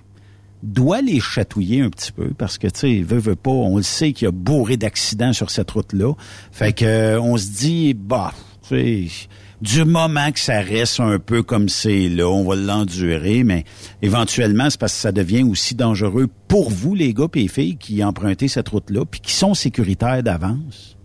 doit 0.62 1.03
les 1.03 1.20
chatouiller 1.20 1.82
un 1.82 1.91
petit 1.91 2.12
peu, 2.12 2.31
parce 2.31 2.59
que, 2.59 2.66
tu 2.69 2.81
sais, 2.81 3.03
veut, 3.03 3.19
veut 3.19 3.36
pas, 3.36 3.51
on 3.51 3.77
le 3.77 3.82
sait 3.82 4.12
qu'il 4.12 4.27
y 4.27 4.28
a 4.28 4.32
bourré 4.32 4.77
d'accidents 4.77 5.32
sur 5.32 5.51
cette 5.51 5.70
route-là. 5.70 6.15
Fait 6.53 6.73
que 6.73 6.85
euh, 6.85 7.20
on 7.20 7.36
se 7.36 7.49
dit, 7.49 7.95
bah, 7.95 8.32
tu 8.69 8.69
sais, 8.69 9.28
du 9.65 9.85
moment 9.86 10.31
que 10.31 10.39
ça 10.39 10.61
reste 10.61 11.01
un 11.01 11.19
peu 11.19 11.43
comme 11.43 11.69
c'est 11.70 12.09
là, 12.09 12.28
on 12.28 12.45
va 12.45 12.55
l'endurer, 12.55 13.45
mais 13.45 13.65
éventuellement, 14.03 14.69
c'est 14.69 14.78
parce 14.78 14.93
que 14.93 14.99
ça 14.99 15.11
devient 15.12 15.43
aussi 15.43 15.74
dangereux 15.74 16.27
pour 16.49 16.69
vous, 16.70 16.95
les 16.95 17.15
gars 17.15 17.27
et 17.35 17.41
les 17.41 17.49
filles, 17.49 17.77
qui 17.77 18.05
empruntez 18.05 18.47
cette 18.49 18.69
route-là, 18.69 19.05
puis 19.11 19.20
qui 19.20 19.32
sont 19.32 19.55
sécuritaires 19.55 20.23
d'avance. 20.23 20.97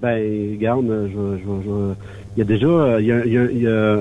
Ben, 0.00 0.52
regarde, 0.56 0.86
je, 1.12 1.38
je, 1.38 1.44
je- 1.64 1.94
il 2.36 2.38
y 2.38 2.42
a 2.42 2.44
déjà, 2.44 2.66
euh, 2.66 3.00
il 3.00 3.06
y 3.06 3.12
a, 3.12 3.24
il 3.26 3.32
y 3.32 3.38
a- 3.38 3.50
il 3.50 3.62
y 3.62 3.66
a- 3.66 3.98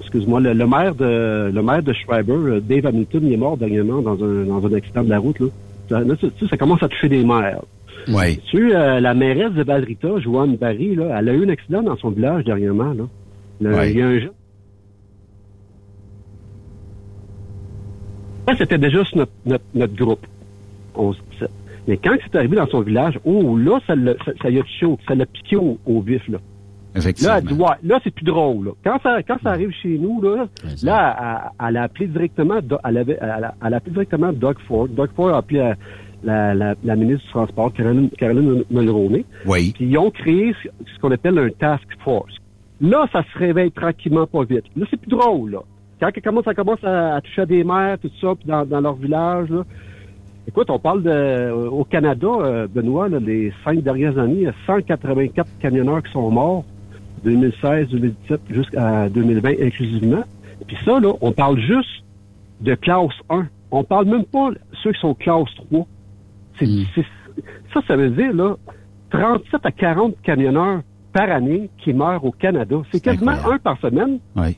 excuse-moi, 0.00 0.40
le, 0.40 0.52
le 0.54 0.66
maire 0.66 0.94
de, 0.94 1.50
le 1.54 1.62
maire 1.62 1.82
de 1.82 1.92
Schreiber, 1.92 2.32
euh, 2.32 2.60
Dave 2.60 2.86
Hamilton, 2.86 3.22
il 3.26 3.32
est 3.34 3.36
mort 3.38 3.56
dernièrement 3.58 4.00
dans 4.00 4.22
un, 4.24 4.44
dans 4.44 4.66
un 4.66 4.72
accident 4.72 5.04
de 5.04 5.10
la 5.10 5.18
route, 5.18 5.38
là. 5.40 5.46
Ça, 5.90 6.00
là, 6.00 6.16
tu 6.16 6.26
sais, 6.26 6.48
ça 6.48 6.56
commence 6.58 6.82
à 6.82 6.88
toucher 6.88 7.08
des 7.08 7.24
maires. 7.24 7.60
Oui. 8.08 8.38
Tu 8.50 8.68
sais, 8.70 8.74
euh, 8.76 9.00
la 9.00 9.12
mairesse 9.14 9.52
de 9.52 9.62
Badrita, 9.64 10.18
Joanne 10.20 10.56
Barry, 10.56 10.94
là, 10.94 11.16
elle 11.18 11.28
a 11.28 11.32
eu 11.32 11.44
un 11.44 11.48
accident 11.50 11.82
dans 11.82 11.96
son 11.96 12.10
village 12.10 12.44
dernièrement, 12.44 12.92
là. 12.92 13.04
Ouais. 13.60 13.90
Il 13.92 13.98
y 13.98 14.02
a 14.02 14.06
un 14.08 14.18
jeune. 14.18 14.30
Ça, 18.48 18.54
c'était 18.56 18.78
déjà 18.78 19.04
sur 19.04 19.18
notre, 19.18 19.32
notre, 19.44 19.64
notre 19.74 19.94
groupe. 19.94 20.26
On. 20.94 21.12
Mais 21.86 21.96
quand 21.96 22.16
c'est 22.22 22.36
arrivé 22.36 22.56
dans 22.56 22.66
son 22.66 22.80
village, 22.80 23.18
oh, 23.24 23.56
là, 23.56 23.78
ça, 23.86 23.94
l'a- 23.94 24.14
ça, 24.24 24.32
ça 24.42 24.50
y 24.50 24.58
a 24.58 24.62
au- 24.86 24.98
ça 25.06 25.14
l'a 25.14 25.26
piqué 25.26 25.56
au, 25.56 25.78
au 25.86 26.00
vif, 26.00 26.26
là. 26.28 26.38
Effectivement. 26.94 27.32
Là, 27.34 27.38
elle 27.38 27.44
dit, 27.46 27.54
ouais, 27.54 27.76
là, 27.82 28.00
c'est 28.04 28.10
plus 28.12 28.24
drôle, 28.24 28.66
là. 28.66 28.70
Quand 28.84 28.98
ça, 29.02 29.22
quand 29.22 29.36
ça 29.42 29.50
arrive 29.50 29.70
chez 29.82 29.98
nous, 29.98 30.20
là, 30.22 30.48
là, 30.82 31.52
elle, 31.60 31.68
elle 31.68 31.76
a 31.76 31.82
appelé 31.84 32.06
directement, 32.08 32.56
elle, 32.84 32.96
avait, 32.96 33.18
elle, 33.20 33.30
a, 33.30 33.54
elle 33.64 33.74
a 33.74 33.76
appelé 33.76 33.92
directement 33.92 34.32
Doug 34.32 34.56
Ford. 34.66 34.88
Doug 34.88 35.10
Ford 35.14 35.30
a 35.34 35.38
appelé 35.38 35.58
la, 35.60 35.74
la, 36.24 36.54
la, 36.54 36.74
la 36.82 36.96
ministre 36.96 37.24
du 37.26 37.30
Transport, 37.32 37.72
Caroline, 37.74 38.10
Caroline 38.18 38.64
Mulroney. 38.70 39.24
Oui. 39.46 39.72
Puis 39.74 39.86
ils 39.86 39.98
ont 39.98 40.10
créé 40.10 40.54
ce, 40.62 40.68
ce 40.94 40.98
qu'on 41.00 41.10
appelle 41.12 41.38
un 41.38 41.50
task 41.50 41.86
force. 42.02 42.34
Là, 42.80 43.06
ça 43.12 43.22
se 43.32 43.38
réveille 43.38 43.72
tranquillement 43.72 44.26
pas 44.26 44.44
vite. 44.44 44.64
Là, 44.76 44.86
c'est 44.90 44.96
plus 45.00 45.10
drôle, 45.10 45.50
là. 45.50 45.60
Quand 46.00 46.10
ça 46.14 46.20
commence, 46.20 46.44
ça 46.44 46.54
commence 46.54 46.84
à, 46.84 47.16
à 47.16 47.20
toucher 47.20 47.42
à 47.42 47.46
des 47.46 47.64
mères, 47.64 47.98
tout 47.98 48.10
ça, 48.20 48.34
puis 48.36 48.46
dans, 48.46 48.64
dans 48.64 48.80
leur 48.80 48.94
village, 48.94 49.48
là. 49.50 49.64
Écoute, 50.46 50.70
on 50.70 50.78
parle 50.78 51.02
de 51.02 51.50
au 51.50 51.84
Canada, 51.84 52.26
euh, 52.26 52.66
Benoît, 52.72 53.08
là, 53.08 53.18
les 53.18 53.52
cinq 53.64 53.82
dernières 53.82 54.16
années, 54.18 54.34
il 54.36 54.42
y 54.42 54.46
a 54.46 54.54
184 54.66 55.46
camionneurs 55.60 56.02
qui 56.02 56.12
sont 56.12 56.30
morts, 56.30 56.64
2016, 57.24 57.88
2017 57.88 58.40
jusqu'à 58.50 59.08
2020 59.10 59.60
inclusivement. 59.60 60.24
Puis 60.66 60.76
ça, 60.84 61.00
là, 61.00 61.12
on 61.20 61.32
parle 61.32 61.58
juste 61.58 62.02
de 62.60 62.74
classe 62.76 63.12
1. 63.28 63.46
On 63.70 63.84
parle 63.84 64.06
même 64.06 64.24
pas 64.24 64.50
ceux 64.82 64.92
qui 64.92 65.00
sont 65.00 65.14
classe 65.14 65.48
3. 65.70 65.86
C'est, 66.58 66.66
c'est- 66.94 67.04
ça, 67.74 67.80
ça 67.86 67.96
veut 67.96 68.10
dire, 68.10 68.32
là, 68.32 68.56
37 69.10 69.60
à 69.66 69.70
40 69.70 70.14
camionneurs 70.22 70.80
par 71.12 71.30
année 71.30 71.70
qui 71.82 71.92
meurent 71.92 72.24
au 72.24 72.32
Canada. 72.32 72.76
C'est 72.92 73.00
quasiment 73.00 73.32
un 73.32 73.58
par 73.58 73.80
semaine. 73.80 74.18
Oui. 74.36 74.56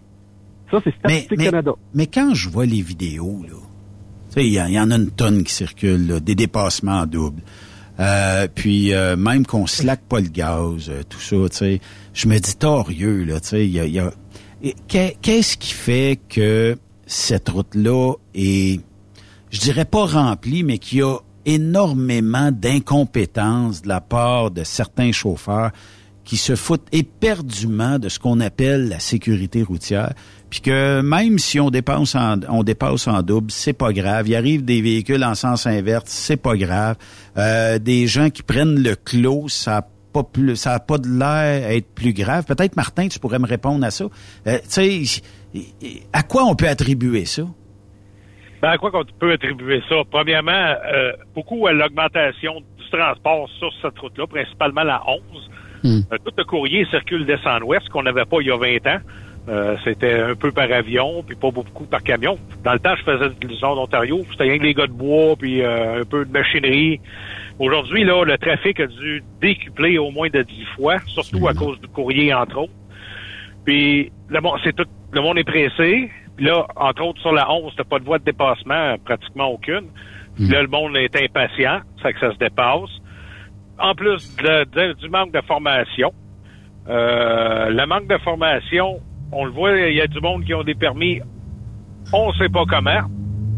Ça, 0.71 0.79
c'est 0.85 0.95
Statistique 0.99 1.39
mais, 1.39 1.45
Canada. 1.47 1.73
Mais 1.95 2.07
quand 2.07 2.35
je 2.35 2.49
vois 2.49 2.67
les 2.67 2.83
vidéos, 2.83 3.43
là, 3.43 3.57
tu 4.29 4.35
sais, 4.35 4.47
il 4.47 4.53
y, 4.53 4.61
en- 4.61 4.67
il 4.67 4.75
y 4.75 4.81
en 4.81 4.91
a 4.91 4.97
une 4.97 5.11
tonne 5.11 5.43
qui 5.45 5.53
circule, 5.53 6.07
là, 6.07 6.21
des 6.21 6.35
dépassements 6.35 7.01
en 7.01 7.07
double. 7.07 7.43
Euh, 7.99 8.47
puis 8.55 8.95
euh, 8.95 9.17
même 9.17 9.45
qu'on 9.45 9.67
slack 9.67 10.01
pas 10.03 10.21
le 10.21 10.29
gaz, 10.29 10.89
euh, 10.89 11.03
tout 11.09 11.19
ça, 11.21 11.37
tu 11.51 11.57
sais, 11.57 11.81
je 12.15 12.29
me 12.29 12.39
dis 12.39 12.57
torieux, 12.57 13.25
là, 13.25 13.41
tu 13.41 13.49
sais, 13.49 13.67
il 13.67 13.73
y 13.73 13.81
a, 13.81 13.85
il 13.85 13.93
y 13.93 13.99
a- 13.99 14.13
et 14.63 14.75
qu'est- 14.89 15.17
qu'est-ce 15.21 15.57
qui 15.57 15.73
fait 15.73 16.19
que 16.29 16.79
cette 17.07 17.49
route-là 17.49 18.15
est, 18.35 18.81
je 19.51 19.61
dirais 19.61 19.85
pas 19.85 20.07
remplie, 20.07 20.63
mais 20.63 20.79
qu'il 20.79 20.99
y 21.01 21.03
a 21.03 21.17
énormément 21.45 22.51
d'incompétence 22.53 23.83
de 23.83 23.89
la 23.89 24.01
part 24.01 24.51
de 24.51 24.63
certains 24.65 25.13
chauffeurs 25.13 25.71
qui 26.31 26.37
se 26.37 26.55
foutent 26.55 26.87
éperdument 26.93 27.99
de 27.99 28.09
ce 28.09 28.21
qu'on 28.21 28.39
appelle 28.39 28.89
la 28.89 29.01
sécurité 29.01 29.65
routière, 29.65 30.13
puis 30.49 30.61
que 30.61 31.01
même 31.01 31.41
si 31.41 31.59
on 31.59 31.71
dépasse 31.71 32.15
en, 32.15 32.37
on 32.49 32.63
dépasse 32.63 33.09
en 33.09 33.23
double, 33.23 33.51
c'est 33.51 33.73
pas 33.73 33.93
grave. 33.93 34.29
Il 34.29 34.37
arrive 34.37 34.65
des 34.65 34.81
véhicules 34.81 35.25
en 35.25 35.35
sens 35.35 35.67
inverse, 35.67 36.05
c'est 36.07 36.41
pas 36.41 36.57
grave. 36.57 36.95
Euh, 37.37 37.81
des 37.81 38.07
gens 38.07 38.31
qui 38.31 38.45
prennent 38.45 38.81
le 38.81 38.95
clos, 38.95 39.49
ça 39.49 39.79
a 39.79 39.83
pas 40.13 40.23
plus, 40.23 40.55
ça 40.55 40.75
a 40.75 40.79
pas 40.79 40.99
de 40.99 41.09
l'air 41.09 41.69
être 41.69 41.93
plus 41.97 42.13
grave. 42.13 42.45
Peut-être 42.47 42.77
Martin, 42.77 43.09
tu 43.09 43.19
pourrais 43.19 43.41
me 43.41 43.49
répondre 43.49 43.85
à 43.85 43.91
ça. 43.91 44.05
Euh, 44.47 44.59
tu 44.73 45.05
sais, 45.07 45.23
à 46.13 46.23
quoi 46.23 46.45
on 46.45 46.55
peut 46.55 46.69
attribuer 46.69 47.25
ça? 47.25 47.43
Ben, 48.63 48.69
à 48.69 48.79
quoi 48.79 48.93
qu'on 48.93 49.03
peut 49.19 49.33
attribuer 49.33 49.83
ça? 49.89 49.97
Premièrement, 50.09 50.53
euh, 50.53 51.11
beaucoup 51.35 51.67
à 51.67 51.73
l'augmentation 51.73 52.61
du 52.61 52.91
transport 52.93 53.49
sur 53.59 53.73
cette 53.83 53.99
route-là, 53.99 54.29
principalement 54.29 54.85
la 54.85 55.03
11. 55.09 55.51
Euh, 55.85 56.17
tout 56.25 56.33
le 56.37 56.45
courrier 56.45 56.85
circule 56.87 57.27
d'est-en-ouest, 57.27 57.89
qu'on 57.89 58.03
n'avait 58.03 58.25
pas 58.25 58.39
il 58.41 58.49
y 58.49 58.51
a 58.51 58.57
20 58.57 58.87
ans. 58.87 59.01
Euh, 59.49 59.77
c'était 59.85 60.21
un 60.21 60.35
peu 60.35 60.53
par 60.53 60.71
avion, 60.71 61.25
puis 61.27 61.35
pas 61.35 61.51
beaucoup 61.51 61.85
par 61.85 62.03
camion. 62.03 62.39
Dans 62.63 62.75
le 62.75 62.79
temps, 62.79 62.95
je 62.97 63.03
faisais 63.03 63.31
du 63.41 63.55
zone 63.55 63.75
d'Ontario, 63.75 64.25
c'était 64.31 64.45
rien 64.45 64.59
que 64.59 64.65
les 64.65 64.75
gars 64.75 64.87
de 64.87 64.93
bois, 64.93 65.35
puis 65.39 65.63
euh, 65.63 66.03
un 66.03 66.05
peu 66.05 66.25
de 66.25 66.31
machinerie. 66.31 67.01
Aujourd'hui, 67.59 68.05
là, 68.05 68.25
le 68.25 68.37
trafic 68.39 68.79
a 68.81 68.87
dû 68.87 69.23
décupler 69.41 69.99
au 69.99 70.11
moins 70.11 70.29
de 70.29 70.43
10 70.43 70.65
fois, 70.77 70.99
surtout 71.07 71.49
à 71.49 71.55
cause 71.55 71.81
du 71.81 71.89
courrier, 71.89 72.33
entre 72.35 72.59
autres. 72.59 72.73
Puis 73.65 74.13
le 74.29 74.41
monde, 74.41 74.59
c'est 74.63 74.75
tout, 74.75 74.87
le 75.13 75.21
monde 75.21 75.39
est 75.39 75.45
pressé. 75.45 76.11
Puis 76.37 76.47
là, 76.47 76.67
entre 76.77 77.05
autres, 77.05 77.21
sur 77.21 77.33
la 77.33 77.51
11, 77.51 77.73
t'as 77.77 77.85
pas 77.85 77.99
de 77.99 78.05
voie 78.05 78.19
de 78.19 78.25
dépassement, 78.25 78.97
pratiquement 79.05 79.49
aucune. 79.49 79.87
Puis 80.37 80.47
là, 80.49 80.63
le 80.63 80.69
monde 80.69 80.97
est 80.97 81.15
impatient, 81.17 81.81
ça 82.03 82.13
que 82.13 82.21
ça 82.21 82.33
se 82.33 82.39
dépasse. 82.39 82.91
En 83.83 83.95
plus 83.95 84.37
de- 84.37 84.65
de- 84.65 84.93
du 84.95 85.09
manque 85.09 85.33
de 85.33 85.41
formation, 85.43 86.13
euh, 86.89 87.71
le 87.71 87.87
manque 87.87 88.07
de 88.09 88.19
formation, 88.19 89.01
on 89.33 89.45
le 89.45 89.51
voit, 89.53 89.73
il 89.79 89.95
y 89.97 90.01
a 90.01 90.07
du 90.07 90.21
monde 90.21 90.45
qui 90.45 90.55
ont 90.55 90.63
des 90.65 90.75
permis, 90.75 91.21
on 92.13 92.33
sait 92.35 92.49
pas 92.49 92.65
comment. 92.69 93.01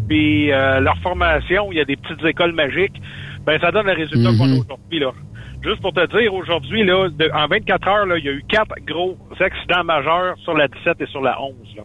Puis 0.08 0.52
euh, 0.52 0.80
leur 0.80 0.96
formation, 0.98 1.72
il 1.72 1.78
y 1.78 1.80
a 1.80 1.84
des 1.84 1.96
petites 1.96 2.24
écoles 2.24 2.52
magiques. 2.52 3.00
Ben, 3.46 3.58
ça 3.60 3.70
donne 3.72 3.86
le 3.86 3.92
résultat 3.92 4.30
qu'on 4.38 4.44
a 4.50 4.54
aujourd'hui, 4.60 4.98
là. 5.00 5.10
Juste 5.64 5.80
pour 5.80 5.92
te 5.92 6.04
dire, 6.18 6.34
aujourd'hui, 6.34 6.84
là, 6.84 7.08
de- 7.08 7.30
en 7.32 7.46
24 7.46 7.88
heures, 7.88 8.06
là, 8.06 8.18
il 8.18 8.24
y 8.24 8.28
a 8.28 8.32
eu 8.32 8.42
quatre 8.48 8.74
gros 8.86 9.16
accidents 9.40 9.84
majeurs 9.84 10.36
sur 10.38 10.54
la 10.54 10.66
17 10.68 11.00
et 11.00 11.06
sur 11.06 11.22
la 11.22 11.40
11, 11.40 11.54
là. 11.76 11.82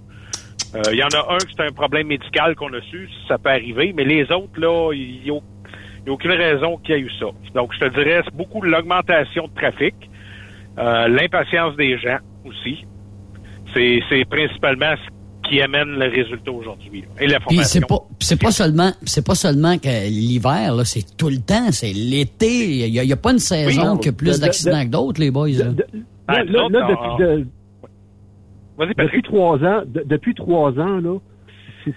Euh, 0.76 0.82
Il 0.92 0.98
y 0.98 1.04
en 1.04 1.08
a 1.08 1.34
un 1.34 1.38
qui 1.38 1.54
c'est 1.56 1.64
un 1.66 1.72
problème 1.72 2.08
médical 2.08 2.56
qu'on 2.56 2.74
a 2.74 2.82
su, 2.82 3.10
ça 3.28 3.38
peut 3.38 3.50
arriver, 3.50 3.94
mais 3.96 4.04
les 4.04 4.24
autres, 4.32 4.60
là, 4.60 4.92
il 4.94 5.22
n'y 5.24 5.30
a, 5.32 5.40
il 6.08 6.10
y 6.10 6.12
a 6.12 6.14
aucune 6.14 6.32
raison 6.32 6.78
qu'il 6.78 6.96
y 6.96 6.98
ait 6.98 7.02
eu 7.02 7.12
ça. 7.20 7.26
Donc, 7.54 7.74
je 7.74 7.80
te 7.86 7.94
dirais, 7.94 8.22
c'est 8.24 8.34
beaucoup 8.34 8.62
l'augmentation 8.62 9.48
de 9.48 9.54
trafic, 9.54 9.94
euh, 10.80 11.10
l'impatience 11.10 11.76
des 11.76 11.98
gens 12.00 12.20
aussi. 12.46 12.86
C'est 13.74 14.00
c'est 14.10 14.24
principalement 14.24 14.94
ce 14.96 15.50
qui 15.50 15.62
amène 15.62 15.90
le 16.00 16.08
résultat 16.10 16.52
aujourd'hui. 16.52 17.02
là. 17.02 17.08
Et 17.22 17.28
la 17.28 17.40
Puis 17.42 17.58
c'est 17.64 17.82
formation. 17.82 17.88
pas 17.88 18.16
c'est 18.22 18.42
pas 18.42 18.52
seulement 18.52 18.92
c'est 19.04 19.26
pas 19.26 19.36
seulement 19.36 19.78
que 19.78 20.08
l'hiver 20.10 20.76
là, 20.76 20.86
c'est 20.86 21.18
tout 21.18 21.28
le 21.30 21.40
temps, 21.40 21.72
c'est 21.72 21.92
l'été. 21.94 22.88
Il 22.88 22.94
y, 22.94 23.12
a- 23.12 23.18
pas 23.18 23.34
une 23.34 23.40
saison 23.40 23.86
non, 23.86 23.98
qui 23.98 24.08
a 24.10 24.14
plus 24.14 24.32
de- 24.32 24.36
de- 24.36 24.42
d'accidents 24.46 24.80
de- 24.80 24.84
que 24.86 24.90
d'autres, 24.90 25.20
les 25.20 25.32
boys. 25.32 25.50
Là. 25.50 25.66
Ah, 26.30 26.44
Là, 26.44 26.44
là, 26.44 26.68
là, 26.70 26.88
depuis, 26.90 27.24
de- 27.26 27.48
Vas-y, 28.78 28.94
depuis 28.96 29.22
trois 29.24 29.58
ans, 29.58 29.82
de- 29.86 30.04
depuis 30.06 30.34
trois 30.36 30.72
ans, 30.80 31.00
là, 31.02 31.18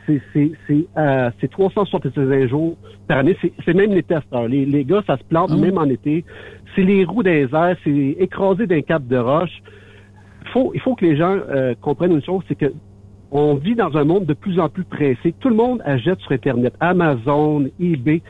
c'est- 0.06 0.86
euh, 0.96 1.30
c'est 1.40 1.50
365 1.50 2.46
jours 2.48 2.76
par 3.08 3.18
année. 3.18 3.36
C'est 3.64 3.74
même 3.74 3.92
les 3.92 4.02
tests. 4.02 4.26
hein. 4.32 4.46
Les, 4.48 4.64
les 4.66 4.84
gars, 4.84 5.02
ça 5.06 5.16
se 5.16 5.24
plante 5.24 5.50
même 5.60 5.78
en 5.78 5.84
été. 5.84 6.24
C'est 6.74 6.82
les 6.82 7.04
roues 7.04 7.22
des 7.22 7.48
airs, 7.52 7.76
c'est 7.84 8.16
écrasé 8.18 8.66
d'un 8.66 8.80
cap 8.82 9.06
de 9.06 9.16
roche. 9.16 9.62
faut, 10.52 10.72
il 10.74 10.80
faut 10.80 10.94
que 10.94 11.04
les 11.04 11.16
gens 11.16 11.36
euh, 11.50 11.74
comprennent 11.80 12.12
une 12.12 12.24
chose, 12.24 12.42
c'est 12.48 12.54
que 12.56 12.72
on 13.32 13.54
vit 13.54 13.76
dans 13.76 13.96
un 13.96 14.02
monde 14.04 14.26
de 14.26 14.34
plus 14.34 14.58
en 14.58 14.68
plus 14.68 14.82
pressé. 14.84 15.32
Tout 15.38 15.48
le 15.50 15.54
monde 15.54 15.80
achète 15.84 16.18
sur 16.20 16.32
Internet, 16.32 16.74
Amazon, 16.80 17.66
eBay. 17.78 18.22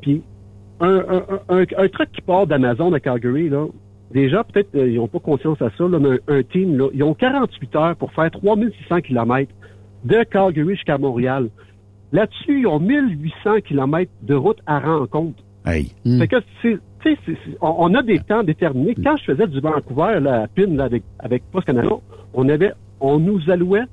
Puis 0.00 0.22
un, 0.80 0.98
un, 0.98 1.22
un, 1.48 1.62
un 1.76 1.88
truc 1.88 2.12
qui 2.12 2.20
part 2.22 2.46
d'Amazon 2.46 2.92
à 2.92 3.00
Calgary, 3.00 3.48
là, 3.48 3.66
déjà, 4.12 4.44
peut-être, 4.44 4.74
euh, 4.76 4.88
ils 4.88 4.96
n'ont 4.96 5.08
pas 5.08 5.18
conscience 5.18 5.60
à 5.60 5.70
ça, 5.76 5.84
là, 5.88 5.98
mais 5.98 6.10
un, 6.28 6.38
un 6.38 6.42
team, 6.44 6.76
là, 6.78 6.88
ils 6.94 7.02
ont 7.02 7.14
48 7.14 7.76
heures 7.76 7.96
pour 7.96 8.12
faire 8.12 8.30
3600 8.30 9.00
km 9.00 9.52
de 10.04 10.22
Calgary 10.24 10.74
jusqu'à 10.74 10.98
Montréal. 10.98 11.48
Là-dessus, 12.12 12.60
ils 12.60 12.66
ont 12.66 12.80
1800 12.80 13.60
km 13.66 14.10
de 14.22 14.34
route 14.34 14.58
à 14.66 14.80
rencontre. 14.80 15.42
Hey. 15.64 15.92
Fait 16.18 16.26
que 16.28 16.36
c'est, 16.62 16.78
tu 17.02 17.10
sais, 17.14 17.18
c'est- 17.26 17.36
c'est- 17.44 17.56
on, 17.60 17.74
on 17.78 17.94
a 17.94 18.02
des 18.02 18.18
temps 18.18 18.42
déterminés. 18.42 18.94
Quand 19.04 19.16
je 19.16 19.24
faisais 19.24 19.46
du 19.46 19.60
Vancouver, 19.60 20.18
à 20.28 20.46
PIN, 20.48 20.74
là, 20.76 20.84
avec, 20.84 21.02
avec 21.18 21.42
Post 21.52 21.66
Canada, 21.66 21.90
on 22.34 22.48
avait, 22.48 22.72
on 23.00 23.18
nous 23.18 23.48
allouait 23.50 23.84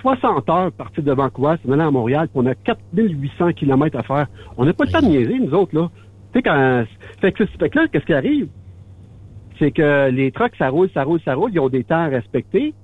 60 0.00 0.48
heures 0.48 0.70
partir 0.72 1.02
de 1.02 1.12
Vancouver, 1.12 1.54
c'est 1.64 1.72
aller 1.72 1.82
à 1.82 1.90
Montréal, 1.90 2.28
puis 2.28 2.40
on 2.42 2.46
a 2.46 2.54
4800 2.54 3.52
km 3.52 3.98
à 3.98 4.02
faire. 4.04 4.26
On 4.56 4.64
n'a 4.64 4.72
pas 4.72 4.84
le 4.84 4.92
temps 4.92 5.00
de 5.00 5.06
niaiser, 5.06 5.38
nous 5.40 5.52
autres, 5.54 5.74
là. 5.74 5.90
Tu 6.32 6.38
sais, 6.38 6.42
quand, 6.42 6.84
fait 7.20 7.32
que, 7.32 7.44
fait 7.46 7.68
que 7.70 7.78
là, 7.78 7.86
qu'est-ce 7.88 8.04
qui 8.04 8.14
arrive? 8.14 8.48
C'est 9.58 9.72
que 9.72 10.08
les 10.10 10.30
trucks, 10.30 10.54
ça 10.56 10.68
roule, 10.68 10.88
ça 10.94 11.02
roule, 11.02 11.20
ça 11.24 11.34
roule, 11.34 11.50
ils 11.52 11.58
ont 11.58 11.68
des 11.68 11.82
temps 11.82 11.96
à 12.04 12.06
respecter. 12.06 12.74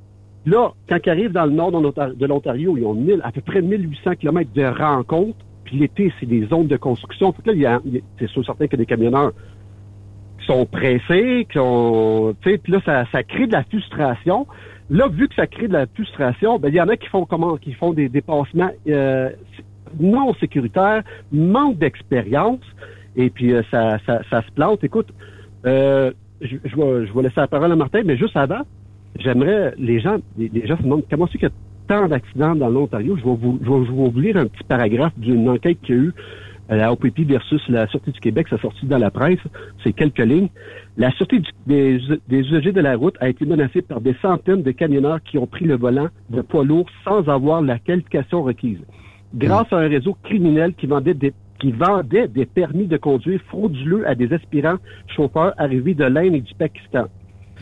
Là, 0.46 0.72
quand 0.88 0.98
ils 1.04 1.10
arrivent 1.10 1.32
dans 1.32 1.46
le 1.46 1.52
nord 1.52 1.72
de 1.72 1.78
l'Ontar- 1.78 2.14
de 2.14 2.26
l'Ontario, 2.26 2.76
ils 2.76 2.84
ont 2.84 2.94
1000, 2.94 3.20
à 3.24 3.32
peu 3.32 3.40
près 3.40 3.62
1800 3.62 4.16
km 4.16 4.50
de 4.52 4.64
rencontres. 4.64 5.38
Puis 5.64 5.78
l'été, 5.78 6.12
c'est 6.20 6.26
des 6.26 6.46
zones 6.46 6.66
de 6.66 6.76
construction. 6.76 7.32
Fait 7.32 7.42
que 7.42 7.50
là, 7.50 7.80
c'est 8.18 8.28
sûr 8.28 8.44
certain 8.44 8.66
a 8.70 8.76
des 8.76 8.86
camionneurs 8.86 9.32
qui 10.38 10.46
sont 10.46 10.66
pressés, 10.66 11.46
qui 11.50 11.58
ont, 11.58 12.34
puis 12.42 12.60
là, 12.68 12.80
ça, 12.84 13.06
ça 13.10 13.22
crée 13.22 13.46
de 13.46 13.52
la 13.52 13.64
frustration. 13.64 14.46
Là, 14.90 15.08
vu 15.08 15.28
que 15.28 15.34
ça 15.34 15.46
crée 15.46 15.68
de 15.68 15.72
la 15.72 15.86
frustration, 15.86 16.58
ben, 16.58 16.68
il 16.68 16.74
y 16.74 16.80
en 16.80 16.88
a 16.88 16.96
qui 16.96 17.08
font 17.08 17.24
comment, 17.24 17.56
qui 17.56 17.72
font 17.72 17.94
des 17.94 18.10
dépassements 18.10 18.70
euh, 18.88 19.30
non 19.98 20.34
sécuritaires, 20.34 21.02
manque 21.32 21.78
d'expérience, 21.78 22.60
et 23.16 23.30
puis 23.30 23.54
euh, 23.54 23.62
ça, 23.70 23.98
ça, 24.04 24.20
ça 24.28 24.42
se 24.42 24.50
plante. 24.52 24.84
Écoute, 24.84 25.08
euh, 25.64 26.12
je, 26.42 26.56
je, 26.64 26.76
vais, 26.76 27.06
je 27.06 27.12
vais 27.14 27.22
laisser 27.22 27.40
la 27.40 27.46
parole 27.46 27.72
à 27.72 27.76
Martin, 27.76 28.02
mais 28.04 28.18
juste 28.18 28.36
avant, 28.36 28.60
j'aimerais, 29.18 29.74
les 29.78 30.00
gens, 30.00 30.16
les, 30.38 30.66
gens 30.66 30.76
se 30.76 30.82
demandent 30.82 31.04
comment 31.10 31.26
c'est 31.26 31.38
qu'il 31.38 31.48
y 31.48 31.50
a 31.50 31.54
tant 31.86 32.08
d'accidents 32.08 32.54
dans 32.54 32.68
l'Ontario. 32.68 33.16
Je 33.16 33.24
vais 33.24 33.36
vous, 33.36 33.58
je 33.62 33.70
vais, 33.70 34.10
vous 34.10 34.20
lire 34.20 34.36
un 34.36 34.46
petit 34.46 34.64
paragraphe 34.64 35.12
d'une 35.16 35.48
enquête 35.48 35.78
qu'il 35.82 35.94
y 35.94 35.98
a 35.98 36.02
eu 36.02 36.12
à 36.68 36.76
la 36.76 36.92
OPP 36.92 37.20
versus 37.20 37.62
la 37.68 37.86
Sûreté 37.88 38.10
du 38.10 38.20
Québec, 38.20 38.46
ça 38.48 38.58
sorti 38.58 38.86
dans 38.86 38.96
la 38.96 39.10
presse, 39.10 39.38
c'est 39.82 39.92
quelques 39.92 40.18
lignes. 40.18 40.48
La 40.96 41.10
Sûreté 41.10 41.42
des, 41.66 42.00
des 42.28 42.38
usagers 42.38 42.72
de 42.72 42.80
la 42.80 42.96
route 42.96 43.16
a 43.20 43.28
été 43.28 43.44
menacée 43.44 43.82
par 43.82 44.00
des 44.00 44.14
centaines 44.22 44.62
de 44.62 44.70
camionneurs 44.70 45.22
qui 45.22 45.36
ont 45.36 45.46
pris 45.46 45.66
le 45.66 45.76
volant 45.76 46.08
de 46.30 46.40
poids 46.40 46.64
lourds 46.64 46.88
sans 47.04 47.28
avoir 47.28 47.60
la 47.60 47.78
qualification 47.78 48.42
requise. 48.42 48.78
Grâce 49.34 49.70
à 49.72 49.76
un 49.76 49.88
réseau 49.88 50.16
criminel 50.22 50.74
qui 50.74 50.86
vendait 50.86 51.14
des 51.14 51.34
qui 51.60 51.72
vendait 51.72 52.28
des 52.28 52.46
permis 52.46 52.86
de 52.86 52.96
conduire 52.96 53.40
frauduleux 53.48 54.06
à 54.06 54.14
des 54.14 54.32
aspirants 54.32 54.76
chauffeurs 55.06 55.54
arrivés 55.56 55.94
de 55.94 56.04
l'Inde 56.04 56.34
et 56.34 56.40
du 56.40 56.54
Pakistan. 56.54 57.06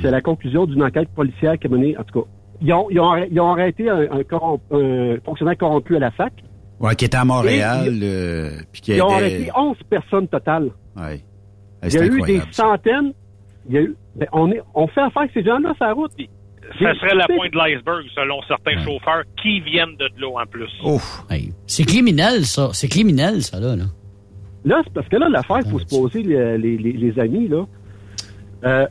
C'est 0.00 0.10
la 0.10 0.20
conclusion 0.20 0.66
d'une 0.66 0.82
enquête 0.82 1.08
policière 1.10 1.58
qui 1.58 1.66
a 1.66 1.70
mené, 1.70 1.96
en 1.98 2.04
tout 2.04 2.20
cas, 2.22 2.26
ils 2.60 2.72
ont, 2.72 2.88
ils 2.90 2.98
ont, 3.00 3.10
arrêté- 3.10 3.28
ils 3.32 3.40
ont 3.40 3.50
arrêté 3.52 3.90
un, 3.90 4.00
un 4.10 4.20
corrom- 4.22 4.60
un 4.72 5.16
fonctionnaire 5.24 5.56
corrompu 5.58 5.96
à 5.96 5.98
la 5.98 6.10
fac. 6.10 6.32
Ouais, 6.80 6.94
qui 6.96 7.04
était 7.04 7.16
à 7.16 7.24
Montréal, 7.24 7.98
Et- 8.02 8.04
euh, 8.06 8.50
puis 8.72 8.80
qui 8.80 8.92
Ils 8.94 9.02
ont 9.02 9.10
arrêté 9.10 9.50
11 9.56 9.76
personnes 9.88 10.26
totales. 10.28 10.70
Ouais. 10.96 11.20
Il 11.84 11.92
y 11.92 11.98
a 11.98 12.04
eu 12.04 12.12
incroyable, 12.14 12.46
des 12.46 12.52
centaines. 12.52 13.12
Il 13.68 13.74
y 13.74 13.78
a 13.78 13.82
eu, 13.82 13.94
ben, 14.16 14.26
on, 14.32 14.50
est, 14.50 14.60
on 14.74 14.86
fait 14.88 15.00
affaire 15.00 15.22
avec 15.22 15.32
ces 15.34 15.44
gens-là 15.44 15.74
sur 15.76 15.84
la 15.86 15.92
route. 15.92 16.12
Ça 16.78 16.94
serait 16.94 17.14
la 17.14 17.26
pointe 17.26 17.52
de 17.52 17.58
l'iceberg, 17.58 18.04
selon 18.14 18.40
certains 18.48 18.82
chauffeurs 18.84 19.22
qui 19.42 19.60
viennent 19.60 19.94
de 19.98 20.08
l'eau 20.18 20.38
en 20.38 20.46
plus. 20.46 20.70
Hey, 21.30 21.52
C'est 21.66 21.84
criminel, 21.84 22.44
ça. 22.46 22.70
C'est 22.72 22.88
criminel, 22.88 23.42
ça, 23.42 23.60
là. 23.60 23.76
là. 23.76 23.84
Là, 24.64 24.80
c'est 24.84 24.92
parce 24.94 25.08
que 25.08 25.16
là, 25.16 25.28
l'affaire, 25.28 25.58
il 25.64 25.70
faut 25.70 25.78
se 25.80 25.86
poser, 25.86 26.22
les, 26.22 26.56
les, 26.58 26.78
les- 26.78 26.92
les 26.92 27.18
amis, 27.20 27.48
là. 27.48 27.66
Euh, 28.64 28.86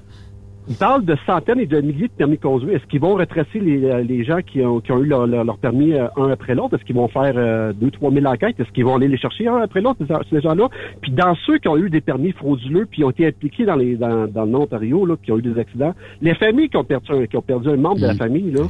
ils 0.67 0.75
parlent 0.75 1.05
de 1.05 1.17
centaines 1.25 1.59
et 1.59 1.65
de 1.65 1.81
milliers 1.81 2.07
de 2.07 2.13
permis 2.13 2.37
de 2.37 2.41
conduire. 2.41 2.75
Est-ce 2.75 2.85
qu'ils 2.85 3.01
vont 3.01 3.15
retracer 3.15 3.59
les, 3.59 3.83
euh, 3.85 4.03
les 4.03 4.23
gens 4.23 4.41
qui 4.41 4.63
ont, 4.63 4.79
qui 4.79 4.91
ont 4.91 4.99
eu 4.99 5.07
leur, 5.07 5.25
leur, 5.27 5.43
leur 5.43 5.57
permis 5.57 5.93
euh, 5.93 6.07
un 6.17 6.29
après 6.29 6.55
l'autre? 6.55 6.75
Est-ce 6.75 6.85
qu'ils 6.85 6.95
vont 6.95 7.07
faire 7.07 7.33
euh, 7.35 7.73
deux, 7.73 7.91
trois 7.91 8.11
mille 8.11 8.27
enquêtes? 8.27 8.59
Est-ce 8.59 8.71
qu'ils 8.71 8.85
vont 8.85 8.95
aller 8.95 9.07
les 9.07 9.17
chercher 9.17 9.47
un 9.47 9.57
après 9.57 9.81
l'autre, 9.81 9.99
ces, 10.29 10.41
gens-là? 10.41 10.69
Puis 11.01 11.11
dans 11.11 11.35
ceux 11.45 11.57
qui 11.57 11.67
ont 11.67 11.77
eu 11.77 11.89
des 11.89 12.01
permis 12.01 12.31
frauduleux, 12.31 12.85
puis 12.85 13.03
ont 13.03 13.09
été 13.09 13.27
impliqués 13.27 13.65
dans, 13.65 13.75
les, 13.75 13.95
dans, 13.95 14.27
dans 14.27 14.45
le 14.45 14.55
Ontario, 14.55 15.05
là, 15.05 15.15
qui 15.21 15.31
ont 15.31 15.39
eu 15.39 15.41
des 15.41 15.59
accidents, 15.59 15.93
les 16.21 16.35
familles 16.35 16.69
qui 16.69 16.77
ont 16.77 16.83
perdu 16.83 17.11
un, 17.11 17.25
qui 17.25 17.37
ont 17.37 17.41
perdu 17.41 17.69
un 17.69 17.77
membre 17.77 18.01
de 18.01 18.07
la 18.07 18.15
famille, 18.15 18.51
là, 18.51 18.63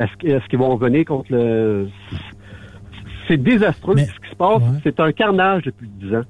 est-ce 0.00 0.48
qu'ils 0.48 0.58
vont 0.58 0.76
revenir 0.76 1.04
contre 1.04 1.30
le... 1.30 1.88
C'est 3.26 3.36
désastreux. 3.36 3.96
Ce 3.98 4.04
qui 4.04 4.30
se 4.30 4.36
passe, 4.36 4.62
c'est 4.82 4.98
un 5.00 5.12
carnage 5.12 5.64
depuis 5.64 5.88
dix 6.00 6.14
ans. 6.14 6.22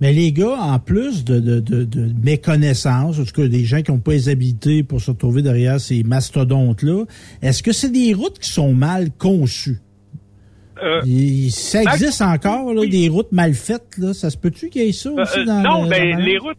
Mais 0.00 0.12
les 0.12 0.30
gars, 0.32 0.56
en 0.60 0.78
plus 0.78 1.24
de, 1.24 1.40
de, 1.40 1.58
de, 1.60 1.84
de 1.84 2.10
méconnaissance, 2.22 3.18
en 3.18 3.24
tout 3.24 3.32
cas 3.42 3.48
des 3.48 3.64
gens 3.64 3.80
qui 3.82 3.90
n'ont 3.90 3.98
pas 3.98 4.12
les 4.12 4.28
habilités 4.28 4.82
pour 4.82 5.00
se 5.00 5.10
retrouver 5.10 5.40
derrière 5.42 5.80
ces 5.80 6.02
mastodontes-là, 6.02 7.04
est-ce 7.42 7.62
que 7.62 7.72
c'est 7.72 7.90
des 7.90 8.12
routes 8.12 8.38
qui 8.38 8.50
sont 8.50 8.74
mal 8.74 9.10
conçues? 9.16 9.78
Euh, 10.82 11.00
Il- 11.06 11.50
ça 11.50 11.82
existe 11.82 12.20
encore, 12.20 12.74
là, 12.74 12.84
des 12.86 13.08
routes 13.08 13.32
mal 13.32 13.54
faites, 13.54 13.96
là. 13.96 14.12
Ça 14.12 14.28
se 14.28 14.36
peut-tu 14.36 14.68
qu'il 14.68 14.82
y 14.82 14.88
ait 14.88 14.92
ça 14.92 15.10
aussi 15.10 15.38
Euh, 15.40 15.44
dans 15.46 15.62
non, 15.62 15.82
le- 15.84 15.88
mais 15.88 16.12
dans 16.12 16.18
le- 16.18 16.24
les 16.24 16.38
routes, 16.38 16.56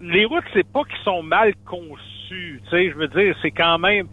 les 0.00 0.24
routes, 0.24 0.42
c'est 0.52 0.66
pas 0.66 0.82
qu'ils 0.82 1.04
sont 1.04 1.22
mal 1.22 1.52
conçues. 1.64 2.00
Tu 2.28 2.70
sais, 2.70 2.90
je 2.90 2.96
veux 2.96 3.06
dire, 3.08 3.36
c'est 3.42 3.52
quand 3.52 3.78
même. 3.78 4.06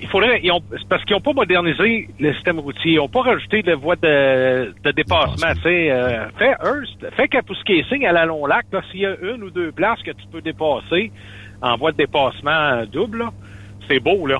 Il 0.00 0.08
faudrait. 0.08 0.40
ils 0.42 0.50
ont- 0.52 0.62
c'est 0.70 0.88
parce 0.88 1.04
qu'ils 1.04 1.14
n'ont 1.16 1.20
pas 1.20 1.32
modernisé 1.32 2.08
le 2.18 2.32
système 2.34 2.58
routier. 2.58 2.92
Ils 2.92 2.96
n'ont 2.96 3.08
pas 3.08 3.22
rajouté 3.22 3.62
de 3.62 3.72
voies 3.74 3.96
de, 3.96 4.72
de 4.84 4.90
dépassement. 4.92 5.52
Tu 5.56 5.62
sais, 5.62 5.90
euh, 5.90 6.28
fais 6.38 6.50
Hearst, 6.64 7.10
fais 7.16 7.28
Kapuskasing 7.28 8.06
à 8.06 8.12
la 8.12 8.26
Long 8.26 8.46
Lac. 8.46 8.66
S'il 8.90 9.00
y 9.00 9.06
a 9.06 9.16
une 9.20 9.42
ou 9.42 9.50
deux 9.50 9.72
places 9.72 10.02
que 10.02 10.12
tu 10.12 10.26
peux 10.30 10.40
dépasser 10.40 11.10
en 11.62 11.76
voie 11.76 11.92
de 11.92 11.96
dépassement 11.96 12.50
euh, 12.50 12.86
double, 12.86 13.24
c'est 13.88 14.00
beau, 14.00 14.26
là. 14.26 14.38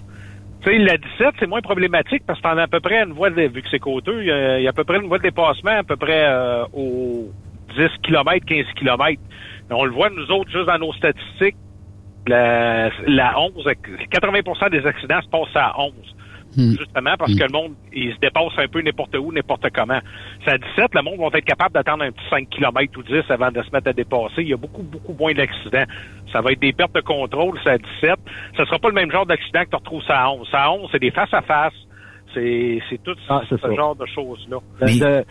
Tu 0.62 0.70
sais, 0.70 0.78
la 0.78 0.96
17, 0.96 1.28
c'est 1.38 1.46
moins 1.46 1.60
problématique 1.60 2.22
parce 2.26 2.38
que 2.40 2.42
t'en 2.44 2.56
as 2.58 2.62
à 2.62 2.66
peu 2.66 2.80
près 2.80 3.02
une 3.02 3.12
voie 3.12 3.30
de, 3.30 3.42
vu 3.42 3.62
que 3.62 3.68
c'est 3.70 3.78
côteux, 3.78 4.22
il 4.22 4.26
y, 4.28 4.32
a, 4.32 4.58
il 4.58 4.64
y 4.64 4.66
a 4.66 4.70
à 4.70 4.72
peu 4.72 4.84
près 4.84 4.96
une 4.98 5.06
voie 5.06 5.18
de 5.18 5.22
dépassement 5.24 5.70
à 5.78 5.82
peu 5.84 5.96
près 5.96 6.24
euh, 6.24 6.64
aux 6.72 7.30
10 7.76 7.88
km, 8.02 8.44
15 8.46 8.66
km. 8.76 9.20
On 9.70 9.84
le 9.84 9.90
voit, 9.92 10.10
nous 10.10 10.30
autres, 10.32 10.50
juste 10.50 10.66
dans 10.66 10.78
nos 10.78 10.92
statistiques, 10.94 11.56
la, 12.26 12.90
la 13.06 13.38
11, 13.40 13.52
80% 14.12 14.70
des 14.70 14.86
accidents 14.86 15.20
se 15.22 15.28
passent 15.28 15.56
à 15.56 15.80
11. 15.80 15.92
Justement 16.56 17.14
parce 17.18 17.34
que 17.34 17.42
le 17.44 17.52
monde, 17.52 17.74
il 17.92 18.12
se 18.14 18.18
dépasse 18.20 18.52
un 18.56 18.66
peu 18.68 18.80
n'importe 18.80 19.14
où, 19.16 19.30
n'importe 19.32 19.66
comment. 19.72 20.00
C'est 20.44 20.52
à 20.54 20.58
17, 20.58 20.94
le 20.94 21.02
monde 21.02 21.20
va 21.30 21.38
être 21.38 21.44
capable 21.44 21.74
d'attendre 21.74 22.02
un 22.04 22.10
petit 22.10 22.24
5 22.30 22.48
km 22.48 22.98
ou 22.98 23.02
10 23.02 23.22
avant 23.30 23.50
de 23.52 23.62
se 23.62 23.70
mettre 23.70 23.88
à 23.88 23.92
dépasser. 23.92 24.38
Il 24.38 24.48
y 24.48 24.52
a 24.54 24.56
beaucoup, 24.56 24.82
beaucoup 24.82 25.12
moins 25.12 25.34
d'accidents. 25.34 25.84
Ça 26.32 26.40
va 26.40 26.52
être 26.52 26.60
des 26.60 26.72
pertes 26.72 26.94
de 26.94 27.00
contrôle, 27.02 27.58
c'est 27.62 27.70
à 27.70 27.78
17. 27.78 28.14
Ça 28.56 28.64
sera 28.64 28.78
pas 28.78 28.88
le 28.88 28.94
même 28.94 29.12
genre 29.12 29.26
d'accident 29.26 29.62
que 29.64 29.70
tu 29.70 29.76
retrouves 29.76 30.02
ça 30.04 30.20
à 30.24 30.30
11. 30.30 30.48
Ça 30.50 30.62
à 30.64 30.70
11, 30.72 30.88
c'est 30.90 30.98
des 30.98 31.10
face-à-face. 31.10 31.74
C'est, 32.34 32.80
c'est 32.90 33.02
tout 33.04 33.14
Ah, 33.28 33.42
ce 33.48 33.56
ça. 33.58 33.74
genre 33.74 33.94
de 33.94 34.06
choses-là. 34.06 34.56
De- 34.80 35.24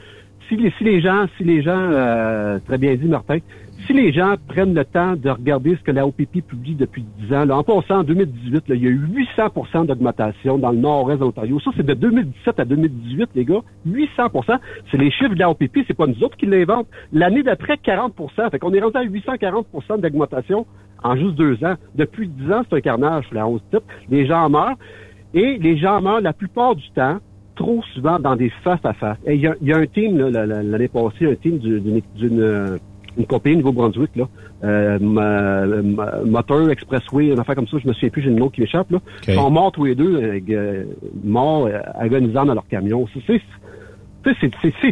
si, 0.47 0.55
les, 0.55 0.72
si 0.77 0.84
les 0.85 1.01
gens, 1.01 1.26
si 1.35 1.43
les 1.43 1.61
gens, 1.61 1.72
euh, 1.91 2.59
très 2.68 2.77
bien 2.77 2.95
dit 2.95 3.05
Martin, 3.07 3.39
si 3.85 3.93
les 3.93 4.11
gens 4.11 4.35
prennent 4.47 4.73
le 4.73 4.83
temps 4.83 5.15
de 5.15 5.29
regarder 5.29 5.75
ce 5.75 5.81
que 5.83 5.91
la 5.91 6.05
OPP 6.07 6.41
publie 6.45 6.75
depuis 6.75 7.05
10 7.19 7.33
ans, 7.33 7.45
là, 7.45 7.57
en 7.57 7.63
passant 7.63 7.99
en 7.99 8.03
2018, 8.03 8.67
là, 8.69 8.75
il 8.75 8.83
y 8.83 8.87
a 8.87 8.89
eu 8.89 8.99
800% 9.37 9.85
d'augmentation 9.85 10.57
dans 10.57 10.71
le 10.71 10.77
nord-est 10.77 11.17
de 11.19 11.23
l'Ontario. 11.23 11.59
Ça, 11.59 11.71
c'est 11.77 11.85
de 11.85 11.93
2017 11.93 12.59
à 12.59 12.65
2018, 12.65 13.29
les 13.35 13.45
gars. 13.45 13.61
800% 13.87 14.57
C'est 14.91 14.97
les 14.97 15.11
chiffres 15.11 15.33
de 15.35 15.39
la 15.39 15.49
OPP, 15.49 15.79
c'est 15.87 15.93
pas 15.95 16.07
nous 16.07 16.23
autres 16.23 16.37
qui 16.37 16.45
l'inventent. 16.47 16.87
L'année 17.13 17.43
d'après, 17.43 17.75
40% 17.75 18.49
Fait 18.51 18.59
qu'on 18.59 18.73
est 18.73 18.81
rendu 18.81 18.97
à 18.97 19.03
840% 19.05 19.99
d'augmentation 20.01 20.65
en 21.03 21.15
juste 21.15 21.35
deux 21.35 21.63
ans. 21.63 21.75
Depuis 21.95 22.27
10 22.27 22.51
ans, 22.51 22.61
c'est 22.69 22.77
un 22.77 22.81
carnage, 22.81 23.25
la 23.31 23.47
11 23.47 23.61
titre. 23.71 23.85
Les 24.09 24.25
gens 24.25 24.49
meurent. 24.49 24.75
Et 25.33 25.57
les 25.59 25.77
gens 25.77 26.01
meurent 26.01 26.21
la 26.21 26.33
plupart 26.33 26.75
du 26.75 26.89
temps 26.91 27.17
trop 27.55 27.81
souvent 27.93 28.19
dans 28.19 28.35
des 28.35 28.49
face-à-face. 28.63 29.17
Il 29.27 29.35
y, 29.35 29.49
y 29.65 29.73
a 29.73 29.77
un 29.77 29.85
team, 29.87 30.17
l'année 30.17 30.87
passée, 30.87 31.25
un 31.31 31.35
team 31.35 31.57
du- 31.57 31.79
d'une 31.81 32.01
d'une, 32.15 32.39
euh, 32.39 32.77
une 33.18 33.26
compagnie 33.26 33.56
au 33.56 33.60
Nouveau-Brunswick, 33.60 34.15
là, 34.15 34.26
euh, 34.64 34.99
ma- 34.99 35.65
ma- 35.65 36.19
Motor 36.26 36.69
Expressway, 36.69 37.27
une 37.27 37.39
affaire 37.39 37.56
comme 37.56 37.68
ça, 37.68 37.77
je 37.81 37.88
me 37.88 37.94
souviens 37.94 38.10
plus, 38.10 38.22
j'ai 38.22 38.30
le 38.30 38.35
nom 38.35 38.49
qui 38.49 38.61
m'échappe, 38.61 38.91
là. 38.91 38.99
Ils 39.27 39.34
sont 39.35 39.49
morts 39.52 39.72
tous 39.72 39.85
les 39.85 39.95
deux, 39.95 40.41
euh, 40.49 40.84
morts, 41.23 41.68
euh, 41.68 41.80
agonisant 41.95 42.45
dans 42.45 42.53
leur 42.53 42.68
camion. 42.68 43.06
C'est- 43.26 43.41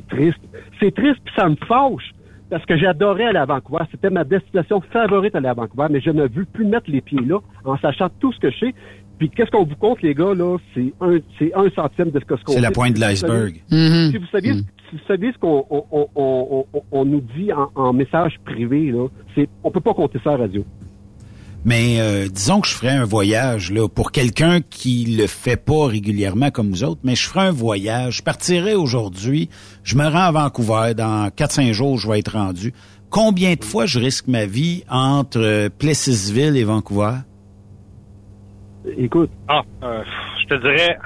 triste. 0.08 0.40
C'est 0.80 0.94
triste, 0.96 1.20
puis 1.24 1.34
ça 1.36 1.50
me 1.50 1.56
fâche. 1.68 2.12
Parce 2.50 2.64
que 2.66 2.78
j'adorais 2.78 3.26
aller 3.26 3.40
à 3.40 3.46
Vancouver. 3.46 3.84
C'était 3.92 4.10
ma 4.12 4.24
destination 4.24 4.80
favorite 4.94 5.36
aller 5.36 5.48
à 5.48 5.54
Vancouver, 5.54 5.88
mais 5.90 6.00
je 6.00 6.12
ne 6.12 6.24
veux 6.28 6.46
plus 6.46 6.66
mettre 6.66 6.90
les 6.92 7.02
pieds 7.02 7.20
là 7.26 7.40
en 7.66 7.76
sachant 7.78 8.08
tout 8.20 8.32
ce 8.34 8.40
que 8.40 8.52
je 8.52 8.58
sais. 8.68 8.74
Puis 9.18 9.30
qu'est-ce 9.30 9.50
qu'on 9.50 9.64
vous 9.64 9.76
compte, 9.78 10.02
les 10.04 10.14
gars, 10.14 10.34
là? 10.36 10.58
C'est 10.74 10.94
un, 11.02 11.18
c'est 11.40 11.52
un 11.56 11.70
centime 11.76 12.12
de 12.12 12.20
ce 12.20 12.26
qu'on 12.26 12.52
C'est 12.54 12.62
la 12.62 12.70
pointe 12.72 12.94
de 12.94 13.00
l'iceberg. 13.00 13.56
Si 13.70 14.18
vous 14.18 14.26
saviez, 14.32 14.54
Mhm. 14.54 14.60
si 14.60 14.75
vous 14.94 15.00
saviez 15.08 15.32
ce 15.34 15.38
qu'on 15.38 15.66
on, 15.70 15.84
on, 15.92 16.08
on, 16.16 16.66
on- 16.74 16.82
on 16.92 17.06
nous 17.06 17.22
dit 17.38 17.52
en, 17.54 17.70
en 17.76 17.94
message 17.94 18.36
privé, 18.46 18.92
là, 18.92 19.08
c'est, 19.36 19.48
on 19.64 19.72
peut 19.72 19.82
pas 19.82 19.94
compter 19.94 20.20
ça 20.24 20.32
à 20.32 20.38
la 20.38 20.44
radio. 20.44 20.64
Mais 21.68 22.00
euh, 22.00 22.28
disons 22.28 22.62
que 22.62 22.68
je 22.68 22.76
ferais 22.76 22.92
un 22.96 23.06
voyage 23.06 23.72
là 23.72 23.88
pour 23.90 24.12
quelqu'un 24.12 24.62
qui 24.62 25.16
le 25.18 25.26
fait 25.26 25.58
pas 25.58 25.88
régulièrement 25.88 26.52
comme 26.52 26.70
vous 26.70 26.84
autres, 26.84 27.02
mais 27.04 27.16
je 27.16 27.28
ferais 27.28 27.48
un 27.48 27.52
voyage, 27.52 28.18
je 28.18 28.22
partirais 28.24 28.76
aujourd'hui, 28.76 29.50
je 29.84 29.96
me 29.96 30.04
rends 30.04 30.26
à 30.28 30.32
Vancouver, 30.32 30.94
dans 30.96 31.28
4-5 31.30 31.72
jours, 31.72 31.98
je 31.98 32.08
vais 32.08 32.20
être 32.20 32.34
rendu. 32.34 32.72
Combien 33.10 33.56
de 33.56 33.64
fois 33.64 33.86
je 33.88 33.98
risque 34.00 34.28
ma 34.28 34.46
vie 34.46 34.84
entre 34.90 35.40
euh, 35.40 35.70
Plessisville 35.70 36.56
et 36.56 36.64
Vancouver? 36.66 37.14
Écoute. 38.98 39.32
Ah, 39.48 39.62
euh, 39.84 40.04
je 40.44 40.48
te 40.56 40.62
dirais 40.62 40.98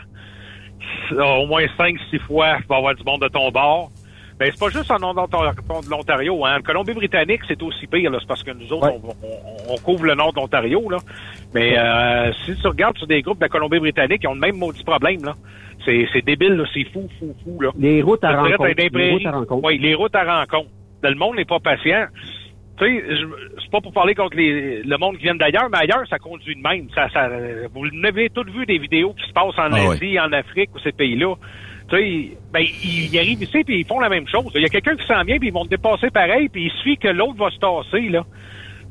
au 1.12 1.46
moins 1.48 1.66
5-6 1.78 2.20
fois, 2.20 2.58
il 2.60 2.68
va 2.68 2.76
y 2.76 2.78
avoir 2.78 2.96
du 2.96 3.04
monde 3.04 3.22
de 3.22 3.28
ton 3.28 3.50
bord. 3.52 3.92
Mais 4.40 4.52
c'est 4.52 4.60
pas 4.60 4.70
juste 4.70 4.90
en 4.90 5.00
nom 5.00 5.14
de 5.14 5.90
l'Ontario. 5.90 6.46
Hein. 6.46 6.62
Colombie-Britannique, 6.62 7.42
c'est 7.46 7.62
aussi 7.62 7.88
pire. 7.88 8.10
C'est 8.20 8.28
parce 8.28 8.42
que 8.42 8.52
nous 8.52 8.72
autres, 8.72 8.90
on, 8.90 9.74
on, 9.74 9.78
couvre 9.80 10.06
le 10.06 10.16
nord 10.16 10.32
de 10.32 10.40
l'Ontario. 10.40 10.90
Là. 10.90 10.98
Mais 11.54 11.78
euh, 11.78 12.32
si 12.46 12.56
tu 12.56 12.68
regardes 12.68 12.98
sur 12.98 13.08
des 13.08 13.22
groupes 13.22 13.42
de 13.42 13.48
Colombie-Britannique, 13.48 14.22
ils 14.24 14.28
ont 14.28 14.36
le 14.36 14.40
même 14.40 14.56
maudit 14.56 14.84
problème. 14.86 15.26
là. 15.26 15.36
C'est, 15.84 16.08
c'est 16.14 16.24
débile, 16.24 16.64
c'est 16.74 16.86
fou, 16.86 17.10
fou, 17.20 17.36
fou. 17.44 17.60
Là. 17.62 17.72
Les 17.78 18.02
routes 18.02 18.24
à 18.24 18.42
rencontre. 18.42 18.66
Les 18.68 19.12
routes 19.12 19.26
à 19.26 19.32
rencontre. 19.32 19.66
Oui, 19.66 19.78
les 19.78 19.96
routes 19.96 20.16
à 20.16 20.40
rencontre. 20.40 20.70
Le 21.04 21.16
monde 21.16 21.36
n'est 21.36 21.46
pas 21.46 21.60
patient. 21.60 22.06
Tu 22.80 22.86
sais, 22.86 23.04
c'est 23.62 23.72
pas 23.72 23.82
pour 23.82 23.92
parler 23.92 24.16
contre 24.16 24.38
les, 24.38 24.84
le 24.84 24.98
monde 24.98 25.18
qui 25.18 25.24
vient 25.24 25.36
d'ailleurs, 25.36 25.70
mais 25.70 25.80
ailleurs, 25.80 26.08
ça 26.10 26.18
conduit 26.18 26.56
de 26.56 26.62
même. 26.62 26.88
Ça, 26.96 27.10
ça, 27.10 27.30
vous 27.74 27.86
avez 28.06 28.30
tous 28.30 28.50
vu 28.50 28.66
des 28.66 28.78
vidéos 28.78 29.14
qui 29.14 29.28
se 29.28 29.34
passent 29.34 29.58
en 29.58 29.74
Ah 29.74 29.92
Asie, 29.92 30.20
en 30.20 30.32
Afrique 30.32 30.70
ou 30.74 30.80
ces 30.80 30.94
pays-là. 30.94 31.36
Tu 31.90 31.98
sais, 31.98 32.38
ben, 32.54 32.62
ils, 32.62 33.14
ils 33.14 33.20
arrivent 33.20 33.42
ici 33.44 33.64
puis 33.66 33.80
ils 33.80 33.86
font 33.86 34.00
la 34.00 34.10
même 34.10 34.28
chose. 34.28 34.52
Il 34.56 34.62
y 34.62 34.66
a 34.66 34.70
quelqu'un 34.70 34.96
qui 34.96 35.06
s'en 35.06 35.24
vient 35.24 35.38
puis 35.40 35.50
ils 35.50 35.54
vont 35.54 35.66
te 35.66 35.70
dépasser 35.70 36.10
pareil 36.10 36.48
puis 36.48 36.66
il 36.66 36.72
suffit 36.72 36.98
que 36.98 37.10
l'autre 37.10 37.36
va 37.38 37.50
se 37.50 37.58
tasser, 37.58 38.10
là. 38.10 38.24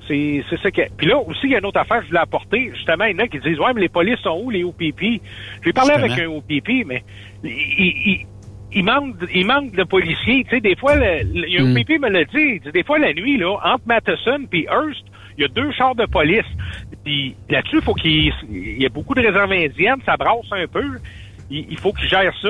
C'est, 0.06 0.42
c'est 0.48 0.60
ça 0.60 0.70
que. 0.70 0.82
Puis 0.96 1.06
là, 1.06 1.18
aussi, 1.18 1.40
il 1.44 1.50
y 1.50 1.54
a 1.54 1.58
une 1.58 1.66
autre 1.66 1.80
affaire 1.80 1.98
que 1.98 2.04
je 2.04 2.08
voulais 2.08 2.20
apporter. 2.20 2.70
Justement, 2.74 3.04
il 3.04 3.12
y 3.12 3.20
en 3.20 3.24
a 3.24 3.28
qui 3.28 3.38
disent, 3.40 3.58
ouais, 3.60 3.72
mais 3.74 3.82
les 3.82 3.88
polices 3.88 4.18
sont 4.20 4.40
où, 4.42 4.50
les 4.50 4.64
OPP? 4.64 5.20
J'ai 5.62 5.72
parlé 5.72 5.92
avec 5.92 6.12
un 6.12 6.14
Justement. 6.14 6.36
OPP, 6.38 6.86
mais 6.86 7.04
il, 7.44 7.92
il, 8.06 8.26
il 8.78 8.84
manque, 8.84 9.16
il 9.34 9.46
manque 9.46 9.72
de 9.72 9.84
policiers. 9.84 10.44
Tu 10.44 10.50
sais, 10.50 10.60
des 10.60 10.76
fois, 10.76 10.94
le, 10.96 11.22
le- 11.34 11.64
Mm. 11.64 11.76
OPP 11.76 11.90
me 12.00 12.08
l'a 12.10 12.24
dit, 12.24 12.60
des 12.72 12.82
fois, 12.84 12.98
la 12.98 13.12
nuit, 13.12 13.36
là, 13.38 13.52
entre 13.64 13.84
Matheson 13.86 14.40
puis 14.50 14.64
Hearst, 14.64 15.04
il 15.36 15.42
y 15.42 15.44
a 15.44 15.48
deux 15.48 15.70
chars 15.72 15.94
de 15.94 16.06
police. 16.06 16.50
Puis 17.04 17.34
là-dessus, 17.48 17.76
il 17.76 17.82
faut 17.82 17.94
qu'il 17.94 18.32
il 18.50 18.82
y 18.82 18.86
a 18.86 18.88
beaucoup 18.88 19.14
de 19.14 19.20
réserves 19.20 19.52
indiennes, 19.52 20.00
ça 20.04 20.16
brasse 20.16 20.50
un 20.52 20.66
peu. 20.66 20.84
Il, 21.50 21.66
il 21.70 21.78
faut 21.78 21.92
qu'ils 21.92 22.08
gèrent 22.08 22.36
ça. 22.42 22.48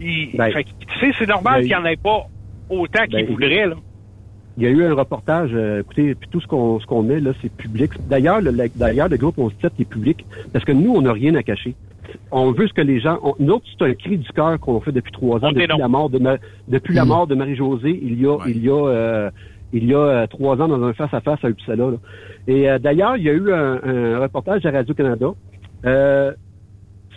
Il- 0.00 0.30
Ben, 0.36 0.50
fait 0.52 0.64
tu 0.64 1.00
sais, 1.00 1.12
c'est 1.18 1.28
normal 1.28 1.60
ben, 1.62 1.68
qu'il 1.68 1.68
n'y 1.76 1.82
en 1.82 1.84
ait 1.86 1.96
pas 1.96 2.26
autant 2.68 3.04
qu'ils 3.04 3.24
ben, 3.24 3.26
voudraient, 3.26 3.66
là. 3.66 3.76
Il 4.58 4.62
y 4.62 4.66
a 4.66 4.70
eu 4.70 4.82
un 4.84 4.94
reportage, 4.94 5.50
euh, 5.52 5.80
écoutez, 5.82 6.14
puis 6.14 6.30
tout 6.30 6.40
ce 6.40 6.46
qu'on 6.46 6.80
ce 6.80 6.86
qu'on 6.86 7.02
met 7.02 7.20
là, 7.20 7.32
c'est 7.42 7.54
public. 7.54 7.90
D'ailleurs, 8.08 8.40
le, 8.40 8.50
le- 8.50 8.70
d'ailleurs, 8.74 9.08
le 9.10 9.18
groupe 9.18 9.36
on 9.38 9.50
se 9.50 9.54
dit 9.54 9.66
est 9.82 9.84
public 9.84 10.24
parce 10.52 10.64
que 10.64 10.72
nous, 10.72 10.94
on 10.94 11.02
n'a 11.02 11.12
rien 11.12 11.34
à 11.34 11.42
cacher. 11.42 11.74
On 12.30 12.52
veut 12.52 12.66
ce 12.68 12.72
que 12.72 12.80
les 12.82 13.00
gens. 13.00 13.18
On, 13.22 13.34
nous 13.38 13.54
autres, 13.54 13.66
c'est 13.78 13.84
un 13.84 13.94
cri 13.94 14.18
du 14.18 14.28
cœur 14.32 14.58
qu'on 14.60 14.80
fait 14.80 14.92
depuis 14.92 15.12
trois 15.12 15.36
ans, 15.38 15.48
depuis 15.54 15.66
la 15.78 15.88
mort 15.88 16.10
de 16.10 16.18
Ma- 16.18 16.38
depuis 16.68 16.94
la 16.94 17.04
mort 17.08 17.26
de 17.26 17.34
Marie-Josée, 17.34 17.98
il 18.02 18.20
y 18.20 18.26
a 18.26 18.36
il 18.50 18.64
y 18.64 18.68
a 18.70 18.72
euh, 18.86 19.30
il 19.72 19.84
y 19.84 19.94
a 19.94 19.98
euh, 19.98 20.26
trois 20.26 20.60
ans 20.60 20.68
dans 20.68 20.82
un 20.82 20.92
face 20.92 21.12
à 21.12 21.20
face 21.20 21.44
à 21.44 21.48
Uppsala. 21.48 21.90
là. 21.90 21.96
Et 22.46 22.70
euh, 22.70 22.78
d'ailleurs, 22.78 23.16
il 23.16 23.24
y 23.24 23.28
a 23.30 23.32
eu 23.32 23.52
un, 23.52 23.80
un 23.84 24.18
reportage 24.20 24.64
à 24.66 24.70
Radio 24.70 24.94
Canada. 24.94 25.26
Euh, 25.84 26.32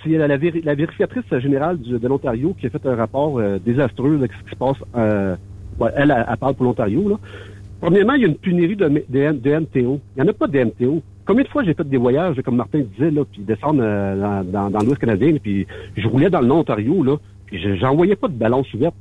c'est 0.03 0.09
la, 0.11 0.27
la, 0.27 0.37
la 0.37 0.75
vérificatrice 0.75 1.23
générale 1.39 1.77
du- 1.79 1.99
de 1.99 2.07
l'Ontario 2.07 2.55
qui 2.59 2.67
a 2.67 2.69
fait 2.69 2.85
un 2.85 2.95
rapport 2.95 3.37
euh, 3.39 3.59
désastreux 3.63 4.17
de 4.17 4.27
ce 4.27 4.43
qui 4.45 4.49
se 4.51 4.55
passe. 4.55 4.77
Euh, 4.95 5.35
ouais, 5.79 5.89
elle, 5.95 6.11
elle, 6.11 6.25
elle 6.29 6.37
parle 6.37 6.55
pour 6.55 6.65
l'Ontario. 6.65 7.19
Premièrement, 7.81 8.13
il 8.13 8.21
y 8.21 8.25
a 8.25 8.27
une 8.27 8.35
pénurie 8.35 8.75
de, 8.75 8.87
MTO. 8.87 9.99
Il 10.15 10.21
n'y 10.21 10.21
en 10.21 10.27
a 10.27 10.33
pas 10.33 10.47
de 10.47 10.63
MTO. 10.63 11.01
Combien 11.25 11.43
de 11.43 11.49
fois 11.49 11.63
j'ai 11.63 11.73
fait 11.73 11.87
des 11.87 11.97
voyages, 11.97 12.41
comme 12.43 12.55
Martin 12.55 12.79
disait, 12.79 13.11
là, 13.11 13.23
puis 13.31 13.41
descendre 13.41 13.81
euh, 13.83 14.43
dans, 14.43 14.79
l'Ouest 14.79 14.99
canadien, 14.99 15.35
puis 15.41 15.65
je 15.95 16.07
roulais 16.07 16.29
dans 16.29 16.41
le 16.41 16.47
Nord-Ontario, 16.47 17.03
là, 17.03 17.17
puis 17.45 17.61
je- 17.61 17.75
j'envoyais 17.75 18.15
pas 18.15 18.27
de 18.27 18.33
ballon 18.33 18.63
ouverte. 18.73 18.95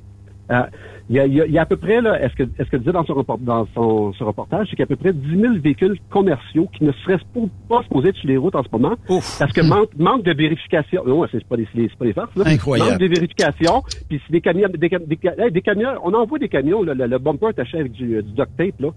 Il 1.11 1.17
y, 1.17 1.21
a, 1.21 1.27
il 1.27 1.33
y 1.35 1.41
a- 1.41 1.47
il 1.47 1.53
y 1.53 1.59
a 1.59 1.63
à 1.63 1.67
peu 1.67 1.77
près, 1.79 2.03
là, 2.03 2.23
est-ce 2.23 2.35
que, 2.35 2.43
est-ce 2.59 2.69
que 2.71 2.77
disait 2.77 2.93
dans 2.93 3.05
son, 3.07 3.15
rapport- 3.15 3.39
dans 3.39 3.67
son, 3.75 4.13
son 4.13 4.27
reportage, 4.27 4.67
c'est 4.69 4.77
qu'il 4.77 4.81
y 4.81 4.83
a 4.83 4.85
à 4.85 4.89
peu 4.89 4.97
près 4.97 5.13
10 5.15 5.41
000 5.41 5.55
véhicules 5.63 5.97
commerciaux 6.11 6.69
qui 6.77 6.85
ne 6.85 6.93
seraient 6.93 7.19
pas, 7.35 7.41
pas 7.69 7.83
supposés 7.85 8.09
être 8.11 8.17
sur 8.17 8.29
les 8.29 8.37
routes 8.37 8.55
en 8.55 8.63
ce 8.63 8.69
moment, 8.71 8.95
parce 9.39 9.53
que 9.53 9.63
manque, 9.63 9.89
manque 9.99 10.23
de 10.25 10.35
vérification. 10.35 11.03
Non, 11.07 11.25
c'est 11.33 11.43
pas 11.45 11.57
des, 11.57 11.67
c'est 11.75 11.97
pas 11.99 12.05
des 12.05 12.13
farces, 12.13 12.37
là. 12.37 12.45
Incroyable. 12.47 12.91
Manque 12.91 13.01
de 13.01 13.07
vérification, 13.07 13.83
puis 14.09 14.21
c'est 14.27 14.33
des 14.33 14.41
camions, 14.43 14.69
des, 14.77 14.89
cam- 14.91 15.07
des, 15.07 15.19
ca- 15.23 15.35
hey, 15.39 15.51
des 15.51 15.63
camions, 15.63 15.89
on 16.05 16.13
envoie 16.13 16.39
des 16.39 16.49
camions, 16.51 16.83
là, 16.83 16.93
le, 16.93 17.07
le 17.07 17.19
bumper 17.19 17.47
attaché 17.49 17.79
avec 17.79 17.93
du, 17.93 18.07
du 18.09 18.33
duct 18.33 18.51
tape, 18.59 18.79
là. 18.81 18.89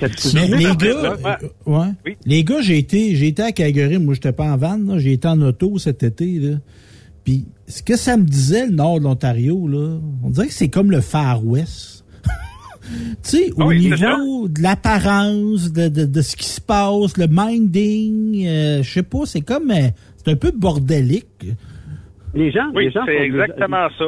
C'est- 0.00 0.18
c'est- 0.18 0.34
Mais 0.34 0.56
les 0.56 0.64
gars, 0.76 1.16
euh, 1.66 1.70
ouais. 1.70 2.16
Les 2.24 2.44
gars, 2.44 2.60
j'ai 2.62 2.78
été, 2.78 3.14
j'ai 3.14 3.28
été 3.28 3.42
à 3.42 3.52
Calgary. 3.52 3.98
Moi, 3.98 4.14
j'étais 4.14 4.32
pas 4.32 4.50
en 4.52 4.56
van, 4.56 4.78
là. 4.78 4.98
J'ai 4.98 5.12
été 5.12 5.28
en 5.28 5.40
auto 5.42 5.78
cet 5.78 6.02
été, 6.02 6.38
là. 6.40 6.56
Puis, 7.24 7.46
ce 7.66 7.82
que 7.82 7.96
ça 7.96 8.16
me 8.16 8.24
disait, 8.24 8.66
le 8.66 8.72
nord 8.72 8.98
de 8.98 9.04
l'Ontario, 9.04 9.66
là, 9.68 9.98
on 10.22 10.30
dirait 10.30 10.46
que 10.48 10.52
c'est 10.52 10.68
comme 10.68 10.90
le 10.90 11.00
Far 11.00 11.44
West. 11.44 12.04
tu 12.24 12.28
sais, 13.22 13.50
au 13.56 13.62
Ah 13.62 13.66
oui, 13.66 13.78
niveau 13.90 14.48
de 14.48 14.62
l'apparence, 14.62 15.72
de, 15.72 15.88
de, 15.88 16.04
de 16.04 16.20
ce 16.22 16.36
qui 16.36 16.46
se 16.46 16.60
passe, 16.60 17.16
le 17.16 17.26
minding, 17.28 18.46
euh, 18.46 18.82
je 18.82 18.90
sais 18.90 19.02
pas, 19.02 19.24
c'est 19.24 19.40
comme, 19.40 19.70
euh, 19.70 19.88
c'est 20.16 20.30
un 20.32 20.36
peu 20.36 20.50
bordélique. 20.50 21.46
Les 22.34 22.50
gens, 22.50 22.68
Oui, 22.74 22.86
les 22.86 22.90
gens 22.90 23.02
c'est 23.06 23.16
exactement 23.16 23.88
ça. 23.98 24.04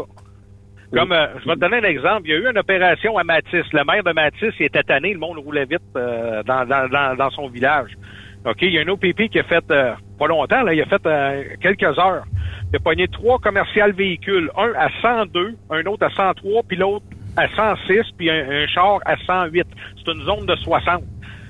Comme, 0.93 1.13
euh, 1.13 1.27
je 1.43 1.49
vais 1.49 1.55
te 1.57 1.61
donner 1.61 1.79
un 1.79 1.89
exemple. 1.91 2.23
Il 2.27 2.31
y 2.31 2.35
a 2.35 2.37
eu 2.39 2.51
une 2.51 2.59
opération 2.59 3.19
à 3.19 3.25
Matisse. 3.25 3.67
Le 3.73 3.85
maire 3.85 4.05
de 4.05 4.13
Matisse, 4.13 4.55
il 4.61 4.67
était 4.67 4.83
tanné, 4.85 5.13
le 5.13 5.19
monde 5.19 5.39
roulait 5.39 5.65
vite 5.65 5.81
euh, 5.97 6.43
dans, 6.45 6.65
dans, 6.67 6.89
dans, 6.89 7.17
dans 7.17 7.31
son 7.31 7.49
village. 7.49 7.91
OK, 8.45 8.59
il 8.63 8.73
y 8.73 8.79
a 8.79 8.83
un 8.83 8.89
OPP 8.89 9.29
qui 9.31 9.39
a 9.41 9.45
fait, 9.45 9.65
euh, 9.71 9.93
pas 10.19 10.27
longtemps, 10.27 10.63
là, 10.63 10.75
il 10.75 10.81
a 10.81 10.87
fait 10.87 11.05
euh, 11.07 11.45
quelques 11.61 11.99
heures. 11.99 12.25
Il 12.73 12.77
a 12.77 12.81
pogné 12.81 13.09
trois 13.09 13.39
commerciales 13.39 13.93
véhicules. 13.93 14.51
Un 14.57 14.73
à 14.77 14.89
102, 15.01 15.57
un 15.71 15.85
autre 15.87 16.07
à 16.07 16.11
103, 16.11 16.63
puis 16.65 16.77
l'autre 16.77 17.05
à 17.37 17.49
106, 17.49 18.13
puis 18.17 18.31
un, 18.31 18.49
un 18.49 18.67
char 18.67 18.99
à 19.05 19.17
108. 19.17 19.67
C'est 19.97 20.13
une 20.13 20.23
zone 20.23 20.47
de 20.47 20.57
60. 20.57 21.03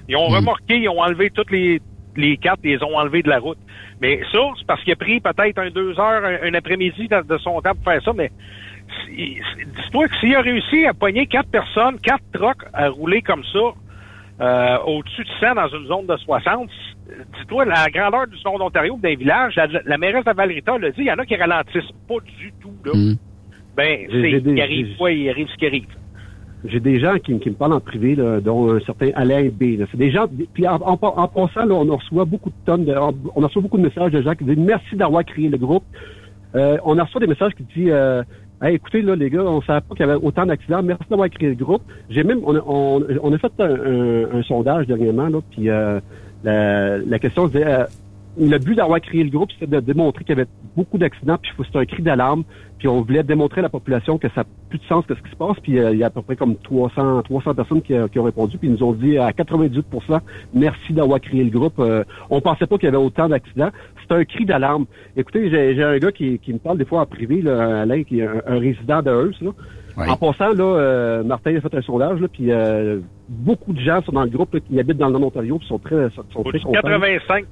Ils 0.09 0.17
ont 0.17 0.27
remorqué, 0.27 0.79
ils 0.79 0.89
ont 0.89 1.01
enlevé 1.01 1.31
toutes 1.31 1.51
les, 1.51 1.81
les 2.17 2.37
quatre, 2.37 2.61
ils 2.65 2.77
les 2.77 2.83
ont 2.83 2.97
enlevés 2.97 3.23
de 3.23 3.29
la 3.29 3.39
route. 3.39 3.59
Mais 4.01 4.21
ça, 4.33 4.39
c'est 4.59 4.67
parce 4.67 4.83
qu'il 4.83 4.93
a 4.93 4.97
pris 4.97 5.21
peut-être 5.21 5.59
un 5.59 5.71
deux 5.71 5.99
heures, 5.99 6.25
un, 6.25 6.49
un 6.49 6.55
après-midi 6.55 7.09
de, 7.09 7.23
de 7.23 7.39
son 7.39 7.61
temps 7.61 7.75
pour 7.75 7.85
faire 7.85 8.03
ça, 8.03 8.13
mais 8.15 8.31
dis-toi 9.09 10.09
que 10.09 10.17
s'il 10.19 10.35
a 10.35 10.41
réussi 10.41 10.87
à 10.87 10.95
pogner 10.95 11.27
quatre 11.27 11.51
personnes, 11.51 11.99
quatre 12.01 12.25
trucks 12.33 12.65
à 12.73 12.89
rouler 12.89 13.23
comme 13.23 13.43
ça, 13.53 13.59
euh, 14.41 14.79
au-dessus 14.87 15.25
de 15.25 15.31
100 15.41 15.55
dans 15.55 15.69
une 15.69 15.87
zone 15.87 16.07
de 16.07 16.17
60, 16.17 16.69
dis-toi, 17.39 17.65
la 17.65 17.87
grandeur 17.93 18.27
du 18.27 18.37
nord 18.45 18.59
d'Ontario, 18.59 18.99
d'un 19.03 19.15
village, 19.15 19.55
la, 19.57 19.67
la 19.85 19.99
mairesse 19.99 20.25
de 20.25 20.33
Valrita 20.33 20.79
l'a 20.79 20.91
dit, 20.91 20.97
il 21.03 21.07
y 21.07 21.11
en 21.13 21.19
a 21.19 21.25
qui 21.27 21.37
ralentissent 21.37 21.93
pas 22.09 22.17
du 22.41 22.53
tout, 22.61 22.73
là. 22.85 22.93
Ben, 23.77 24.07
J'ai- 24.11 24.41
c'est, 24.43 24.51
il 24.51 24.61
arrive 24.61 24.97
quoi, 24.97 25.13
il 25.13 25.29
arrive 25.29 25.49
ce 25.49 25.57
qui 25.57 25.67
arrive. 25.67 25.85
J'ai 26.65 26.81
des 26.81 26.99
gens 26.99 27.15
qui, 27.19 27.39
qui 27.39 27.51
me 27.51 27.55
parlent 27.55 27.75
en 27.75 27.81
privé, 27.81 28.15
là, 28.17 28.41
dont 28.41 28.75
un 28.75 28.81
certain 28.81 29.11
Alain 29.15 29.49
B. 29.53 29.79
C'est 29.91 29.97
des 29.99 30.11
gens. 30.11 30.27
Puis 30.55 30.67
en, 30.67 30.77
en, 30.77 30.99
en 31.01 31.29
passant, 31.29 31.65
là, 31.67 31.75
on 31.75 31.97
reçoit 31.97 32.25
beaucoup 32.25 32.49
de 32.51 32.55
tonnes 32.65 32.85
de, 32.87 32.95
on 32.97 33.41
reçoit 33.41 33.63
beaucoup 33.63 33.77
de 33.77 33.83
messages 33.85 34.11
de 34.11 34.23
gens 34.23 34.35
qui 34.35 34.45
disent 34.45 34.57
merci 34.57 34.97
d'avoir 34.97 35.25
créé 35.25 35.49
le 35.49 35.59
groupe. 35.59 35.85
Euh, 36.55 36.79
on 36.85 36.99
a 36.99 37.05
reçu 37.05 37.19
des 37.19 37.27
messages 37.27 37.53
qui 37.55 37.63
disent 37.65 37.91
euh, 37.93 38.23
Hey, 38.63 38.77
écoutez, 38.77 39.03
là, 39.03 39.15
les 39.15 39.29
gars, 39.29 39.43
on 39.45 39.61
savait 39.61 39.83
pas 39.83 39.95
qu'il 39.95 40.07
y 40.07 40.09
avait 40.09 40.19
autant 40.21 40.47
d'accidents. 40.47 40.83
Merci 40.83 41.05
d'avoir 41.11 41.29
créé 41.29 41.51
le 41.51 41.55
groupe. 41.55 41.83
J'ai 42.09 42.25
même, 42.25 42.41
on 42.43 42.57
a, 42.57 42.61
on, 42.67 43.05
on 43.23 43.33
a 43.35 43.39
fait 43.39 43.53
un, 43.59 43.65
un- 43.71 44.39
un 44.39 44.43
sondage 44.43 44.87
dernièrement, 44.87 45.29
là, 45.29 45.41
puis 45.51 45.69
euh, 45.69 46.01
la, 46.47 46.99
la 46.99 47.19
question 47.19 47.49
disait, 47.49 47.67
euh, 47.67 47.85
le 48.39 48.59
but 48.59 48.75
d'avoir 48.75 49.01
créé 49.01 49.25
le 49.25 49.31
groupe, 49.31 49.51
c'était 49.53 49.67
de 49.67 49.81
démontrer 49.81 50.25
qu'il 50.25 50.37
y 50.37 50.41
avait 50.41 50.49
beaucoup 50.77 50.99
d'accidents, 50.99 51.39
puis 51.41 51.51
c'était 51.65 51.79
un 51.79 51.87
cri 51.87 52.03
d'alarme, 52.03 52.45
puis 52.79 52.87
on 52.87 53.01
voulait 53.01 53.23
démontrer 53.23 53.61
à 53.61 53.63
la 53.63 53.69
population 53.69 54.19
que 54.19 54.29
ça 54.29 54.43
n'a 54.43 54.47
plus 54.69 54.79
de 54.79 54.85
sens 54.85 55.07
que 55.07 55.15
ce 55.15 55.23
qui 55.23 55.31
se 55.31 55.37
passe, 55.37 55.57
puis 55.63 55.79
euh, 55.79 55.93
il 55.93 55.99
y 55.99 56.05
a 56.05 56.07
à 56.07 56.11
peu 56.11 56.23
près 56.23 56.37
comme 56.37 56.57
300, 56.57 57.23
300 57.23 57.55
personnes 57.55 57.83
qui, 57.83 57.95
euh, 57.95 58.09
qui 58.09 58.19
ont 58.19 58.25
répondu, 58.25 58.59
puis 58.59 58.69
ils 58.69 58.75
nous 58.75 58.83
ont 58.83 58.93
dit 58.93 59.17
à 59.17 59.31
98% 59.31 60.21
merci 60.55 60.93
d'avoir 60.93 61.21
créé 61.21 61.43
le 61.43 61.51
groupe. 61.51 61.79
Euh, 61.79 62.05
on 62.29 62.41
pensait 62.41 62.67
pas 62.67 62.77
qu'il 62.77 62.87
y 62.87 62.89
avait 62.89 62.97
autant 62.97 63.29
d'accidents. 63.29 63.71
C'est 64.03 64.15
un 64.15 64.25
cri 64.25 64.45
d'alarme. 64.45 64.85
Écoutez, 65.17 65.51
j'ai 65.51 65.83
un 65.83 65.99
gars 65.99 66.13
qui, 66.13 66.39
qui 66.39 66.53
me 66.53 66.59
parle 66.59 66.79
des 66.79 66.85
fois 66.85 67.01
en 67.01 67.07
privé, 67.07 67.41
là, 67.41 67.83
Alain, 67.83 68.05
qui 68.05 68.21
est 68.21 68.27
un, 68.27 68.43
un 68.47 68.59
résident 68.59 69.03
de 69.03 69.11
Hearst, 69.11 69.41
là. 69.41 69.51
En 69.97 70.17
passant, 70.17 70.53
là, 70.53 70.63
euh, 70.65 71.23
Martin 71.25 71.57
a 71.57 71.61
fait 71.61 71.75
un 71.75 71.83
sondage, 71.83 72.21
là, 72.21 72.29
puis 72.29 72.51
euh, 72.53 73.01
beaucoup 73.29 73.73
de 73.73 73.81
gens 73.81 74.03
sont 74.03 74.13
dans 74.13 74.25
le 74.25 74.31
groupe 74.31 74.53
là, 74.55 74.61
qui 74.61 74.79
habitent 74.79 74.99
dans 74.99 75.07
le 75.07 75.13
Nord-Ontario, 75.13 75.59
puis 75.59 75.67
sont 75.69 75.79
très, 75.79 76.11
sont 76.11 76.23
très 76.31 76.41
Au-dessus 76.41 76.59
de 76.59 76.65
contents. 76.65 76.81
85 76.83 77.45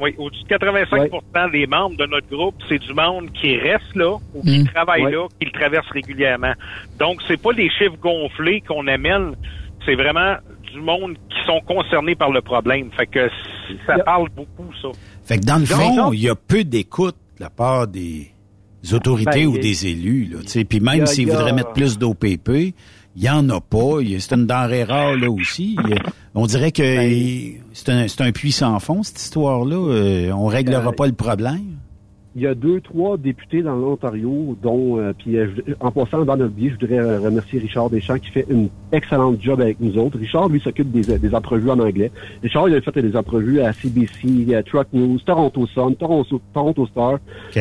oui, 0.00 0.14
au-dessus 0.18 0.42
de 0.44 0.48
85 0.48 1.10
des 1.52 1.66
membres 1.66 1.96
de 1.96 2.06
notre 2.06 2.28
groupe, 2.28 2.54
c'est 2.68 2.78
du 2.78 2.92
monde 2.92 3.30
qui 3.32 3.56
reste 3.56 3.94
là 3.94 4.16
ou 4.34 4.42
qui 4.42 4.60
Mm. 4.60 4.66
travaille 4.68 5.04
Ouais. 5.04 5.12
là, 5.12 5.26
qui 5.40 5.46
le 5.46 5.52
traverse 5.52 5.88
régulièrement. 5.88 6.52
Donc, 6.98 7.20
c'est 7.26 7.40
pas 7.40 7.52
des 7.52 7.70
chiffres 7.70 7.96
gonflés 8.00 8.60
qu'on 8.60 8.86
amène, 8.86 9.34
c'est 9.84 9.94
vraiment 9.94 10.36
du 10.72 10.80
monde 10.80 11.14
qui 11.30 11.46
sont 11.46 11.60
concernés 11.60 12.14
par 12.14 12.30
le 12.30 12.42
problème. 12.42 12.90
Fait 12.96 13.06
que 13.06 13.28
ça 13.86 13.98
parle 14.00 14.28
beaucoup, 14.36 14.70
ça. 14.82 14.88
Fait 15.24 15.38
que 15.38 15.44
dans 15.46 15.58
le 15.58 15.64
fond, 15.66 16.12
il 16.12 16.20
y 16.22 16.28
a 16.28 16.34
peu 16.34 16.62
d'écoute 16.64 17.16
de 17.38 17.42
la 17.44 17.50
part 17.50 17.86
des 17.86 18.28
autorités 18.94 19.30
Ben, 19.44 19.46
ou 19.46 19.58
des 19.58 19.86
élus. 19.86 20.28
Là, 20.32 20.38
tu 20.42 20.48
sais. 20.48 20.64
Puis 20.64 20.80
même 20.80 21.02
a- 21.02 21.06
s'ils 21.06 21.30
a- 21.30 21.34
voudraient 21.34 21.52
mettre 21.52 21.72
plus 21.72 21.98
d'OPP, 21.98 22.48
il 22.48 22.74
il 23.18 23.24
y 23.24 23.30
en 23.30 23.48
a 23.48 23.60
pas. 23.62 23.98
C'est 24.18 24.34
une 24.34 24.46
denrée 24.46 24.84
rare 24.84 25.16
là 25.16 25.30
aussi. 25.30 25.74
On 26.34 26.44
dirait 26.46 26.70
que 26.70 26.82
c'est 27.72 27.88
un, 27.88 28.08
c'est 28.08 28.20
un 28.20 28.30
puits 28.32 28.52
sans 28.52 28.78
fond, 28.78 29.02
cette 29.02 29.18
histoire-là. 29.20 29.76
Euh, 29.76 30.30
on 30.32 30.46
réglera 30.46 30.88
Euh, 30.90 30.92
pas 30.92 31.06
le 31.06 31.14
problème. 31.14 31.78
Il 32.36 32.42
y 32.42 32.46
a 32.46 32.54
deux, 32.54 32.82
trois 32.82 33.16
députés 33.16 33.62
dans 33.62 33.76
l'Ontario, 33.76 34.56
dont, 34.62 34.98
euh, 34.98 35.14
puis 35.16 35.38
euh, 35.38 35.48
en 35.80 35.90
passant 35.90 36.22
dans 36.24 36.36
notre 36.36 36.54
vie, 36.54 36.68
je 36.68 36.74
voudrais 36.74 36.98
euh, 36.98 37.18
remercier 37.18 37.58
Richard 37.58 37.88
Deschamps 37.88 38.18
qui 38.18 38.30
fait 38.30 38.44
une 38.50 38.68
excellente 38.92 39.40
job 39.40 39.60
avec 39.60 39.80
nous 39.80 39.96
autres. 39.98 40.18
Richard, 40.18 40.48
lui, 40.50 40.60
s'occupe 40.60 40.90
des, 40.90 41.18
des 41.18 41.34
entrevues 41.34 41.70
en 41.70 41.78
anglais. 41.78 42.10
Richard, 42.42 42.68
il 42.68 42.74
a 42.74 42.80
fait 42.82 43.00
des 43.00 43.16
entrevues 43.16 43.60
à 43.60 43.72
CBC, 43.72 44.54
à 44.54 44.62
Truck 44.62 44.86
News, 44.92 45.18
Toronto 45.24 45.66
Sun, 45.66 45.96
Toronto, 45.96 46.40
Toronto 46.52 46.86
Star. 46.86 47.18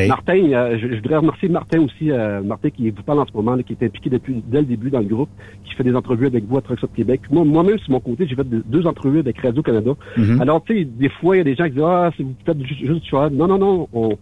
Martin, 0.07 0.51
euh, 0.51 0.77
je, 0.77 0.89
je 0.89 0.95
voudrais 0.95 1.17
remercier 1.17 1.49
Martin 1.49 1.79
aussi, 1.81 2.11
euh, 2.11 2.41
Martin 2.43 2.69
qui 2.69 2.89
vous 2.89 3.03
parle 3.03 3.19
en 3.19 3.25
ce 3.25 3.33
moment, 3.33 3.55
là, 3.55 3.63
qui 3.63 3.73
est 3.73 3.85
impliqué 3.85 4.09
depuis 4.09 4.43
dès 4.45 4.59
le 4.59 4.65
début 4.65 4.89
dans 4.89 4.99
le 4.99 5.05
groupe, 5.05 5.29
qui 5.63 5.73
fait 5.73 5.83
des 5.83 5.95
entrevues 5.95 6.27
avec 6.27 6.45
vous 6.45 6.57
à 6.57 6.61
Truck 6.61 6.79
Stop 6.79 6.91
Québec. 6.95 7.21
Moi, 7.31 7.43
moi-même, 7.43 7.79
sur 7.79 7.91
mon 7.91 7.99
côté, 7.99 8.27
j'ai 8.27 8.35
fait 8.35 8.43
deux, 8.43 8.63
deux 8.65 8.85
entrevues 8.85 9.19
avec 9.19 9.39
Radio-Canada. 9.39 9.91
Mhm. 10.17 10.41
Alors, 10.41 10.63
tu 10.63 10.77
sais, 10.77 10.85
des 10.85 11.09
fois, 11.09 11.35
il 11.35 11.39
y 11.39 11.41
a 11.41 11.45
des 11.45 11.55
gens 11.55 11.65
qui 11.65 11.71
disent, 11.71 11.83
ah, 11.83 12.11
c'est 12.17 12.23
vous 12.23 12.35
faites 12.45 12.61
juste, 12.63 12.85
juste. 12.85 13.13
Non, 13.13 13.47
non, 13.47 13.57
non, 13.57 13.87
on, 13.93 14.17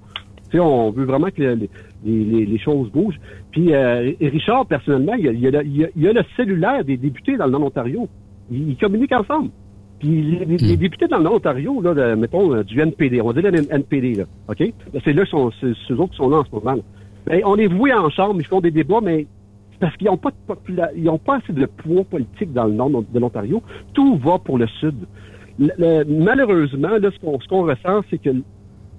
on 0.60 0.92
veut 0.92 1.06
vraiment 1.06 1.28
que 1.28 1.42
les, 1.42 1.70
les- 2.06 2.24
les- 2.24 2.46
les 2.46 2.58
choses 2.60 2.90
bougent. 2.92 3.20
Puis 3.52 3.74
euh, 3.74 4.12
et 4.20 4.30
Richard, 4.30 4.66
personnellement, 4.66 5.14
il 5.16 5.26
y, 5.26 5.30
a, 5.30 5.32
il, 5.32 5.40
y 5.40 5.48
a 5.48 5.52
le, 5.52 5.66
il 5.66 5.78
y 5.78 5.84
a- 5.86 5.90
il 5.96 6.02
y 6.04 6.08
a 6.08 6.14
le 6.14 6.22
cellulaire 6.36 6.84
des 6.84 6.98
députés 6.98 7.38
dans 7.38 7.46
le 7.46 7.52
Nord-Ontario. 7.52 8.08
Ils, 8.52 8.70
ils 8.70 8.78
communiquent 8.78 9.14
ensemble. 9.14 9.50
Puis 10.00 10.22
les, 10.22 10.58
les 10.58 10.78
députés 10.78 11.08
dans 11.08 11.18
le 11.18 11.24
Nord-Ontario, 11.24 11.82
là, 11.82 11.94
de- 11.94 12.16
mettons, 12.16 12.54
euh, 12.54 12.64
du 12.64 12.80
NPD, 12.80 13.22
on 13.22 13.32
va 13.32 13.42
dire 13.42 13.52
le 13.52 13.72
NPD, 13.74 14.16
là, 14.16 14.24
OK? 14.50 14.64
C'est 15.06 15.14
là, 15.14 15.26
sont, 15.26 15.52
c'est 15.62 15.72
ceux 15.88 15.96
autres 15.96 16.12
qui 16.12 16.18
sont 16.18 16.30
là 16.30 16.38
en 16.40 16.44
ce 16.46 16.52
moment. 16.54 16.76
là. 17.28 17.38
On 17.46 17.56
les 17.56 17.68
voit 17.68 17.96
en 18.00 18.10
chambre, 18.10 18.36
ils 18.40 18.46
font 18.46 18.60
des 18.60 18.72
débats, 18.72 19.00
mais 19.02 19.26
c'est 19.72 19.80
parce 19.80 19.96
qu'ils 19.96 20.08
n'ont 20.08 20.18
pas, 20.18 20.32
de 20.32 20.36
popula- 20.54 20.92
ils 20.96 21.08
ont 21.10 21.18
pas 21.18 21.38
assez 21.38 21.54
de 21.54 21.66
poids 21.66 22.04
politique 22.04 22.52
dans 22.52 22.66
le 22.66 22.74
nord 22.74 22.90
de 22.90 23.20
l'Ontario. 23.20 23.62
Tout 23.94 24.18
va 24.18 24.40
pour 24.40 24.58
le 24.58 24.68
sud. 24.68 24.96
Le- 25.58 25.70
le- 25.78 26.04
malheureusement, 26.06 26.90
là, 27.00 27.10
ce 27.12 27.20
qu'on 27.20 27.40
ce 27.40 27.48
qu'on 27.48 27.64
ressent, 27.64 28.02
c'est 28.10 28.18
que 28.18 28.32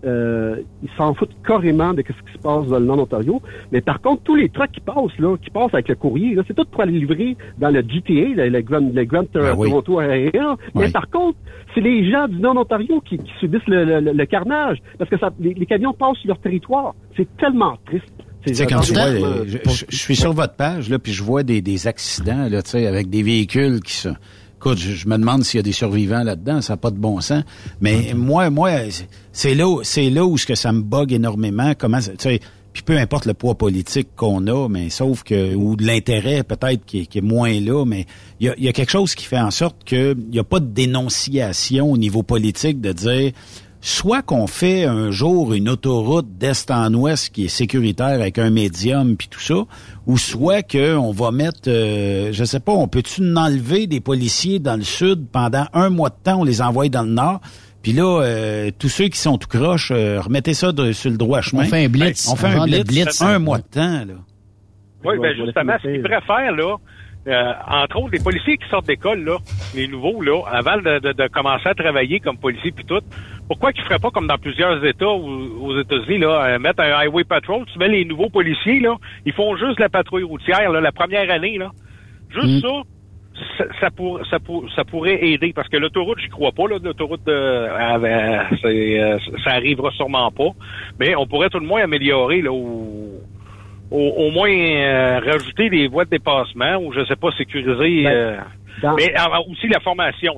euh, 0.04 0.56
ils 0.82 0.90
s'en 0.96 1.14
foutent 1.14 1.34
carrément 1.46 1.92
de 1.94 2.02
ce 2.06 2.12
qui 2.12 2.32
se 2.36 2.38
passe 2.42 2.66
dans 2.66 2.78
le 2.78 2.84
nord 2.84 2.96
d'Ontario. 2.98 3.40
Mais 3.72 3.80
par 3.80 4.00
contre, 4.00 4.22
tous 4.22 4.34
les 4.36 4.48
trucks 4.48 4.70
qui 4.72 4.80
passent, 4.80 5.18
là, 5.18 5.36
qui 5.42 5.50
passent 5.50 5.72
avec 5.74 5.88
le 5.88 5.94
courrier, 5.94 6.34
là, 6.34 6.42
c'est 6.46 6.54
tout 6.54 6.64
pour 6.70 6.80
aller 6.82 6.92
livrer 6.98 7.36
dans 7.58 7.70
le 7.70 7.80
GTA, 7.80 8.34
le, 8.34 8.48
le 8.48 8.60
Grand, 8.62 8.80
le 8.94 9.04
Grand 9.04 9.24
Ben 9.32 9.54
oui. 9.56 9.68
Toronto 9.70 9.98
Area. 10.00 10.56
Mais 10.74 10.86
Oui. 10.86 10.90
par 10.90 11.08
contre, 11.10 11.38
c'est 11.74 11.80
les 11.80 12.10
gens 12.10 12.28
du 12.28 12.36
nord 12.38 12.54
d'Ontario 12.54 13.00
qui, 13.00 13.18
qui 13.18 13.32
subissent 13.40 13.66
le, 13.66 14.00
le- 14.00 14.12
le 14.12 14.26
carnage. 14.26 14.78
Parce 14.98 15.10
que 15.10 15.18
ça, 15.18 15.30
les, 15.40 15.54
les 15.54 15.66
camions 15.66 15.92
passent 15.92 16.18
sur 16.18 16.28
leur 16.28 16.38
territoire. 16.38 16.94
C'est 17.16 17.28
tellement 17.36 17.76
triste. 17.86 18.04
C'est 18.46 18.50
Tu 18.52 18.56
sais, 18.58 18.66
quand 18.66 18.80
tu 18.80 18.92
vois, 18.92 19.02
euh, 19.06 19.44
je, 19.46 19.58
je- 19.70 19.84
je 19.88 19.96
suis 19.96 20.16
sur 20.16 20.32
votre 20.34 20.54
page, 20.54 20.90
là, 20.90 20.98
puis 20.98 21.12
je 21.12 21.22
vois 21.22 21.42
des, 21.42 21.62
des 21.62 21.86
accidents, 21.88 22.46
là, 22.50 22.62
tu 22.62 22.70
sais, 22.70 22.86
avec 22.86 23.08
des 23.08 23.22
véhicules 23.22 23.80
qui 23.80 23.94
se... 23.94 24.10
Écoute, 24.64 24.78
je, 24.78 24.92
je 24.94 25.06
me 25.08 25.18
demande 25.18 25.44
s'il 25.44 25.58
y 25.58 25.60
a 25.60 25.62
des 25.62 25.72
survivants 25.72 26.22
là-dedans, 26.22 26.62
ça 26.62 26.72
n'a 26.72 26.76
pas 26.78 26.90
de 26.90 26.96
bon 26.96 27.20
sens. 27.20 27.44
Mais 27.82 28.14
moi, 28.16 28.48
moi, 28.48 28.70
c'est- 29.30 29.54
là, 29.54 29.68
où- 29.68 29.80
c'est 29.84 30.08
là 30.08 30.24
où 30.24 30.38
ce 30.38 30.46
que 30.46 30.54
ça 30.54 30.72
me 30.72 30.80
bug 30.80 31.12
énormément. 31.12 31.74
Comment, 31.76 32.00
ça- 32.00 32.12
tu 32.12 32.30
sais, 32.30 32.40
puis 32.72 32.82
peu 32.82 32.96
importe 32.96 33.26
le 33.26 33.34
poids 33.34 33.56
politique 33.56 34.08
qu'on 34.16 34.46
a, 34.46 34.66
mais 34.70 34.88
sauf 34.88 35.22
que 35.22 35.54
ou 35.54 35.76
de 35.76 35.84
l'intérêt 35.84 36.44
peut-être 36.44 36.82
qui, 36.86 37.00
est- 37.00 37.06
qui 37.06 37.18
est 37.18 37.20
moins 37.20 37.60
là, 37.60 37.84
mais 37.84 38.06
il 38.40 38.46
y 38.46 38.48
a, 38.48 38.54
il 38.56 38.64
y 38.64 38.68
a 38.68 38.72
quelque 38.72 38.90
chose 38.90 39.14
qui 39.14 39.26
fait 39.26 39.38
en 39.38 39.50
sorte 39.50 39.84
qu'il 39.84 40.16
n'y 40.32 40.38
a 40.38 40.44
pas 40.44 40.60
de 40.60 40.66
dénonciation 40.72 41.92
au 41.92 41.98
niveau 41.98 42.22
politique 42.22 42.80
de 42.80 42.92
dire 42.92 43.32
soit 43.86 44.22
qu'on 44.22 44.46
fait 44.46 44.84
un 44.84 45.10
jour 45.10 45.52
une 45.52 45.68
autoroute 45.68 46.38
d'est 46.38 46.70
en 46.70 46.92
ouest 46.94 47.28
qui 47.34 47.44
est 47.44 47.48
sécuritaire 47.48 48.06
avec 48.06 48.38
un 48.38 48.48
médium 48.48 49.14
puis 49.16 49.28
tout 49.28 49.40
ça, 49.40 49.64
ou 50.06 50.16
soit 50.16 50.62
que 50.62 50.96
on 50.96 51.12
va 51.12 51.30
mettre, 51.32 51.68
euh, 51.68 52.30
je 52.32 52.44
sais 52.44 52.60
pas, 52.60 52.72
on 52.72 52.88
peut-tu 52.88 53.20
en 53.22 53.36
enlever 53.36 53.86
des 53.86 54.00
policiers 54.00 54.58
dans 54.58 54.76
le 54.76 54.84
sud 54.84 55.26
pendant 55.30 55.66
un 55.74 55.90
mois 55.90 56.08
de 56.08 56.14
temps, 56.22 56.40
on 56.40 56.44
les 56.44 56.62
envoie 56.62 56.88
dans 56.88 57.02
le 57.02 57.10
nord. 57.10 57.40
Puis 57.82 57.92
là, 57.92 58.22
euh, 58.22 58.70
tous 58.78 58.88
ceux 58.88 59.08
qui 59.08 59.18
sont 59.18 59.36
tout 59.36 59.48
croche, 59.48 59.90
euh, 59.94 60.18
remettez 60.18 60.54
ça 60.54 60.72
de- 60.72 60.92
sur 60.92 61.10
le 61.10 61.18
droit 61.18 61.42
chemin. 61.42 61.64
fait 61.64 61.84
un 61.84 61.88
blitz, 61.90 62.26
On 62.32 62.36
fait 62.36 62.46
un 62.46 62.64
blitz, 62.64 62.84
blitz. 62.86 63.20
un 63.20 63.38
mois 63.38 63.58
de 63.58 63.64
temps, 63.64 64.04
là. 64.06 64.14
Oui, 65.04 65.16
ben 65.20 65.36
vais 65.36 65.44
justement, 65.44 65.74
ce 65.82 65.88
qu'ils 65.88 66.00
préfèrent, 66.02 66.52
là, 66.56 66.76
euh, 67.26 67.52
entre 67.70 67.96
autres, 68.00 68.12
les 68.14 68.20
policiers 68.22 68.56
qui 68.56 68.66
sortent 68.70 68.86
d'école, 68.86 69.22
là, 69.22 69.36
les 69.74 69.86
nouveaux, 69.86 70.22
là, 70.22 70.42
avant 70.50 70.78
de, 70.78 70.98
de- 71.00 71.12
de 71.12 71.28
commencer 71.28 71.68
à 71.68 71.74
travailler 71.74 72.20
comme 72.20 72.38
policier 72.38 72.72
puis 72.72 72.86
tout, 72.86 73.00
pourquoi 73.48 73.72
qu'ils 73.72 73.84
feraient 73.84 73.98
pas 73.98 74.10
comme 74.10 74.26
dans 74.26 74.38
plusieurs 74.38 74.84
États 74.84 75.06
ou- 75.12 75.66
aux 75.66 75.78
États-Unis, 75.78 76.18
là, 76.18 76.44
euh, 76.54 76.58
mettre 76.58 76.82
un 76.82 76.92
highway 76.92 77.24
patrol, 77.24 77.64
tu 77.72 77.78
mets 77.78 77.88
les 77.88 78.04
nouveaux 78.04 78.30
policiers, 78.30 78.80
là, 78.80 78.96
ils 79.26 79.32
font 79.32 79.56
juste 79.56 79.78
la 79.80 79.88
patrouille 79.88 80.22
routière, 80.22 80.70
là, 80.72 80.80
la 80.80 80.92
première 80.92 81.30
année, 81.30 81.58
là. 81.58 81.70
Juste 82.30 82.60
ça, 82.66 82.82
ça, 83.58 83.64
ça, 83.80 83.90
pour- 83.90 84.24
ça, 84.26 84.38
pour- 84.38 84.70
ça 84.74 84.84
pourrait 84.84 85.24
aider 85.24 85.52
parce 85.54 85.68
que 85.68 85.76
l'autoroute, 85.76 86.18
j'y 86.20 86.28
crois 86.28 86.52
pas. 86.52 86.68
là, 86.68 86.76
L'autoroute, 86.82 87.26
euh, 87.28 87.68
euh, 87.68 88.42
euh, 88.64 89.18
ça 89.44 89.50
arrivera 89.52 89.90
sûrement 89.90 90.30
pas. 90.30 90.50
Mais 91.00 91.14
on 91.16 91.26
pourrait 91.26 91.50
tout 91.50 91.58
le 91.58 91.66
moins 91.66 91.82
améliorer 91.82 92.42
là, 92.42 92.52
au, 92.52 93.20
au, 93.90 93.98
au 93.98 94.30
moins 94.30 94.50
euh, 94.50 95.20
rajouter 95.20 95.68
des 95.68 95.88
voies 95.88 96.04
de 96.04 96.10
dépassement 96.10 96.76
ou 96.76 96.92
je 96.92 97.04
sais 97.04 97.16
pas 97.16 97.30
sécuriser. 97.32 98.02
Ben, 98.04 98.44
dans- 98.82 98.94
mais 98.96 99.12
aussi 99.48 99.68
la 99.68 99.80
formation. 99.80 100.34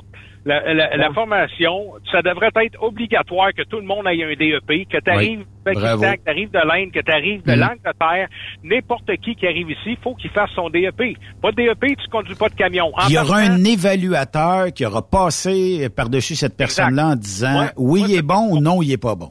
La, 0.47 0.73
la- 0.73 0.97
la 0.97 1.09
Bon. 1.09 1.14
formation, 1.14 1.94
ça 2.12 2.23
devrait 2.23 2.51
être 2.64 2.81
obligatoire 2.81 3.52
que 3.52 3.62
tout 3.64 3.78
le 3.81 3.82
monde 3.85 4.06
ait 4.06 4.23
un 4.23 4.28
DEP, 4.36 4.86
que 4.89 4.98
tu 4.98 5.10
arrives 5.10 5.40
Oui, 5.66 5.74
de 5.74 5.81
bravo. 5.81 6.01
Pakistan, 6.02 6.12
que 6.14 6.23
tu 6.24 6.31
arrives 6.31 6.51
de 6.52 6.59
l'Inde, 6.59 6.93
que 6.93 7.01
tu 7.01 7.10
arrives 7.12 7.43
de 7.44 7.52
Mhm. 7.52 7.59
l'Angleterre, 7.60 8.28
n'importe 8.62 9.16
qui 9.23 9.35
qui 9.35 9.44
arrive 9.44 9.68
ici, 9.73 9.98
faut 10.05 10.14
qu'il 10.14 10.31
fasse 10.31 10.51
son 10.55 10.70
DEP. 10.70 11.16
Pas 11.43 11.51
de 11.51 11.56
DEP, 11.56 11.97
tu 11.97 12.09
conduis 12.12 12.36
pas 12.36 12.48
de 12.48 12.55
camion. 12.55 12.93
En 12.94 13.09
Il 13.09 13.14
y 13.14 13.18
aura 13.18 13.39
un 13.39 13.64
évaluateur 13.64 14.73
qui 14.73 14.86
aura 14.86 15.02
passé 15.02 15.89
par-dessus 15.94 16.36
cette 16.36 16.56
personne-là 16.56 17.09
en 17.09 17.16
disant 17.16 17.62
Ouais. 17.62 17.66
oui, 17.77 18.05
il 18.09 18.14
est 18.16 18.23
bon 18.23 18.48
ou 18.52 18.60
non, 18.60 18.82
il 18.82 18.93
est 18.93 19.02
pas 19.02 19.16
bon. 19.16 19.31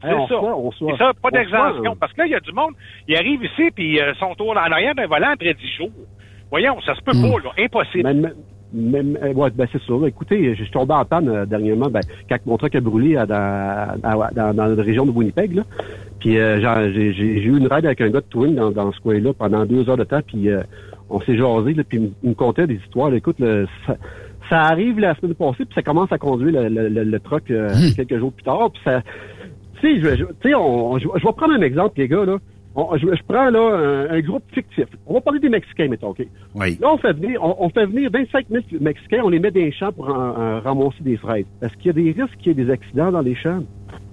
C'est 0.00 0.08
Hey, 0.08 0.14
on 0.14 0.26
ça. 0.26 0.34
on 0.40 0.70
C'est 0.72 0.96
ça, 0.96 1.10
pas 1.20 1.28
on 1.28 1.36
d'exemption. 1.36 1.96
Parce 2.00 2.14
que 2.14 2.20
là, 2.22 2.26
il 2.26 2.30
y 2.32 2.34
a 2.34 2.40
du 2.40 2.52
monde, 2.52 2.72
ils 3.06 3.16
arrivent 3.16 3.44
ici, 3.44 3.70
puis 3.74 4.00
euh, 4.00 4.14
sont 4.14 4.34
en 4.40 4.56
arrière 4.56 4.94
d'un 4.94 5.06
volant 5.06 5.32
après 5.34 5.52
10 5.52 5.76
jours. 5.76 5.90
Voyons, 6.50 6.80
ça 6.80 6.94
se 6.94 7.02
peut 7.02 7.12
Hmm. 7.12 7.30
pas, 7.30 7.38
là. 7.44 7.64
Impossible. 7.64 8.14
Mais, 8.14 8.30
mais- 8.72 9.02
mais- 9.02 9.34
ouais, 9.34 9.50
ben 9.54 9.66
c'est 9.72 9.82
ça. 9.82 9.94
Écoutez, 10.06 10.54
je 10.54 10.62
suis 10.62 10.72
tombé 10.72 10.94
en 10.94 11.04
panne 11.04 11.28
euh, 11.28 11.46
dernièrement, 11.46 11.88
ben, 11.90 12.00
quand 12.28 12.36
mon 12.46 12.56
truck 12.56 12.74
a 12.74 12.80
brûlé 12.80 13.16
à- 13.16 13.26
dans, 13.26 13.98
à- 14.02 14.30
dans, 14.32 14.54
dans 14.54 14.66
la 14.66 14.82
région 14.82 15.06
de 15.06 15.10
Winnipeg. 15.10 15.54
Là. 15.54 15.62
Puis 16.20 16.38
euh, 16.38 16.60
j'ai 16.92 17.12
j'ai- 17.12 17.40
j'ai 17.40 17.48
eu 17.48 17.56
une 17.58 17.66
ride 17.66 17.86
avec 17.86 18.00
un 18.00 18.10
gars 18.10 18.20
de 18.20 18.26
Twin 18.28 18.54
dans, 18.54 18.70
dans 18.70 18.92
ce 18.92 19.00
coin-là 19.00 19.32
pendant 19.32 19.64
deux 19.64 19.88
heures 19.88 19.96
de 19.96 20.04
temps, 20.04 20.20
puis 20.26 20.48
euh, 20.50 20.60
on 21.08 21.20
s'est 21.20 21.36
jasé, 21.36 21.74
là, 21.74 21.82
puis 21.88 22.12
il 22.22 22.28
me- 22.30 22.34
contait 22.34 22.66
des 22.66 22.74
histoires. 22.76 23.10
là. 23.10 23.16
Écoute, 23.16 23.36
le- 23.40 23.66
ça, 23.86 23.96
ça 24.48 24.62
arrive 24.64 24.98
la 25.00 25.14
semaine 25.16 25.34
passée, 25.34 25.64
puis 25.64 25.74
ça 25.74 25.82
commence 25.82 26.12
à 26.12 26.18
conduire 26.18 26.62
le, 26.62 26.68
le, 26.68 26.88
le- 26.88 27.04
le 27.04 27.20
truck 27.20 27.50
euh, 27.50 27.68
quelques 27.96 28.18
jours 28.18 28.32
plus 28.32 28.44
tard, 28.44 28.70
puis 28.72 28.82
ça... 28.84 29.02
Tu 29.80 29.94
sais, 29.96 30.00
je, 30.00 30.16
je- 30.16 30.24
tu 30.24 30.48
sais, 30.50 30.54
on- 30.54 30.98
je, 30.98 31.08
je 31.16 31.26
vais 31.26 31.32
prendre 31.32 31.54
un 31.54 31.62
exemple, 31.62 31.94
les 31.96 32.06
gars, 32.08 32.24
là. 32.26 32.36
On- 32.76 32.96
je, 32.96 33.06
je 33.06 33.22
prends 33.26 33.50
là 33.50 33.60
un, 34.10 34.10
un 34.16 34.20
groupe 34.20 34.44
fictif. 34.52 34.86
On 35.06 35.14
va 35.14 35.20
parler 35.20 35.40
des 35.40 35.48
Mexicains, 35.48 35.88
mettons, 35.88 36.10
OK? 36.10 36.24
Oui. 36.54 36.78
Là, 36.80 36.92
on 36.92 36.98
fait 36.98 37.12
venir, 37.12 37.42
on, 37.42 37.56
on 37.58 37.68
fait 37.70 37.86
venir 37.86 38.10
25 38.12 38.46
000 38.50 38.62
Mexicains, 38.80 39.22
on 39.24 39.28
les 39.28 39.40
met 39.40 39.50
dans 39.50 39.60
les 39.60 39.72
champs 39.72 39.92
pour 39.92 40.08
en- 40.08 40.36
en 40.36 40.60
ramasser 40.60 41.02
des 41.02 41.16
fraises. 41.16 41.46
Est-ce 41.62 41.74
qu'il 41.74 41.86
y 41.86 41.90
a 41.90 41.92
des 41.92 42.12
risques 42.22 42.36
qu'il 42.38 42.48
y 42.56 42.60
ait 42.60 42.64
des 42.64 42.70
accidents 42.70 43.10
dans 43.10 43.22
les 43.22 43.34
champs? 43.34 43.62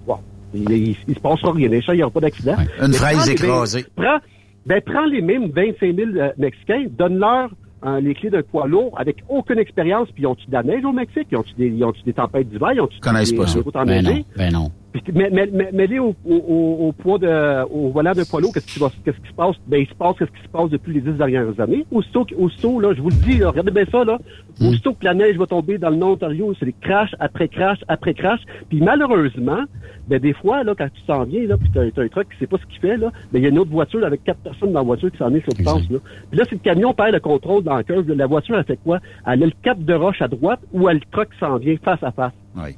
Bon, 0.07 0.15
il, 0.53 0.69
il, 0.71 0.95
il 1.07 1.15
se 1.15 1.19
passera 1.19 1.51
rien. 1.51 1.69
Les 1.69 1.81
champs, 1.81 1.93
il 1.93 1.97
n'y 1.97 2.03
aura 2.03 2.11
pas 2.11 2.21
d'accident. 2.21 2.55
Une 2.81 2.87
Mais 2.87 2.93
fraise 2.93 3.17
prends 3.17 3.31
écrasée. 3.31 3.85
Prends, 3.95 4.17
ben, 4.65 4.81
prends 4.85 5.05
les 5.05 5.21
mêmes 5.21 5.49
25 5.51 5.95
000 5.95 6.09
euh, 6.15 6.29
Mexicains, 6.37 6.85
donne-leur 6.97 7.49
euh, 7.85 7.99
les 8.01 8.15
clés 8.15 8.31
d'un 8.31 8.41
poids 8.41 8.65
lourd 8.67 8.91
avec 8.99 9.17
aucune 9.29 9.59
expérience, 9.59 10.09
puis 10.11 10.23
ils 10.23 10.27
ont-tu 10.27 10.47
de 10.47 10.53
la 10.53 10.63
neige 10.63 10.83
au 10.83 10.91
Mexique? 10.91 11.27
Ils 11.31 11.37
ont-tu 11.37 11.53
des, 11.53 11.67
ils 11.67 11.83
ont-tu 11.85 12.01
des 12.03 12.13
tempêtes 12.13 12.49
d'hiver? 12.49 12.69
Ils 12.73 12.81
ont-tu 12.81 12.99
Connaissent 12.99 13.31
des, 13.31 13.37
pas 13.37 13.45
ça. 13.45 13.59
Ben 13.85 14.03
non, 14.03 14.23
ben 14.35 14.51
non. 14.51 14.71
Mais, 15.13 15.29
mais, 15.31 15.49
mais, 15.51 15.71
mets-les 15.71 15.99
au, 15.99 16.15
au, 16.25 16.87
au, 16.87 16.91
poids 16.91 17.19
de, 17.19 17.63
au 17.69 17.89
volant 17.89 18.13
d'un 18.13 18.23
poids 18.23 18.41
lourd, 18.41 18.53
qu'est-ce 18.53 18.65
qui 18.65 18.79
qui 18.79 19.29
se 19.29 19.33
passe? 19.35 19.55
Ben, 19.67 19.81
il 19.81 19.87
se 19.87 19.93
passe 19.93 20.15
qu'est-ce 20.17 20.31
qui 20.31 20.43
se 20.43 20.49
passe 20.49 20.69
depuis 20.69 20.93
les 20.93 21.01
dix 21.01 21.17
dernières 21.17 21.59
années. 21.59 21.85
Aussitôt, 21.91 22.25
aussitôt, 22.37 22.79
là, 22.79 22.93
je 22.95 23.01
vous 23.01 23.09
le 23.09 23.15
dis, 23.15 23.37
là, 23.37 23.49
regardez 23.49 23.71
bien 23.71 23.85
ça, 23.91 24.03
là. 24.03 24.17
Aussitôt 24.61 24.93
que 24.93 25.05
la 25.05 25.13
neige 25.13 25.37
va 25.37 25.45
tomber 25.45 25.77
dans 25.77 25.89
le 25.89 25.97
Nord-Ontario, 25.97 26.53
c'est 26.59 26.65
des 26.65 26.75
crash 26.81 27.13
après 27.19 27.47
crash 27.47 27.79
après 27.87 28.13
crash. 28.13 28.39
Puis 28.69 28.81
malheureusement, 28.81 29.63
ben, 30.07 30.19
des 30.19 30.33
fois, 30.33 30.63
là, 30.63 30.73
quand 30.75 30.87
tu 30.93 31.01
s'en 31.05 31.25
viens, 31.25 31.45
là, 31.45 31.57
puis 31.57 31.69
t'as, 31.73 31.89
t'as 31.91 32.03
un 32.03 32.07
truck 32.07 32.27
qui 32.29 32.39
sait 32.39 32.47
pas 32.47 32.57
ce 32.57 32.65
qu'il 32.65 32.79
fait, 32.79 32.97
là, 32.97 33.11
ben, 33.31 33.39
il 33.39 33.43
y 33.43 33.45
a 33.45 33.49
une 33.49 33.59
autre 33.59 33.71
voiture 33.71 34.03
avec 34.05 34.23
quatre 34.23 34.39
personnes 34.39 34.71
dans 34.71 34.79
la 34.79 34.85
voiture 34.85 35.11
qui 35.11 35.17
s'en 35.17 35.33
est 35.33 35.41
sur 35.41 35.53
le 35.57 35.63
sens, 35.63 35.89
là. 35.89 35.99
Puis 36.29 36.39
là, 36.39 36.45
si 36.45 36.55
le 36.55 36.61
camion 36.61 36.93
perd 36.93 37.11
le 37.11 37.19
contrôle 37.19 37.63
dans 37.63 37.75
la 37.75 37.83
curve, 37.83 38.11
la 38.11 38.27
voiture, 38.27 38.57
elle 38.57 38.63
fait 38.63 38.79
quoi? 38.83 38.99
Elle 39.25 39.43
a 39.43 39.45
le 39.45 39.51
cap 39.61 39.77
de 39.79 39.93
roche 39.93 40.21
à 40.21 40.27
droite 40.27 40.59
ou 40.73 40.89
elle, 40.89 40.97
le 40.97 41.03
truck 41.11 41.29
s'en 41.39 41.57
vient 41.57 41.75
face 41.83 42.01
à 42.01 42.11
face. 42.11 42.33
Oui. 42.55 42.75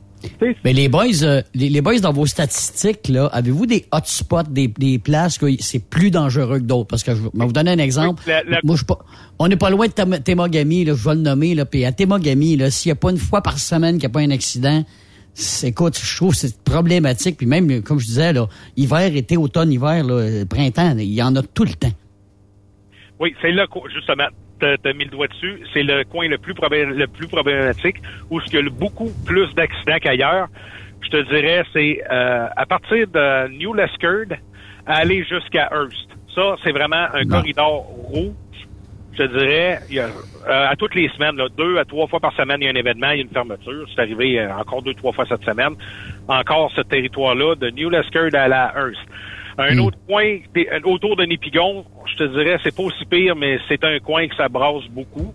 Mais 0.66 0.74
les 0.74 0.90
boys, 0.90 1.24
euh, 1.24 1.42
les, 1.54 1.70
les 1.70 1.82
boys 1.82 2.00
dans 2.00 2.12
vos 2.12 2.26
statistiques, 2.26 3.08
là, 3.08 3.28
avez-vous 3.28 3.66
des 3.66 3.86
hotspots, 3.92 4.44
des, 4.50 4.68
des 4.68 5.00
places 5.00 5.38
que 5.38 5.46
c'est 5.60 5.80
plus 5.80 6.12
dangereux 6.12 6.60
que 6.60 6.64
d'autres? 6.66 6.88
Parce 6.88 7.04
que 7.04 7.16
je 7.16 7.22
vais 7.22 7.30
vous 7.34 7.54
donner 7.54 7.72
un 7.72 7.78
exemple. 7.78 8.22
Oui, 8.28 8.34
la- 8.34 8.44
la- 8.44 8.60
Moi, 8.64 8.76
je 8.76 8.84
pas, 8.84 9.00
on 9.40 9.48
n'est 9.48 9.56
pas 9.58 9.70
loin 9.70 9.88
de 9.88 9.94
là, 10.86 10.94
je 10.96 11.08
vais 11.10 11.16
le 11.16 11.22
nommer, 11.22 11.56
là, 11.56 11.66
puis 11.66 11.86
à 11.86 11.92
Temagami, 11.92 12.58
là, 12.58 12.70
s'il 12.72 12.90
n'y 12.90 12.94
a 12.94 12.96
pas 12.96 13.12
une 13.12 13.18
fois 13.18 13.42
par 13.42 13.60
semaine 13.60 13.94
qu'il 13.98 14.08
n'y 14.08 14.12
a 14.12 14.14
pas 14.14 14.20
un 14.22 14.32
accident, 14.32 14.84
c'est, 15.34 15.70
écoute, 15.70 15.98
je 15.98 16.16
trouve 16.18 16.32
que 16.34 16.38
c'est 16.40 16.62
problématique. 16.64 17.38
Puis 17.38 17.46
même, 17.46 17.82
comme 17.82 18.00
je 18.00 18.06
disais, 18.06 18.34
là, 18.34 18.48
hiver, 18.76 19.16
été, 19.16 19.38
automne, 19.38 19.72
hiver, 19.72 20.04
là, 20.04 20.44
printemps, 20.50 20.96
il 20.98 21.14
y 21.14 21.22
en 21.24 21.36
a 21.36 21.44
tout 21.44 21.64
le 21.64 21.74
temps. 21.74 21.92
Oui, 23.20 23.34
c'est 23.42 23.52
là, 23.52 23.66
justement. 23.94 24.28
T'as 24.60 24.94
mis 24.94 25.06
le 25.06 25.12
doigt 25.12 25.28
dessus. 25.28 25.62
C'est 25.74 25.84
le 25.84 26.04
coin 26.04 26.28
le 26.28 26.38
plus, 26.38 26.54
le 26.54 27.08
plus 27.08 27.28
problématique 27.28 27.98
où 28.30 28.40
il 28.42 28.54
y 28.54 28.58
a 28.58 28.70
beaucoup 28.70 29.12
plus 29.26 29.54
d'accidents 29.56 29.98
qu'ailleurs. 30.02 30.48
Je 31.02 31.10
te 31.10 31.22
dirais, 31.34 31.64
c'est 31.74 32.04
euh, 32.12 32.48
à 32.56 32.66
partir 32.66 33.08
de 33.08 33.48
New 33.58 33.74
Lescard 33.74 34.38
à 34.86 34.98
aller 34.98 35.24
jusqu'à 35.24 35.70
Hearst. 35.72 36.10
Ça, 36.36 36.56
c'est 36.64 36.72
vraiment 36.72 37.08
un 37.14 37.26
corridor 37.26 37.84
rouge. 37.84 38.34
Je 39.14 39.24
te 39.24 39.38
dirais, 39.38 39.80
il 39.90 39.96
y 39.96 40.00
a, 40.00 40.06
euh, 40.06 40.70
à 40.70 40.76
toutes 40.76 40.96
les 40.96 41.10
semaines, 41.10 41.36
là, 41.36 41.48
deux 41.58 41.78
à 41.78 41.86
trois 41.86 42.08
fois 42.08 42.20
par 42.20 42.34
semaine, 42.34 42.58
il 42.62 42.66
y 42.66 42.68
a 42.68 42.72
un 42.72 42.76
événement, 42.76 43.12
il 43.12 43.18
y 43.18 43.20
a 43.20 43.24
une 43.24 43.30
fermeture. 43.30 43.86
C'est 43.94 44.02
arrivé 44.02 44.40
euh, 44.40 44.54
encore 44.56 44.82
deux, 44.82 44.94
trois 44.94 45.12
fois 45.12 45.26
cette 45.28 45.44
semaine. 45.44 45.74
Encore 46.28 46.72
ce 46.76 46.82
territoire-là, 46.82 47.56
de 47.56 47.70
New 47.72 47.90
Lescard 47.90 48.30
à 48.34 48.48
la 48.48 48.74
Hearst. 48.76 49.02
Un 49.60 49.78
autre 49.80 49.98
coin 50.08 50.24
euh, 50.58 50.80
autour 50.86 51.16
de 51.16 51.24
Nipigon, 51.26 51.86
je 52.06 52.16
te 52.16 52.24
dirais, 52.24 52.58
c'est 52.64 52.76
pas 52.76 52.84
aussi 52.84 53.06
pire, 53.06 53.36
mais 53.36 53.60
c'est 53.68 53.84
un 53.84 54.00
coin 54.00 54.28
que 54.28 54.36
ça 54.36 54.48
brasse 54.50 54.86
beaucoup. 54.90 55.34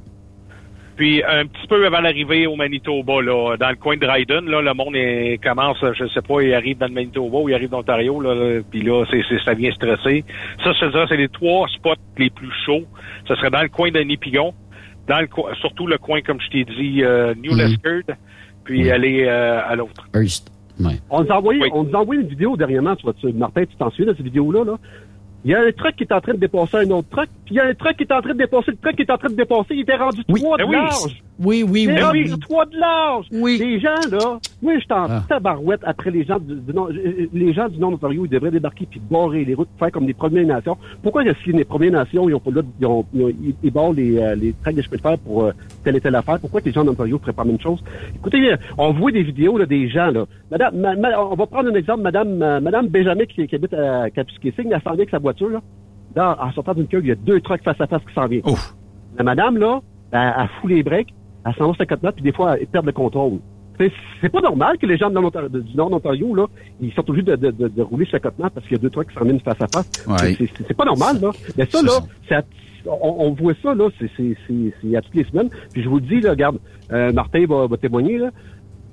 Puis 0.97 1.23
un 1.25 1.45
petit 1.47 1.67
peu 1.67 1.85
avant 1.87 2.01
l'arrivée 2.01 2.47
au 2.47 2.55
Manitoba, 2.55 3.21
là, 3.21 3.57
dans 3.59 3.69
le 3.71 3.75
coin 3.75 3.97
de 3.97 4.07
Dryden, 4.07 4.47
là, 4.49 4.63
le 4.63 4.75
monde 4.75 4.95
est- 4.95 5.43
commence, 5.43 5.79
je 5.81 6.07
sais 6.07 6.23
pas, 6.23 6.41
il 6.41 6.55
arrive 6.55 6.79
dans 6.79 6.87
le 6.87 6.93
Manitoba 6.93 7.39
ou 7.39 7.49
il 7.49 7.55
arrive 7.55 7.71
d'Ontario, 7.71 8.21
là, 8.21 8.33
là, 8.35 8.61
puis 8.71 8.81
là, 8.83 9.05
c'est, 9.11 9.23
ça 9.45 9.55
vient 9.55 9.73
stresser. 9.73 10.25
Ça, 10.63 10.73
je 10.73 10.79
te 10.87 10.91
dirais, 10.93 11.07
c'est 11.09 11.17
les 11.17 11.29
trois 11.29 11.67
spots 11.69 11.95
les 12.17 12.31
plus 12.31 12.53
chauds. 12.65 12.85
Ce 13.27 13.35
serait 13.35 13.51
dans 13.51 13.63
le 13.63 13.69
coin 13.69 13.91
de 13.91 13.99
Nipigon, 14.01 14.55
dans 15.09 15.19
le 15.21 15.29
surtout 15.61 15.89
le 15.89 15.99
coin, 15.99 16.21
comme 16.23 16.41
je 16.41 16.49
t'ai 16.49 16.65
dit, 16.65 17.03
euh, 17.03 17.35
New 17.35 17.53
Lescard, 17.57 18.17
puis 18.65 18.89
aller 18.93 19.25
euh, 19.27 19.61
à 19.67 19.75
l'autre. 19.75 20.07
Hearst. 20.15 20.51
On 21.11 21.23
nous 21.23 21.31
a 21.31 21.37
envoyé, 21.39 21.61
on 21.73 21.85
nous 21.85 21.95
a 21.97 22.01
envoyé 22.01 22.21
une 22.23 22.29
vidéo 22.29 22.57
dernièrement, 22.57 22.97
tu 22.97 23.05
vois, 23.05 23.15
tu- 23.15 23.33
Martin, 23.33 23.65
tu 23.65 23.77
t'en 23.77 23.91
souviens 23.91 24.13
de 24.13 24.17
cette 24.17 24.25
vidéo-là, 24.27 24.65
là? 24.65 24.77
Il 25.45 25.51
y 25.51 25.55
a 25.55 25.61
un 25.61 25.71
truck 25.73 25.95
qui 25.97 26.05
est 26.05 26.13
en 26.13 26.21
train 26.23 26.33
de 26.33 26.39
dépasser 26.39 26.79
un 26.79 26.91
autre 26.91 27.09
truck, 27.11 27.29
puis 27.45 27.55
il 27.55 27.59
y 27.59 27.61
a 27.61 27.67
un 27.67 27.75
truc 27.75 27.99
qui 27.99 28.05
est 28.05 28.13
en 28.13 28.21
train 28.23 28.33
de 28.33 28.39
dépasser 28.39 28.71
le 28.71 28.77
truck 28.79 28.97
qui 28.97 29.03
est 29.03 29.11
en 29.11 29.19
train 29.19 29.29
de 29.29 29.35
dépasser, 29.35 29.67
il 29.75 29.81
était 29.81 29.97
rendu 29.97 30.25
trois 30.25 30.57
de 30.57 30.63
Ben 30.65 30.69
oui. 30.71 30.75
large. 30.77 31.23
Oui, 31.41 31.65
oui, 31.69 31.89
oui. 31.89 32.01
oui. 32.13 32.39
trois 32.41 32.65
de 32.65 32.77
large. 32.79 33.27
Les 33.59 33.81
gens, 33.81 33.89
là, 34.11 34.39
moi, 34.63 34.75
je 34.79 34.95
en 34.95 35.07
Ah. 35.11 35.23
tabarouette 35.29 35.81
après 35.83 36.13
les 36.13 36.25
gens 36.25 36.39
du, 36.39 36.55
du 36.55 36.73
Nord. 36.73 36.91
euh, 36.93 37.27
Les 37.33 37.53
gens 37.53 37.69
du 37.69 37.79
Nord 37.79 37.91
d'Ontario, 37.91 38.25
ils 38.25 38.29
devraient 38.31 38.53
débarquer 38.53 38.87
puis 38.89 39.01
barrer 39.11 39.45
les 39.45 39.55
routes, 39.55 39.69
faire 39.79 39.91
comme 39.91 40.07
les 40.07 40.15
Premières 40.15 40.47
Nations. 40.47 40.77
Pourquoi 41.03 41.25
est-ce 41.25 41.45
que 41.45 41.51
les 41.57 41.65
Premières 41.65 41.91
Nations, 41.91 42.29
ils 42.29 42.35
ont 42.35 42.41
pas 42.41 42.53
là, 42.53 42.63
ils, 42.81 42.87
ont, 42.87 43.05
ils, 43.13 43.23
ont- 43.25 43.29
ils- 43.29 43.55
ils 43.65 43.71
barrent 43.73 43.93
les, 43.93 44.17
euh, 44.19 44.35
les 44.37 44.53
tracts 44.63 44.77
de 44.77 44.83
chemin 44.83 44.97
de 44.97 45.03
fer 45.03 45.19
pour 45.19 45.43
euh, 45.45 45.53
telle 45.83 45.97
et 45.97 46.01
telle 46.01 46.15
affaire? 46.15 46.39
Pourquoi 46.39 46.61
que 46.61 46.67
les 46.67 46.73
gens 46.73 46.85
d'Ontario 46.85 47.19
feraient 47.19 47.33
pas 47.33 47.43
la 47.45 47.51
même 47.51 47.61
chose? 47.61 47.83
Écoutez, 48.15 48.53
euh, 48.53 48.57
on 48.79 48.93
voit 48.93 49.11
des 49.11 49.25
vidéos, 49.25 49.59
là, 49.59 49.67
des 49.67 49.89
gens, 49.89 50.13
là. 50.13 50.27
Madame, 50.53 50.77
ma- 50.77 50.95
ma- 50.95 51.19
on 51.21 51.35
va 51.35 51.47
prendre 51.47 51.69
un 51.69 51.75
exemple, 51.75 52.03
Madame, 52.03 52.41
euh, 52.43 52.61
Madame 52.61 52.87
Benjamin 52.87 53.25
qui, 53.25 53.45
qui 53.49 53.55
habite 53.57 53.75
à 53.75 54.09
Kapuskising, 54.11 54.67
elle 54.73 54.81
s'en 54.83 54.91
vient 54.91 54.99
avec 55.01 55.11
sa 55.11 55.19
voiture, 55.19 55.49
là. 55.49 55.61
En 56.41 56.53
sortant 56.53 56.75
d'une 56.75 56.87
queue, 56.87 57.01
il 57.03 57.09
y 57.09 57.13
a 57.13 57.17
deux 57.17 57.41
trucks 57.41 57.65
face 57.65 57.81
à 57.81 57.89
face 57.89 58.03
qui 58.07 58.15
s'en 58.15 58.27
viennent. 58.29 58.45
La 59.19 59.25
madame, 59.25 59.59
là, 59.59 59.81
elle, 60.13 60.33
elle 60.39 60.49
fout 60.61 60.71
les 60.71 60.85
breaks, 60.85 61.09
sur 61.53 61.75
la 61.79 61.87
côte 61.87 62.15
puis 62.15 62.23
des 62.25 62.33
fois, 62.33 62.57
elle 62.59 62.67
perd 62.67 62.87
le 62.87 62.93
contrôle. 62.93 63.39
C'est 63.79 63.91
c'est 64.21 64.29
pas 64.29 64.41
normal 64.41 64.79
que 64.79 64.87
les 64.87 64.97
gens 64.97 65.11
de 65.11 65.59
du 65.61 65.77
nord 65.77 65.91
d'Ontario, 65.91 66.33
là, 66.35 66.47
ils 66.81 66.93
sont 66.93 67.09
obligés 67.11 67.25
de, 67.27 67.35
de, 67.37 67.51
de, 67.51 67.69
de 67.69 67.83
rouler 67.83 68.05
sur 68.05 68.15
la 68.15 68.21
côte 68.21 68.35
parce 68.39 68.67
qu'il 68.67 68.77
y 68.77 68.81
a 68.81 68.83
deux 68.83 68.91
trucks 68.91 69.09
qui 69.09 69.15
s'en 69.15 69.25
viennent 69.25 69.41
face 69.41 69.61
à 69.61 69.67
face. 69.67 69.91
Ouais. 70.07 70.37
C'est- 70.69 70.75
pas 70.77 70.85
normal, 70.85 71.17
là. 71.21 71.31
Mais 71.59 71.67
ça, 71.67 71.83
là, 71.83 71.91
c'est 72.29 72.35
à- 72.37 72.45
on, 72.87 73.27
on 73.27 73.31
voit 73.33 73.55
ça, 73.63 73.75
là, 73.75 73.89
c'est- 73.99 74.11
c'est 74.17 74.37
c'est- 74.47 74.73
c'est 74.81 74.97
à 74.97 75.01
toutes 75.03 75.15
les 75.17 75.25
semaines. 75.25 75.51
Puis 75.73 75.83
je 75.83 75.89
vous 75.89 75.97
le 75.97 76.03
dis, 76.03 76.21
là, 76.21 76.31
regarde, 76.31 76.59
euh, 76.93 77.13
Martin 77.13 77.45
va, 77.47 77.67
va 77.67 77.77
témoigner, 77.77 78.19
là. 78.19 78.31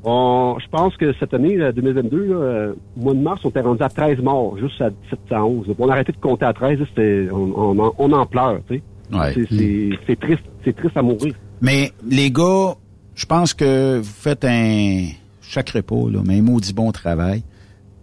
On, 0.03 0.57
je 0.59 0.67
pense 0.69 0.97
que 0.97 1.13
cette 1.19 1.33
année, 1.35 1.57
là, 1.57 1.71
2022, 1.71 2.25
là, 2.25 2.35
euh, 2.35 2.73
au 2.97 3.03
mois 3.03 3.13
de 3.13 3.19
mars, 3.19 3.41
on 3.45 3.49
était 3.49 3.61
rendu 3.61 3.83
à 3.83 3.89
13 3.89 4.17
morts, 4.19 4.57
juste 4.57 4.81
à 4.81 4.89
1711. 4.89 5.67
On 5.77 5.89
a 5.89 5.91
arrêté 5.91 6.11
de 6.11 6.17
compter 6.17 6.45
à 6.45 6.53
13, 6.53 6.79
là, 6.79 6.85
c'était, 6.89 7.27
on, 7.31 7.53
on, 7.55 7.79
en- 7.79 7.93
on 7.99 8.11
en 8.11 8.25
pleure, 8.25 8.61
tu 8.67 8.77
sais. 8.77 8.83
Ouais. 9.15 9.31
C'est- 9.35 9.45
C'est 9.55 9.89
c'est 10.07 10.19
triste, 10.19 10.43
c'est 10.63 10.75
triste 10.75 10.97
à 10.97 11.03
mourir. 11.03 11.35
Mais 11.61 11.93
les 12.07 12.31
gars, 12.31 12.75
je 13.15 13.25
pense 13.25 13.53
que 13.53 13.99
vous 13.99 14.03
faites 14.03 14.43
un 14.45 15.07
chaque 15.41 15.69
repas, 15.69 16.09
là, 16.09 16.21
mais 16.25 16.39
un 16.39 16.41
maudit 16.41 16.73
bon 16.73 16.91
travail. 16.91 17.43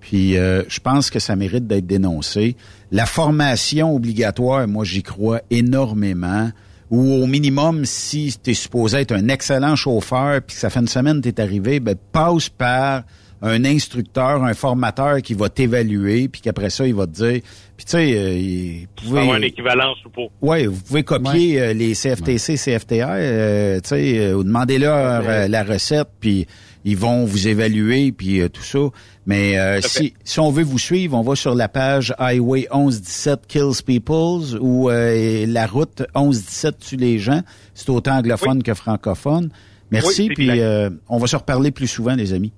Puis 0.01 0.37
euh, 0.37 0.63
je 0.69 0.81
pense 0.81 1.11
que 1.11 1.19
ça 1.19 1.35
mérite 1.35 1.67
d'être 1.67 1.87
dénoncé. 1.87 2.57
La 2.93 3.05
formation 3.05 3.95
obligatoire, 3.95 4.67
moi 4.69 4.85
j'y 4.85 5.03
crois 5.03 5.43
énormément. 5.51 6.51
Ou 6.91 7.23
au 7.23 7.27
minimum, 7.27 7.85
si 7.85 8.35
tu 8.43 8.53
es 8.53 8.55
supposé 8.55 8.99
être 8.99 9.13
un 9.13 9.29
excellent 9.29 9.77
chauffeur, 9.77 10.41
puis 10.41 10.55
que 10.55 10.61
ça 10.61 10.71
fait 10.71 10.81
une 10.81 10.89
semaine 10.89 11.21
que 11.21 11.29
tu 11.29 11.35
es 11.35 11.41
arrivé, 11.41 11.81
ben 11.81 11.97
passe 12.13 12.49
par 12.49 13.03
un 13.43 13.65
instructeur, 13.65 14.43
un 14.45 14.55
formateur 14.55 15.23
qui 15.23 15.35
va 15.35 15.49
t'évaluer, 15.49 16.29
puis 16.29 16.41
qu'après 16.41 16.71
ça, 16.71 16.87
il 16.87 16.95
va 16.95 17.07
te 17.07 17.13
dire... 17.13 17.41
Puis 17.77 17.85
tu 17.85 17.93
sais, 17.93 18.13
euh, 18.17 18.33
il- 18.35 18.89
vous 19.03 19.09
pouvez... 19.11 19.37
une 19.37 19.45
équivalence 19.45 19.99
ou 20.05 20.11
pas. 20.11 20.23
Oui, 20.43 20.67
vous 20.67 20.81
pouvez 20.81 21.05
copier 21.05 21.61
euh, 21.61 21.73
les 21.73 21.95
CFTC, 21.95 22.57
CFTR, 22.57 23.07
euh, 23.11 23.81
tu 23.81 23.89
sais, 23.91 24.19
euh, 24.19 24.35
ou 24.35 24.43
demandez-leur 24.45 25.23
euh, 25.25 25.47
la 25.47 25.63
recette, 25.63 26.09
puis 26.19 26.47
ils 26.85 26.97
vont 26.97 27.25
vous 27.25 27.47
évaluer, 27.47 28.11
puis 28.11 28.41
euh, 28.41 28.49
tout 28.49 28.63
ça. 28.65 28.81
Mais 29.27 29.59
euh, 29.59 29.81
si, 29.83 30.15
si 30.25 30.41
on 30.41 30.51
veut 30.51 30.65
vous 30.65 30.79
suivre, 30.79 31.17
on 31.17 31.23
va 31.23 31.37
sur 31.37 31.55
la 31.55 31.69
page 31.69 32.15
Highway 32.19 32.67
1117 32.75 33.47
Kills 33.47 33.83
Peoples 33.87 34.59
ou 34.61 34.89
euh, 34.91 35.45
la 35.47 35.67
route 35.67 36.03
1117 36.17 36.79
tue 36.79 36.97
les 36.97 37.19
gens. 37.19 37.43
C'est 37.75 37.91
autant 37.91 38.17
anglophone 38.17 38.63
que 38.63 38.75
francophone. 38.75 39.51
Merci, 39.93 40.29
Oui, 40.31 40.35
puis 40.35 40.51
euh, 40.61 40.91
on 41.09 41.19
va 41.19 41.27
se 41.29 41.37
reparler 41.37 41.71
plus 41.71 41.87
souvent, 41.87 42.15
les 42.15 42.33
amis. 42.33 42.53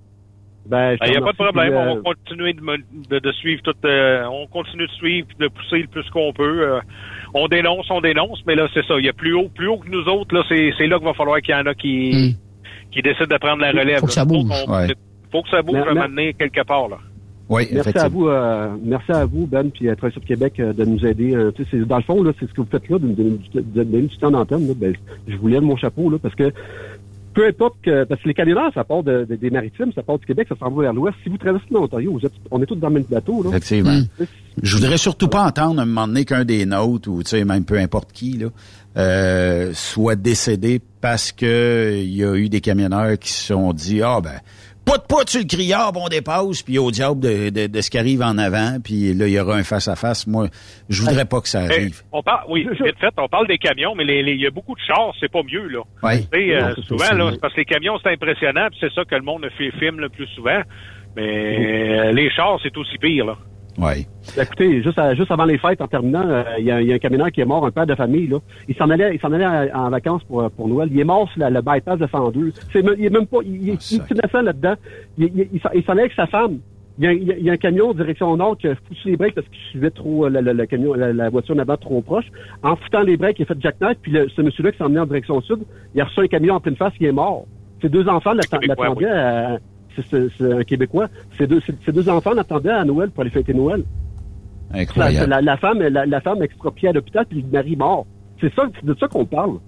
Ben, 0.71 0.97
Il 1.05 1.11
n'y 1.11 1.17
a 1.17 1.21
pas 1.21 1.33
de 1.33 1.37
problème. 1.37 1.73
euh, 1.73 1.91
On 1.91 1.95
va 1.97 2.01
continuer 2.03 2.53
de, 2.53 2.61
me- 2.61 2.77
de, 3.11 3.19
de 3.19 3.33
suivre 3.33 3.61
tout. 3.63 3.75
euh, 3.85 4.25
on 4.31 4.47
continue 4.47 4.87
de 4.87 4.93
suivre, 4.93 5.27
de 5.39 5.49
pousser 5.49 5.79
le 5.79 5.87
plus 5.89 6.09
qu'on 6.11 6.33
peut. 6.33 6.63
euh, 6.63 6.81
on 7.35 7.49
dénonce, 7.49 7.87
on 7.91 8.01
dénonce, 8.01 8.41
mais 8.47 8.55
là, 8.55 8.69
c'est 8.73 8.85
ça. 8.87 8.95
Il 8.99 9.05
y 9.05 9.09
a 9.09 9.13
plus 9.13 9.35
haut, 9.35 9.49
plus 9.55 9.67
haut 9.69 9.79
que 9.79 9.89
nous 9.91 10.05
autres. 10.09 10.35
Là, 10.35 10.43
c'est 10.49 10.73
c'est 10.79 10.87
là 10.87 10.97
qu'il 10.99 11.07
va 11.07 11.15
falloir 11.15 11.41
qu'il 11.41 11.55
y 11.55 11.59
en 11.59 11.67
a 11.67 11.75
qui, 11.75 12.37
qui 12.93 13.03
décident 13.03 13.27
de 13.27 13.39
prendre 13.39 13.63
la 13.63 13.71
relève. 13.73 13.99
Faut 14.01 14.07
que 14.07 14.13
ça 14.13 14.25
bouge. 14.25 14.45
Ouais. 14.69 14.87
Faut 15.33 15.43
que 15.43 15.49
ça 15.51 15.63
bouge 15.63 15.75
Mais- 15.75 15.81
à 15.81 15.83
un 15.83 15.87
mais- 15.87 15.95
moment 15.95 16.09
donné, 16.09 16.35
quelque 16.35 16.63
part. 16.65 16.89
Là. 16.89 16.99
Oui, 17.49 17.67
Merci 17.73 17.99
à 17.99 18.07
vous, 18.09 18.29
euh, 18.29 18.69
merci 18.81 19.11
à 19.11 19.25
vous, 19.27 19.45
Ben, 19.45 19.69
puis 19.73 19.89
à 19.91 19.97
Travail 19.97 20.13
sur 20.13 20.25
Québec, 20.25 20.53
euh, 20.61 20.73
de 20.73 20.85
nous 20.85 21.05
aider. 21.05 21.35
euh, 21.35 21.51
tu 21.51 21.65
sais, 21.65 21.69
c'est- 21.73 21.85
dans 21.85 21.97
le 21.97 22.03
fond, 22.05 22.23
là, 22.23 22.31
c'est 22.39 22.47
ce 22.49 22.55
que 22.55 22.61
vous 22.61 22.69
faites 22.71 22.89
là, 22.89 22.97
de 23.01 23.07
nous 23.09 23.15
donner 23.15 23.31
du- 23.39 23.49
de 23.61 23.83
donner 23.83 24.07
du 24.07 24.17
temps 24.19 24.31
d'antenne. 24.31 24.69
là, 24.69 24.75
Ben, 24.77 24.95
je 25.27 25.37
vous 25.37 25.49
lève 25.49 25.63
mon 25.63 25.77
chapeau, 25.77 26.09
là, 26.11 26.19
parce 26.23 26.37
que 26.37 26.53
peu 27.32 27.47
importe 27.47 27.77
que, 27.82 28.05
parce 28.05 28.20
que 28.23 28.28
les 28.28 28.35
camionneurs, 28.35 28.73
ça 28.74 28.82
part 28.85 29.02
de- 29.02 29.24
de- 29.24 29.36
des 29.36 29.51
maritimes, 29.51 29.93
ça 29.94 30.02
part 30.02 30.19
du 30.19 30.27
Québec, 30.27 30.47
ça 30.48 30.57
s'en 30.59 30.70
va 30.70 30.82
vers 30.82 30.93
l'ouest. 30.93 31.16
Si 31.23 31.28
vous 31.28 31.39
traversez 31.39 31.66
l'Ontario, 31.70 32.12
vous 32.12 32.27
êtes, 32.27 32.32
on 32.51 32.61
est 32.62 32.66
tous 32.66 32.74
dans 32.77 32.89
le 32.89 32.94
même 32.94 33.05
bateau, 33.09 33.43
là. 33.43 33.51
Effectivement. 33.51 33.98
Je 34.62 34.77
voudrais 34.77 34.98
surtout 34.98 35.28
pas 35.28 35.44
entendre 35.47 35.78
à 35.81 35.82
un 35.82 35.86
moment 35.86 36.09
donné 36.09 36.24
qu'un 36.24 36.44
des 36.44 36.66
nôtres, 36.66 37.09
ou 37.09 37.23
tu 37.23 37.31
sais, 37.31 37.44
même 37.44 37.65
peu 37.65 37.78
importe 37.78 38.11
qui, 38.12 38.32
là, 38.39 38.48
euh, 38.97 39.70
soit 39.73 40.16
décédé 40.16 40.81
parce 41.01 41.31
que 41.32 41.94
il 42.02 42.15
y 42.15 42.24
a 42.24 42.35
eu 42.35 42.48
des 42.48 42.61
camionneurs 42.61 43.16
qui 43.19 43.31
se 43.31 43.47
sont 43.47 43.73
dit 43.73 44.02
Ah 44.02 44.20
ben 44.20 44.40
pas 44.91 44.99
de 44.99 45.03
pas 45.03 45.27
sur 45.27 45.41
le 45.41 45.47
criard, 45.47 45.93
on 45.95 46.09
dépasse, 46.09 46.62
puis 46.62 46.79
au 46.79 46.91
diable 46.91 47.21
de, 47.21 47.51
de, 47.51 47.67
de 47.67 47.81
ce 47.81 47.91
qui 47.91 47.99
arrive 47.99 48.23
en 48.23 48.39
avant, 48.39 48.79
puis 48.83 49.15
là, 49.15 49.27
il 49.27 49.33
y 49.33 49.41
aura 49.41 49.57
un 49.57 49.62
face-à-face. 49.62 50.27
Moi, 50.27 50.49
je 50.89 51.03
voudrais 51.03 51.25
pas 51.25 51.41
que 51.41 51.49
ça 51.49 51.61
arrive. 51.61 52.03
on 52.12 52.23
parle, 52.23 52.45
oui, 52.49 52.67
vite 52.71 52.99
fait, 52.99 53.15
on 53.17 53.29
parle 53.29 53.47
des 53.47 53.59
camions, 53.59 53.95
mais 53.95 54.05
il 54.05 54.41
y 54.41 54.47
a 54.47 54.51
beaucoup 54.51 54.75
de 54.75 54.81
chars, 54.81 55.12
c'est 55.21 55.31
pas 55.31 55.43
mieux, 55.43 55.69
là. 55.69 55.81
Oui. 56.03 56.27
Tu 56.33 56.39
sais, 56.39 56.55
euh, 56.57 56.75
souvent, 56.87 57.15
là, 57.15 57.33
parce 57.41 57.55
que 57.55 57.61
les 57.61 57.67
camions, 57.67 57.99
c'est 58.03 58.11
impressionnant, 58.11 58.69
puis 58.71 58.79
c'est 58.81 58.93
ça 58.93 59.05
que 59.05 59.15
le 59.15 59.23
monde 59.23 59.47
fait 59.57 59.71
filme 59.79 60.01
le 60.01 60.09
plus 60.09 60.27
souvent. 60.29 60.61
Mais 61.17 62.09
euh, 62.09 62.12
les 62.12 62.31
chars, 62.31 62.59
c'est 62.62 62.77
aussi 62.77 62.99
pire, 62.99 63.27
là. 63.27 63.37
Oui. 63.79 64.07
Écoutez, 64.41 64.83
juste, 64.83 64.99
à- 64.99 65.15
juste 65.15 65.31
avant 65.31 65.45
les 65.45 65.59
fêtes, 65.59 65.81
en 65.81 65.87
terminant, 65.87 66.23
euh, 66.27 66.43
il 66.59 66.65
y, 66.67 66.71
a, 66.71 66.81
il 66.83 66.89
y 66.89 66.93
a 66.93 66.97
un 66.97 66.99
camionneur 66.99 67.31
qui 67.31 67.41
est 67.41 67.45
mort, 67.45 67.65
un 67.65 67.71
père 67.71 67.87
de 67.87 67.95
famille, 67.95 68.27
là. 68.27 68.39
Il 68.69 68.75
s'en 68.75 68.91
allait, 68.91 69.15
il 69.15 69.21
s'en 69.21 69.33
allait 69.33 69.47
en, 69.47 69.87
en 69.87 69.91
vacances 69.91 70.23
pour, 70.25 70.51
pour 70.51 70.69
Noël. 70.69 70.89
Il 70.93 70.99
est 71.01 71.05
mort 71.05 71.29
sur 71.31 71.41
la- 71.41 71.51
le 71.51 71.61
bypass 71.63 71.99
de 71.99 72.07
102. 72.07 72.53
C'est, 72.73 72.83
même- 72.83 72.97
il 72.99 73.07
est 73.07 73.11
même 73.11 73.27
pas, 73.27 73.39
il, 73.45 73.71
est 73.71 73.91
innocent 73.93 74.43
là-dedans. 74.43 74.75
Il, 75.19 75.25
il, 75.35 75.49
il, 75.55 75.61
s'en- 75.61 75.71
il 75.75 75.83
s'en 75.85 75.93
allait 75.93 76.03
avec 76.03 76.13
sa 76.15 76.27
femme. 76.27 76.59
Il 76.99 77.05
y, 77.05 77.09
a, 77.09 77.13
il 77.13 77.45
y 77.45 77.51
un 77.51 77.57
camion 77.57 77.95
direction 77.95 78.37
nord 78.37 78.59
qui 78.59 78.69
a 78.69 78.75
foutu 78.75 79.09
les 79.09 79.17
breaks 79.17 79.35
parce 79.35 79.47
qu'il 79.49 79.59
suivait 79.71 79.91
trop 79.91 80.27
euh, 80.27 80.29
le, 80.29 80.41
le- 80.43 80.53
le 80.53 80.67
camion, 80.67 80.93
la, 80.93 81.13
la 81.15 81.31
voiture 81.31 81.55
en 81.55 81.59
avant 81.59 81.77
trop 81.79 82.03
proche. 82.03 82.27
En 82.63 82.77
foutant 82.77 83.01
les 83.01 83.17
breaks, 83.17 83.39
il 83.39 83.43
a 83.45 83.47
fait 83.47 83.61
jackknife, 83.61 83.97
puis 84.03 84.13
le, 84.13 84.29
ce 84.29 84.43
monsieur-là 84.43 84.73
qui 84.73 84.79
s'en 84.79 84.87
emmené 84.87 85.01
en 85.01 85.07
direction 85.07 85.41
sud, 85.41 85.61
il 85.95 86.01
a 86.01 86.05
reçu 86.05 86.21
un 86.21 86.27
camion 86.27 86.57
en 86.57 86.61
pleine 86.61 86.77
face, 86.77 86.93
il 87.01 87.07
est 87.07 87.13
mort. 87.13 87.47
Ses 87.81 87.89
deux 87.89 88.07
enfants 88.09 88.35
l'attendaient 88.69 89.09
à- 89.09 89.59
c'est, 90.11 90.53
un 90.53 90.63
Québécois. 90.65 91.09
Ses 91.39 91.47
deux, 91.47 91.61
ses, 91.61 91.75
ses 91.85 91.93
deux 91.93 92.09
enfants 92.09 92.33
l'attendaient 92.35 92.71
à 92.71 92.85
Noël 92.85 93.11
pour 93.11 93.23
aller 93.23 93.31
fêter 93.31 93.55
Noël. 93.55 93.85
La, 94.73 94.81
Incroyable. 94.81 95.31
la, 95.31 95.41
la 95.43 95.57
femme, 95.57 95.79
la, 95.81 96.07
la 96.07 96.21
femme 96.21 96.43
expropriée 96.43 96.89
à 96.89 96.93
l'hôpital 96.93 97.27
puis 97.29 97.43
le 97.43 97.49
mari 97.49 97.77
mort. 97.77 98.07
C'est 98.41 98.53
ça, 98.55 98.69
c'est 98.75 98.87
de 98.87 98.97
ça 98.99 99.09
qu'on 99.09 99.27
parle. 99.27 99.59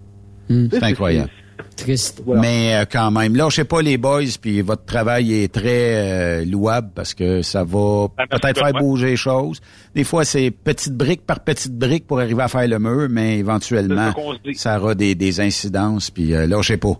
C'est 0.48 0.82
incroyable. 0.82 1.30
Triste. 1.76 2.22
Mais 2.26 2.74
euh, 2.74 2.84
quand 2.90 3.10
même, 3.10 3.34
là, 3.36 3.48
je 3.48 3.56
sais 3.56 3.64
pas 3.64 3.82
les 3.82 3.96
boys, 3.96 4.22
puis 4.40 4.60
votre 4.62 4.84
travail 4.84 5.32
est 5.32 5.52
très 5.52 6.40
euh, 6.40 6.44
louable 6.44 6.90
parce 6.94 7.14
que 7.14 7.42
ça 7.42 7.64
va 7.64 8.08
Ben, 8.08 8.24
merci 8.30 8.40
peut-être 8.40 8.58
faire 8.60 8.72
bouger 8.72 9.10
les 9.10 9.16
choses. 9.16 9.60
Des 9.94 10.04
fois, 10.04 10.24
c'est 10.24 10.50
petite 10.50 10.94
brique 10.94 11.24
par 11.24 11.40
petite 11.40 11.76
brique 11.76 12.06
pour 12.06 12.20
arriver 12.20 12.42
à 12.42 12.48
faire 12.48 12.66
le 12.66 12.78
mur, 12.78 13.08
mais 13.10 13.38
éventuellement, 13.38 14.12
ça 14.54 14.80
aura 14.80 14.94
des, 14.94 15.14
des 15.14 15.40
incidences. 15.40 16.10
Puis 16.10 16.34
euh, 16.34 16.46
là, 16.46 16.58
je 16.62 16.68
sais 16.68 16.78
pas. 16.78 16.94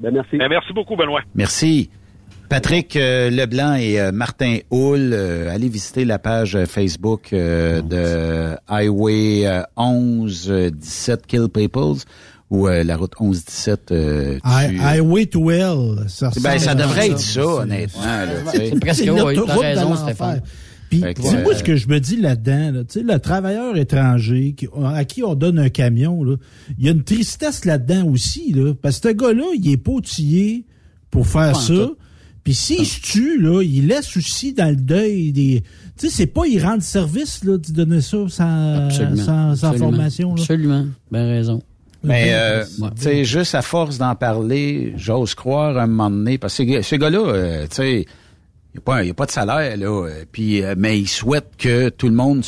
Ben, 0.00 0.12
merci. 0.12 0.36
Ben, 0.36 0.48
merci 0.48 0.72
beaucoup, 0.72 0.96
Benoît. 0.96 1.22
Merci. 1.34 1.90
Patrick 2.48 2.96
euh, 2.96 3.30
Leblanc 3.30 3.74
et 3.74 4.00
euh, 4.00 4.12
Martin 4.12 4.58
Hull, 4.70 5.10
euh, 5.12 5.52
allez 5.52 5.68
visiter 5.68 6.04
la 6.04 6.18
page 6.18 6.56
Facebook 6.66 7.32
euh, 7.32 7.82
de 7.82 8.56
Highway 8.68 9.46
euh, 9.46 9.62
11 9.76 10.46
euh, 10.50 10.70
17 10.70 11.26
Kill 11.26 11.48
Peoples 11.52 12.02
ou 12.50 12.68
euh, 12.68 12.84
la 12.84 12.96
route 12.96 13.12
11 13.18 13.44
17 13.44 13.90
euh, 13.90 14.34
tu- 14.36 14.80
Highway 14.80 15.26
to 15.26 15.50
Hell. 15.50 16.04
Ça, 16.08 16.30
Ben, 16.40 16.58
ça 16.58 16.74
devrait 16.76 17.08
être 17.10 17.18
ça, 17.18 17.32
C'est- 17.40 17.40
honnêtement. 17.40 18.02
C'est 18.52 18.80
presque 18.80 19.02
C'est 19.04 19.10
oui, 19.10 19.34
t'as 19.46 19.56
raison. 19.56 19.96
Stéphane. 19.96 20.42
Puis, 20.88 21.00
sais, 21.00 21.42
moi, 21.42 21.52
euh, 21.52 21.56
ce 21.56 21.64
que 21.64 21.74
je 21.74 21.88
me 21.88 21.98
dis 21.98 22.16
là-dedans, 22.16 22.70
là, 22.72 22.84
tu 22.84 23.00
sais, 23.00 23.02
le 23.04 23.18
travailleur 23.18 23.76
étranger 23.76 24.54
qui- 24.56 24.68
à 24.94 25.04
qui 25.04 25.24
on 25.24 25.34
donne 25.34 25.58
un 25.58 25.68
camion, 25.68 26.22
là, 26.22 26.36
il 26.78 26.84
y 26.84 26.88
a 26.88 26.92
une 26.92 27.02
tristesse 27.02 27.64
là-dedans 27.64 28.06
aussi, 28.06 28.52
là, 28.52 28.72
parce 28.80 29.00
que 29.00 29.08
ce 29.08 29.14
gars-là, 29.14 29.46
il 29.60 29.68
est 29.72 29.76
pas 29.78 29.90
outillé 29.90 30.64
pour 31.10 31.26
faire 31.26 31.56
ça. 31.56 31.74
tout. 31.74 31.96
Puis 32.46 32.54
s'il 32.54 32.86
se 32.86 33.00
tue, 33.00 33.40
là, 33.42 33.60
il 33.60 33.88
laisse 33.88 34.16
aussi 34.16 34.52
dans 34.52 34.70
le 34.70 34.76
deuil 34.76 35.32
des... 35.32 35.64
Tu 35.98 36.06
sais, 36.08 36.14
c'est 36.14 36.26
pas 36.28 36.46
il 36.46 36.64
rend 36.64 36.78
service, 36.80 37.42
là, 37.42 37.58
de 37.58 37.72
donner 37.72 38.00
ça 38.00 38.18
sans, 38.28 38.84
Absolument. 38.86 39.16
sans, 39.16 39.56
sans 39.56 39.68
Absolument. 39.70 39.78
formation. 39.90 40.28
Là. 40.36 40.40
Absolument. 40.42 40.86
Ben 41.10 41.26
raison. 41.26 41.60
Mais, 42.04 42.28
euh, 42.34 42.64
Ouais. 42.78 42.88
tu 42.94 43.02
sais, 43.02 43.24
juste 43.24 43.56
à 43.56 43.62
force 43.62 43.98
d'en 43.98 44.14
parler, 44.14 44.92
j'ose 44.96 45.34
croire 45.34 45.76
un 45.76 45.88
moment 45.88 46.08
donné, 46.08 46.38
parce 46.38 46.56
que 46.58 46.82
ce 46.82 46.94
gars-là, 46.94 47.18
euh, 47.18 47.66
tu 47.68 47.74
sais, 47.74 47.92
il 47.94 48.76
n'y 48.76 48.78
a, 48.78 48.80
pas- 48.80 49.02
il 49.02 49.08
y 49.08 49.10
a 49.10 49.14
pas 49.14 49.26
de 49.26 49.32
salaire, 49.32 49.76
là, 49.76 49.86
euh, 50.06 50.24
puis, 50.30 50.62
euh, 50.62 50.76
mais 50.78 51.00
il 51.00 51.08
souhaite 51.08 51.48
que 51.58 51.88
tout 51.88 52.06
le 52.08 52.14
monde... 52.14 52.44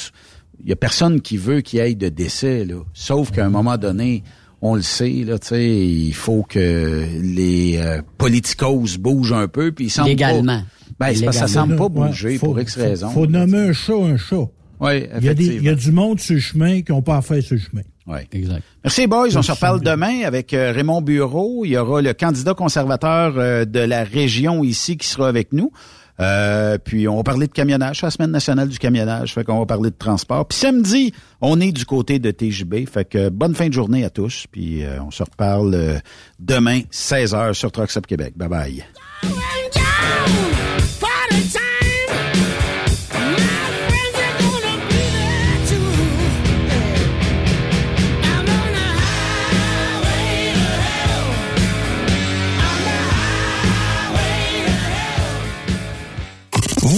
Il 0.63 0.69
y 0.69 0.73
a 0.73 0.77
personne 0.77 1.21
qui 1.21 1.37
veut 1.39 1.61
qu'il 1.61 1.81
y 1.81 1.83
ait 1.83 1.95
de 1.97 2.09
décès, 2.09 2.65
là. 2.65 2.77
Sauf 2.95 3.33
qu'à 3.33 3.45
un 3.45 3.49
moment 3.51 3.79
donné, 3.79 4.23
on 4.63 4.75
le 4.75 4.83
sait, 4.83 5.25
là, 5.27 5.39
tu 5.39 5.49
sais, 5.49 5.67
il 5.69 6.13
faut 6.15 6.45
que 6.49 7.07
les 7.21 7.77
euh, 7.79 8.01
politicos 8.19 8.99
bougent 8.99 9.33
un 9.33 9.49
peu, 9.49 9.73
puis 9.73 9.87
ils 9.87 9.91
semblent 9.91 10.09
Légalement. 10.09 10.63
Pas, 10.99 11.07
ben, 11.09 11.15
c'est 11.17 11.25
parce 11.27 11.37
que 11.37 11.47
ça 11.47 11.49
semble 11.49 11.77
pas 11.77 11.85
Ouais, 11.85 12.09
bouger 12.09 12.39
faut- 12.39 12.47
pour 12.47 12.61
X 12.61 12.75
faut- 12.75 12.81
raisons. 12.83 13.11
Faut 13.11 13.27
nommer 13.27 13.59
un 13.69 13.73
chat 13.73 13.95
un 13.95 14.17
chat. 14.17 14.49
Oui, 14.81 15.07
Il 15.19 15.25
y, 15.25 15.29
a 15.29 15.35
des, 15.35 15.47
il 15.47 15.63
y 15.65 15.69
a 15.69 15.75
du 15.75 15.91
monde 15.91 16.21
sur 16.21 16.35
le 16.35 16.41
chemin 16.41 16.83
qui 16.83 16.93
n'ont 16.93 17.03
pas 17.03 17.17
à 17.17 17.23
faire 17.23 17.43
sur 17.43 17.55
le 17.57 17.61
chemin. 17.61 17.83
Ouais. 18.07 18.27
Exact. 18.33 18.63
Merci, 18.85 19.07
boys. 19.07 19.37
On 19.37 19.43
se 19.43 19.51
reparle 19.53 19.83
demain 19.83 20.23
avec 20.25 20.55
euh, 20.55 20.73
Raymond 20.73 21.03
Bureau. 21.03 21.65
Il 21.65 21.73
y 21.73 21.77
aura 21.77 22.01
le 22.01 22.15
candidat 22.15 22.55
conservateur 22.55 23.35
euh, 23.37 23.65
de 23.65 23.81
la 23.81 24.05
région 24.05 24.63
ici 24.65 24.97
qui 24.97 25.07
sera 25.07 25.29
avec 25.29 25.53
nous. 25.53 25.73
Euh, 26.21 26.79
puis 26.79 27.09
on 27.09 27.17
va 27.17 27.23
parler 27.23 27.47
de 27.47 27.53
camionnage, 27.53 28.03
la 28.03 28.11
semaine 28.11 28.31
nationale 28.31 28.69
du 28.69 28.79
camionnage, 28.79 29.35
fait 29.35 29.45
qu'on 29.45 29.59
va 29.59 29.67
parler 29.67 29.91
de 29.91 29.97
transport. 29.97 30.47
Puis 30.47 30.59
samedi, 30.59 31.13
on 31.41 31.61
est 31.61 31.73
du 31.73 31.85
côté 31.85 32.19
de 32.19 32.31
TJB, 32.31 32.89
fait 32.89 33.05
que 33.05 33.29
bonne 33.29 33.55
fin 33.55 33.69
de 33.69 33.73
journée 33.73 34.05
à 34.05 34.11
tous, 34.11 34.47
puis 34.51 34.85
euh, 34.85 35.03
on 35.03 35.11
se 35.11 35.23
reparle 35.23 35.75
euh, 35.75 35.99
demain 36.39 36.81
16h 36.93 37.55
sur 37.55 37.71
Trucks 37.71 37.97
Up 37.97 38.07
Québec. 38.07 38.35
Bye 38.37 38.49
bye. 38.49 38.85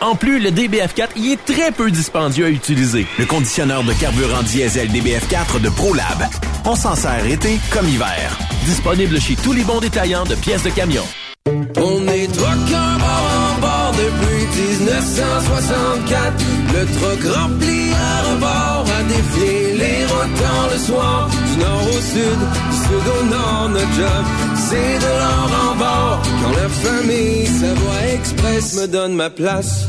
En 0.00 0.14
plus, 0.14 0.38
le 0.40 0.50
DBF4 0.50 1.08
y 1.16 1.32
est 1.32 1.44
très 1.44 1.72
peu 1.72 1.90
dispendieux 1.90 2.46
à 2.46 2.50
utiliser. 2.50 3.06
Le 3.18 3.24
conditionneur 3.24 3.82
de 3.82 3.92
carburant 3.94 4.42
diesel 4.42 4.88
DBF4 4.90 5.60
de 5.60 5.70
ProLab. 5.70 6.28
On 6.64 6.74
s'en 6.74 6.94
sert 6.94 7.26
été 7.26 7.58
comme 7.72 7.88
hiver. 7.88 8.38
Disponible 8.66 9.20
chez 9.20 9.36
tous 9.36 9.52
les 9.52 9.62
bons 9.62 9.80
détaillants 9.80 10.24
de 10.24 10.34
pièces 10.34 10.64
de 10.64 10.70
camion. 10.70 11.04
On 11.46 12.06
est 12.08 12.28
bord 12.36 12.46
en 12.46 13.60
bord 13.60 13.92
depuis 13.92 14.46
1964. 14.78 16.44
Le 16.74 16.86
truck 16.98 17.34
rempli 17.34 17.92
à 17.92 18.22
rebord 18.32 18.84
a 18.98 19.02
défié 19.04 19.74
les 19.76 20.04
routes 20.06 20.72
le 20.72 20.78
soir. 20.78 21.28
Du 21.28 21.56
nord 21.58 21.82
au 21.82 22.00
sud, 22.00 22.38
du 22.70 22.76
sud 22.76 23.06
au 23.20 23.24
nord, 23.30 23.68
notre 23.70 23.92
job, 23.94 24.24
c'est 24.68 24.98
de 24.98 25.12
l'or 25.20 25.50
en 25.70 25.76
bord. 25.76 26.22
Quand 26.42 26.50
la 26.50 26.68
famille 26.68 27.46
Savoie 27.46 28.06
Express 28.14 28.74
me 28.74 28.86
donne 28.86 29.14
ma 29.14 29.30
place. 29.30 29.86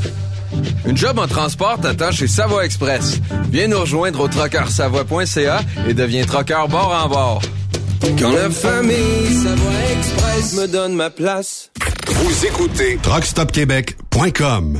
Une 0.86 0.98
job 0.98 1.20
en 1.20 1.28
transport 1.28 1.80
t'attend 1.82 2.12
chez 2.12 2.28
Savoie 2.28 2.66
Express. 2.66 3.20
Viens 3.50 3.68
nous 3.68 3.80
rejoindre 3.80 4.22
au 4.22 4.28
trockeursavoie.ca 4.28 5.62
et 5.88 5.94
deviens 5.94 6.26
trockeur 6.26 6.68
bord 6.68 6.94
en 7.04 7.10
bord. 7.10 7.42
Quand 8.20 8.32
la 8.32 8.50
famille 8.50 9.34
Savoie 9.44 9.72
Express 9.98 10.54
me 10.62 10.68
donne 10.68 10.94
ma 10.94 11.10
place. 11.10 11.72
Vous 12.08 12.46
écoutez 12.46 12.98
TruckStopQuébec.com. 13.02 14.80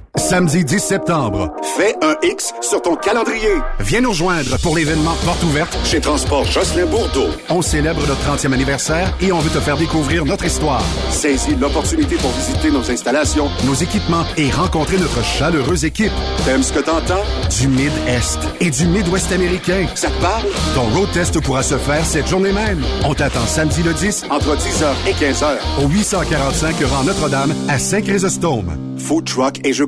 Samedi 0.17 0.65
10 0.65 0.79
septembre, 0.79 1.53
fais 1.77 1.95
un 2.01 2.15
X 2.21 2.53
sur 2.61 2.81
ton 2.81 2.97
calendrier. 2.97 3.53
Viens 3.79 4.01
nous 4.01 4.09
rejoindre 4.09 4.57
pour 4.59 4.75
l'événement 4.75 5.15
Porte 5.23 5.41
ouverte 5.43 5.77
chez 5.85 6.01
Transport 6.01 6.43
Jocelyn 6.43 6.85
Bourdeau. 6.85 7.27
On 7.49 7.61
célèbre 7.61 8.01
notre 8.05 8.19
30e 8.29 8.51
anniversaire 8.51 9.15
et 9.21 9.31
on 9.31 9.39
veut 9.39 9.49
te 9.49 9.61
faire 9.61 9.77
découvrir 9.77 10.25
notre 10.25 10.43
histoire. 10.43 10.83
Saisis 11.11 11.55
l'opportunité 11.55 12.17
pour 12.17 12.31
visiter 12.31 12.71
nos 12.71 12.91
installations, 12.91 13.49
nos 13.65 13.73
équipements 13.73 14.25
et 14.35 14.51
rencontrer 14.51 14.97
notre 14.97 15.23
chaleureuse 15.23 15.85
équipe. 15.85 16.11
T'aimes 16.43 16.63
ce 16.63 16.73
que 16.73 16.79
t'entends? 16.79 17.23
Du 17.61 17.69
Mid-Est 17.69 18.39
et 18.59 18.69
du 18.69 18.87
Mid-Ouest 18.87 19.31
américain. 19.31 19.85
Ça 19.95 20.09
te 20.09 20.21
parle? 20.21 20.43
Ton 20.75 20.89
road 20.93 21.09
test 21.13 21.39
pourra 21.41 21.63
se 21.63 21.77
faire 21.77 22.05
cette 22.05 22.27
journée 22.27 22.51
même. 22.51 22.83
On 23.05 23.13
t'attend 23.13 23.45
samedi 23.47 23.81
le 23.81 23.93
10 23.93 24.25
entre 24.29 24.57
10h 24.57 24.91
et 25.07 25.13
15h 25.13 25.83
au 25.85 25.87
845 25.87 26.75
rang 26.83 27.03
Notre-Dame 27.05 27.53
à 27.69 27.79
Saint-Chrysostome. 27.79 28.77
Food 28.97 29.25
truck 29.25 29.65
et 29.65 29.73
jeux 29.73 29.87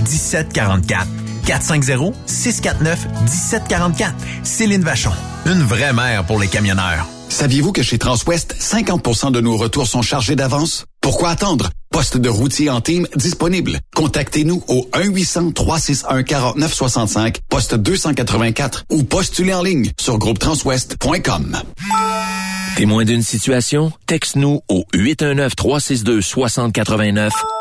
1744. 0.00 1.06
450-649-1744. 1.46 4.12
Céline 4.42 4.82
Vachon. 4.82 5.12
Une 5.46 5.62
vraie 5.62 5.92
mère 5.92 6.24
pour 6.24 6.40
les 6.40 6.48
camionneurs. 6.48 7.06
Saviez-vous 7.28 7.72
que 7.72 7.82
chez 7.82 7.98
Transwest, 7.98 8.56
50% 8.58 9.30
de 9.32 9.40
nos 9.40 9.56
retours 9.56 9.86
sont 9.86 10.02
chargés 10.02 10.36
d'avance? 10.36 10.86
Pourquoi 11.00 11.30
attendre? 11.30 11.70
Poste 11.90 12.16
de 12.16 12.28
routier 12.28 12.70
en 12.70 12.80
team 12.80 13.08
disponible. 13.14 13.78
Contactez-nous 13.94 14.64
au 14.68 14.88
1-800-361-4965, 14.92 17.36
poste 17.48 17.74
284 17.74 18.84
ou 18.90 19.02
postulez 19.04 19.54
en 19.54 19.62
ligne 19.62 19.90
sur 20.00 20.18
groupetranswest.com. 20.18 21.56
Témoin 22.76 23.04
d'une 23.04 23.22
situation? 23.22 23.92
Texte-nous 24.06 24.60
au 24.68 24.84
819-362-6089, 24.94 27.30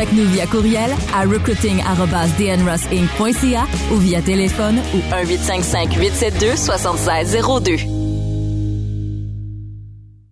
Contacte-nous 0.00 0.30
via 0.30 0.46
courriel 0.46 0.90
à 1.12 1.26
recruiting@dnrossinc.ca 1.26 3.66
ou 3.92 3.96
via 3.96 4.22
téléphone 4.22 4.80
ou 4.94 5.02
1 5.14 5.26
855 5.26 5.98
872 5.98 6.58
7602. 6.58 8.09